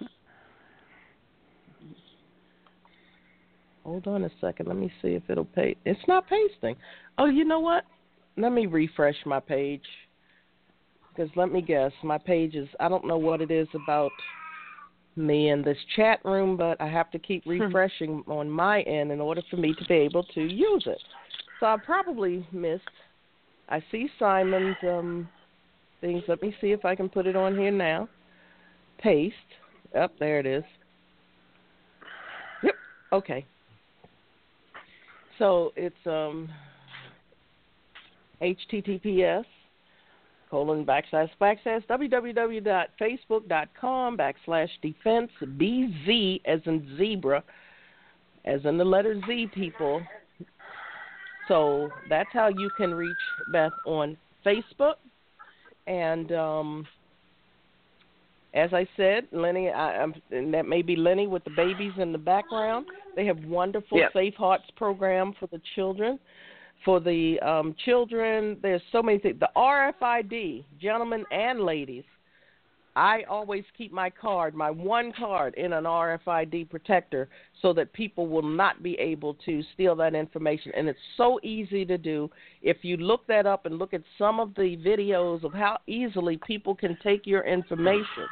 hold 3.84 4.08
on 4.08 4.24
a 4.24 4.30
second. 4.40 4.68
Let 4.68 4.78
me 4.78 4.92
see 5.02 5.10
if 5.10 5.24
it'll 5.28 5.46
pay. 5.46 5.76
It's 5.86 6.00
not 6.08 6.26
pasting. 6.28 6.76
Oh, 7.18 7.26
you 7.26 7.46
know 7.46 7.60
what? 7.60 7.84
Let 8.38 8.52
me 8.52 8.68
refresh 8.68 9.18
my 9.26 9.40
page 9.40 9.84
because 11.20 11.36
let 11.36 11.52
me 11.52 11.62
guess, 11.62 11.92
my 12.04 12.18
page 12.18 12.56
is 12.56 12.70
I 12.80 12.88
don't 12.88 13.06
know 13.06 13.18
what 13.18 13.42
it 13.42 13.52
is 13.52 13.68
about 13.74 14.12
me 15.16 15.50
in 15.50 15.62
this 15.62 15.78
chat 15.96 16.20
room, 16.24 16.56
but 16.56 16.80
I 16.80 16.88
have 16.88 17.12
to 17.12 17.20
keep 17.20 17.44
refreshing 17.48 18.24
on 18.28 18.50
my 18.50 18.82
end 18.84 19.12
in 19.12 19.20
order 19.20 19.42
for 19.50 19.58
me 19.58 19.74
to 19.78 19.86
be 19.86 19.96
able 19.96 20.24
to 20.24 20.42
use 20.42 20.84
it. 20.86 21.02
So 21.60 21.66
I 21.66 21.78
probably 21.84 22.48
missed. 22.52 22.84
I 23.68 23.84
see 23.92 24.08
Simon's 24.18 24.78
um, 24.84 25.28
things. 26.02 26.24
Let 26.28 26.42
me 26.42 26.56
see 26.62 26.72
if 26.72 26.86
I 26.86 26.96
can 26.96 27.10
put 27.10 27.28
it 27.28 27.36
on 27.36 27.56
here 27.58 27.72
now. 27.72 28.08
Paste. 29.00 29.36
Up 29.98 30.12
oh, 30.14 30.18
there 30.20 30.40
it 30.40 30.46
is. 30.46 30.64
Yep. 32.64 32.76
Okay. 33.12 33.44
So 35.38 35.74
it's 35.76 35.96
um 36.06 36.48
HTTPS 38.42 39.44
colon 40.50 40.86
backslash 40.86 41.30
backslash 41.42 41.86
www.facebook.com 41.88 44.18
backslash 44.18 44.70
defense 44.82 45.30
BZ 45.44 46.42
as 46.46 46.62
in 46.66 46.96
zebra, 46.98 47.44
as 48.46 48.64
in 48.66 48.78
the 48.78 48.86
letter 48.86 49.20
Z 49.28 49.50
people. 49.54 50.02
So 51.50 51.90
that's 52.08 52.30
how 52.32 52.48
you 52.48 52.70
can 52.78 52.94
reach 52.94 53.12
Beth 53.52 53.74
on 53.86 54.16
Facebook. 54.46 54.94
And 55.88 56.32
um, 56.32 56.88
as 58.54 58.72
I 58.74 58.88
said, 58.96 59.28
Lenny, 59.34 59.70
I, 59.70 60.02
I'm, 60.02 60.14
and 60.32 60.54
that 60.54 60.66
may 60.66 60.82
be 60.82 60.96
Lenny 60.96 61.28
with 61.28 61.44
the 61.44 61.52
babies 61.58 61.92
in 61.98 62.14
the 62.14 62.18
background. 62.18 62.86
They 63.18 63.26
have 63.26 63.44
wonderful 63.44 63.98
yep. 63.98 64.14
Safe 64.14 64.36
Hearts 64.36 64.66
program 64.78 65.34
for 65.38 65.48
the 65.48 65.60
children 65.76 66.20
for 66.86 67.00
the 67.00 67.40
um, 67.42 67.76
children. 67.86 68.58
There's 68.62 68.82
so 68.92 69.02
many 69.02 69.20
things. 69.20 69.40
The 69.40 69.50
RFID, 69.56 70.64
gentlemen 70.82 71.26
and 71.32 71.62
ladies. 71.62 72.04
I 72.96 73.24
always 73.30 73.64
keep 73.78 73.92
my 73.92 74.10
card, 74.10 74.56
my 74.56 74.72
one 74.72 75.14
card, 75.18 75.54
in 75.56 75.74
an 75.74 75.84
RFID 75.84 76.70
protector 76.70 77.30
so 77.62 77.72
that 77.74 77.94
people 77.94 78.28
will 78.28 78.44
not 78.44 78.82
be 78.84 78.96
able 78.96 79.36
to 79.46 79.64
steal 79.74 79.96
that 79.98 80.16
information. 80.16 80.72
And 80.76 80.90
it's 80.90 81.00
so 81.16 81.40
easy 81.44 81.86
to 81.86 81.98
do. 81.98 82.30
If 82.62 82.78
you 82.82 82.98
look 82.98 83.26
that 83.28 83.46
up 83.46 83.66
and 83.66 83.78
look 83.78 83.94
at 83.94 84.02
some 84.18 84.40
of 84.40 84.54
the 84.56 84.78
videos 84.78 85.44
of 85.44 85.54
how 85.54 85.78
easily 85.88 86.40
people 86.46 86.76
can 86.76 86.98
take 87.04 87.26
your 87.26 87.44
information, 87.44 88.26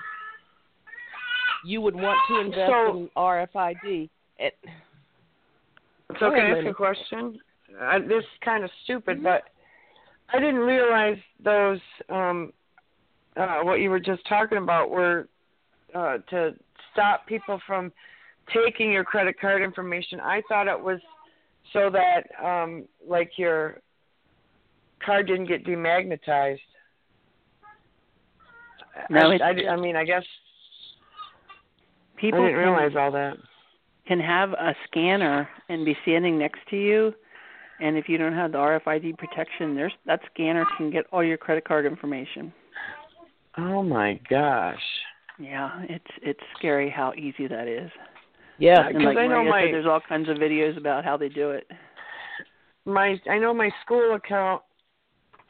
you 1.65 1.81
would 1.81 1.95
want 1.95 2.19
to 2.29 2.39
invest 2.39 2.71
so, 2.71 2.97
in 2.97 3.09
RFID. 3.15 4.09
It, 4.39 4.53
it's 6.09 6.21
okay. 6.21 6.39
Ahead, 6.39 6.57
ask 6.59 6.67
a 6.67 6.73
question. 6.73 7.39
I, 7.79 7.99
this 7.99 8.19
is 8.19 8.25
kind 8.43 8.63
of 8.63 8.69
stupid, 8.83 9.17
mm-hmm. 9.17 9.23
but 9.23 9.43
I 10.33 10.39
didn't 10.39 10.59
realize 10.59 11.17
those 11.43 11.79
um 12.09 12.53
uh 13.37 13.59
what 13.63 13.79
you 13.79 13.89
were 13.89 13.99
just 13.99 14.25
talking 14.27 14.57
about 14.57 14.89
were 14.89 15.27
uh 15.93 16.17
to 16.29 16.53
stop 16.91 17.25
people 17.27 17.59
from 17.65 17.91
taking 18.53 18.91
your 18.91 19.03
credit 19.03 19.39
card 19.39 19.61
information. 19.61 20.19
I 20.19 20.41
thought 20.47 20.67
it 20.67 20.79
was 20.79 20.99
so 21.73 21.89
that 21.91 22.23
um 22.43 22.85
like 23.05 23.31
your 23.37 23.81
card 25.05 25.27
didn't 25.27 25.47
get 25.47 25.65
demagnetized. 25.65 26.59
No, 29.11 29.31
I, 29.31 29.35
I, 29.35 29.73
I 29.73 29.75
mean, 29.75 29.95
I 29.95 30.03
guess 30.03 30.23
people 32.15 32.41
I 32.41 32.47
didn't 32.47 32.59
realize 32.59 32.95
all 32.97 33.11
that. 33.11 33.37
Can 34.07 34.19
have 34.19 34.53
a 34.53 34.73
scanner 34.87 35.47
and 35.69 35.85
be 35.85 35.95
standing 36.03 36.39
next 36.39 36.61
to 36.69 36.77
you 36.77 37.13
and 37.79 37.97
if 37.97 38.09
you 38.09 38.17
don't 38.17 38.33
have 38.33 38.51
the 38.51 38.57
RFID 38.57 39.17
protection, 39.17 39.75
there's 39.75 39.93
that 40.05 40.21
scanner 40.33 40.65
can 40.77 40.89
get 40.89 41.05
all 41.11 41.23
your 41.23 41.37
credit 41.37 41.65
card 41.65 41.85
information. 41.85 42.51
Oh 43.57 43.83
my 43.83 44.19
gosh. 44.29 44.79
Yeah, 45.39 45.69
it's 45.89 46.05
it's 46.21 46.39
scary 46.57 46.89
how 46.89 47.13
easy 47.13 47.47
that 47.47 47.67
is. 47.67 47.91
Yeah, 48.59 48.87
and 48.87 49.03
like 49.03 49.17
I 49.17 49.27
know 49.27 49.43
Maria 49.43 49.49
my 49.49 49.61
said, 49.63 49.73
there's 49.73 49.85
all 49.85 50.01
kinds 50.07 50.29
of 50.29 50.37
videos 50.37 50.77
about 50.77 51.05
how 51.05 51.17
they 51.17 51.29
do 51.29 51.51
it. 51.51 51.67
My 52.85 53.19
I 53.29 53.37
know 53.37 53.53
my 53.53 53.69
school 53.83 54.15
account. 54.15 54.61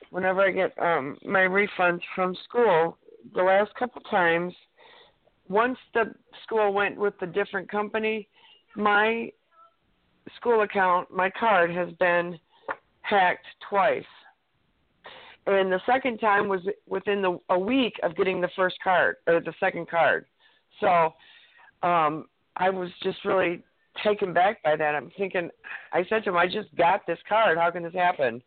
Whenever 0.09 0.41
I 0.41 0.51
get 0.51 0.73
um 0.79 1.17
my 1.25 1.41
refunds 1.41 2.01
from 2.15 2.35
school, 2.47 2.97
the 3.35 3.43
last 3.43 3.73
couple 3.75 4.01
times, 4.03 4.53
once 5.49 5.77
the 5.93 6.13
school 6.43 6.73
went 6.73 6.97
with 6.97 7.13
the 7.19 7.27
different 7.27 7.69
company, 7.69 8.27
my 8.75 9.29
school 10.35 10.61
account, 10.61 11.09
my 11.11 11.29
card 11.29 11.71
has 11.71 11.89
been 11.99 12.37
hacked 13.01 13.47
twice. 13.69 14.03
And 15.47 15.71
the 15.71 15.81
second 15.85 16.17
time 16.17 16.47
was 16.49 16.61
within 16.87 17.21
the 17.21 17.39
a 17.49 17.57
week 17.57 17.93
of 18.03 18.15
getting 18.15 18.41
the 18.41 18.49
first 18.55 18.75
card 18.83 19.15
or 19.27 19.39
the 19.39 19.53
second 19.59 19.89
card. 19.89 20.25
So 20.79 21.13
um 21.87 22.25
I 22.57 22.69
was 22.69 22.89
just 23.01 23.23
really 23.23 23.63
taken 24.03 24.33
back 24.33 24.61
by 24.63 24.75
that. 24.75 24.95
I'm 24.95 25.11
thinking 25.17 25.49
I 25.93 26.05
said 26.09 26.23
to 26.23 26.31
him, 26.31 26.37
I 26.37 26.47
just 26.47 26.73
got 26.75 27.07
this 27.07 27.19
card. 27.27 27.57
How 27.57 27.71
can 27.71 27.83
this 27.83 27.93
happen? 27.93 28.41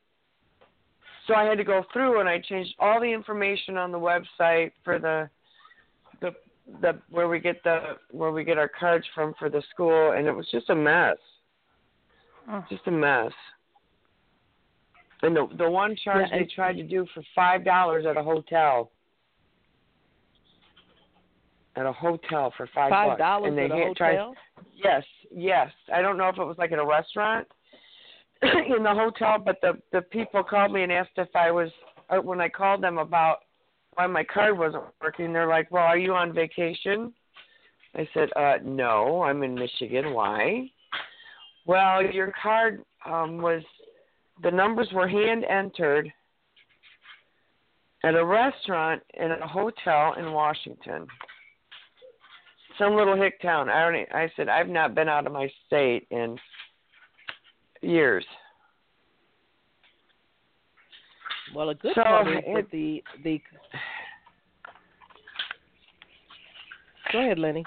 So 1.27 1.35
I 1.35 1.45
had 1.45 1.59
to 1.59 1.65
go 1.65 1.85
through 1.93 2.21
and 2.21 2.29
I 2.29 2.39
changed 2.41 2.75
all 2.79 3.01
the 3.01 3.07
information 3.07 3.77
on 3.77 3.93
the 3.93 3.99
website 3.99 4.73
for 4.85 4.99
the 4.99 5.29
the 6.21 6.35
the 6.81 6.99
where 7.09 7.29
we 7.29 7.41
get 7.41 7.63
the 7.65 7.97
where 8.11 8.31
we 8.31 8.45
get 8.45 8.59
our 8.59 8.69
cards 8.69 9.07
from 9.15 9.35
for 9.39 9.49
the 9.49 9.63
school 9.73 10.13
and 10.13 10.27
it 10.27 10.33
was 10.33 10.49
just 10.51 10.71
a 10.71 10.75
mess. 10.75 11.17
Oh. 12.49 12.65
Just 12.69 12.87
a 12.87 12.91
mess. 12.91 13.33
And 15.23 15.37
the 15.37 15.49
the 15.59 15.71
one 15.71 15.97
charge 16.03 16.29
yeah, 16.31 16.39
they 16.39 16.45
tried 16.47 16.77
to 16.77 16.83
do 16.83 17.07
for 17.15 17.23
five 17.35 17.65
dollars 17.65 18.07
at 18.07 18.17
a 18.17 18.23
hotel. 18.23 18.91
At 21.77 21.87
a 21.87 21.93
hotel 21.93 22.53
for 22.57 22.69
five 22.75 22.91
five 22.91 23.19
dollars 23.19 23.53
at 23.59 23.71
a 23.71 23.75
hotel. 23.75 23.95
Tried, 23.97 24.35
yes, 24.83 25.05
yes. 25.31 25.71
I 25.93 26.03
don't 26.03 26.17
know 26.17 26.29
if 26.29 26.39
it 26.39 26.45
was 26.45 26.57
like 26.59 26.73
at 26.73 26.79
a 26.79 26.85
restaurant 26.85 27.47
in 28.43 28.83
the 28.83 28.95
hotel, 28.95 29.37
but 29.45 29.61
the 29.61 29.75
the 29.93 30.03
people 30.03 30.43
called 30.43 30.73
me 30.73 30.83
and 30.83 30.93
asked 30.93 31.11
if 31.17 31.35
I 31.35 31.51
was 31.51 31.71
uh, 32.09 32.17
when 32.17 32.41
I 32.41 32.49
called 32.49 32.83
them 32.83 32.99
about 32.99 33.41
why 33.95 34.07
my 34.07 34.25
card 34.25 34.59
wasn't 34.59 34.85
working. 35.03 35.33
They're 35.33 35.49
like, 35.49 35.71
"Well, 35.71 35.85
are 35.85 35.99
you 35.99 36.15
on 36.15 36.33
vacation?" 36.33 37.13
I 37.95 38.09
said, 38.15 38.31
"Uh, 38.37 38.55
no, 38.65 39.23
I'm 39.23 39.43
in 39.43 39.55
Michigan. 39.55 40.15
Why?" 40.15 40.71
Well, 41.67 42.03
your 42.03 42.33
card 42.43 42.83
um, 43.05 43.39
was 43.43 43.63
the 44.43 44.51
numbers 44.51 44.89
were 44.93 45.09
hand 45.09 45.45
entered 45.45 46.13
at 48.05 48.15
a 48.15 48.25
restaurant 48.25 49.03
in 49.15 49.31
a 49.31 49.47
hotel 49.47 50.15
in 50.19 50.33
Washington. 50.33 51.07
Some 52.79 52.97
little 52.97 53.17
hick 53.17 53.41
town. 53.43 53.69
I 53.69 53.91
don't. 53.91 54.15
I 54.15 54.31
said 54.37 54.49
I've 54.49 54.69
not 54.69 54.95
been 54.95 55.09
out 55.09 55.27
of 55.27 55.33
my 55.33 55.51
state 55.67 56.07
in 56.11 56.39
years. 57.83 58.25
Well, 61.55 61.71
a 61.71 61.75
good 61.75 61.93
so 61.95 62.03
part 62.03 62.29
is 62.29 62.45
that 62.55 62.71
the 62.71 63.03
the. 63.23 63.43
Go 67.13 67.19
ahead, 67.19 67.39
Lenny. 67.39 67.65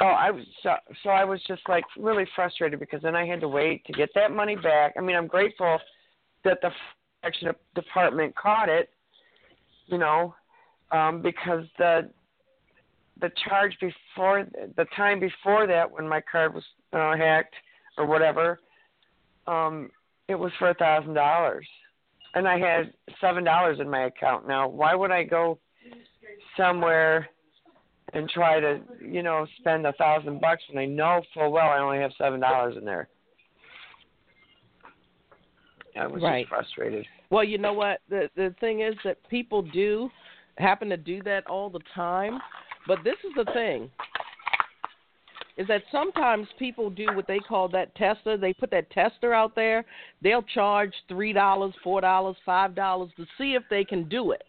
Oh, 0.00 0.06
I 0.06 0.30
was 0.30 0.44
so, 0.62 0.74
so 1.02 1.10
I 1.10 1.24
was 1.24 1.40
just 1.46 1.62
like 1.68 1.84
really 1.98 2.26
frustrated 2.34 2.80
because 2.80 3.02
then 3.02 3.14
I 3.14 3.26
had 3.26 3.40
to 3.40 3.48
wait 3.48 3.84
to 3.86 3.92
get 3.92 4.10
that 4.14 4.30
money 4.30 4.56
back. 4.56 4.94
I 4.96 5.00
mean, 5.00 5.16
I'm 5.16 5.26
grateful 5.26 5.78
that 6.44 6.58
the 6.62 6.70
protection 7.20 7.50
department 7.74 8.34
caught 8.34 8.68
it, 8.68 8.90
you 9.86 9.98
know, 9.98 10.34
um, 10.90 11.22
because 11.22 11.64
the 11.78 12.10
the 13.20 13.30
charge 13.48 13.76
before 13.80 14.46
the 14.76 14.86
time 14.96 15.20
before 15.20 15.66
that 15.66 15.90
when 15.90 16.08
my 16.08 16.20
card 16.20 16.54
was 16.54 16.64
uh, 16.92 17.16
hacked 17.16 17.54
or 17.98 18.06
whatever, 18.06 18.58
um, 19.46 19.90
it 20.28 20.34
was 20.34 20.52
for 20.58 20.70
a 20.70 20.74
thousand 20.74 21.14
dollars, 21.14 21.66
and 22.34 22.48
I 22.48 22.58
had 22.58 22.92
seven 23.20 23.44
dollars 23.44 23.78
in 23.78 23.90
my 23.90 24.04
account. 24.06 24.48
Now, 24.48 24.68
why 24.68 24.94
would 24.94 25.10
I 25.10 25.22
go 25.22 25.58
somewhere 26.56 27.28
and 28.12 28.28
try 28.28 28.60
to, 28.60 28.80
you 29.00 29.22
know, 29.22 29.46
spend 29.58 29.86
a 29.86 29.92
thousand 29.94 30.40
bucks 30.40 30.62
when 30.70 30.82
I 30.82 30.86
know 30.86 31.22
full 31.34 31.50
well 31.50 31.68
I 31.68 31.78
only 31.78 31.98
have 31.98 32.12
seven 32.18 32.40
dollars 32.40 32.76
in 32.76 32.84
there? 32.84 33.08
I 35.98 36.06
was 36.06 36.22
right. 36.22 36.42
just 36.42 36.50
frustrated. 36.50 37.06
Well, 37.30 37.44
you 37.44 37.58
know 37.58 37.72
what? 37.72 38.00
The 38.08 38.28
the 38.36 38.54
thing 38.60 38.80
is 38.80 38.94
that 39.04 39.18
people 39.28 39.62
do 39.62 40.10
happen 40.58 40.88
to 40.90 40.96
do 40.96 41.22
that 41.22 41.46
all 41.46 41.70
the 41.70 41.80
time, 41.94 42.38
but 42.86 42.98
this 43.04 43.16
is 43.24 43.32
the 43.36 43.50
thing 43.52 43.90
is 45.56 45.66
that 45.68 45.82
sometimes 45.90 46.46
people 46.58 46.88
do 46.88 47.06
what 47.14 47.26
they 47.26 47.38
call 47.38 47.68
that 47.68 47.94
tester. 47.94 48.36
They 48.36 48.54
put 48.54 48.70
that 48.70 48.90
tester 48.90 49.34
out 49.34 49.54
there. 49.54 49.84
They'll 50.22 50.42
charge 50.42 50.92
three 51.08 51.32
dollars, 51.32 51.74
four 51.84 52.00
dollars, 52.00 52.36
five 52.44 52.74
dollars 52.74 53.10
to 53.16 53.26
see 53.38 53.54
if 53.54 53.62
they 53.70 53.84
can 53.84 54.08
do 54.08 54.32
it. 54.32 54.44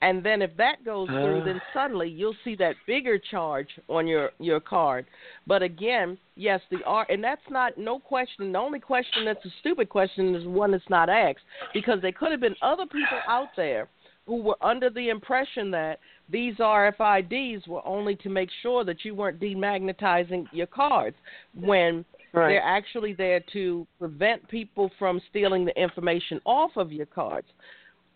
And 0.00 0.22
then 0.22 0.42
if 0.42 0.56
that 0.56 0.84
goes 0.84 1.08
through, 1.08 1.42
then 1.44 1.56
Uh. 1.56 1.72
suddenly 1.72 2.08
you'll 2.08 2.36
see 2.44 2.54
that 2.56 2.76
bigger 2.86 3.18
charge 3.18 3.68
on 3.88 4.06
your 4.06 4.30
your 4.38 4.60
card. 4.60 5.06
But 5.46 5.62
again, 5.62 6.18
yes, 6.36 6.60
the 6.70 6.82
R 6.84 7.04
and 7.08 7.22
that's 7.22 7.48
not 7.50 7.76
no 7.78 7.98
question. 7.98 8.52
The 8.52 8.58
only 8.58 8.80
question 8.80 9.24
that's 9.24 9.44
a 9.44 9.50
stupid 9.60 9.88
question 9.88 10.34
is 10.34 10.46
one 10.46 10.70
that's 10.70 10.88
not 10.88 11.08
asked 11.08 11.44
because 11.74 12.00
there 12.00 12.12
could 12.12 12.30
have 12.30 12.40
been 12.40 12.56
other 12.62 12.86
people 12.86 13.18
out 13.26 13.48
there 13.56 13.88
who 14.26 14.36
were 14.42 14.56
under 14.60 14.90
the 14.90 15.08
impression 15.08 15.70
that 15.70 15.98
these 16.28 16.56
RFIDs 16.58 17.66
were 17.66 17.84
only 17.86 18.14
to 18.16 18.28
make 18.28 18.50
sure 18.62 18.84
that 18.84 19.04
you 19.04 19.14
weren't 19.14 19.40
demagnetizing 19.40 20.46
your 20.52 20.66
cards 20.66 21.16
when 21.54 22.04
Right. 22.34 22.48
they're 22.48 22.62
actually 22.62 23.14
there 23.14 23.40
to 23.54 23.86
prevent 23.98 24.46
people 24.48 24.90
from 24.98 25.18
stealing 25.30 25.64
the 25.64 25.76
information 25.80 26.42
off 26.44 26.76
of 26.76 26.92
your 26.92 27.06
cards. 27.06 27.48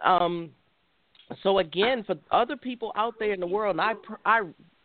Um, 0.02 0.50
so 1.42 1.58
again, 1.58 2.04
for 2.04 2.16
other 2.30 2.56
people 2.56 2.92
out 2.96 3.14
there 3.18 3.32
in 3.32 3.40
the 3.40 3.46
world, 3.46 3.78
I, 3.78 3.92
I, 4.24 4.42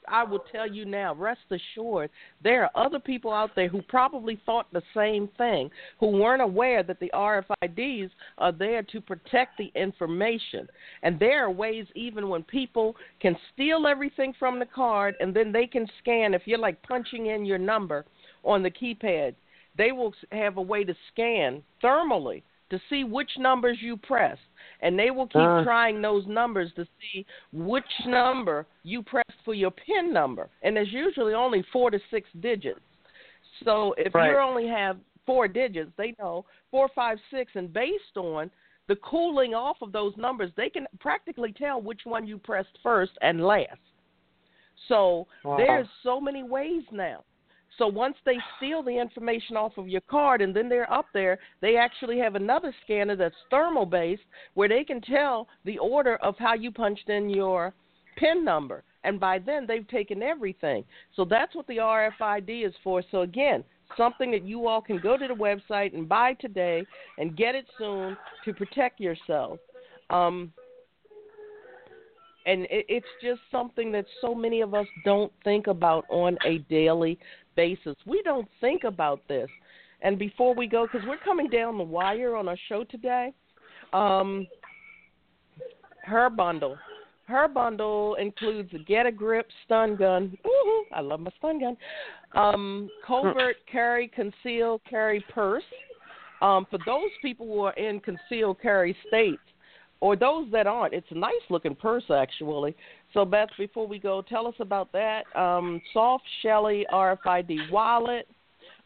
I 0.08 0.24
will 0.24 0.44
tell 0.52 0.70
you 0.70 0.86
now, 0.86 1.14
rest 1.14 1.42
assured, 1.52 2.10
there 2.44 2.64
are 2.64 2.86
other 2.86 3.00
people 3.00 3.34
out 3.34 3.52
there 3.56 3.68
who 3.68 3.82
probably 3.82 4.40
thought 4.46 4.72
the 4.72 4.84
same 4.96 5.30
thing, 5.38 5.70
who 6.00 6.08
weren't 6.08 6.42
aware 6.42 6.84
that 6.84 7.00
the 7.00 7.12
RFIDs 7.14 8.10
are 8.38 8.52
there 8.52 8.84
to 8.84 9.02
protect 9.02 9.58
the 9.58 9.72
information. 9.76 10.68
And 11.04 11.20
there 11.20 11.46
are 11.46 11.52
ways, 11.52 11.86
even 11.96 12.30
when 12.30 12.44
people 12.44 12.96
can 13.20 13.36
steal 13.54 13.88
everything 13.88 14.34
from 14.40 14.60
the 14.60 14.66
card, 14.66 15.16
and 15.20 15.36
then 15.36 15.52
they 15.52 15.68
can 15.68 15.88
scan. 16.02 16.34
If 16.34 16.44
you're 16.46 16.58
like 16.60 16.82
punching 16.84 17.28
in 17.28 17.46
your 17.46 17.58
number 17.58 18.06
on 18.44 18.64
the 18.64 18.72
keypad, 18.72 19.36
they 19.78 19.92
will 19.92 20.14
have 20.32 20.58
a 20.58 20.62
way 20.62 20.84
to 20.84 20.96
scan 21.12 21.62
thermally 21.84 22.44
to 22.70 22.80
see 22.90 23.04
which 23.04 23.32
numbers 23.38 23.78
you 23.82 23.98
pressed. 23.98 24.42
And 24.82 24.98
they 24.98 25.12
will 25.12 25.28
keep 25.28 25.42
Uh. 25.42 25.64
trying 25.64 26.02
those 26.02 26.26
numbers 26.28 26.72
to 26.76 26.86
see 27.00 27.26
which 27.52 28.06
number 28.06 28.66
you 28.84 29.02
pressed 29.02 29.42
for 29.44 29.54
your 29.54 29.72
PIN 29.72 30.14
number. 30.14 30.50
And 30.62 30.76
there's 30.76 30.94
usually 30.94 31.34
only 31.34 31.64
four 31.74 31.90
to 31.92 32.00
six 32.12 32.30
digits. 32.40 32.80
So 33.64 33.94
if 33.94 34.14
Right. 34.14 34.32
you 34.32 34.38
only 34.38 34.68
have 34.68 35.00
four 35.26 35.48
digits, 35.48 35.92
they 35.98 36.14
know 36.20 36.46
four, 36.70 36.88
five, 36.90 37.20
six, 37.32 37.56
and 37.56 37.74
based 37.74 38.18
on 38.18 38.52
the 38.88 38.96
cooling 38.98 39.54
off 39.54 39.82
of 39.82 39.92
those 39.92 40.16
numbers, 40.16 40.52
they 40.56 40.70
can 40.70 40.88
practically 41.00 41.52
tell 41.52 41.82
which 41.82 42.06
one 42.06 42.26
you 42.26 42.38
pressed 42.38 42.78
first 42.82 43.18
and 43.22 43.46
last. 43.46 43.80
So 44.88 45.28
Wow. 45.44 45.58
there's 45.58 45.88
so 46.04 46.22
many 46.22 46.44
ways 46.44 46.84
now. 46.92 47.24
So 47.78 47.88
once 47.88 48.16
they 48.26 48.38
steal 48.58 48.82
the 48.82 48.98
information 48.98 49.56
off 49.56 49.78
of 49.78 49.88
your 49.88 50.02
card 50.02 50.42
and 50.42 50.56
then 50.56 50.68
they're 50.68 50.92
up 50.92 51.06
there, 51.14 51.38
they 51.62 51.78
actually 51.78 52.18
have 52.20 52.36
another 52.36 52.74
scanner 52.84 53.16
that's 53.16 53.36
thermal 53.52 53.86
based 53.86 54.24
where 54.56 54.68
they 54.68 54.84
can 54.84 55.00
tell 55.02 55.48
the 55.64 55.78
order 55.78 56.16
of 56.18 56.36
how 56.40 56.56
you 56.56 56.72
punched 56.72 57.10
in 57.10 57.30
your 57.30 57.74
PIN 58.18 58.44
number. 58.44 58.84
And 59.04 59.20
by 59.20 59.40
then 59.40 59.66
they've 59.68 59.88
taken 59.88 60.24
everything. 60.24 60.84
So 61.16 61.24
that's 61.24 61.56
what 61.56 61.68
the 61.68 61.78
RFID 61.78 62.66
is 62.68 62.74
for. 62.84 63.04
So 63.12 63.22
again, 63.22 63.64
something 63.96 64.32
that 64.32 64.44
you 64.44 64.68
all 64.68 64.82
can 64.82 65.00
go 65.00 65.16
to 65.16 65.28
the 65.28 65.34
website 65.34 65.94
and 65.94 66.10
buy 66.10 66.34
today 66.34 66.84
and 67.20 67.38
get 67.38 67.56
it 67.56 67.66
soon 67.78 68.18
to 68.44 68.54
protect 68.54 69.00
yourself. 69.00 69.60
Um, 70.10 70.52
and 72.48 72.64
it, 72.64 72.86
it's 72.90 73.08
just 73.22 73.42
something 73.52 73.92
that 73.92 74.06
so 74.20 74.34
many 74.34 74.62
of 74.62 74.74
us 74.74 74.88
don't 75.06 75.32
think 75.44 75.68
about 75.68 76.06
on 76.10 76.38
a 76.46 76.58
daily 76.70 77.20
basis. 77.58 77.98
We 78.06 78.22
don't 78.24 78.48
think 78.62 78.86
about 78.86 79.20
this. 79.28 79.50
And 80.02 80.18
before 80.18 80.56
we 80.56 80.68
go, 80.68 80.88
because 80.90 81.06
we're 81.06 81.18
coming 81.18 81.50
down 81.50 81.78
the 81.78 81.84
wire 81.84 82.38
on 82.38 82.48
our 82.48 82.58
show 82.70 82.86
today, 82.86 83.34
um, 83.92 84.48
her 86.04 86.30
bundle. 86.30 86.78
Her 87.26 87.50
bundle 87.50 88.16
includes 88.16 88.74
a 88.74 88.78
Get 88.78 89.06
a 89.06 89.12
Grip 89.12 89.48
stun 89.66 89.98
gun. 89.98 90.38
Woo-hoo, 90.46 90.86
I 90.94 91.02
love 91.02 91.20
my 91.20 91.32
stun 91.40 91.60
gun. 91.60 91.76
Um, 92.36 92.90
covert 93.06 93.58
carry, 93.70 94.08
conceal 94.08 94.80
carry 94.90 95.26
purse. 95.34 95.64
Um, 96.42 96.68
for 96.70 96.80
those 96.86 97.10
people 97.22 97.48
who 97.48 97.62
are 97.64 97.74
in 97.74 98.00
concealed 98.00 98.62
carry 98.62 98.96
states, 99.08 99.42
or 100.00 100.16
those 100.16 100.46
that 100.52 100.68
aren't, 100.68 100.94
it's 100.94 101.08
a 101.10 101.18
nice 101.18 101.34
looking 101.50 101.76
purse 101.76 102.04
actually. 102.16 102.76
So 103.14 103.26
Beth, 103.26 103.50
before 103.58 103.88
we 103.88 104.00
go, 104.00 104.22
tell 104.22 104.48
us 104.48 104.56
about 104.60 104.92
that. 104.92 105.24
Um, 105.36 105.82
soft 105.94 106.26
Shelly 106.42 106.86
RFID 106.92 107.72
wallet, 107.72 108.28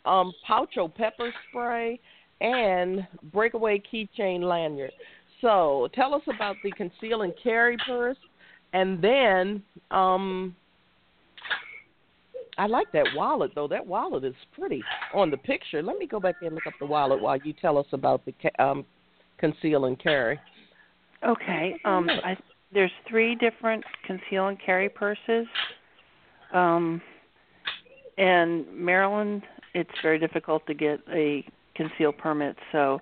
um, 0.06 0.34
Poucho 0.48 0.88
pepper 0.88 1.34
spray, 1.50 2.00
and 2.40 3.08
breakaway 3.32 3.82
keychain 3.92 4.42
lanyard. 4.42 4.92
So 5.42 5.90
tell 5.94 6.14
us 6.14 6.22
about 6.28 6.56
the 6.64 6.72
conceal 6.72 7.24
and 7.24 7.34
carry 7.42 7.78
purse, 7.86 8.18
and 8.74 9.02
then 9.04 9.64
um, 9.90 10.56
I 12.58 12.68
like 12.68 12.92
that 12.92 13.08
wallet 13.16 13.52
though. 13.56 13.68
That 13.68 13.86
wallet 13.86 14.24
is 14.24 14.36
pretty 14.54 14.84
on 15.14 15.32
the 15.32 15.38
picture. 15.38 15.82
Let 15.82 15.98
me 15.98 16.06
go 16.06 16.20
back 16.20 16.36
and 16.42 16.54
look 16.54 16.68
up 16.68 16.74
the 16.80 16.86
wallet 16.86 17.22
while 17.22 17.38
you 17.38 17.54
tell 17.54 17.78
us 17.78 17.88
about 17.92 18.24
the 18.26 18.34
ca- 18.34 18.64
um, 18.64 18.86
conceal 19.40 19.86
and 19.86 20.00
carry. 20.00 20.40
Okay. 21.28 21.76
Um, 21.86 22.10
I, 22.24 22.36
there's 22.74 22.92
three 23.08 23.36
different 23.36 23.84
conceal 24.06 24.48
and 24.48 24.58
carry 24.64 24.90
purses. 24.90 25.48
Um, 26.54 27.02
and 28.18 28.66
Maryland, 28.74 29.44
it's 29.74 29.90
very 30.02 30.20
difficult 30.20 30.66
to 30.68 30.74
get 30.74 31.00
a 31.14 31.46
conceal 31.76 32.12
permit, 32.12 32.56
so 32.72 33.00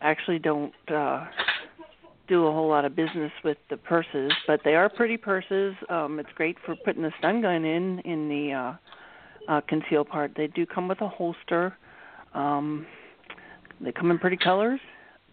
I 0.00 0.10
actually 0.10 0.38
don't 0.38 0.72
uh, 0.92 1.26
do 2.28 2.46
a 2.46 2.52
whole 2.52 2.68
lot 2.68 2.84
of 2.84 2.96
business 2.96 3.32
with 3.44 3.58
the 3.70 3.76
purses. 3.76 4.32
But 4.46 4.60
they 4.64 4.74
are 4.74 4.88
pretty 4.88 5.16
purses. 5.16 5.74
Um, 5.88 6.18
it's 6.18 6.28
great 6.34 6.56
for 6.64 6.76
putting 6.84 7.02
the 7.02 7.12
stun 7.18 7.42
gun 7.42 7.64
in 7.64 8.00
in 8.00 8.28
the 8.28 8.52
uh, 8.52 9.52
uh, 9.52 9.60
conceal 9.68 10.04
part. 10.04 10.32
They 10.36 10.46
do 10.46 10.66
come 10.66 10.88
with 10.88 11.00
a 11.00 11.08
holster. 11.08 11.76
Um, 12.34 12.86
they 13.80 13.92
come 13.92 14.10
in 14.10 14.18
pretty 14.18 14.36
colors, 14.36 14.80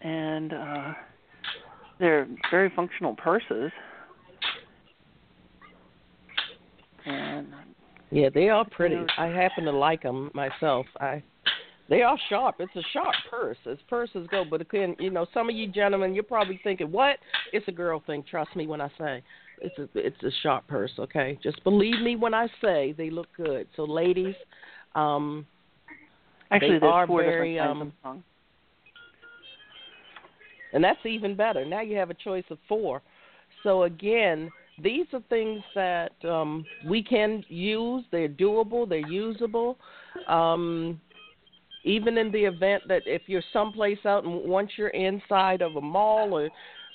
and 0.02 0.52
uh, 0.52 0.92
they're 1.98 2.26
very 2.50 2.70
functional 2.74 3.14
purses. 3.14 3.70
And 7.04 7.48
Yeah, 8.10 8.28
they 8.32 8.48
are 8.48 8.64
pretty. 8.64 8.98
I 9.16 9.26
happen 9.26 9.64
to 9.64 9.72
like 9.72 10.02
them 10.02 10.30
myself. 10.34 10.86
I 11.00 11.22
they 11.88 12.02
are 12.02 12.18
sharp. 12.28 12.56
It's 12.58 12.74
a 12.74 12.82
sharp 12.92 13.14
purse 13.30 13.58
as 13.70 13.78
purses 13.88 14.26
go. 14.30 14.44
But 14.48 14.60
again, 14.60 14.96
you 14.98 15.10
know, 15.10 15.26
some 15.32 15.48
of 15.48 15.54
you 15.54 15.68
gentlemen, 15.68 16.14
you're 16.14 16.24
probably 16.24 16.58
thinking, 16.64 16.90
"What? 16.90 17.18
It's 17.52 17.66
a 17.68 17.72
girl 17.72 18.02
thing." 18.06 18.24
Trust 18.28 18.54
me 18.56 18.66
when 18.66 18.80
I 18.80 18.90
say 18.98 19.22
it's 19.60 19.78
a 19.78 19.88
it's 19.94 20.22
a 20.22 20.30
sharp 20.42 20.66
purse. 20.66 20.92
Okay, 20.98 21.38
just 21.42 21.62
believe 21.62 22.00
me 22.00 22.16
when 22.16 22.34
I 22.34 22.48
say 22.60 22.92
they 22.96 23.10
look 23.10 23.28
good. 23.36 23.68
So, 23.76 23.84
ladies, 23.84 24.34
um, 24.94 25.46
actually, 26.50 26.74
They 26.74 26.78
there's 26.80 26.92
are 26.92 27.06
four 27.06 27.22
very, 27.22 27.54
different 27.54 27.92
kinds 27.92 27.92
um, 28.04 28.10
of. 28.16 28.22
And 30.76 30.84
that's 30.84 31.04
even 31.06 31.34
better. 31.34 31.64
Now 31.64 31.80
you 31.80 31.96
have 31.96 32.10
a 32.10 32.14
choice 32.14 32.44
of 32.50 32.58
four. 32.68 33.00
So 33.62 33.84
again, 33.84 34.50
these 34.82 35.06
are 35.14 35.22
things 35.30 35.62
that 35.74 36.12
um, 36.22 36.66
we 36.86 37.02
can 37.02 37.42
use. 37.48 38.04
They're 38.12 38.28
doable. 38.28 38.86
They're 38.86 39.08
usable. 39.08 39.78
Um, 40.28 41.00
even 41.84 42.18
in 42.18 42.30
the 42.30 42.44
event 42.44 42.82
that 42.88 43.04
if 43.06 43.22
you're 43.24 43.42
someplace 43.54 44.04
out 44.04 44.24
and 44.24 44.44
once 44.44 44.70
you're 44.76 44.88
inside 44.88 45.62
of 45.62 45.76
a 45.76 45.80
mall 45.80 46.36
or 46.36 46.50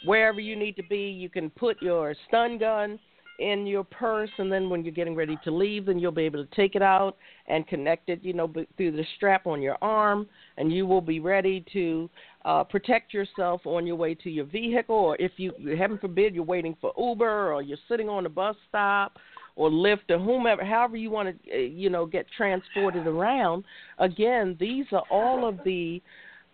wherever 0.06 0.40
you 0.40 0.56
need 0.56 0.76
to 0.76 0.84
be, 0.84 1.10
you 1.10 1.28
can 1.28 1.50
put 1.50 1.82
your 1.82 2.14
stun 2.28 2.60
gun 2.60 3.00
in 3.40 3.66
your 3.66 3.84
purse, 3.84 4.30
and 4.38 4.52
then 4.52 4.70
when 4.70 4.86
you're 4.86 4.94
getting 4.94 5.16
ready 5.16 5.36
to 5.44 5.50
leave, 5.50 5.88
then 5.88 5.98
you'll 5.98 6.12
be 6.12 6.24
able 6.24 6.46
to 6.46 6.56
take 6.56 6.76
it 6.76 6.84
out 6.84 7.18
and 7.48 7.68
connect 7.68 8.08
it, 8.10 8.24
you 8.24 8.34
know, 8.34 8.48
through 8.78 8.92
the 8.92 9.06
strap 9.16 9.48
on 9.48 9.64
your 9.64 9.78
arm, 9.82 10.28
and 10.58 10.72
you 10.72 10.86
will 10.86 11.02
be 11.02 11.20
ready 11.20 11.66
to 11.74 12.08
uh, 12.46 12.64
protect 12.64 13.14
yourself 13.14 13.62
on 13.66 13.86
your 13.86 13.96
way 13.96 14.16
to 14.16 14.30
your 14.30 14.46
vehicle, 14.46 14.96
or 14.96 15.16
if 15.20 15.32
you, 15.38 15.54
heaven 15.78 15.98
forbid, 16.00 16.34
you're 16.34 16.44
waiting 16.44 16.76
for 16.82 16.92
Uber 16.98 17.54
or 17.54 17.62
you're 17.62 17.78
sitting 17.88 18.10
on 18.10 18.26
a 18.26 18.30
bus 18.30 18.56
stop 18.68 19.18
or 19.56 19.70
Lyft 19.70 20.10
or 20.10 20.18
whomever, 20.18 20.64
however 20.64 20.98
you 20.98 21.12
want 21.12 21.44
to, 21.44 21.54
uh, 21.54 21.58
you 21.58 21.90
know, 21.90 22.06
get 22.06 22.26
transported 22.36 23.06
around. 23.06 23.64
Again, 24.00 24.58
these 24.60 24.86
are 24.92 25.04
all 25.12 25.48
of 25.48 25.60
the 25.64 26.02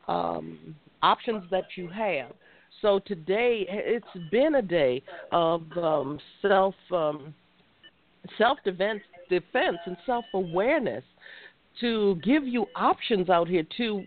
um, 0.08 0.76
options 1.02 1.44
that 1.52 1.66
you 1.76 1.88
have. 1.90 2.32
So 2.82 3.00
today, 3.00 3.66
it's 3.70 4.06
been 4.30 4.56
a 4.56 4.62
day 4.62 5.02
of 5.32 5.64
um, 5.78 6.20
self 6.42 6.76
um, 6.92 7.34
self 8.38 8.60
defense, 8.64 9.02
defense 9.30 9.78
and 9.86 9.98
self 10.06 10.26
awareness 10.34 11.04
to 11.82 12.20
give 12.24 12.46
you 12.46 12.66
options 12.76 13.30
out 13.30 13.48
here 13.48 13.64
to 13.78 14.04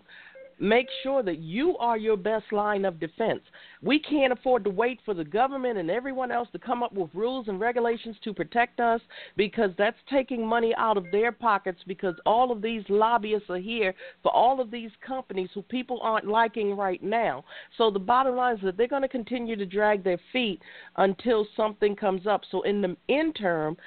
make 0.60 0.86
sure 1.02 1.22
that 1.22 1.38
you 1.38 1.76
are 1.78 1.96
your 1.96 2.16
best 2.16 2.52
line 2.52 2.84
of 2.84 3.00
defense. 3.00 3.40
We 3.82 3.98
can't 3.98 4.32
afford 4.32 4.62
to 4.64 4.70
wait 4.70 5.00
for 5.04 5.14
the 5.14 5.24
government 5.24 5.78
and 5.78 5.90
everyone 5.90 6.30
else 6.30 6.48
to 6.52 6.58
come 6.58 6.82
up 6.82 6.92
with 6.92 7.10
rules 7.14 7.48
and 7.48 7.58
regulations 7.58 8.16
to 8.24 8.34
protect 8.34 8.78
us 8.78 9.00
because 9.36 9.70
that's 9.78 9.96
taking 10.10 10.46
money 10.46 10.74
out 10.76 10.98
of 10.98 11.06
their 11.10 11.32
pockets 11.32 11.80
because 11.86 12.14
all 12.26 12.52
of 12.52 12.60
these 12.60 12.84
lobbyists 12.90 13.48
are 13.48 13.56
here 13.56 13.94
for 14.22 14.30
all 14.32 14.60
of 14.60 14.70
these 14.70 14.90
companies 15.04 15.48
who 15.54 15.62
people 15.62 15.98
aren't 16.02 16.26
liking 16.26 16.76
right 16.76 17.02
now. 17.02 17.42
So 17.78 17.90
the 17.90 17.98
bottom 17.98 18.36
line 18.36 18.56
is 18.56 18.62
that 18.62 18.76
they're 18.76 18.86
going 18.86 19.02
to 19.02 19.08
continue 19.08 19.56
to 19.56 19.66
drag 19.66 20.04
their 20.04 20.20
feet 20.30 20.60
until 20.96 21.46
something 21.56 21.96
comes 21.96 22.26
up. 22.26 22.42
So 22.50 22.62
in 22.62 22.82
the 22.82 22.96
interim, 23.08 23.78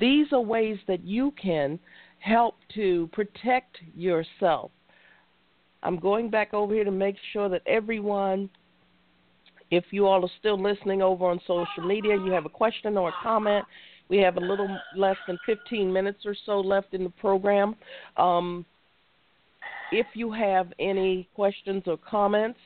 these 0.00 0.32
are 0.32 0.40
ways 0.40 0.78
that 0.88 1.04
you 1.04 1.32
can 1.40 1.78
help 2.18 2.56
to 2.74 3.08
protect 3.12 3.78
yourself. 3.94 4.72
I'm 5.82 5.98
going 5.98 6.30
back 6.30 6.54
over 6.54 6.74
here 6.74 6.84
to 6.84 6.90
make 6.90 7.16
sure 7.32 7.48
that 7.48 7.62
everyone, 7.66 8.50
if 9.70 9.84
you 9.90 10.06
all 10.06 10.24
are 10.24 10.30
still 10.38 10.60
listening 10.60 11.02
over 11.02 11.26
on 11.26 11.40
social 11.46 11.86
media, 11.86 12.16
you 12.16 12.30
have 12.32 12.46
a 12.46 12.50
question 12.50 12.96
or 12.96 13.10
a 13.10 13.14
comment. 13.22 13.64
We 14.08 14.18
have 14.18 14.36
a 14.36 14.40
little 14.40 14.68
less 14.96 15.16
than 15.26 15.38
15 15.46 15.92
minutes 15.92 16.20
or 16.24 16.34
so 16.46 16.60
left 16.60 16.94
in 16.94 17.04
the 17.04 17.10
program. 17.10 17.76
Um, 18.16 18.64
if 19.92 20.06
you 20.14 20.32
have 20.32 20.72
any 20.78 21.28
questions 21.34 21.84
or 21.86 21.98
comments, 21.98 22.58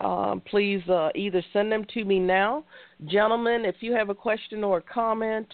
um, 0.00 0.42
please 0.48 0.86
uh, 0.88 1.08
either 1.14 1.42
send 1.52 1.72
them 1.72 1.84
to 1.94 2.04
me 2.04 2.18
now. 2.18 2.64
Gentlemen, 3.06 3.64
if 3.64 3.76
you 3.80 3.92
have 3.92 4.10
a 4.10 4.14
question 4.14 4.62
or 4.62 4.78
a 4.78 4.82
comment, 4.82 5.46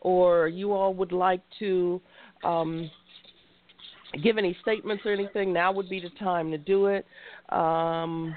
or 0.00 0.48
you 0.48 0.72
all 0.72 0.94
would 0.94 1.12
like 1.12 1.40
to 1.58 2.00
um, 2.44 2.90
give 4.22 4.38
any 4.38 4.56
statements 4.62 5.04
or 5.04 5.12
anything, 5.12 5.52
now 5.52 5.72
would 5.72 5.88
be 5.88 6.00
the 6.00 6.10
time 6.18 6.50
to 6.50 6.58
do 6.58 6.86
it. 6.86 7.06
Um, 7.50 8.34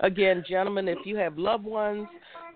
again, 0.00 0.44
gentlemen, 0.48 0.88
if 0.88 0.98
you 1.04 1.16
have 1.16 1.38
loved 1.38 1.64
ones 1.64 2.06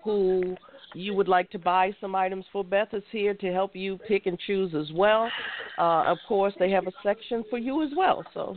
who 0.03 0.55
you 0.93 1.13
would 1.13 1.27
like 1.27 1.49
to 1.51 1.59
buy 1.59 1.91
some 1.99 2.15
items 2.15 2.45
for, 2.51 2.63
Beth 2.63 2.93
is 2.93 3.03
here 3.11 3.33
to 3.33 3.51
help 3.51 3.75
you 3.75 3.97
pick 4.07 4.25
and 4.25 4.37
choose 4.39 4.73
as 4.75 4.91
well. 4.93 5.29
Uh, 5.77 6.03
of 6.05 6.17
course, 6.27 6.53
they 6.59 6.69
have 6.69 6.87
a 6.87 6.91
section 7.01 7.43
for 7.49 7.57
you 7.57 7.83
as 7.83 7.89
well. 7.95 8.23
So, 8.33 8.55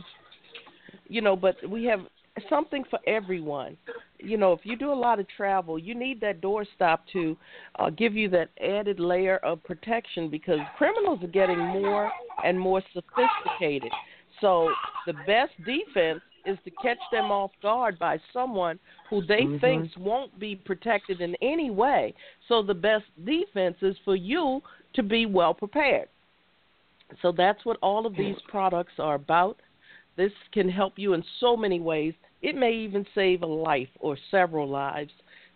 you 1.07 1.21
know, 1.21 1.35
but 1.35 1.55
we 1.67 1.85
have 1.85 2.01
something 2.49 2.83
for 2.89 2.99
everyone. 3.07 3.77
You 4.19 4.37
know, 4.37 4.51
if 4.51 4.61
you 4.63 4.75
do 4.75 4.91
a 4.91 4.95
lot 4.95 5.19
of 5.19 5.27
travel, 5.35 5.77
you 5.77 5.93
need 5.93 6.19
that 6.21 6.41
doorstop 6.41 6.99
to 7.13 7.37
uh, 7.77 7.89
give 7.91 8.15
you 8.15 8.29
that 8.29 8.49
added 8.61 8.99
layer 8.99 9.37
of 9.37 9.63
protection 9.63 10.29
because 10.29 10.59
criminals 10.77 11.23
are 11.23 11.27
getting 11.27 11.59
more 11.59 12.11
and 12.43 12.59
more 12.59 12.81
sophisticated. 12.93 13.91
So 14.41 14.71
the 15.05 15.13
best 15.25 15.53
defense 15.65 16.21
is 16.45 16.57
to 16.63 16.71
catch 16.81 16.97
them 17.11 17.25
off 17.25 17.51
guard 17.61 17.99
by 17.99 18.17
someone 18.31 18.79
who 19.09 19.25
they 19.25 19.41
mm-hmm. 19.41 19.59
thinks 19.59 19.97
won't 19.97 20.39
be 20.39 20.55
protected 20.55 21.21
in 21.21 21.35
any 21.41 21.69
way. 21.69 22.13
So 22.47 22.63
the 22.63 22.73
best 22.73 23.03
defense 23.25 23.77
is 23.81 23.95
for 24.05 24.15
you 24.15 24.61
to 24.95 25.03
be 25.03 25.25
well 25.25 25.53
prepared. 25.53 26.07
So 27.21 27.31
that's 27.31 27.65
what 27.65 27.77
all 27.81 28.05
of 28.05 28.15
these 28.15 28.35
products 28.47 28.93
are 28.99 29.15
about. 29.15 29.57
This 30.15 30.31
can 30.53 30.69
help 30.69 30.93
you 30.97 31.13
in 31.13 31.23
so 31.39 31.55
many 31.55 31.79
ways. 31.79 32.13
It 32.41 32.55
may 32.55 32.71
even 32.71 33.05
save 33.15 33.41
a 33.41 33.47
life 33.47 33.89
or 33.99 34.17
several 34.31 34.67
lives. 34.67 35.11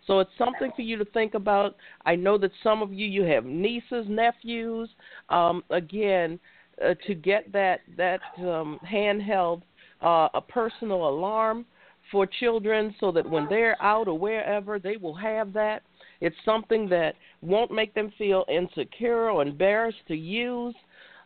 So 0.06 0.18
it's 0.18 0.30
something 0.36 0.72
for 0.74 0.82
you 0.82 0.96
to 0.98 1.04
think 1.06 1.34
about. 1.34 1.76
I 2.04 2.16
know 2.16 2.36
that 2.38 2.50
some 2.62 2.82
of 2.82 2.92
you 2.92 3.06
you 3.06 3.22
have 3.22 3.44
nieces, 3.44 4.06
nephews. 4.08 4.88
Um, 5.28 5.62
again, 5.70 6.40
uh, 6.84 6.94
to 7.06 7.14
get 7.14 7.52
that 7.52 7.80
that 7.96 8.20
um, 8.38 8.80
handheld, 8.88 9.62
uh, 10.00 10.28
a 10.34 10.40
personal 10.40 11.08
alarm 11.08 11.64
for 12.10 12.26
children, 12.26 12.94
so 12.98 13.12
that 13.12 13.28
when 13.28 13.46
they're 13.48 13.80
out 13.80 14.08
or 14.08 14.18
wherever, 14.18 14.78
they 14.78 14.96
will 14.96 15.14
have 15.14 15.52
that. 15.52 15.82
It's 16.20 16.36
something 16.44 16.88
that 16.88 17.14
won't 17.40 17.70
make 17.70 17.94
them 17.94 18.12
feel 18.18 18.44
insecure 18.48 19.30
or 19.30 19.42
embarrassed 19.42 20.06
to 20.08 20.16
use. 20.16 20.74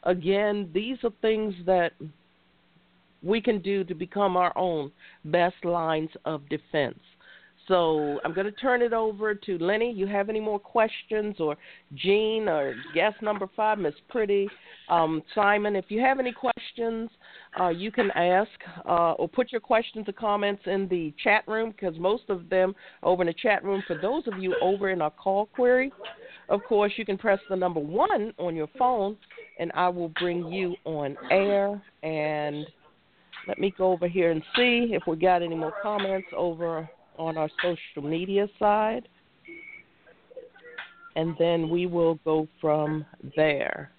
Again, 0.05 0.71
these 0.73 0.99
are 1.03 1.13
things 1.23 1.55
that 1.65 1.93
we 3.27 3.41
can 3.41 3.61
do 3.61 3.85
to 3.85 3.95
become 3.95 4.37
our 4.37 4.57
own 4.57 4.91
best 5.25 5.65
lines 5.65 6.11
of 6.25 6.49
defense. 6.49 6.99
So 7.69 8.21
I'm 8.25 8.33
going 8.33 8.47
to 8.47 8.53
turn 8.53 8.81
it 8.81 8.93
over 8.93 9.35
to 9.35 9.59
Lenny. 9.59 9.91
You 9.91 10.07
have 10.07 10.29
any 10.29 10.39
more 10.39 10.59
questions, 10.59 11.37
or 11.41 11.57
Gene, 11.95 12.49
or 12.49 12.75
guest 12.95 13.17
number 13.23 13.49
five, 13.57 13.79
Miss 13.79 13.95
Pretty, 14.09 14.49
um, 14.89 15.21
Simon? 15.35 15.75
If 15.75 15.87
you 15.89 16.01
have 16.01 16.21
any 16.21 16.33
questions, 16.33 17.11
uh, 17.61 17.71
you 17.71 17.91
can 17.91 18.13
ask 18.13 18.51
uh, 18.89 19.13
or 19.13 19.29
put 19.29 19.51
your 19.51 19.61
questions 19.61 20.09
or 20.09 20.13
comments 20.13 20.63
in 20.67 20.87
the 20.89 21.13
chat 21.25 21.43
room 21.49 21.73
because 21.73 21.99
most 21.99 22.25
of 22.29 22.49
them 22.49 22.73
over 23.03 23.23
in 23.23 23.27
the 23.27 23.35
chat 23.35 23.65
room. 23.65 23.83
For 23.89 23.97
those 24.01 24.23
of 24.29 24.39
you 24.39 24.55
over 24.63 24.91
in 24.91 25.03
our 25.03 25.11
call 25.11 25.47
query, 25.47 25.93
of 26.49 26.63
course, 26.69 26.93
you 26.97 27.05
can 27.05 27.19
press 27.19 27.41
the 27.51 27.57
number 27.57 27.81
one 27.81 28.33
on 28.39 28.55
your 28.55 28.69
phone, 28.79 29.17
and 29.59 29.73
I 29.75 29.89
will 29.89 30.11
bring 30.21 30.53
you 30.53 30.77
on 30.85 31.17
air 31.33 31.83
and 32.05 32.65
let 33.47 33.59
me 33.59 33.73
go 33.77 33.93
over 33.93 34.09
here 34.09 34.33
and 34.33 34.43
see 34.57 34.91
if 34.93 35.05
we 35.07 35.17
got 35.17 35.43
any 35.43 35.55
more 35.55 35.73
comments 35.83 36.29
over 36.37 36.89
on 37.17 37.37
our 37.37 37.49
social 37.63 38.09
media 38.09 38.49
side. 38.59 39.09
And 41.15 41.35
then 41.39 41.71
we 41.71 41.87
will 41.87 42.19
go 42.25 42.47
from 42.61 43.07
there. 43.37 43.91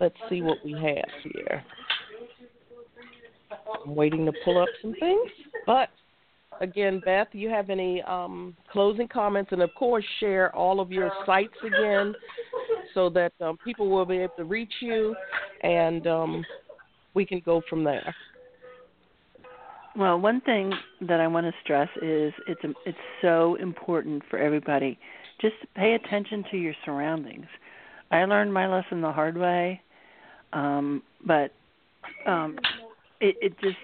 Let's 0.00 0.16
see 0.28 0.42
what 0.42 0.58
we 0.64 0.72
have 0.72 1.32
here. 1.32 1.64
I'm 3.84 3.94
waiting 3.94 4.26
to 4.26 4.32
pull 4.44 4.60
up 4.60 4.68
some 4.82 4.94
things. 5.00 5.30
But 5.66 5.88
again, 6.60 7.00
Beth, 7.04 7.28
you 7.32 7.48
have 7.48 7.70
any 7.70 8.02
um, 8.02 8.56
closing 8.70 9.08
comments? 9.08 9.50
And 9.52 9.62
of 9.62 9.70
course, 9.76 10.04
share 10.20 10.54
all 10.54 10.80
of 10.80 10.92
your 10.92 11.10
sites 11.24 11.54
again 11.64 12.14
so 12.94 13.08
that 13.10 13.32
um, 13.40 13.58
people 13.64 13.88
will 13.88 14.04
be 14.04 14.18
able 14.18 14.34
to 14.36 14.44
reach 14.44 14.72
you, 14.80 15.14
and 15.62 16.06
um, 16.06 16.44
we 17.14 17.24
can 17.24 17.40
go 17.44 17.62
from 17.68 17.84
there. 17.84 18.14
Well, 19.96 20.20
one 20.20 20.40
thing 20.42 20.72
that 21.02 21.20
I 21.20 21.26
want 21.26 21.46
to 21.46 21.52
stress 21.62 21.88
is 22.00 22.32
it's 22.46 22.60
it's 22.86 22.98
so 23.20 23.56
important 23.56 24.22
for 24.30 24.38
everybody. 24.38 24.98
Just 25.40 25.56
pay 25.74 25.94
attention 25.94 26.44
to 26.50 26.56
your 26.56 26.74
surroundings. 26.84 27.46
I 28.10 28.24
learned 28.24 28.52
my 28.52 28.66
lesson 28.66 29.00
the 29.00 29.12
hard 29.12 29.36
way, 29.36 29.80
um, 30.52 31.02
but 31.26 31.52
um, 32.26 32.58
it, 33.20 33.36
it 33.40 33.60
just 33.60 33.76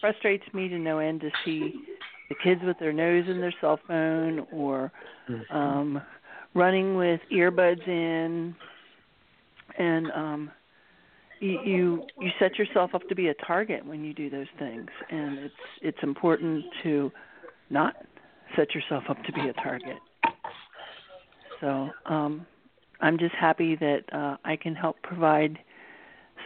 frustrates 0.00 0.44
me 0.54 0.68
to 0.68 0.78
no 0.78 0.98
end 0.98 1.20
to 1.20 1.30
see 1.44 1.74
the 2.30 2.34
kids 2.42 2.60
with 2.64 2.78
their 2.78 2.92
nose 2.92 3.24
in 3.28 3.40
their 3.40 3.54
cell 3.60 3.78
phone 3.86 4.46
or 4.52 4.90
mm-hmm. 5.28 5.56
um 5.56 6.02
running 6.54 6.96
with 6.96 7.20
earbuds 7.32 7.86
in 7.86 8.54
and 9.78 10.10
um 10.12 10.50
you, 11.42 12.02
you 12.20 12.28
set 12.38 12.58
yourself 12.58 12.94
up 12.94 13.08
to 13.08 13.14
be 13.14 13.28
a 13.28 13.34
target 13.34 13.86
when 13.86 14.04
you 14.04 14.12
do 14.12 14.28
those 14.28 14.46
things 14.58 14.88
and 15.10 15.38
it's 15.38 15.54
it's 15.80 15.98
important 16.02 16.64
to 16.82 17.10
not 17.70 17.94
set 18.56 18.74
yourself 18.74 19.04
up 19.08 19.16
to 19.24 19.32
be 19.32 19.48
a 19.48 19.52
target. 19.54 19.96
So 21.60 21.90
um 22.06 22.46
i'm 23.00 23.18
just 23.18 23.34
happy 23.34 23.76
that 23.76 24.02
uh 24.12 24.36
i 24.44 24.56
can 24.56 24.74
help 24.74 25.00
provide 25.02 25.58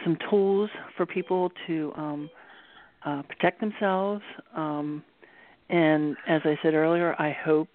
some 0.03 0.17
tools 0.29 0.69
for 0.95 1.05
people 1.05 1.51
to 1.67 1.91
um 1.95 2.29
uh 3.05 3.21
protect 3.23 3.59
themselves 3.59 4.21
um 4.55 5.03
and 5.69 6.15
as 6.27 6.41
i 6.45 6.57
said 6.61 6.73
earlier 6.73 7.15
i 7.19 7.35
hope 7.43 7.69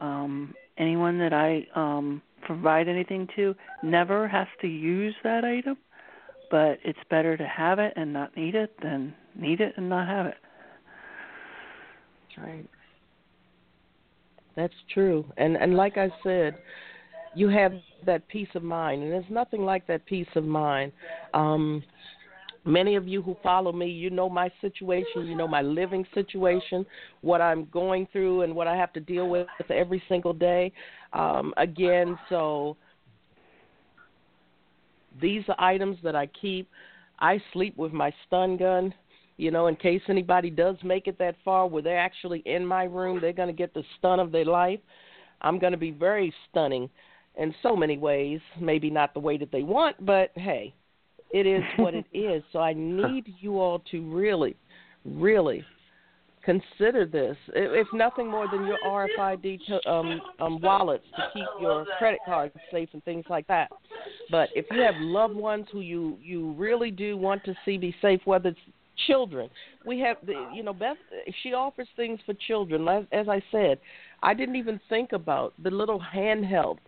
um 0.00 0.54
anyone 0.78 1.18
that 1.18 1.32
I 1.32 1.66
um, 1.74 2.22
provide 2.42 2.88
anything 2.88 3.28
to 3.36 3.54
never 3.82 4.28
has 4.28 4.46
to 4.60 4.66
use 4.66 5.14
that 5.24 5.44
item, 5.44 5.76
but 6.50 6.78
it's 6.84 6.98
better 7.10 7.36
to 7.36 7.46
have 7.46 7.78
it 7.78 7.92
and 7.96 8.12
not 8.12 8.36
need 8.36 8.54
it 8.54 8.74
than 8.82 9.14
need 9.34 9.60
it 9.60 9.74
and 9.76 9.88
not 9.88 10.06
have 10.06 10.26
it. 10.26 10.36
That's 12.36 12.46
right. 12.46 12.70
That's 14.54 14.74
true. 14.92 15.24
And 15.36 15.56
and 15.56 15.76
like 15.76 15.96
I 15.98 16.10
said, 16.22 16.56
you 17.34 17.48
have 17.48 17.72
that 18.06 18.26
peace 18.28 18.48
of 18.54 18.62
mind 18.62 19.02
and 19.02 19.12
there's 19.12 19.24
nothing 19.30 19.64
like 19.64 19.86
that 19.86 20.06
peace 20.06 20.28
of 20.34 20.44
mind. 20.44 20.92
Um 21.34 21.82
Many 22.66 22.96
of 22.96 23.06
you 23.06 23.22
who 23.22 23.36
follow 23.44 23.70
me, 23.70 23.86
you 23.86 24.10
know 24.10 24.28
my 24.28 24.50
situation, 24.60 25.26
you 25.26 25.36
know 25.36 25.46
my 25.46 25.62
living 25.62 26.04
situation, 26.12 26.84
what 27.20 27.40
I'm 27.40 27.66
going 27.66 28.08
through, 28.12 28.42
and 28.42 28.54
what 28.54 28.66
I 28.66 28.74
have 28.74 28.92
to 28.94 29.00
deal 29.00 29.28
with 29.28 29.46
every 29.70 30.02
single 30.08 30.32
day. 30.32 30.72
Um, 31.12 31.54
again, 31.56 32.18
so 32.28 32.76
these 35.20 35.44
are 35.48 35.54
items 35.60 35.96
that 36.02 36.16
I 36.16 36.26
keep. 36.26 36.68
I 37.20 37.40
sleep 37.52 37.76
with 37.76 37.92
my 37.92 38.12
stun 38.26 38.56
gun, 38.56 38.92
you 39.36 39.52
know, 39.52 39.68
in 39.68 39.76
case 39.76 40.02
anybody 40.08 40.50
does 40.50 40.76
make 40.82 41.06
it 41.06 41.18
that 41.18 41.36
far 41.44 41.68
where 41.68 41.82
they're 41.82 41.98
actually 41.98 42.42
in 42.46 42.66
my 42.66 42.84
room, 42.84 43.20
they're 43.20 43.32
going 43.32 43.48
to 43.48 43.54
get 43.54 43.74
the 43.74 43.84
stun 43.98 44.18
of 44.18 44.32
their 44.32 44.44
life. 44.44 44.80
I'm 45.40 45.58
going 45.58 45.72
to 45.72 45.78
be 45.78 45.92
very 45.92 46.34
stunning 46.50 46.90
in 47.36 47.54
so 47.62 47.76
many 47.76 47.96
ways, 47.96 48.40
maybe 48.60 48.90
not 48.90 49.14
the 49.14 49.20
way 49.20 49.36
that 49.38 49.52
they 49.52 49.62
want, 49.62 50.04
but 50.04 50.32
hey, 50.34 50.74
it 51.36 51.46
is 51.46 51.62
what 51.76 51.94
it 51.94 52.06
is. 52.12 52.42
So 52.52 52.60
I 52.60 52.72
need 52.72 53.32
you 53.40 53.60
all 53.60 53.82
to 53.90 54.14
really, 54.14 54.56
really 55.04 55.64
consider 56.44 57.04
this. 57.04 57.36
If 57.54 57.88
nothing 57.92 58.30
more 58.30 58.46
than 58.50 58.66
your 58.66 58.78
RFID 58.86 59.58
to, 59.66 59.90
um, 59.90 60.20
um, 60.40 60.60
wallets 60.60 61.04
to 61.16 61.22
keep 61.34 61.46
your 61.60 61.84
credit 61.98 62.20
cards 62.24 62.54
safe 62.70 62.88
and 62.92 63.04
things 63.04 63.24
like 63.28 63.46
that. 63.48 63.70
But 64.30 64.48
if 64.54 64.64
you 64.70 64.80
have 64.80 64.94
loved 64.98 65.34
ones 65.34 65.66
who 65.72 65.80
you 65.80 66.16
you 66.22 66.52
really 66.52 66.90
do 66.90 67.16
want 67.16 67.44
to 67.44 67.54
see 67.64 67.76
be 67.76 67.94
safe, 68.00 68.20
whether 68.24 68.50
it's 68.50 68.58
children, 69.06 69.50
we 69.84 69.98
have 70.00 70.16
the 70.24 70.48
you 70.54 70.62
know 70.62 70.72
Beth. 70.72 70.96
She 71.42 71.52
offers 71.52 71.88
things 71.96 72.20
for 72.24 72.34
children. 72.46 72.88
As, 72.88 73.04
as 73.12 73.28
I 73.28 73.42
said, 73.50 73.78
I 74.22 74.32
didn't 74.32 74.56
even 74.56 74.80
think 74.88 75.12
about 75.12 75.52
the 75.62 75.70
little 75.70 76.00
handheld 76.14 76.78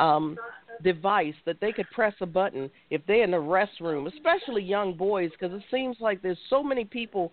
um, 0.00 0.36
device 0.82 1.34
that 1.46 1.60
they 1.60 1.72
could 1.72 1.88
press 1.90 2.14
a 2.20 2.26
button 2.26 2.70
if 2.90 3.00
they're 3.06 3.24
in 3.24 3.30
the 3.30 3.36
restroom, 3.36 4.12
especially 4.12 4.62
young 4.62 4.96
boys, 4.96 5.30
because 5.32 5.54
it 5.56 5.64
seems 5.70 5.96
like 6.00 6.22
there's 6.22 6.38
so 6.48 6.62
many 6.62 6.84
people 6.84 7.32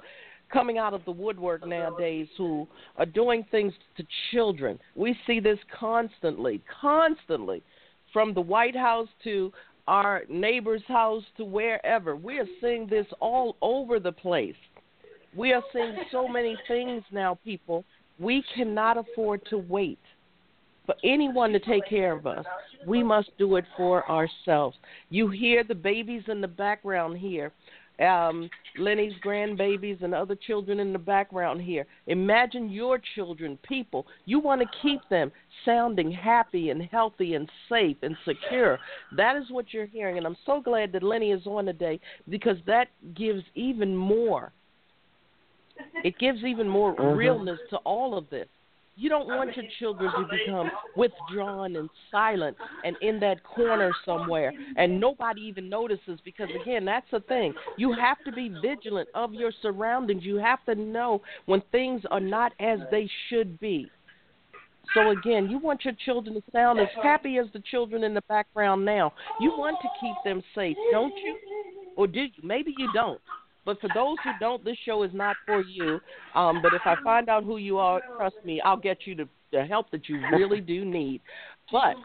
coming 0.52 0.78
out 0.78 0.94
of 0.94 1.04
the 1.06 1.12
woodwork 1.12 1.68
nowadays 1.68 2.28
who 2.38 2.68
are 2.98 3.06
doing 3.06 3.46
things 3.52 3.74
to 3.98 4.04
children. 4.32 4.80
We 4.96 5.18
see 5.26 5.40
this 5.40 5.60
constantly, 5.78 6.62
constantly, 6.82 7.62
from 8.14 8.34
the 8.34 8.42
White 8.42 8.76
House 8.76 9.10
to 9.26 9.52
our 9.88 10.24
neighbor's 10.30 10.84
house 10.88 11.24
to 11.38 11.46
wherever. 11.46 12.16
We 12.16 12.40
are 12.40 12.48
seeing 12.62 12.88
this 12.88 13.06
all 13.20 13.56
over 13.62 14.00
the 14.00 14.12
place. 14.12 14.56
We 15.36 15.54
are 15.54 15.64
seeing 15.74 15.96
so 16.12 16.28
many 16.28 16.58
things 16.68 17.04
now, 17.12 17.38
people. 17.44 17.86
We 18.20 18.44
cannot 18.56 18.98
afford 18.98 19.42
to 19.50 19.58
wait 19.58 20.00
for 20.88 20.96
anyone 21.04 21.52
to 21.52 21.60
take 21.60 21.88
care 21.88 22.14
of 22.14 22.26
us. 22.26 22.46
We 22.88 23.04
must 23.04 23.30
do 23.38 23.58
it 23.58 23.66
for 23.76 24.10
ourselves. 24.10 24.78
You 25.10 25.30
hear 25.30 25.64
the 25.64 25.76
babies 25.76 26.24
in 26.28 26.42
the 26.42 26.48
background 26.48 27.20
here. 27.20 27.52
Um, 28.00 28.50
Lenny's 28.78 29.14
grandbabies 29.26 30.04
and 30.04 30.14
other 30.14 30.36
children 30.36 30.80
in 30.80 30.94
the 30.94 31.00
background 31.00 31.62
here. 31.62 31.88
Imagine 32.06 32.70
your 32.70 33.02
children, 33.16 33.58
people. 33.68 34.06
You 34.26 34.40
want 34.40 34.62
to 34.62 34.68
keep 34.82 35.02
them 35.10 35.32
sounding 35.66 36.12
happy 36.12 36.70
and 36.70 36.82
healthy 36.84 37.34
and 37.34 37.50
safe 37.68 37.98
and 38.04 38.16
secure. 38.24 38.78
That 39.16 39.36
is 39.36 39.46
what 39.50 39.74
you're 39.74 39.88
hearing. 39.88 40.18
And 40.18 40.28
I'm 40.28 40.38
so 40.46 40.62
glad 40.62 40.92
that 40.94 41.02
Lenny 41.04 41.32
is 41.32 41.46
on 41.48 41.66
today 41.66 42.00
because 42.30 42.58
that 42.68 42.90
gives 43.16 43.44
even 43.56 43.96
more. 43.96 44.52
It 46.04 46.18
gives 46.20 46.44
even 46.44 46.70
more 46.70 46.96
mm-hmm. 46.96 47.18
realness 47.18 47.60
to 47.72 47.78
all 47.78 48.18
of 48.18 48.30
this. 48.30 48.48
You 49.00 49.10
don't 49.10 49.28
want 49.28 49.56
your 49.56 49.66
children 49.78 50.12
to 50.12 50.28
become 50.28 50.72
withdrawn 50.96 51.76
and 51.76 51.88
silent 52.10 52.58
and 52.84 52.96
in 53.02 53.20
that 53.20 53.44
corner 53.44 53.92
somewhere 54.04 54.52
and 54.76 55.00
nobody 55.00 55.42
even 55.42 55.70
notices 55.70 56.20
because 56.26 56.50
again, 56.60 56.84
that's 56.84 57.06
the 57.12 57.20
thing. 57.20 57.54
You 57.78 57.94
have 57.94 58.18
to 58.26 58.32
be 58.32 58.52
vigilant 58.62 59.08
of 59.14 59.36
your 59.36 59.52
surroundings. 59.62 60.24
You 60.24 60.38
have 60.38 60.66
to 60.66 60.74
know 60.74 61.22
when 61.46 61.62
things 61.72 62.02
are 62.10 62.20
not 62.20 62.54
as 62.60 62.80
they 62.90 63.08
should 63.30 63.60
be. 63.60 63.92
So 64.96 65.12
again, 65.12 65.48
you 65.48 65.60
want 65.60 65.86
your 65.86 65.94
children 66.04 66.34
to 66.34 66.44
sound 66.52 66.80
as 66.80 66.88
happy 67.04 67.38
as 67.38 67.46
the 67.54 67.62
children 67.70 68.04
in 68.04 68.16
the 68.16 68.22
background 68.22 68.84
now. 68.84 69.14
You 69.40 69.52
want 69.52 69.78
to 69.84 69.88
keep 70.02 70.16
them 70.24 70.42
safe, 70.56 70.78
don't 70.92 71.14
you? 71.18 71.38
Or 71.96 72.08
do 72.08 72.22
you? 72.22 72.30
Maybe 72.42 72.74
you 72.78 72.90
don't. 72.94 73.22
But 73.68 73.82
for 73.82 73.90
those 73.94 74.16
who 74.24 74.30
don't, 74.40 74.64
this 74.64 74.78
show 74.86 75.04
is 75.04 75.12
not 75.14 75.36
for 75.46 75.62
you. 75.62 76.00
Um, 76.36 76.62
but 76.64 76.74
if 76.74 76.84
I 76.86 76.96
find 77.04 77.28
out 77.28 77.44
who 77.44 77.58
you 77.58 77.78
are, 77.78 78.00
trust 78.16 78.38
me, 78.46 78.62
I'll 78.62 78.78
get 78.78 79.00
you 79.04 79.14
the, 79.14 79.28
the 79.52 79.66
help 79.66 79.92
that 79.92 80.08
you 80.08 80.22
really 80.32 80.62
do 80.62 80.86
need. 80.86 81.20
But 81.70 81.96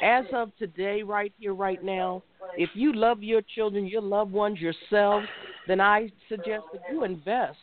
as 0.00 0.24
of 0.32 0.56
today, 0.60 1.02
right 1.02 1.32
here, 1.40 1.54
right 1.54 1.82
now, 1.82 2.22
if 2.56 2.70
you 2.74 2.92
love 2.92 3.20
your 3.20 3.42
children, 3.42 3.84
your 3.84 4.00
loved 4.00 4.30
ones, 4.30 4.60
yourselves, 4.60 5.26
then 5.66 5.80
I 5.80 6.08
suggest 6.28 6.62
that 6.72 6.82
you 6.92 7.02
invest 7.02 7.58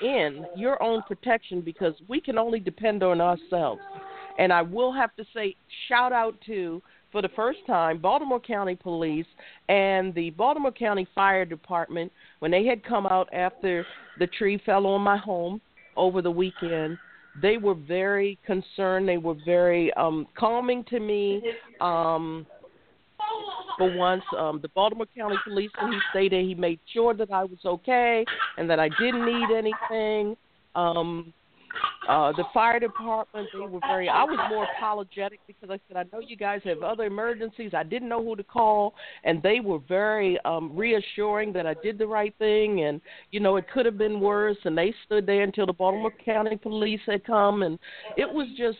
in 0.00 0.46
your 0.54 0.80
own 0.80 1.02
protection 1.08 1.62
because 1.62 1.94
we 2.06 2.20
can 2.20 2.38
only 2.38 2.60
depend 2.60 3.02
on 3.02 3.20
ourselves. 3.20 3.80
And 4.38 4.52
I 4.52 4.62
will 4.62 4.92
have 4.92 5.12
to 5.16 5.24
say, 5.34 5.56
shout 5.88 6.12
out 6.12 6.36
to 6.46 6.80
for 7.16 7.22
the 7.22 7.28
first 7.30 7.60
time, 7.66 7.96
Baltimore 7.96 8.38
County 8.38 8.74
Police 8.74 9.24
and 9.70 10.14
the 10.14 10.28
Baltimore 10.28 10.70
County 10.70 11.08
Fire 11.14 11.46
Department, 11.46 12.12
when 12.40 12.50
they 12.50 12.66
had 12.66 12.84
come 12.84 13.06
out 13.06 13.26
after 13.32 13.86
the 14.18 14.26
tree 14.26 14.60
fell 14.66 14.86
on 14.86 15.00
my 15.00 15.16
home 15.16 15.58
over 15.96 16.20
the 16.20 16.30
weekend, 16.30 16.98
they 17.40 17.56
were 17.56 17.74
very 17.74 18.38
concerned. 18.44 19.08
They 19.08 19.16
were 19.16 19.36
very 19.46 19.90
um, 19.94 20.26
calming 20.36 20.84
to 20.90 21.00
me. 21.00 21.40
Um, 21.80 22.46
for 23.78 23.96
once, 23.96 24.22
um, 24.36 24.58
the 24.60 24.68
Baltimore 24.68 25.06
County 25.16 25.36
Police, 25.42 25.70
when 25.80 25.92
he 25.92 25.98
stayed 26.10 26.32
there, 26.32 26.42
he 26.42 26.54
made 26.54 26.80
sure 26.92 27.14
that 27.14 27.30
I 27.30 27.44
was 27.44 27.58
okay 27.64 28.26
and 28.58 28.68
that 28.68 28.78
I 28.78 28.90
didn't 29.00 29.24
need 29.24 29.56
anything. 29.56 30.36
Um, 30.74 31.32
uh, 32.08 32.32
the 32.32 32.44
fire 32.54 32.78
department, 32.78 33.48
they 33.52 33.58
were 33.58 33.80
very. 33.80 34.08
I 34.08 34.22
was 34.24 34.38
more 34.48 34.66
apologetic 34.76 35.40
because 35.46 35.70
I 35.70 35.80
said, 35.88 35.96
I 35.96 36.04
know 36.12 36.20
you 36.20 36.36
guys 36.36 36.60
have 36.64 36.82
other 36.82 37.04
emergencies. 37.04 37.72
I 37.74 37.82
didn't 37.82 38.08
know 38.08 38.22
who 38.22 38.36
to 38.36 38.44
call, 38.44 38.94
and 39.24 39.42
they 39.42 39.60
were 39.60 39.80
very 39.88 40.38
um, 40.44 40.76
reassuring 40.76 41.52
that 41.54 41.66
I 41.66 41.74
did 41.82 41.98
the 41.98 42.06
right 42.06 42.34
thing, 42.38 42.84
and 42.84 43.00
you 43.30 43.40
know 43.40 43.56
it 43.56 43.66
could 43.72 43.86
have 43.86 43.98
been 43.98 44.20
worse. 44.20 44.58
And 44.64 44.76
they 44.76 44.94
stood 45.04 45.26
there 45.26 45.42
until 45.42 45.66
the 45.66 45.72
Baltimore 45.72 46.12
County 46.24 46.56
Police 46.56 47.00
had 47.06 47.24
come, 47.24 47.62
and 47.62 47.78
it 48.16 48.28
was 48.30 48.46
just 48.56 48.78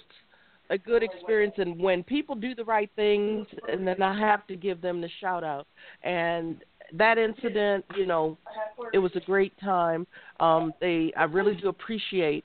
a 0.71 0.79
good 0.79 1.03
experience 1.03 1.55
and 1.59 1.79
when 1.79 2.03
people 2.03 2.35
do 2.35 2.55
the 2.55 2.65
right 2.65 2.91
things 2.97 3.47
and 3.71 3.87
then 3.87 4.03
I 4.03 4.19
have 4.19 4.47
to 4.49 4.57
give 4.57 4.81
them 4.81 5.01
the 5.01 5.09
shout 5.21 5.45
out 5.45 5.67
and 6.03 6.65
that 6.93 7.19
incident, 7.19 7.85
you 7.97 8.07
know, 8.07 8.39
it 8.93 8.99
was 8.99 9.13
a 9.15 9.21
great 9.21 9.53
time. 9.61 10.07
Um 10.41 10.73
they 10.81 11.13
I 11.17 11.25
really 11.25 11.55
do 11.55 11.69
appreciate 11.69 12.45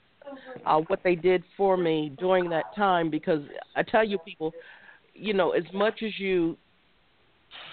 uh, 0.65 0.79
what 0.87 1.01
they 1.03 1.15
did 1.15 1.43
for 1.57 1.77
me 1.77 2.13
during 2.19 2.49
that 2.49 2.75
time 2.75 3.09
because 3.09 3.41
I 3.75 3.83
tell 3.83 4.03
you, 4.03 4.17
people, 4.19 4.53
you 5.13 5.33
know, 5.33 5.51
as 5.51 5.63
much 5.73 6.03
as 6.03 6.19
you 6.19 6.57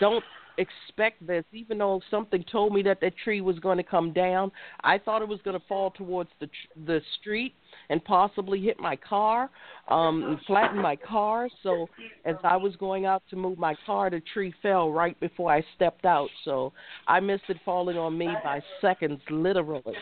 don't 0.00 0.24
expect 0.58 1.24
this, 1.26 1.44
even 1.52 1.78
though 1.78 2.00
something 2.10 2.44
told 2.50 2.74
me 2.74 2.82
that 2.82 3.00
that 3.00 3.16
tree 3.22 3.40
was 3.40 3.58
going 3.60 3.76
to 3.76 3.82
come 3.82 4.12
down, 4.12 4.50
I 4.82 4.98
thought 4.98 5.22
it 5.22 5.28
was 5.28 5.40
going 5.44 5.58
to 5.58 5.64
fall 5.66 5.92
towards 5.92 6.30
the 6.40 6.48
the 6.86 7.00
street 7.18 7.54
and 7.90 8.04
possibly 8.04 8.60
hit 8.60 8.78
my 8.80 8.96
car, 8.96 9.50
um, 9.88 10.40
flatten 10.46 10.80
my 10.80 10.96
car. 10.96 11.48
So 11.62 11.88
as 12.24 12.36
I 12.44 12.56
was 12.56 12.74
going 12.76 13.06
out 13.06 13.22
to 13.30 13.36
move 13.36 13.58
my 13.58 13.74
car, 13.86 14.10
the 14.10 14.20
tree 14.32 14.52
fell 14.60 14.90
right 14.90 15.18
before 15.20 15.52
I 15.52 15.62
stepped 15.76 16.04
out. 16.04 16.28
So 16.44 16.72
I 17.06 17.20
missed 17.20 17.44
it 17.48 17.58
falling 17.64 17.96
on 17.96 18.18
me 18.18 18.28
by 18.42 18.60
seconds, 18.80 19.20
literally. 19.30 19.94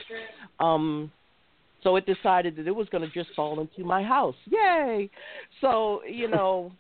Um, 0.58 1.12
so 1.86 1.94
it 1.94 2.04
decided 2.04 2.56
that 2.56 2.66
it 2.66 2.74
was 2.74 2.88
going 2.88 3.08
to 3.08 3.14
just 3.14 3.32
fall 3.36 3.60
into 3.60 3.84
my 3.84 4.02
house. 4.02 4.34
Yay! 4.46 5.08
So, 5.60 6.00
you 6.04 6.28
know, 6.28 6.72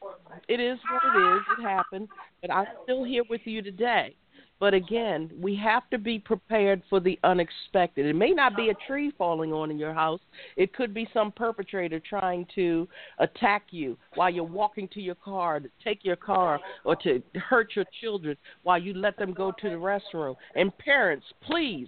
it 0.48 0.58
is 0.58 0.78
what 0.90 1.02
it 1.04 1.36
is. 1.36 1.42
It 1.60 1.62
happened. 1.62 2.08
But 2.42 2.50
I'm 2.50 2.66
still 2.82 3.04
here 3.04 3.22
with 3.30 3.42
you 3.44 3.62
today. 3.62 4.16
But 4.58 4.74
again, 4.74 5.30
we 5.38 5.54
have 5.62 5.88
to 5.90 5.98
be 5.98 6.18
prepared 6.18 6.82
for 6.90 6.98
the 6.98 7.20
unexpected. 7.22 8.06
It 8.06 8.16
may 8.16 8.30
not 8.30 8.56
be 8.56 8.70
a 8.70 8.86
tree 8.86 9.12
falling 9.16 9.52
on 9.52 9.70
in 9.70 9.78
your 9.78 9.94
house. 9.94 10.20
It 10.56 10.74
could 10.74 10.92
be 10.92 11.06
some 11.14 11.30
perpetrator 11.30 12.00
trying 12.00 12.46
to 12.56 12.88
attack 13.18 13.64
you 13.70 13.96
while 14.14 14.30
you're 14.30 14.44
walking 14.44 14.88
to 14.94 15.00
your 15.00 15.14
car, 15.14 15.60
to 15.60 15.68
take 15.84 16.04
your 16.04 16.16
car, 16.16 16.58
or 16.84 16.96
to 16.96 17.22
hurt 17.34 17.76
your 17.76 17.84
children 18.00 18.36
while 18.64 18.78
you 18.78 18.94
let 18.94 19.16
them 19.18 19.34
go 19.34 19.52
to 19.60 19.68
the 19.68 19.76
restroom. 19.76 20.34
And 20.56 20.76
parents, 20.78 21.26
please 21.46 21.86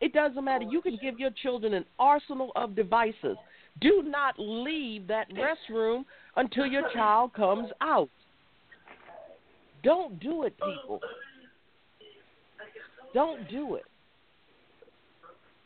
it 0.00 0.12
doesn't 0.12 0.44
matter. 0.44 0.64
You 0.68 0.80
can 0.80 0.98
give 1.00 1.18
your 1.18 1.30
children 1.42 1.74
an 1.74 1.84
arsenal 1.98 2.52
of 2.56 2.76
devices. 2.76 3.36
Do 3.80 4.02
not 4.04 4.34
leave 4.38 5.06
that 5.08 5.26
restroom 5.32 6.04
until 6.36 6.66
your 6.66 6.90
child 6.92 7.32
comes 7.34 7.68
out. 7.80 8.10
Don't 9.82 10.18
do 10.20 10.44
it, 10.44 10.54
people. 10.54 11.00
Don't 13.14 13.48
do 13.48 13.76
it. 13.76 13.84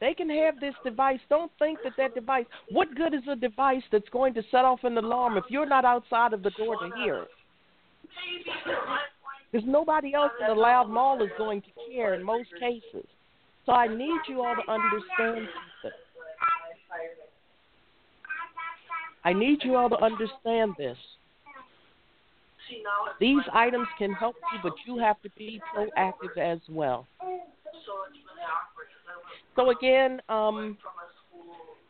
They 0.00 0.14
can 0.14 0.28
have 0.30 0.59
this 0.60 0.74
device. 0.84 1.20
Don't 1.28 1.52
think 1.59 1.78
that 1.84 1.92
that 1.96 2.14
device. 2.14 2.44
What 2.70 2.94
good 2.94 3.14
is 3.14 3.22
a 3.30 3.36
device 3.36 3.82
that's 3.92 4.09
going 4.10 4.34
to 4.34 4.42
set 4.50 4.64
off 4.64 4.80
an 4.82 4.98
alarm 4.98 5.36
if 5.36 5.44
you're 5.48 5.66
not 5.66 5.84
outside 5.84 6.32
of 6.32 6.42
the 6.42 6.50
door 6.59 6.76
to 6.76 6.90
hear 6.96 7.22
it? 7.22 7.28
Because 9.50 9.66
nobody 9.68 10.12
else 10.12 10.32
in 10.40 10.54
the 10.54 10.60
loud 10.60 10.90
mall 10.90 11.22
is 11.22 11.30
going 11.38 11.62
to 11.62 11.68
care 11.88 12.14
in 12.14 12.24
most 12.24 12.48
cases. 12.59 13.06
So 13.66 13.72
I 13.72 13.86
need 13.86 14.20
you 14.28 14.43
all 14.43 14.56
to 14.56 14.70
understand 14.70 15.48
something. 15.82 15.98
I 19.24 19.32
need 19.32 19.60
you 19.62 19.76
all 19.76 19.89
to 19.89 20.02
understand 20.02 20.74
this. 20.76 20.98
These 23.20 23.43
items 23.52 23.86
can 23.98 24.12
help 24.12 24.36
you, 24.52 24.59
but 24.62 24.72
you 24.86 24.98
have 24.98 25.20
to 25.22 25.30
be 25.36 25.60
proactive 25.74 26.39
as 26.39 26.59
well. 26.68 27.06
So 29.55 29.70
again, 29.70 30.20
um, 30.28 30.78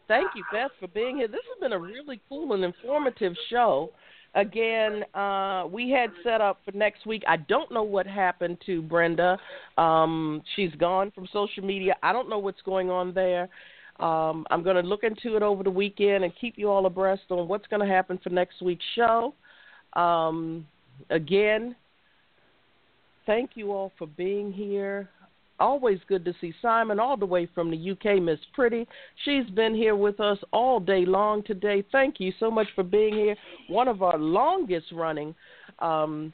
thank 0.08 0.28
you, 0.34 0.44
Beth, 0.52 0.72
for 0.80 0.88
being 0.88 1.16
here. 1.16 1.28
This 1.28 1.40
has 1.48 1.60
been 1.60 1.72
a 1.72 1.78
really 1.78 2.20
cool 2.28 2.52
and 2.52 2.64
informative 2.64 3.34
show. 3.48 3.90
Again, 4.34 5.04
uh, 5.14 5.66
we 5.70 5.90
had 5.90 6.10
set 6.24 6.40
up 6.40 6.58
for 6.64 6.72
next 6.72 7.04
week. 7.04 7.22
I 7.28 7.36
don't 7.36 7.70
know 7.70 7.82
what 7.82 8.06
happened 8.06 8.58
to 8.64 8.80
Brenda. 8.80 9.38
Um, 9.76 10.42
she's 10.56 10.72
gone 10.76 11.10
from 11.10 11.28
social 11.32 11.62
media. 11.62 11.96
I 12.02 12.14
don't 12.14 12.30
know 12.30 12.38
what's 12.38 12.62
going 12.62 12.88
on 12.88 13.12
there. 13.12 13.50
Um, 14.00 14.46
I'm 14.50 14.62
going 14.62 14.76
to 14.76 14.82
look 14.82 15.04
into 15.04 15.36
it 15.36 15.42
over 15.42 15.62
the 15.62 15.70
weekend 15.70 16.24
and 16.24 16.32
keep 16.40 16.54
you 16.56 16.70
all 16.70 16.86
abreast 16.86 17.22
on 17.28 17.46
what's 17.46 17.66
going 17.66 17.86
to 17.86 17.94
happen 17.94 18.18
for 18.22 18.30
next 18.30 18.62
week's 18.62 18.84
show. 18.96 19.34
Um, 19.92 20.66
again, 21.10 21.76
thank 23.26 23.50
you 23.54 23.70
all 23.70 23.92
for 23.98 24.06
being 24.06 24.50
here. 24.50 25.10
Always 25.62 26.00
good 26.08 26.24
to 26.24 26.34
see 26.40 26.52
Simon 26.60 26.98
all 26.98 27.16
the 27.16 27.24
way 27.24 27.48
from 27.54 27.70
the 27.70 27.92
UK, 27.92 28.20
Miss 28.20 28.40
Pretty. 28.52 28.84
She's 29.24 29.48
been 29.50 29.76
here 29.76 29.94
with 29.94 30.18
us 30.18 30.38
all 30.52 30.80
day 30.80 31.04
long 31.06 31.44
today. 31.44 31.84
Thank 31.92 32.18
you 32.18 32.32
so 32.40 32.50
much 32.50 32.66
for 32.74 32.82
being 32.82 33.14
here. 33.14 33.36
One 33.68 33.86
of 33.86 34.02
our 34.02 34.18
longest 34.18 34.86
running 34.92 35.36
um, 35.78 36.32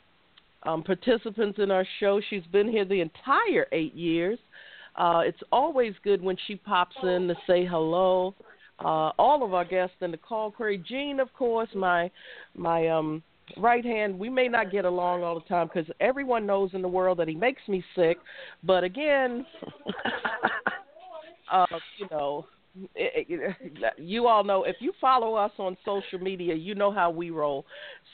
um, 0.62 0.82
participants 0.82 1.59
in 1.59 1.70
our 1.70 1.86
show. 2.00 2.22
She's 2.30 2.46
been 2.52 2.70
here 2.70 2.86
the 2.86 3.02
entire 3.02 3.66
eight 3.70 3.94
years. 3.94 4.38
Uh, 4.96 5.20
it's 5.26 5.42
always 5.52 5.92
good 6.02 6.22
when 6.22 6.38
she 6.46 6.56
pops 6.56 6.96
in 7.02 7.28
to 7.28 7.34
say 7.46 7.66
hello. 7.66 8.34
Uh, 8.82 9.12
all 9.18 9.44
of 9.44 9.52
our 9.52 9.66
guests 9.66 9.96
in 10.00 10.10
the 10.10 10.16
call 10.16 10.50
query. 10.50 10.82
Gene, 10.88 11.20
of 11.20 11.30
course, 11.34 11.68
my 11.74 12.10
my 12.56 12.88
um, 12.88 13.22
right 13.56 13.84
hand, 13.84 14.18
we 14.18 14.28
may 14.28 14.48
not 14.48 14.70
get 14.70 14.84
along 14.84 15.22
all 15.22 15.34
the 15.34 15.46
time 15.46 15.68
because 15.72 15.90
everyone 16.00 16.46
knows 16.46 16.70
in 16.74 16.82
the 16.82 16.88
world 16.88 17.18
that 17.18 17.28
he 17.28 17.34
makes 17.34 17.62
me 17.68 17.82
sick. 17.94 18.18
But 18.62 18.84
again, 18.84 19.46
uh, 21.52 21.66
you 21.98 22.06
know, 22.10 22.46
it, 22.94 23.26
it, 23.28 23.94
you 23.98 24.26
all 24.26 24.44
know 24.44 24.64
if 24.64 24.76
you 24.80 24.92
follow 25.00 25.34
us 25.34 25.52
on 25.58 25.76
social 25.84 26.18
media, 26.18 26.54
you 26.54 26.74
know 26.74 26.92
how 26.92 27.10
we 27.10 27.30
roll. 27.30 27.64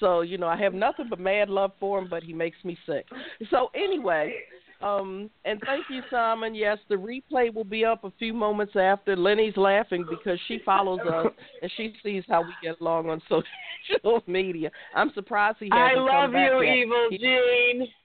So 0.01 0.21
you 0.23 0.39
know, 0.39 0.49
I 0.49 0.57
have 0.57 0.75
nothing 0.75 1.07
but 1.11 1.21
mad 1.21 1.49
love 1.49 1.73
for 1.81 1.99
him, 1.99 2.09
but 2.09 2.23
he 2.23 2.33
makes 2.33 2.59
me 2.65 2.79
sick. 2.87 3.07
So 3.51 3.71
anyway. 3.75 4.35
Um, 4.85 5.31
and 5.47 5.59
thank 5.65 5.87
you, 5.89 6.03
Simon. 6.11 6.55
Yes, 6.55 6.77
the 6.91 6.95
replay 6.97 7.53
will 7.53 7.65
be 7.65 7.85
up 7.87 8.05
a 8.05 8.13
few 8.19 8.35
moments 8.35 8.75
after. 8.77 9.17
Lenny's 9.17 9.57
laughing 9.57 10.05
because 10.11 10.39
she 10.47 10.61
follows 10.65 10.99
us 11.11 11.29
and 11.63 11.71
she 11.77 11.95
sees 12.03 12.23
how 12.29 12.43
we 12.43 12.53
get 12.63 12.79
along 12.81 13.09
on 13.09 13.23
social 13.29 14.23
media. 14.27 14.71
I'm 14.95 15.11
surprised 15.15 15.57
he 15.61 15.71
hasn't 15.73 15.99
I 15.99 16.01
love 16.01 16.33
come 16.33 16.41
you. 16.41 16.63
Evil 16.63 17.09
Gene. 17.11 17.89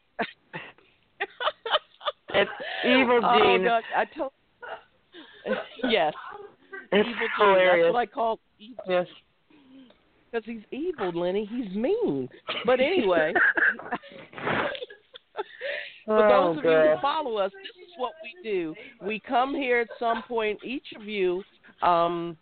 It's 2.31 2.51
Evil 2.85 3.19
Oh, 3.23 3.39
Gene. 3.57 3.63
God, 3.65 3.81
I 3.97 4.05
told. 4.05 4.31
yes, 5.89 6.13
it's 6.91 7.09
evil 7.09 7.17
Gene. 7.19 7.29
hilarious. 7.39 7.85
That's 7.87 7.93
what 7.93 7.99
I 7.99 8.05
call 8.05 8.39
evil 8.59 8.83
Yes. 8.87 9.07
because 10.31 10.45
he's 10.45 10.61
evil, 10.71 11.11
Lenny. 11.19 11.49
He's 11.51 11.75
mean. 11.75 12.29
But 12.67 12.79
anyway, 12.79 13.33
for 16.05 16.25
oh, 16.25 16.53
those 16.53 16.59
of 16.59 16.63
you 16.65 16.71
who 16.71 17.01
follow 17.01 17.37
us, 17.37 17.51
this 17.51 17.87
is 17.87 17.93
what 17.97 18.13
we 18.23 18.49
do. 18.49 18.75
We 19.01 19.19
come 19.19 19.53
here 19.53 19.79
at 19.79 19.89
some 19.99 20.23
point, 20.27 20.59
each 20.63 20.87
of 20.95 21.05
you. 21.05 21.43
Um, 21.81 22.37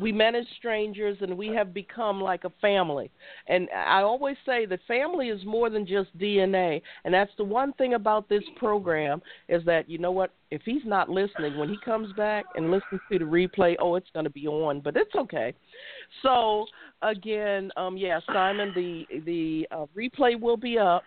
we 0.00 0.12
met 0.12 0.34
as 0.34 0.44
strangers 0.56 1.18
and 1.20 1.36
we 1.36 1.48
have 1.48 1.74
become 1.74 2.20
like 2.20 2.44
a 2.44 2.52
family. 2.60 3.10
And 3.48 3.68
I 3.74 4.02
always 4.02 4.36
say 4.46 4.66
that 4.66 4.80
family 4.86 5.28
is 5.28 5.44
more 5.44 5.70
than 5.70 5.86
just 5.86 6.16
DNA. 6.18 6.80
And 7.04 7.12
that's 7.12 7.32
the 7.36 7.44
one 7.44 7.72
thing 7.74 7.94
about 7.94 8.28
this 8.28 8.44
program 8.56 9.20
is 9.48 9.64
that, 9.64 9.88
you 9.88 9.98
know 9.98 10.12
what, 10.12 10.32
if 10.50 10.62
he's 10.64 10.84
not 10.84 11.08
listening, 11.08 11.58
when 11.58 11.68
he 11.68 11.76
comes 11.84 12.12
back 12.14 12.44
and 12.54 12.70
listens 12.70 13.00
to 13.10 13.18
the 13.18 13.24
replay, 13.24 13.74
oh, 13.80 13.96
it's 13.96 14.10
going 14.12 14.24
to 14.24 14.30
be 14.30 14.46
on, 14.46 14.80
but 14.80 14.96
it's 14.96 15.14
okay. 15.14 15.54
So, 16.22 16.66
again, 17.02 17.70
um, 17.76 17.96
yeah, 17.96 18.20
Simon, 18.32 18.72
the, 18.74 19.04
the 19.24 19.66
uh, 19.70 19.86
replay 19.96 20.40
will 20.40 20.56
be 20.56 20.78
up. 20.78 21.02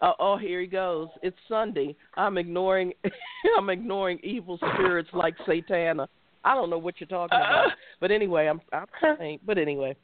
Uh, 0.00 0.12
oh, 0.18 0.36
here 0.36 0.60
he 0.60 0.66
goes. 0.66 1.08
It's 1.22 1.36
Sunday. 1.48 1.96
I'm 2.16 2.38
ignoring, 2.38 2.92
I'm 3.58 3.70
ignoring 3.70 4.18
evil 4.22 4.58
spirits 4.58 5.08
like 5.12 5.34
Satana. 5.46 6.06
I 6.44 6.54
don't 6.54 6.70
know 6.70 6.78
what 6.78 7.00
you're 7.00 7.08
talking 7.08 7.36
about. 7.36 7.68
But 8.00 8.10
anyway, 8.10 8.46
I'm 8.46 8.60
I'm 8.72 8.86
saying, 9.18 9.40
but 9.44 9.58
anyway, 9.58 9.96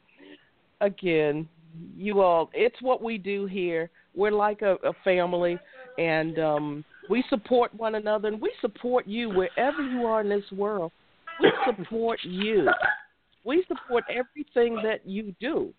again, 0.81 1.47
you 1.95 2.21
all 2.21 2.49
it's 2.53 2.81
what 2.81 3.01
we 3.01 3.17
do 3.17 3.45
here. 3.45 3.89
We're 4.13 4.31
like 4.31 4.61
a, 4.61 4.75
a 4.83 4.93
family 5.03 5.57
and 5.97 6.37
um 6.39 6.85
we 7.09 7.23
support 7.29 7.73
one 7.75 7.95
another 7.95 8.27
and 8.27 8.41
we 8.41 8.51
support 8.61 9.07
you 9.07 9.29
wherever 9.29 9.81
you 9.81 10.05
are 10.05 10.21
in 10.21 10.29
this 10.29 10.43
world. 10.51 10.91
We 11.41 11.51
support 11.65 12.19
you. 12.23 12.69
We 13.43 13.65
support 13.67 14.03
everything 14.09 14.81
that 14.83 15.05
you 15.05 15.33
do. 15.39 15.73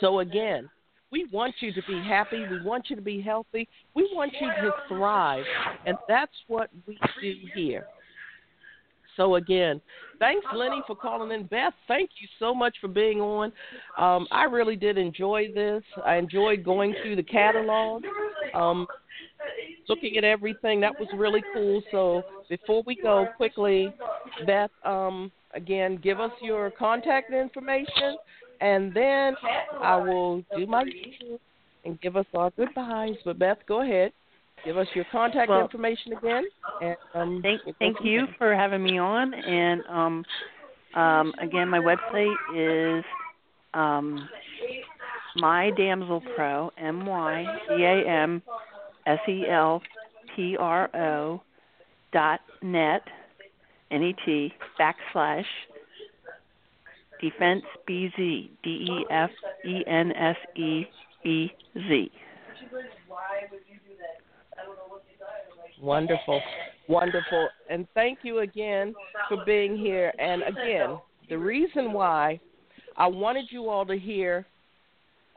So 0.00 0.20
again, 0.20 0.68
we 1.12 1.26
want 1.32 1.54
you 1.60 1.72
to 1.72 1.82
be 1.86 2.00
happy. 2.06 2.44
We 2.50 2.62
want 2.62 2.88
you 2.88 2.96
to 2.96 3.02
be 3.02 3.20
healthy. 3.20 3.68
We 3.94 4.08
want 4.14 4.32
you 4.40 4.46
to 4.46 4.70
thrive. 4.88 5.44
And 5.86 5.96
that's 6.08 6.32
what 6.46 6.70
we 6.86 6.98
do 7.20 7.34
here. 7.54 7.86
So 9.16 9.34
again, 9.34 9.80
thanks 10.18 10.46
Lenny 10.54 10.82
for 10.86 10.94
calling 10.94 11.32
in. 11.32 11.46
Beth, 11.46 11.74
thank 11.88 12.10
you 12.20 12.28
so 12.38 12.54
much 12.54 12.76
for 12.80 12.88
being 12.88 13.20
on. 13.20 13.52
Um, 13.98 14.26
I 14.30 14.44
really 14.44 14.76
did 14.76 14.96
enjoy 14.96 15.48
this. 15.52 15.82
I 16.04 16.16
enjoyed 16.16 16.64
going 16.64 16.94
through 17.02 17.16
the 17.16 17.22
catalog, 17.22 18.04
um, 18.54 18.86
looking 19.88 20.16
at 20.16 20.24
everything. 20.24 20.80
That 20.80 20.98
was 20.98 21.08
really 21.14 21.42
cool. 21.52 21.82
So 21.90 22.22
before 22.48 22.82
we 22.86 22.94
go, 22.94 23.26
quickly, 23.36 23.92
Beth, 24.46 24.70
um, 24.84 25.30
again, 25.54 25.98
give 26.02 26.20
us 26.20 26.32
your 26.40 26.70
contact 26.70 27.32
information, 27.32 28.16
and 28.60 28.92
then 28.94 29.34
I 29.80 29.96
will 29.96 30.42
do 30.56 30.66
my 30.66 30.84
and 31.84 32.00
give 32.00 32.16
us 32.16 32.26
our 32.34 32.50
goodbyes. 32.50 33.16
But 33.24 33.38
Beth, 33.38 33.58
go 33.66 33.82
ahead. 33.82 34.12
Give 34.64 34.76
us 34.76 34.86
your 34.94 35.06
contact 35.10 35.48
Well- 35.48 35.62
information 35.62 36.12
again. 36.12 36.44
And, 36.82 36.96
um, 37.14 37.42
Thank, 37.42 37.62
thank 37.78 37.96
you 38.02 38.26
for 38.38 38.54
having 38.54 38.82
me 38.82 38.98
on. 38.98 39.32
And 39.32 39.82
um, 39.88 40.24
um, 40.94 41.32
again, 41.40 41.68
my 41.68 41.78
website 41.78 42.34
is 42.54 43.04
um, 43.74 44.28
my 45.36 45.70
damsel 45.76 46.22
pro 46.34 46.70
m 46.76 47.06
y 47.06 47.46
d 47.68 47.84
a 47.84 48.06
m 48.06 48.42
s 49.06 49.20
e 49.28 49.46
l 49.48 49.80
p 50.34 50.56
r 50.58 50.90
o 50.94 51.40
dot 52.12 52.40
net 52.62 53.02
n 53.90 54.02
e 54.02 54.14
t 54.24 54.52
backslash 54.78 55.46
defense 57.20 57.62
b 57.86 58.10
z 58.16 58.50
d 58.62 58.70
e 58.70 59.04
f 59.10 59.30
e 59.64 59.84
n 59.86 60.12
s 60.12 60.36
e 60.56 60.84
e 61.24 61.50
z. 61.74 62.10
Wonderful, 65.80 66.42
wonderful, 66.88 67.48
and 67.70 67.86
thank 67.94 68.18
you 68.22 68.40
again 68.40 68.94
for 69.28 69.44
being 69.46 69.76
here. 69.76 70.12
And 70.18 70.42
again, 70.42 70.98
the 71.28 71.38
reason 71.38 71.92
why 71.92 72.38
I 72.96 73.06
wanted 73.06 73.46
you 73.50 73.68
all 73.68 73.86
to 73.86 73.96
hear 73.98 74.46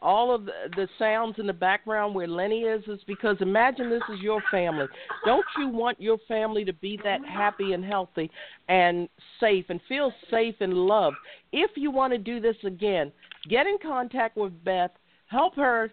all 0.03 0.35
of 0.35 0.45
the, 0.45 0.51
the 0.75 0.87
sounds 0.99 1.35
in 1.39 1.47
the 1.47 1.53
background 1.53 2.13
where 2.13 2.27
Lenny 2.27 2.61
is 2.61 2.83
is 2.87 2.99
because 3.07 3.37
imagine 3.39 3.89
this 3.89 4.03
is 4.13 4.19
your 4.19 4.43
family. 4.51 4.85
Don't 5.25 5.45
you 5.57 5.69
want 5.69 5.99
your 5.99 6.17
family 6.27 6.65
to 6.65 6.73
be 6.73 6.99
that 7.03 7.25
happy 7.25 7.71
and 7.71 7.83
healthy 7.83 8.29
and 8.67 9.07
safe 9.39 9.65
and 9.69 9.79
feel 9.87 10.13
safe 10.29 10.55
and 10.59 10.73
loved? 10.73 11.15
If 11.51 11.71
you 11.75 11.89
want 11.89 12.11
to 12.13 12.19
do 12.19 12.39
this 12.39 12.57
again, 12.65 13.11
get 13.49 13.65
in 13.65 13.77
contact 13.81 14.35
with 14.37 14.51
Beth. 14.63 14.91
Help 15.27 15.55
her 15.55 15.89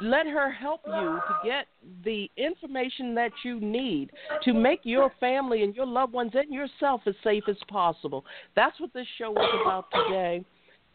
let 0.00 0.26
her 0.26 0.50
help 0.50 0.80
you 0.86 0.92
to 1.28 1.34
get 1.44 1.66
the 2.04 2.30
information 2.36 3.14
that 3.14 3.32
you 3.44 3.60
need 3.60 4.10
to 4.42 4.54
make 4.54 4.80
your 4.82 5.12
family 5.20 5.62
and 5.62 5.74
your 5.74 5.86
loved 5.86 6.14
ones 6.14 6.32
and 6.34 6.52
yourself 6.52 7.02
as 7.06 7.14
safe 7.22 7.44
as 7.48 7.56
possible. 7.68 8.24
That's 8.56 8.78
what 8.80 8.94
this 8.94 9.06
show 9.18 9.32
is 9.32 9.48
about 9.62 9.86
today. 9.92 10.44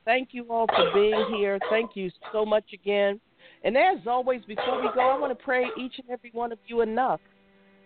Thank 0.09 0.29
you 0.31 0.43
all 0.49 0.65
for 0.65 0.91
being 0.91 1.35
here. 1.37 1.59
Thank 1.69 1.91
you 1.93 2.09
so 2.33 2.43
much 2.43 2.63
again. 2.73 3.21
And 3.63 3.77
as 3.77 3.99
always, 4.07 4.41
before 4.47 4.81
we 4.81 4.89
go, 4.95 5.01
I 5.01 5.19
want 5.19 5.37
to 5.37 5.43
pray 5.43 5.65
each 5.79 5.99
and 5.99 6.09
every 6.09 6.31
one 6.33 6.51
of 6.51 6.57
you 6.65 6.81
enough. 6.81 7.19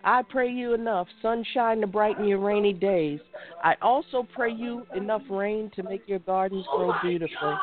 I 0.04 0.22
pray 0.22 0.50
you 0.50 0.72
enough 0.72 1.06
sunshine 1.20 1.82
to 1.82 1.86
brighten 1.86 2.26
your 2.26 2.38
rainy 2.38 2.72
days. 2.72 3.20
I 3.62 3.74
also 3.82 4.26
pray 4.34 4.50
you 4.50 4.86
enough 4.96 5.20
rain 5.28 5.70
to 5.76 5.82
make 5.82 6.08
your 6.08 6.20
gardens 6.20 6.64
grow 6.74 6.94
beautifully. 7.02 7.56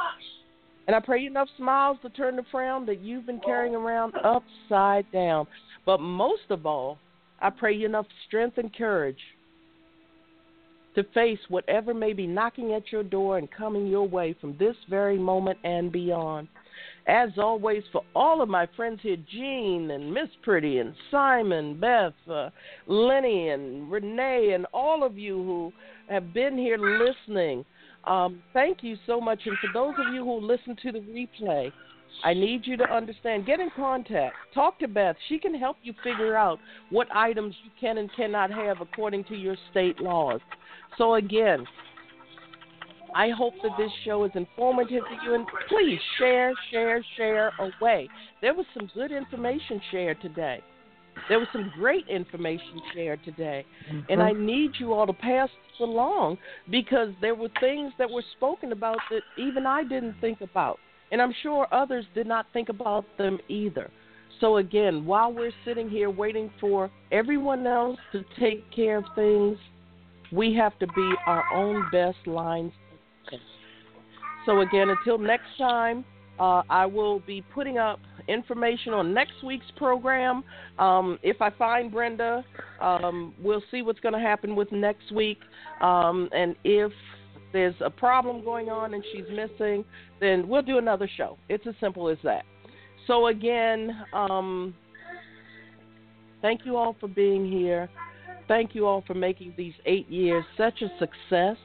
And 0.85 0.95
I 0.95 0.99
pray 0.99 1.21
you 1.21 1.31
enough 1.31 1.49
smiles 1.57 1.97
to 2.03 2.09
turn 2.09 2.35
the 2.35 2.45
frown 2.51 2.85
that 2.85 2.99
you've 2.99 3.25
been 3.25 3.41
carrying 3.43 3.73
around 3.73 4.13
upside 4.23 5.11
down. 5.11 5.47
But 5.87 6.01
most 6.01 6.51
of 6.51 6.67
all, 6.67 6.99
I 7.39 7.49
pray 7.49 7.73
you 7.73 7.87
enough 7.87 8.05
strength 8.27 8.59
and 8.59 8.71
courage 8.71 9.17
to 10.95 11.03
face 11.13 11.39
whatever 11.49 11.93
may 11.93 12.13
be 12.13 12.27
knocking 12.27 12.73
at 12.73 12.91
your 12.91 13.03
door 13.03 13.37
and 13.37 13.49
coming 13.51 13.87
your 13.87 14.07
way 14.07 14.35
from 14.39 14.55
this 14.57 14.75
very 14.89 15.17
moment 15.17 15.57
and 15.63 15.91
beyond. 15.91 16.47
As 17.07 17.29
always, 17.37 17.83
for 17.91 18.03
all 18.15 18.41
of 18.41 18.49
my 18.49 18.67
friends 18.75 18.99
here, 19.01 19.17
Gene 19.31 19.89
and 19.91 20.13
Miss 20.13 20.29
Pretty 20.43 20.77
and 20.79 20.93
Simon, 21.09 21.79
Beth, 21.79 22.13
uh, 22.29 22.49
Lenny 22.85 23.49
and 23.49 23.91
Renee, 23.91 24.51
and 24.53 24.67
all 24.73 25.03
of 25.03 25.17
you 25.17 25.35
who 25.35 25.73
have 26.09 26.33
been 26.33 26.57
here 26.57 26.77
listening, 26.77 27.65
um, 28.03 28.41
thank 28.53 28.83
you 28.83 28.97
so 29.05 29.19
much. 29.19 29.39
And 29.45 29.57
for 29.59 29.69
those 29.73 29.95
of 29.97 30.13
you 30.13 30.23
who 30.23 30.39
listen 30.39 30.75
to 30.83 30.91
the 30.91 30.99
replay, 30.99 31.71
I 32.23 32.33
need 32.33 32.67
you 32.67 32.77
to 32.77 32.83
understand. 32.83 33.45
Get 33.45 33.59
in 33.59 33.71
contact. 33.75 34.35
Talk 34.53 34.77
to 34.79 34.87
Beth. 34.87 35.15
She 35.27 35.39
can 35.39 35.55
help 35.55 35.77
you 35.81 35.93
figure 36.03 36.35
out 36.35 36.59
what 36.89 37.07
items 37.15 37.55
you 37.63 37.71
can 37.79 37.97
and 37.97 38.09
cannot 38.15 38.51
have 38.51 38.81
according 38.81 39.23
to 39.25 39.35
your 39.35 39.55
state 39.71 39.99
laws. 39.99 40.39
So, 40.97 41.15
again, 41.15 41.65
I 43.15 43.29
hope 43.29 43.53
that 43.63 43.71
this 43.77 43.91
show 44.05 44.23
is 44.23 44.31
informative 44.35 45.03
to 45.03 45.25
you. 45.25 45.35
And 45.35 45.45
please 45.67 45.99
share, 46.17 46.53
share, 46.71 47.03
share 47.17 47.51
away. 47.59 48.07
There 48.41 48.53
was 48.53 48.65
some 48.73 48.89
good 48.93 49.11
information 49.11 49.81
shared 49.91 50.21
today. 50.21 50.61
There 51.27 51.39
was 51.39 51.47
some 51.51 51.71
great 51.75 52.07
information 52.07 52.81
shared 52.93 53.23
today. 53.23 53.65
Mm-hmm. 53.91 54.11
And 54.11 54.21
I 54.21 54.31
need 54.31 54.71
you 54.79 54.93
all 54.93 55.05
to 55.07 55.13
pass 55.13 55.49
this 55.49 55.79
along 55.81 56.37
because 56.69 57.09
there 57.19 57.35
were 57.35 57.49
things 57.59 57.91
that 57.97 58.09
were 58.09 58.23
spoken 58.37 58.71
about 58.71 58.97
that 59.09 59.21
even 59.37 59.65
I 59.65 59.83
didn't 59.83 60.15
think 60.21 60.41
about. 60.41 60.77
And 61.11 61.21
I'm 61.21 61.33
sure 61.43 61.67
others 61.73 62.05
did 62.15 62.27
not 62.27 62.45
think 62.53 62.69
about 62.69 63.05
them 63.17 63.39
either. 63.49 63.91
So, 64.39 64.57
again, 64.57 65.05
while 65.05 65.31
we're 65.31 65.51
sitting 65.65 65.89
here 65.89 66.09
waiting 66.09 66.49
for 66.59 66.89
everyone 67.11 67.67
else 67.67 67.99
to 68.13 68.23
take 68.39 68.63
care 68.71 68.97
of 68.97 69.05
things, 69.13 69.57
we 70.31 70.53
have 70.55 70.77
to 70.79 70.87
be 70.87 71.13
our 71.25 71.43
own 71.53 71.85
best 71.91 72.25
lines 72.25 72.71
so, 74.45 74.61
again, 74.61 74.89
until 74.89 75.17
next 75.17 75.57
time, 75.57 76.03
uh, 76.39 76.63
I 76.69 76.85
will 76.85 77.19
be 77.19 77.43
putting 77.53 77.77
up 77.77 77.99
information 78.27 78.93
on 78.93 79.13
next 79.13 79.43
week's 79.43 79.69
program. 79.75 80.43
Um, 80.79 81.19
if 81.21 81.41
I 81.41 81.51
find 81.51 81.91
Brenda, 81.91 82.43
um, 82.79 83.35
we'll 83.39 83.63
see 83.69 83.81
what's 83.81 83.99
going 83.99 84.13
to 84.13 84.19
happen 84.19 84.55
with 84.55 84.71
next 84.71 85.11
week. 85.11 85.39
Um, 85.81 86.29
and 86.33 86.55
if 86.63 86.91
there's 87.53 87.75
a 87.81 87.89
problem 87.89 88.43
going 88.43 88.69
on 88.69 88.93
and 88.93 89.03
she's 89.11 89.25
missing, 89.29 89.85
then 90.19 90.47
we'll 90.47 90.61
do 90.63 90.77
another 90.77 91.09
show. 91.17 91.37
It's 91.49 91.67
as 91.67 91.75
simple 91.79 92.09
as 92.09 92.17
that. 92.23 92.43
So, 93.05 93.27
again, 93.27 93.95
um, 94.13 94.73
thank 96.41 96.65
you 96.65 96.77
all 96.77 96.95
for 96.99 97.07
being 97.07 97.51
here. 97.51 97.89
Thank 98.47 98.75
you 98.75 98.85
all 98.85 99.03
for 99.07 99.13
making 99.13 99.53
these 99.57 99.73
eight 99.85 100.09
years 100.09 100.43
such 100.57 100.81
a 100.81 100.89
success. 100.99 101.57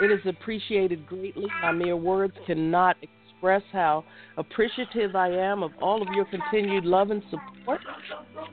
It 0.00 0.10
is 0.10 0.20
appreciated 0.26 1.06
greatly. 1.06 1.46
My 1.62 1.72
mere 1.72 1.96
words 1.96 2.34
cannot 2.46 2.96
express 3.02 3.62
how 3.72 4.04
appreciative 4.36 5.16
I 5.16 5.30
am 5.30 5.62
of 5.62 5.72
all 5.80 6.02
of 6.02 6.08
your 6.14 6.26
continued 6.26 6.84
love 6.84 7.10
and 7.10 7.22
support. 7.30 7.80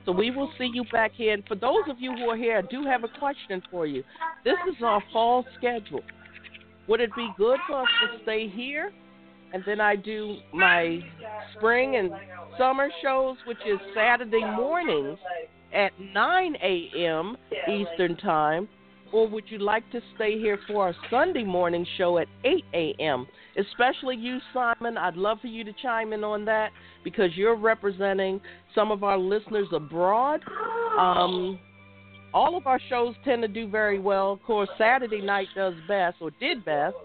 So 0.06 0.12
we 0.12 0.32
will 0.32 0.52
see 0.58 0.70
you 0.74 0.84
back 0.92 1.12
here. 1.14 1.34
And 1.34 1.44
for 1.48 1.56
those 1.56 1.84
of 1.90 2.00
you 2.00 2.14
who 2.16 2.30
are 2.30 2.38
here, 2.38 2.58
I 2.58 2.62
do 2.62 2.86
have 2.86 3.04
a 3.04 3.20
question 3.20 3.62
for 3.70 3.86
you. 3.86 4.04
This 4.44 4.58
is 4.70 4.82
our 4.84 5.02
fall 5.12 5.46
schedule. 5.58 6.02
Would 6.88 7.02
it 7.02 7.16
be 7.16 7.30
good 7.38 7.60
for 7.68 7.82
us 7.82 7.88
to 8.02 8.24
stay 8.24 8.48
here? 8.48 8.92
And 9.54 9.64
then 9.66 9.80
I 9.80 9.96
do 9.96 10.38
my 10.54 11.00
spring 11.56 11.98
and 11.98 12.12
summer 12.58 12.90
shows, 13.04 13.38
which 13.46 13.60
is 13.68 13.80
Saturday 13.94 14.44
mornings 14.44 15.20
at 15.74 15.92
9 16.00 16.56
a.m. 16.62 17.38
Eastern 17.68 18.16
Time 18.18 18.68
or 19.14 19.28
would 19.28 19.46
you 19.48 19.60
like 19.60 19.90
to 19.92 20.02
stay 20.16 20.40
here 20.40 20.58
for 20.68 20.88
our 20.88 20.96
Sunday 21.10 21.44
morning 21.44 21.86
show 21.98 22.18
at 22.18 22.28
8 22.44 22.66
a.m.? 22.74 23.28
Especially 23.56 24.16
you, 24.16 24.40
Simon. 24.52 24.98
I'd 24.98 25.16
love 25.16 25.38
for 25.40 25.48
you 25.48 25.64
to 25.64 25.72
chime 25.84 26.14
in 26.14 26.24
on 26.24 26.44
that 26.46 26.72
because 27.04 27.30
you're 27.36 27.56
representing 27.56 28.42
some 28.74 28.92
of 28.92 29.04
our 29.04 29.18
listeners 29.18 29.68
abroad. 29.72 30.42
Um, 30.98 31.60
all 32.34 32.58
of 32.58 32.66
our 32.66 32.80
shows 32.90 33.14
tend 33.24 33.44
to 33.44 33.48
do 33.48 33.68
very 33.68 34.00
well. 34.00 34.32
Of 34.32 34.42
course, 34.42 34.68
Saturday 34.80 35.22
night 35.22 35.48
does 35.56 35.76
best 35.88 36.18
or 36.20 36.32
did 36.40 36.66
best. 36.66 36.96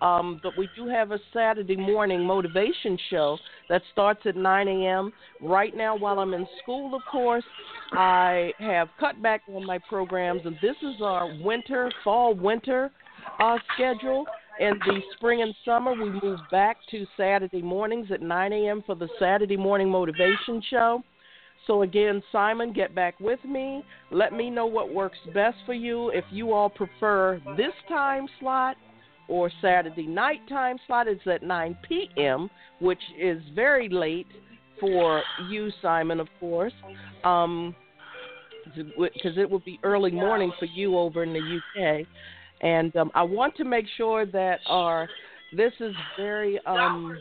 Um, 0.00 0.40
but 0.42 0.56
we 0.56 0.66
do 0.74 0.88
have 0.88 1.12
a 1.12 1.18
Saturday 1.30 1.76
morning 1.76 2.24
motivation 2.24 2.96
show 3.10 3.36
that 3.70 3.82
starts 3.92 4.20
at 4.26 4.36
9 4.36 4.68
a.m. 4.68 5.12
Right 5.40 5.74
now, 5.74 5.96
while 5.96 6.18
I'm 6.18 6.34
in 6.34 6.46
school, 6.60 6.94
of 6.94 7.02
course, 7.10 7.44
I 7.92 8.52
have 8.58 8.88
cut 8.98 9.22
back 9.22 9.42
on 9.48 9.64
my 9.64 9.78
programs, 9.88 10.42
and 10.44 10.56
this 10.60 10.76
is 10.82 11.00
our 11.00 11.32
winter, 11.42 11.90
fall, 12.04 12.34
winter 12.34 12.90
uh, 13.38 13.56
schedule. 13.74 14.26
In 14.58 14.78
the 14.84 15.00
spring 15.16 15.40
and 15.40 15.54
summer, 15.64 15.92
we 15.92 16.10
move 16.20 16.40
back 16.50 16.76
to 16.90 17.06
Saturday 17.16 17.62
mornings 17.62 18.08
at 18.12 18.20
9 18.20 18.52
a.m. 18.52 18.82
for 18.84 18.96
the 18.96 19.08
Saturday 19.18 19.56
morning 19.56 19.88
motivation 19.88 20.60
show. 20.68 21.02
So, 21.66 21.82
again, 21.82 22.22
Simon, 22.32 22.72
get 22.72 22.94
back 22.94 23.20
with 23.20 23.42
me. 23.44 23.84
Let 24.10 24.32
me 24.32 24.50
know 24.50 24.66
what 24.66 24.92
works 24.92 25.18
best 25.32 25.56
for 25.64 25.74
you. 25.74 26.08
If 26.10 26.24
you 26.32 26.52
all 26.52 26.68
prefer 26.68 27.40
this 27.56 27.72
time 27.88 28.26
slot, 28.40 28.76
or 29.30 29.50
Saturday 29.62 30.06
night 30.06 30.40
time 30.48 30.76
slot 30.86 31.06
is 31.06 31.18
at 31.26 31.42
9 31.42 31.78
p.m., 31.88 32.50
which 32.80 33.00
is 33.18 33.40
very 33.54 33.88
late 33.88 34.26
for 34.80 35.22
you, 35.48 35.70
Simon, 35.80 36.18
of 36.18 36.26
course, 36.40 36.72
um, 37.22 37.74
because 38.74 39.38
it 39.38 39.48
will 39.48 39.60
be 39.60 39.78
early 39.84 40.10
morning 40.10 40.52
for 40.58 40.64
you 40.64 40.98
over 40.98 41.22
in 41.22 41.32
the 41.32 41.38
UK. 41.38 42.06
And 42.62 42.94
um, 42.96 43.10
I 43.14 43.22
want 43.22 43.56
to 43.56 43.64
make 43.64 43.86
sure 43.96 44.26
that 44.26 44.58
our 44.66 45.08
this 45.56 45.72
is 45.80 45.94
very 46.16 46.60
um, 46.66 47.18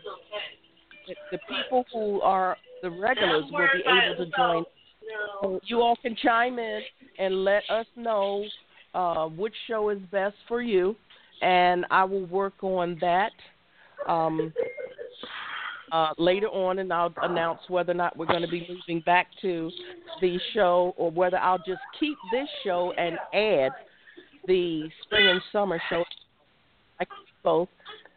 the 1.31 1.39
people 1.47 1.85
who 1.93 2.21
are 2.21 2.57
the 2.81 2.89
regulars 2.89 3.45
will 3.51 3.67
be 3.73 3.83
able 3.87 4.25
to 4.25 4.31
join. 4.35 4.63
So 5.41 5.59
you 5.65 5.81
all 5.81 5.95
can 6.01 6.15
chime 6.21 6.59
in 6.59 6.81
and 7.17 7.43
let 7.43 7.63
us 7.69 7.85
know 7.95 8.45
uh, 8.93 9.25
which 9.27 9.53
show 9.67 9.89
is 9.89 9.99
best 10.11 10.35
for 10.47 10.61
you 10.61 10.95
and 11.41 11.85
I 11.89 12.03
will 12.03 12.25
work 12.25 12.63
on 12.63 12.97
that 13.01 13.31
um, 14.07 14.53
uh, 15.91 16.11
later 16.17 16.47
on, 16.47 16.79
and 16.79 16.91
I'll 16.91 17.13
announce 17.21 17.61
whether 17.67 17.91
or 17.91 17.95
not 17.95 18.15
we're 18.17 18.25
going 18.25 18.41
to 18.41 18.47
be 18.47 18.67
moving 18.69 19.01
back 19.05 19.27
to 19.41 19.71
the 20.21 20.39
show 20.53 20.93
or 20.97 21.11
whether 21.11 21.37
I'll 21.37 21.57
just 21.59 21.81
keep 21.99 22.17
this 22.31 22.47
show 22.63 22.93
and 22.97 23.17
add 23.33 23.71
the 24.47 24.89
spring 25.03 25.27
and 25.27 25.41
summer 25.51 25.81
show. 25.89 26.03
I 26.99 27.05
both. 27.43 27.69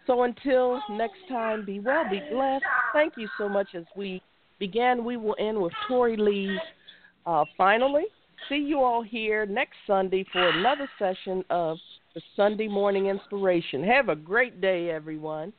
So 0.06 0.24
until 0.24 0.82
next 0.90 1.18
time, 1.28 1.64
be 1.64 1.78
well, 1.78 2.04
be 2.10 2.20
blessed. 2.30 2.64
Thank 2.92 3.14
you 3.16 3.28
so 3.38 3.48
much. 3.48 3.68
As 3.74 3.84
we 3.96 4.20
began, 4.58 5.04
we 5.04 5.16
will 5.16 5.36
end 5.38 5.60
with 5.60 5.72
Tori 5.86 6.16
Lee's 6.16 6.58
uh, 7.26 7.44
finally. 7.56 8.04
See 8.48 8.56
you 8.56 8.80
all 8.80 9.02
here 9.02 9.46
next 9.46 9.76
Sunday 9.86 10.24
for 10.32 10.48
another 10.48 10.88
session 10.98 11.44
of 11.50 11.78
for 12.12 12.20
Sunday 12.36 12.68
Morning 12.68 13.06
Inspiration. 13.06 13.82
Have 13.84 14.08
a 14.08 14.16
great 14.16 14.60
day, 14.60 14.90
everyone. 14.90 15.52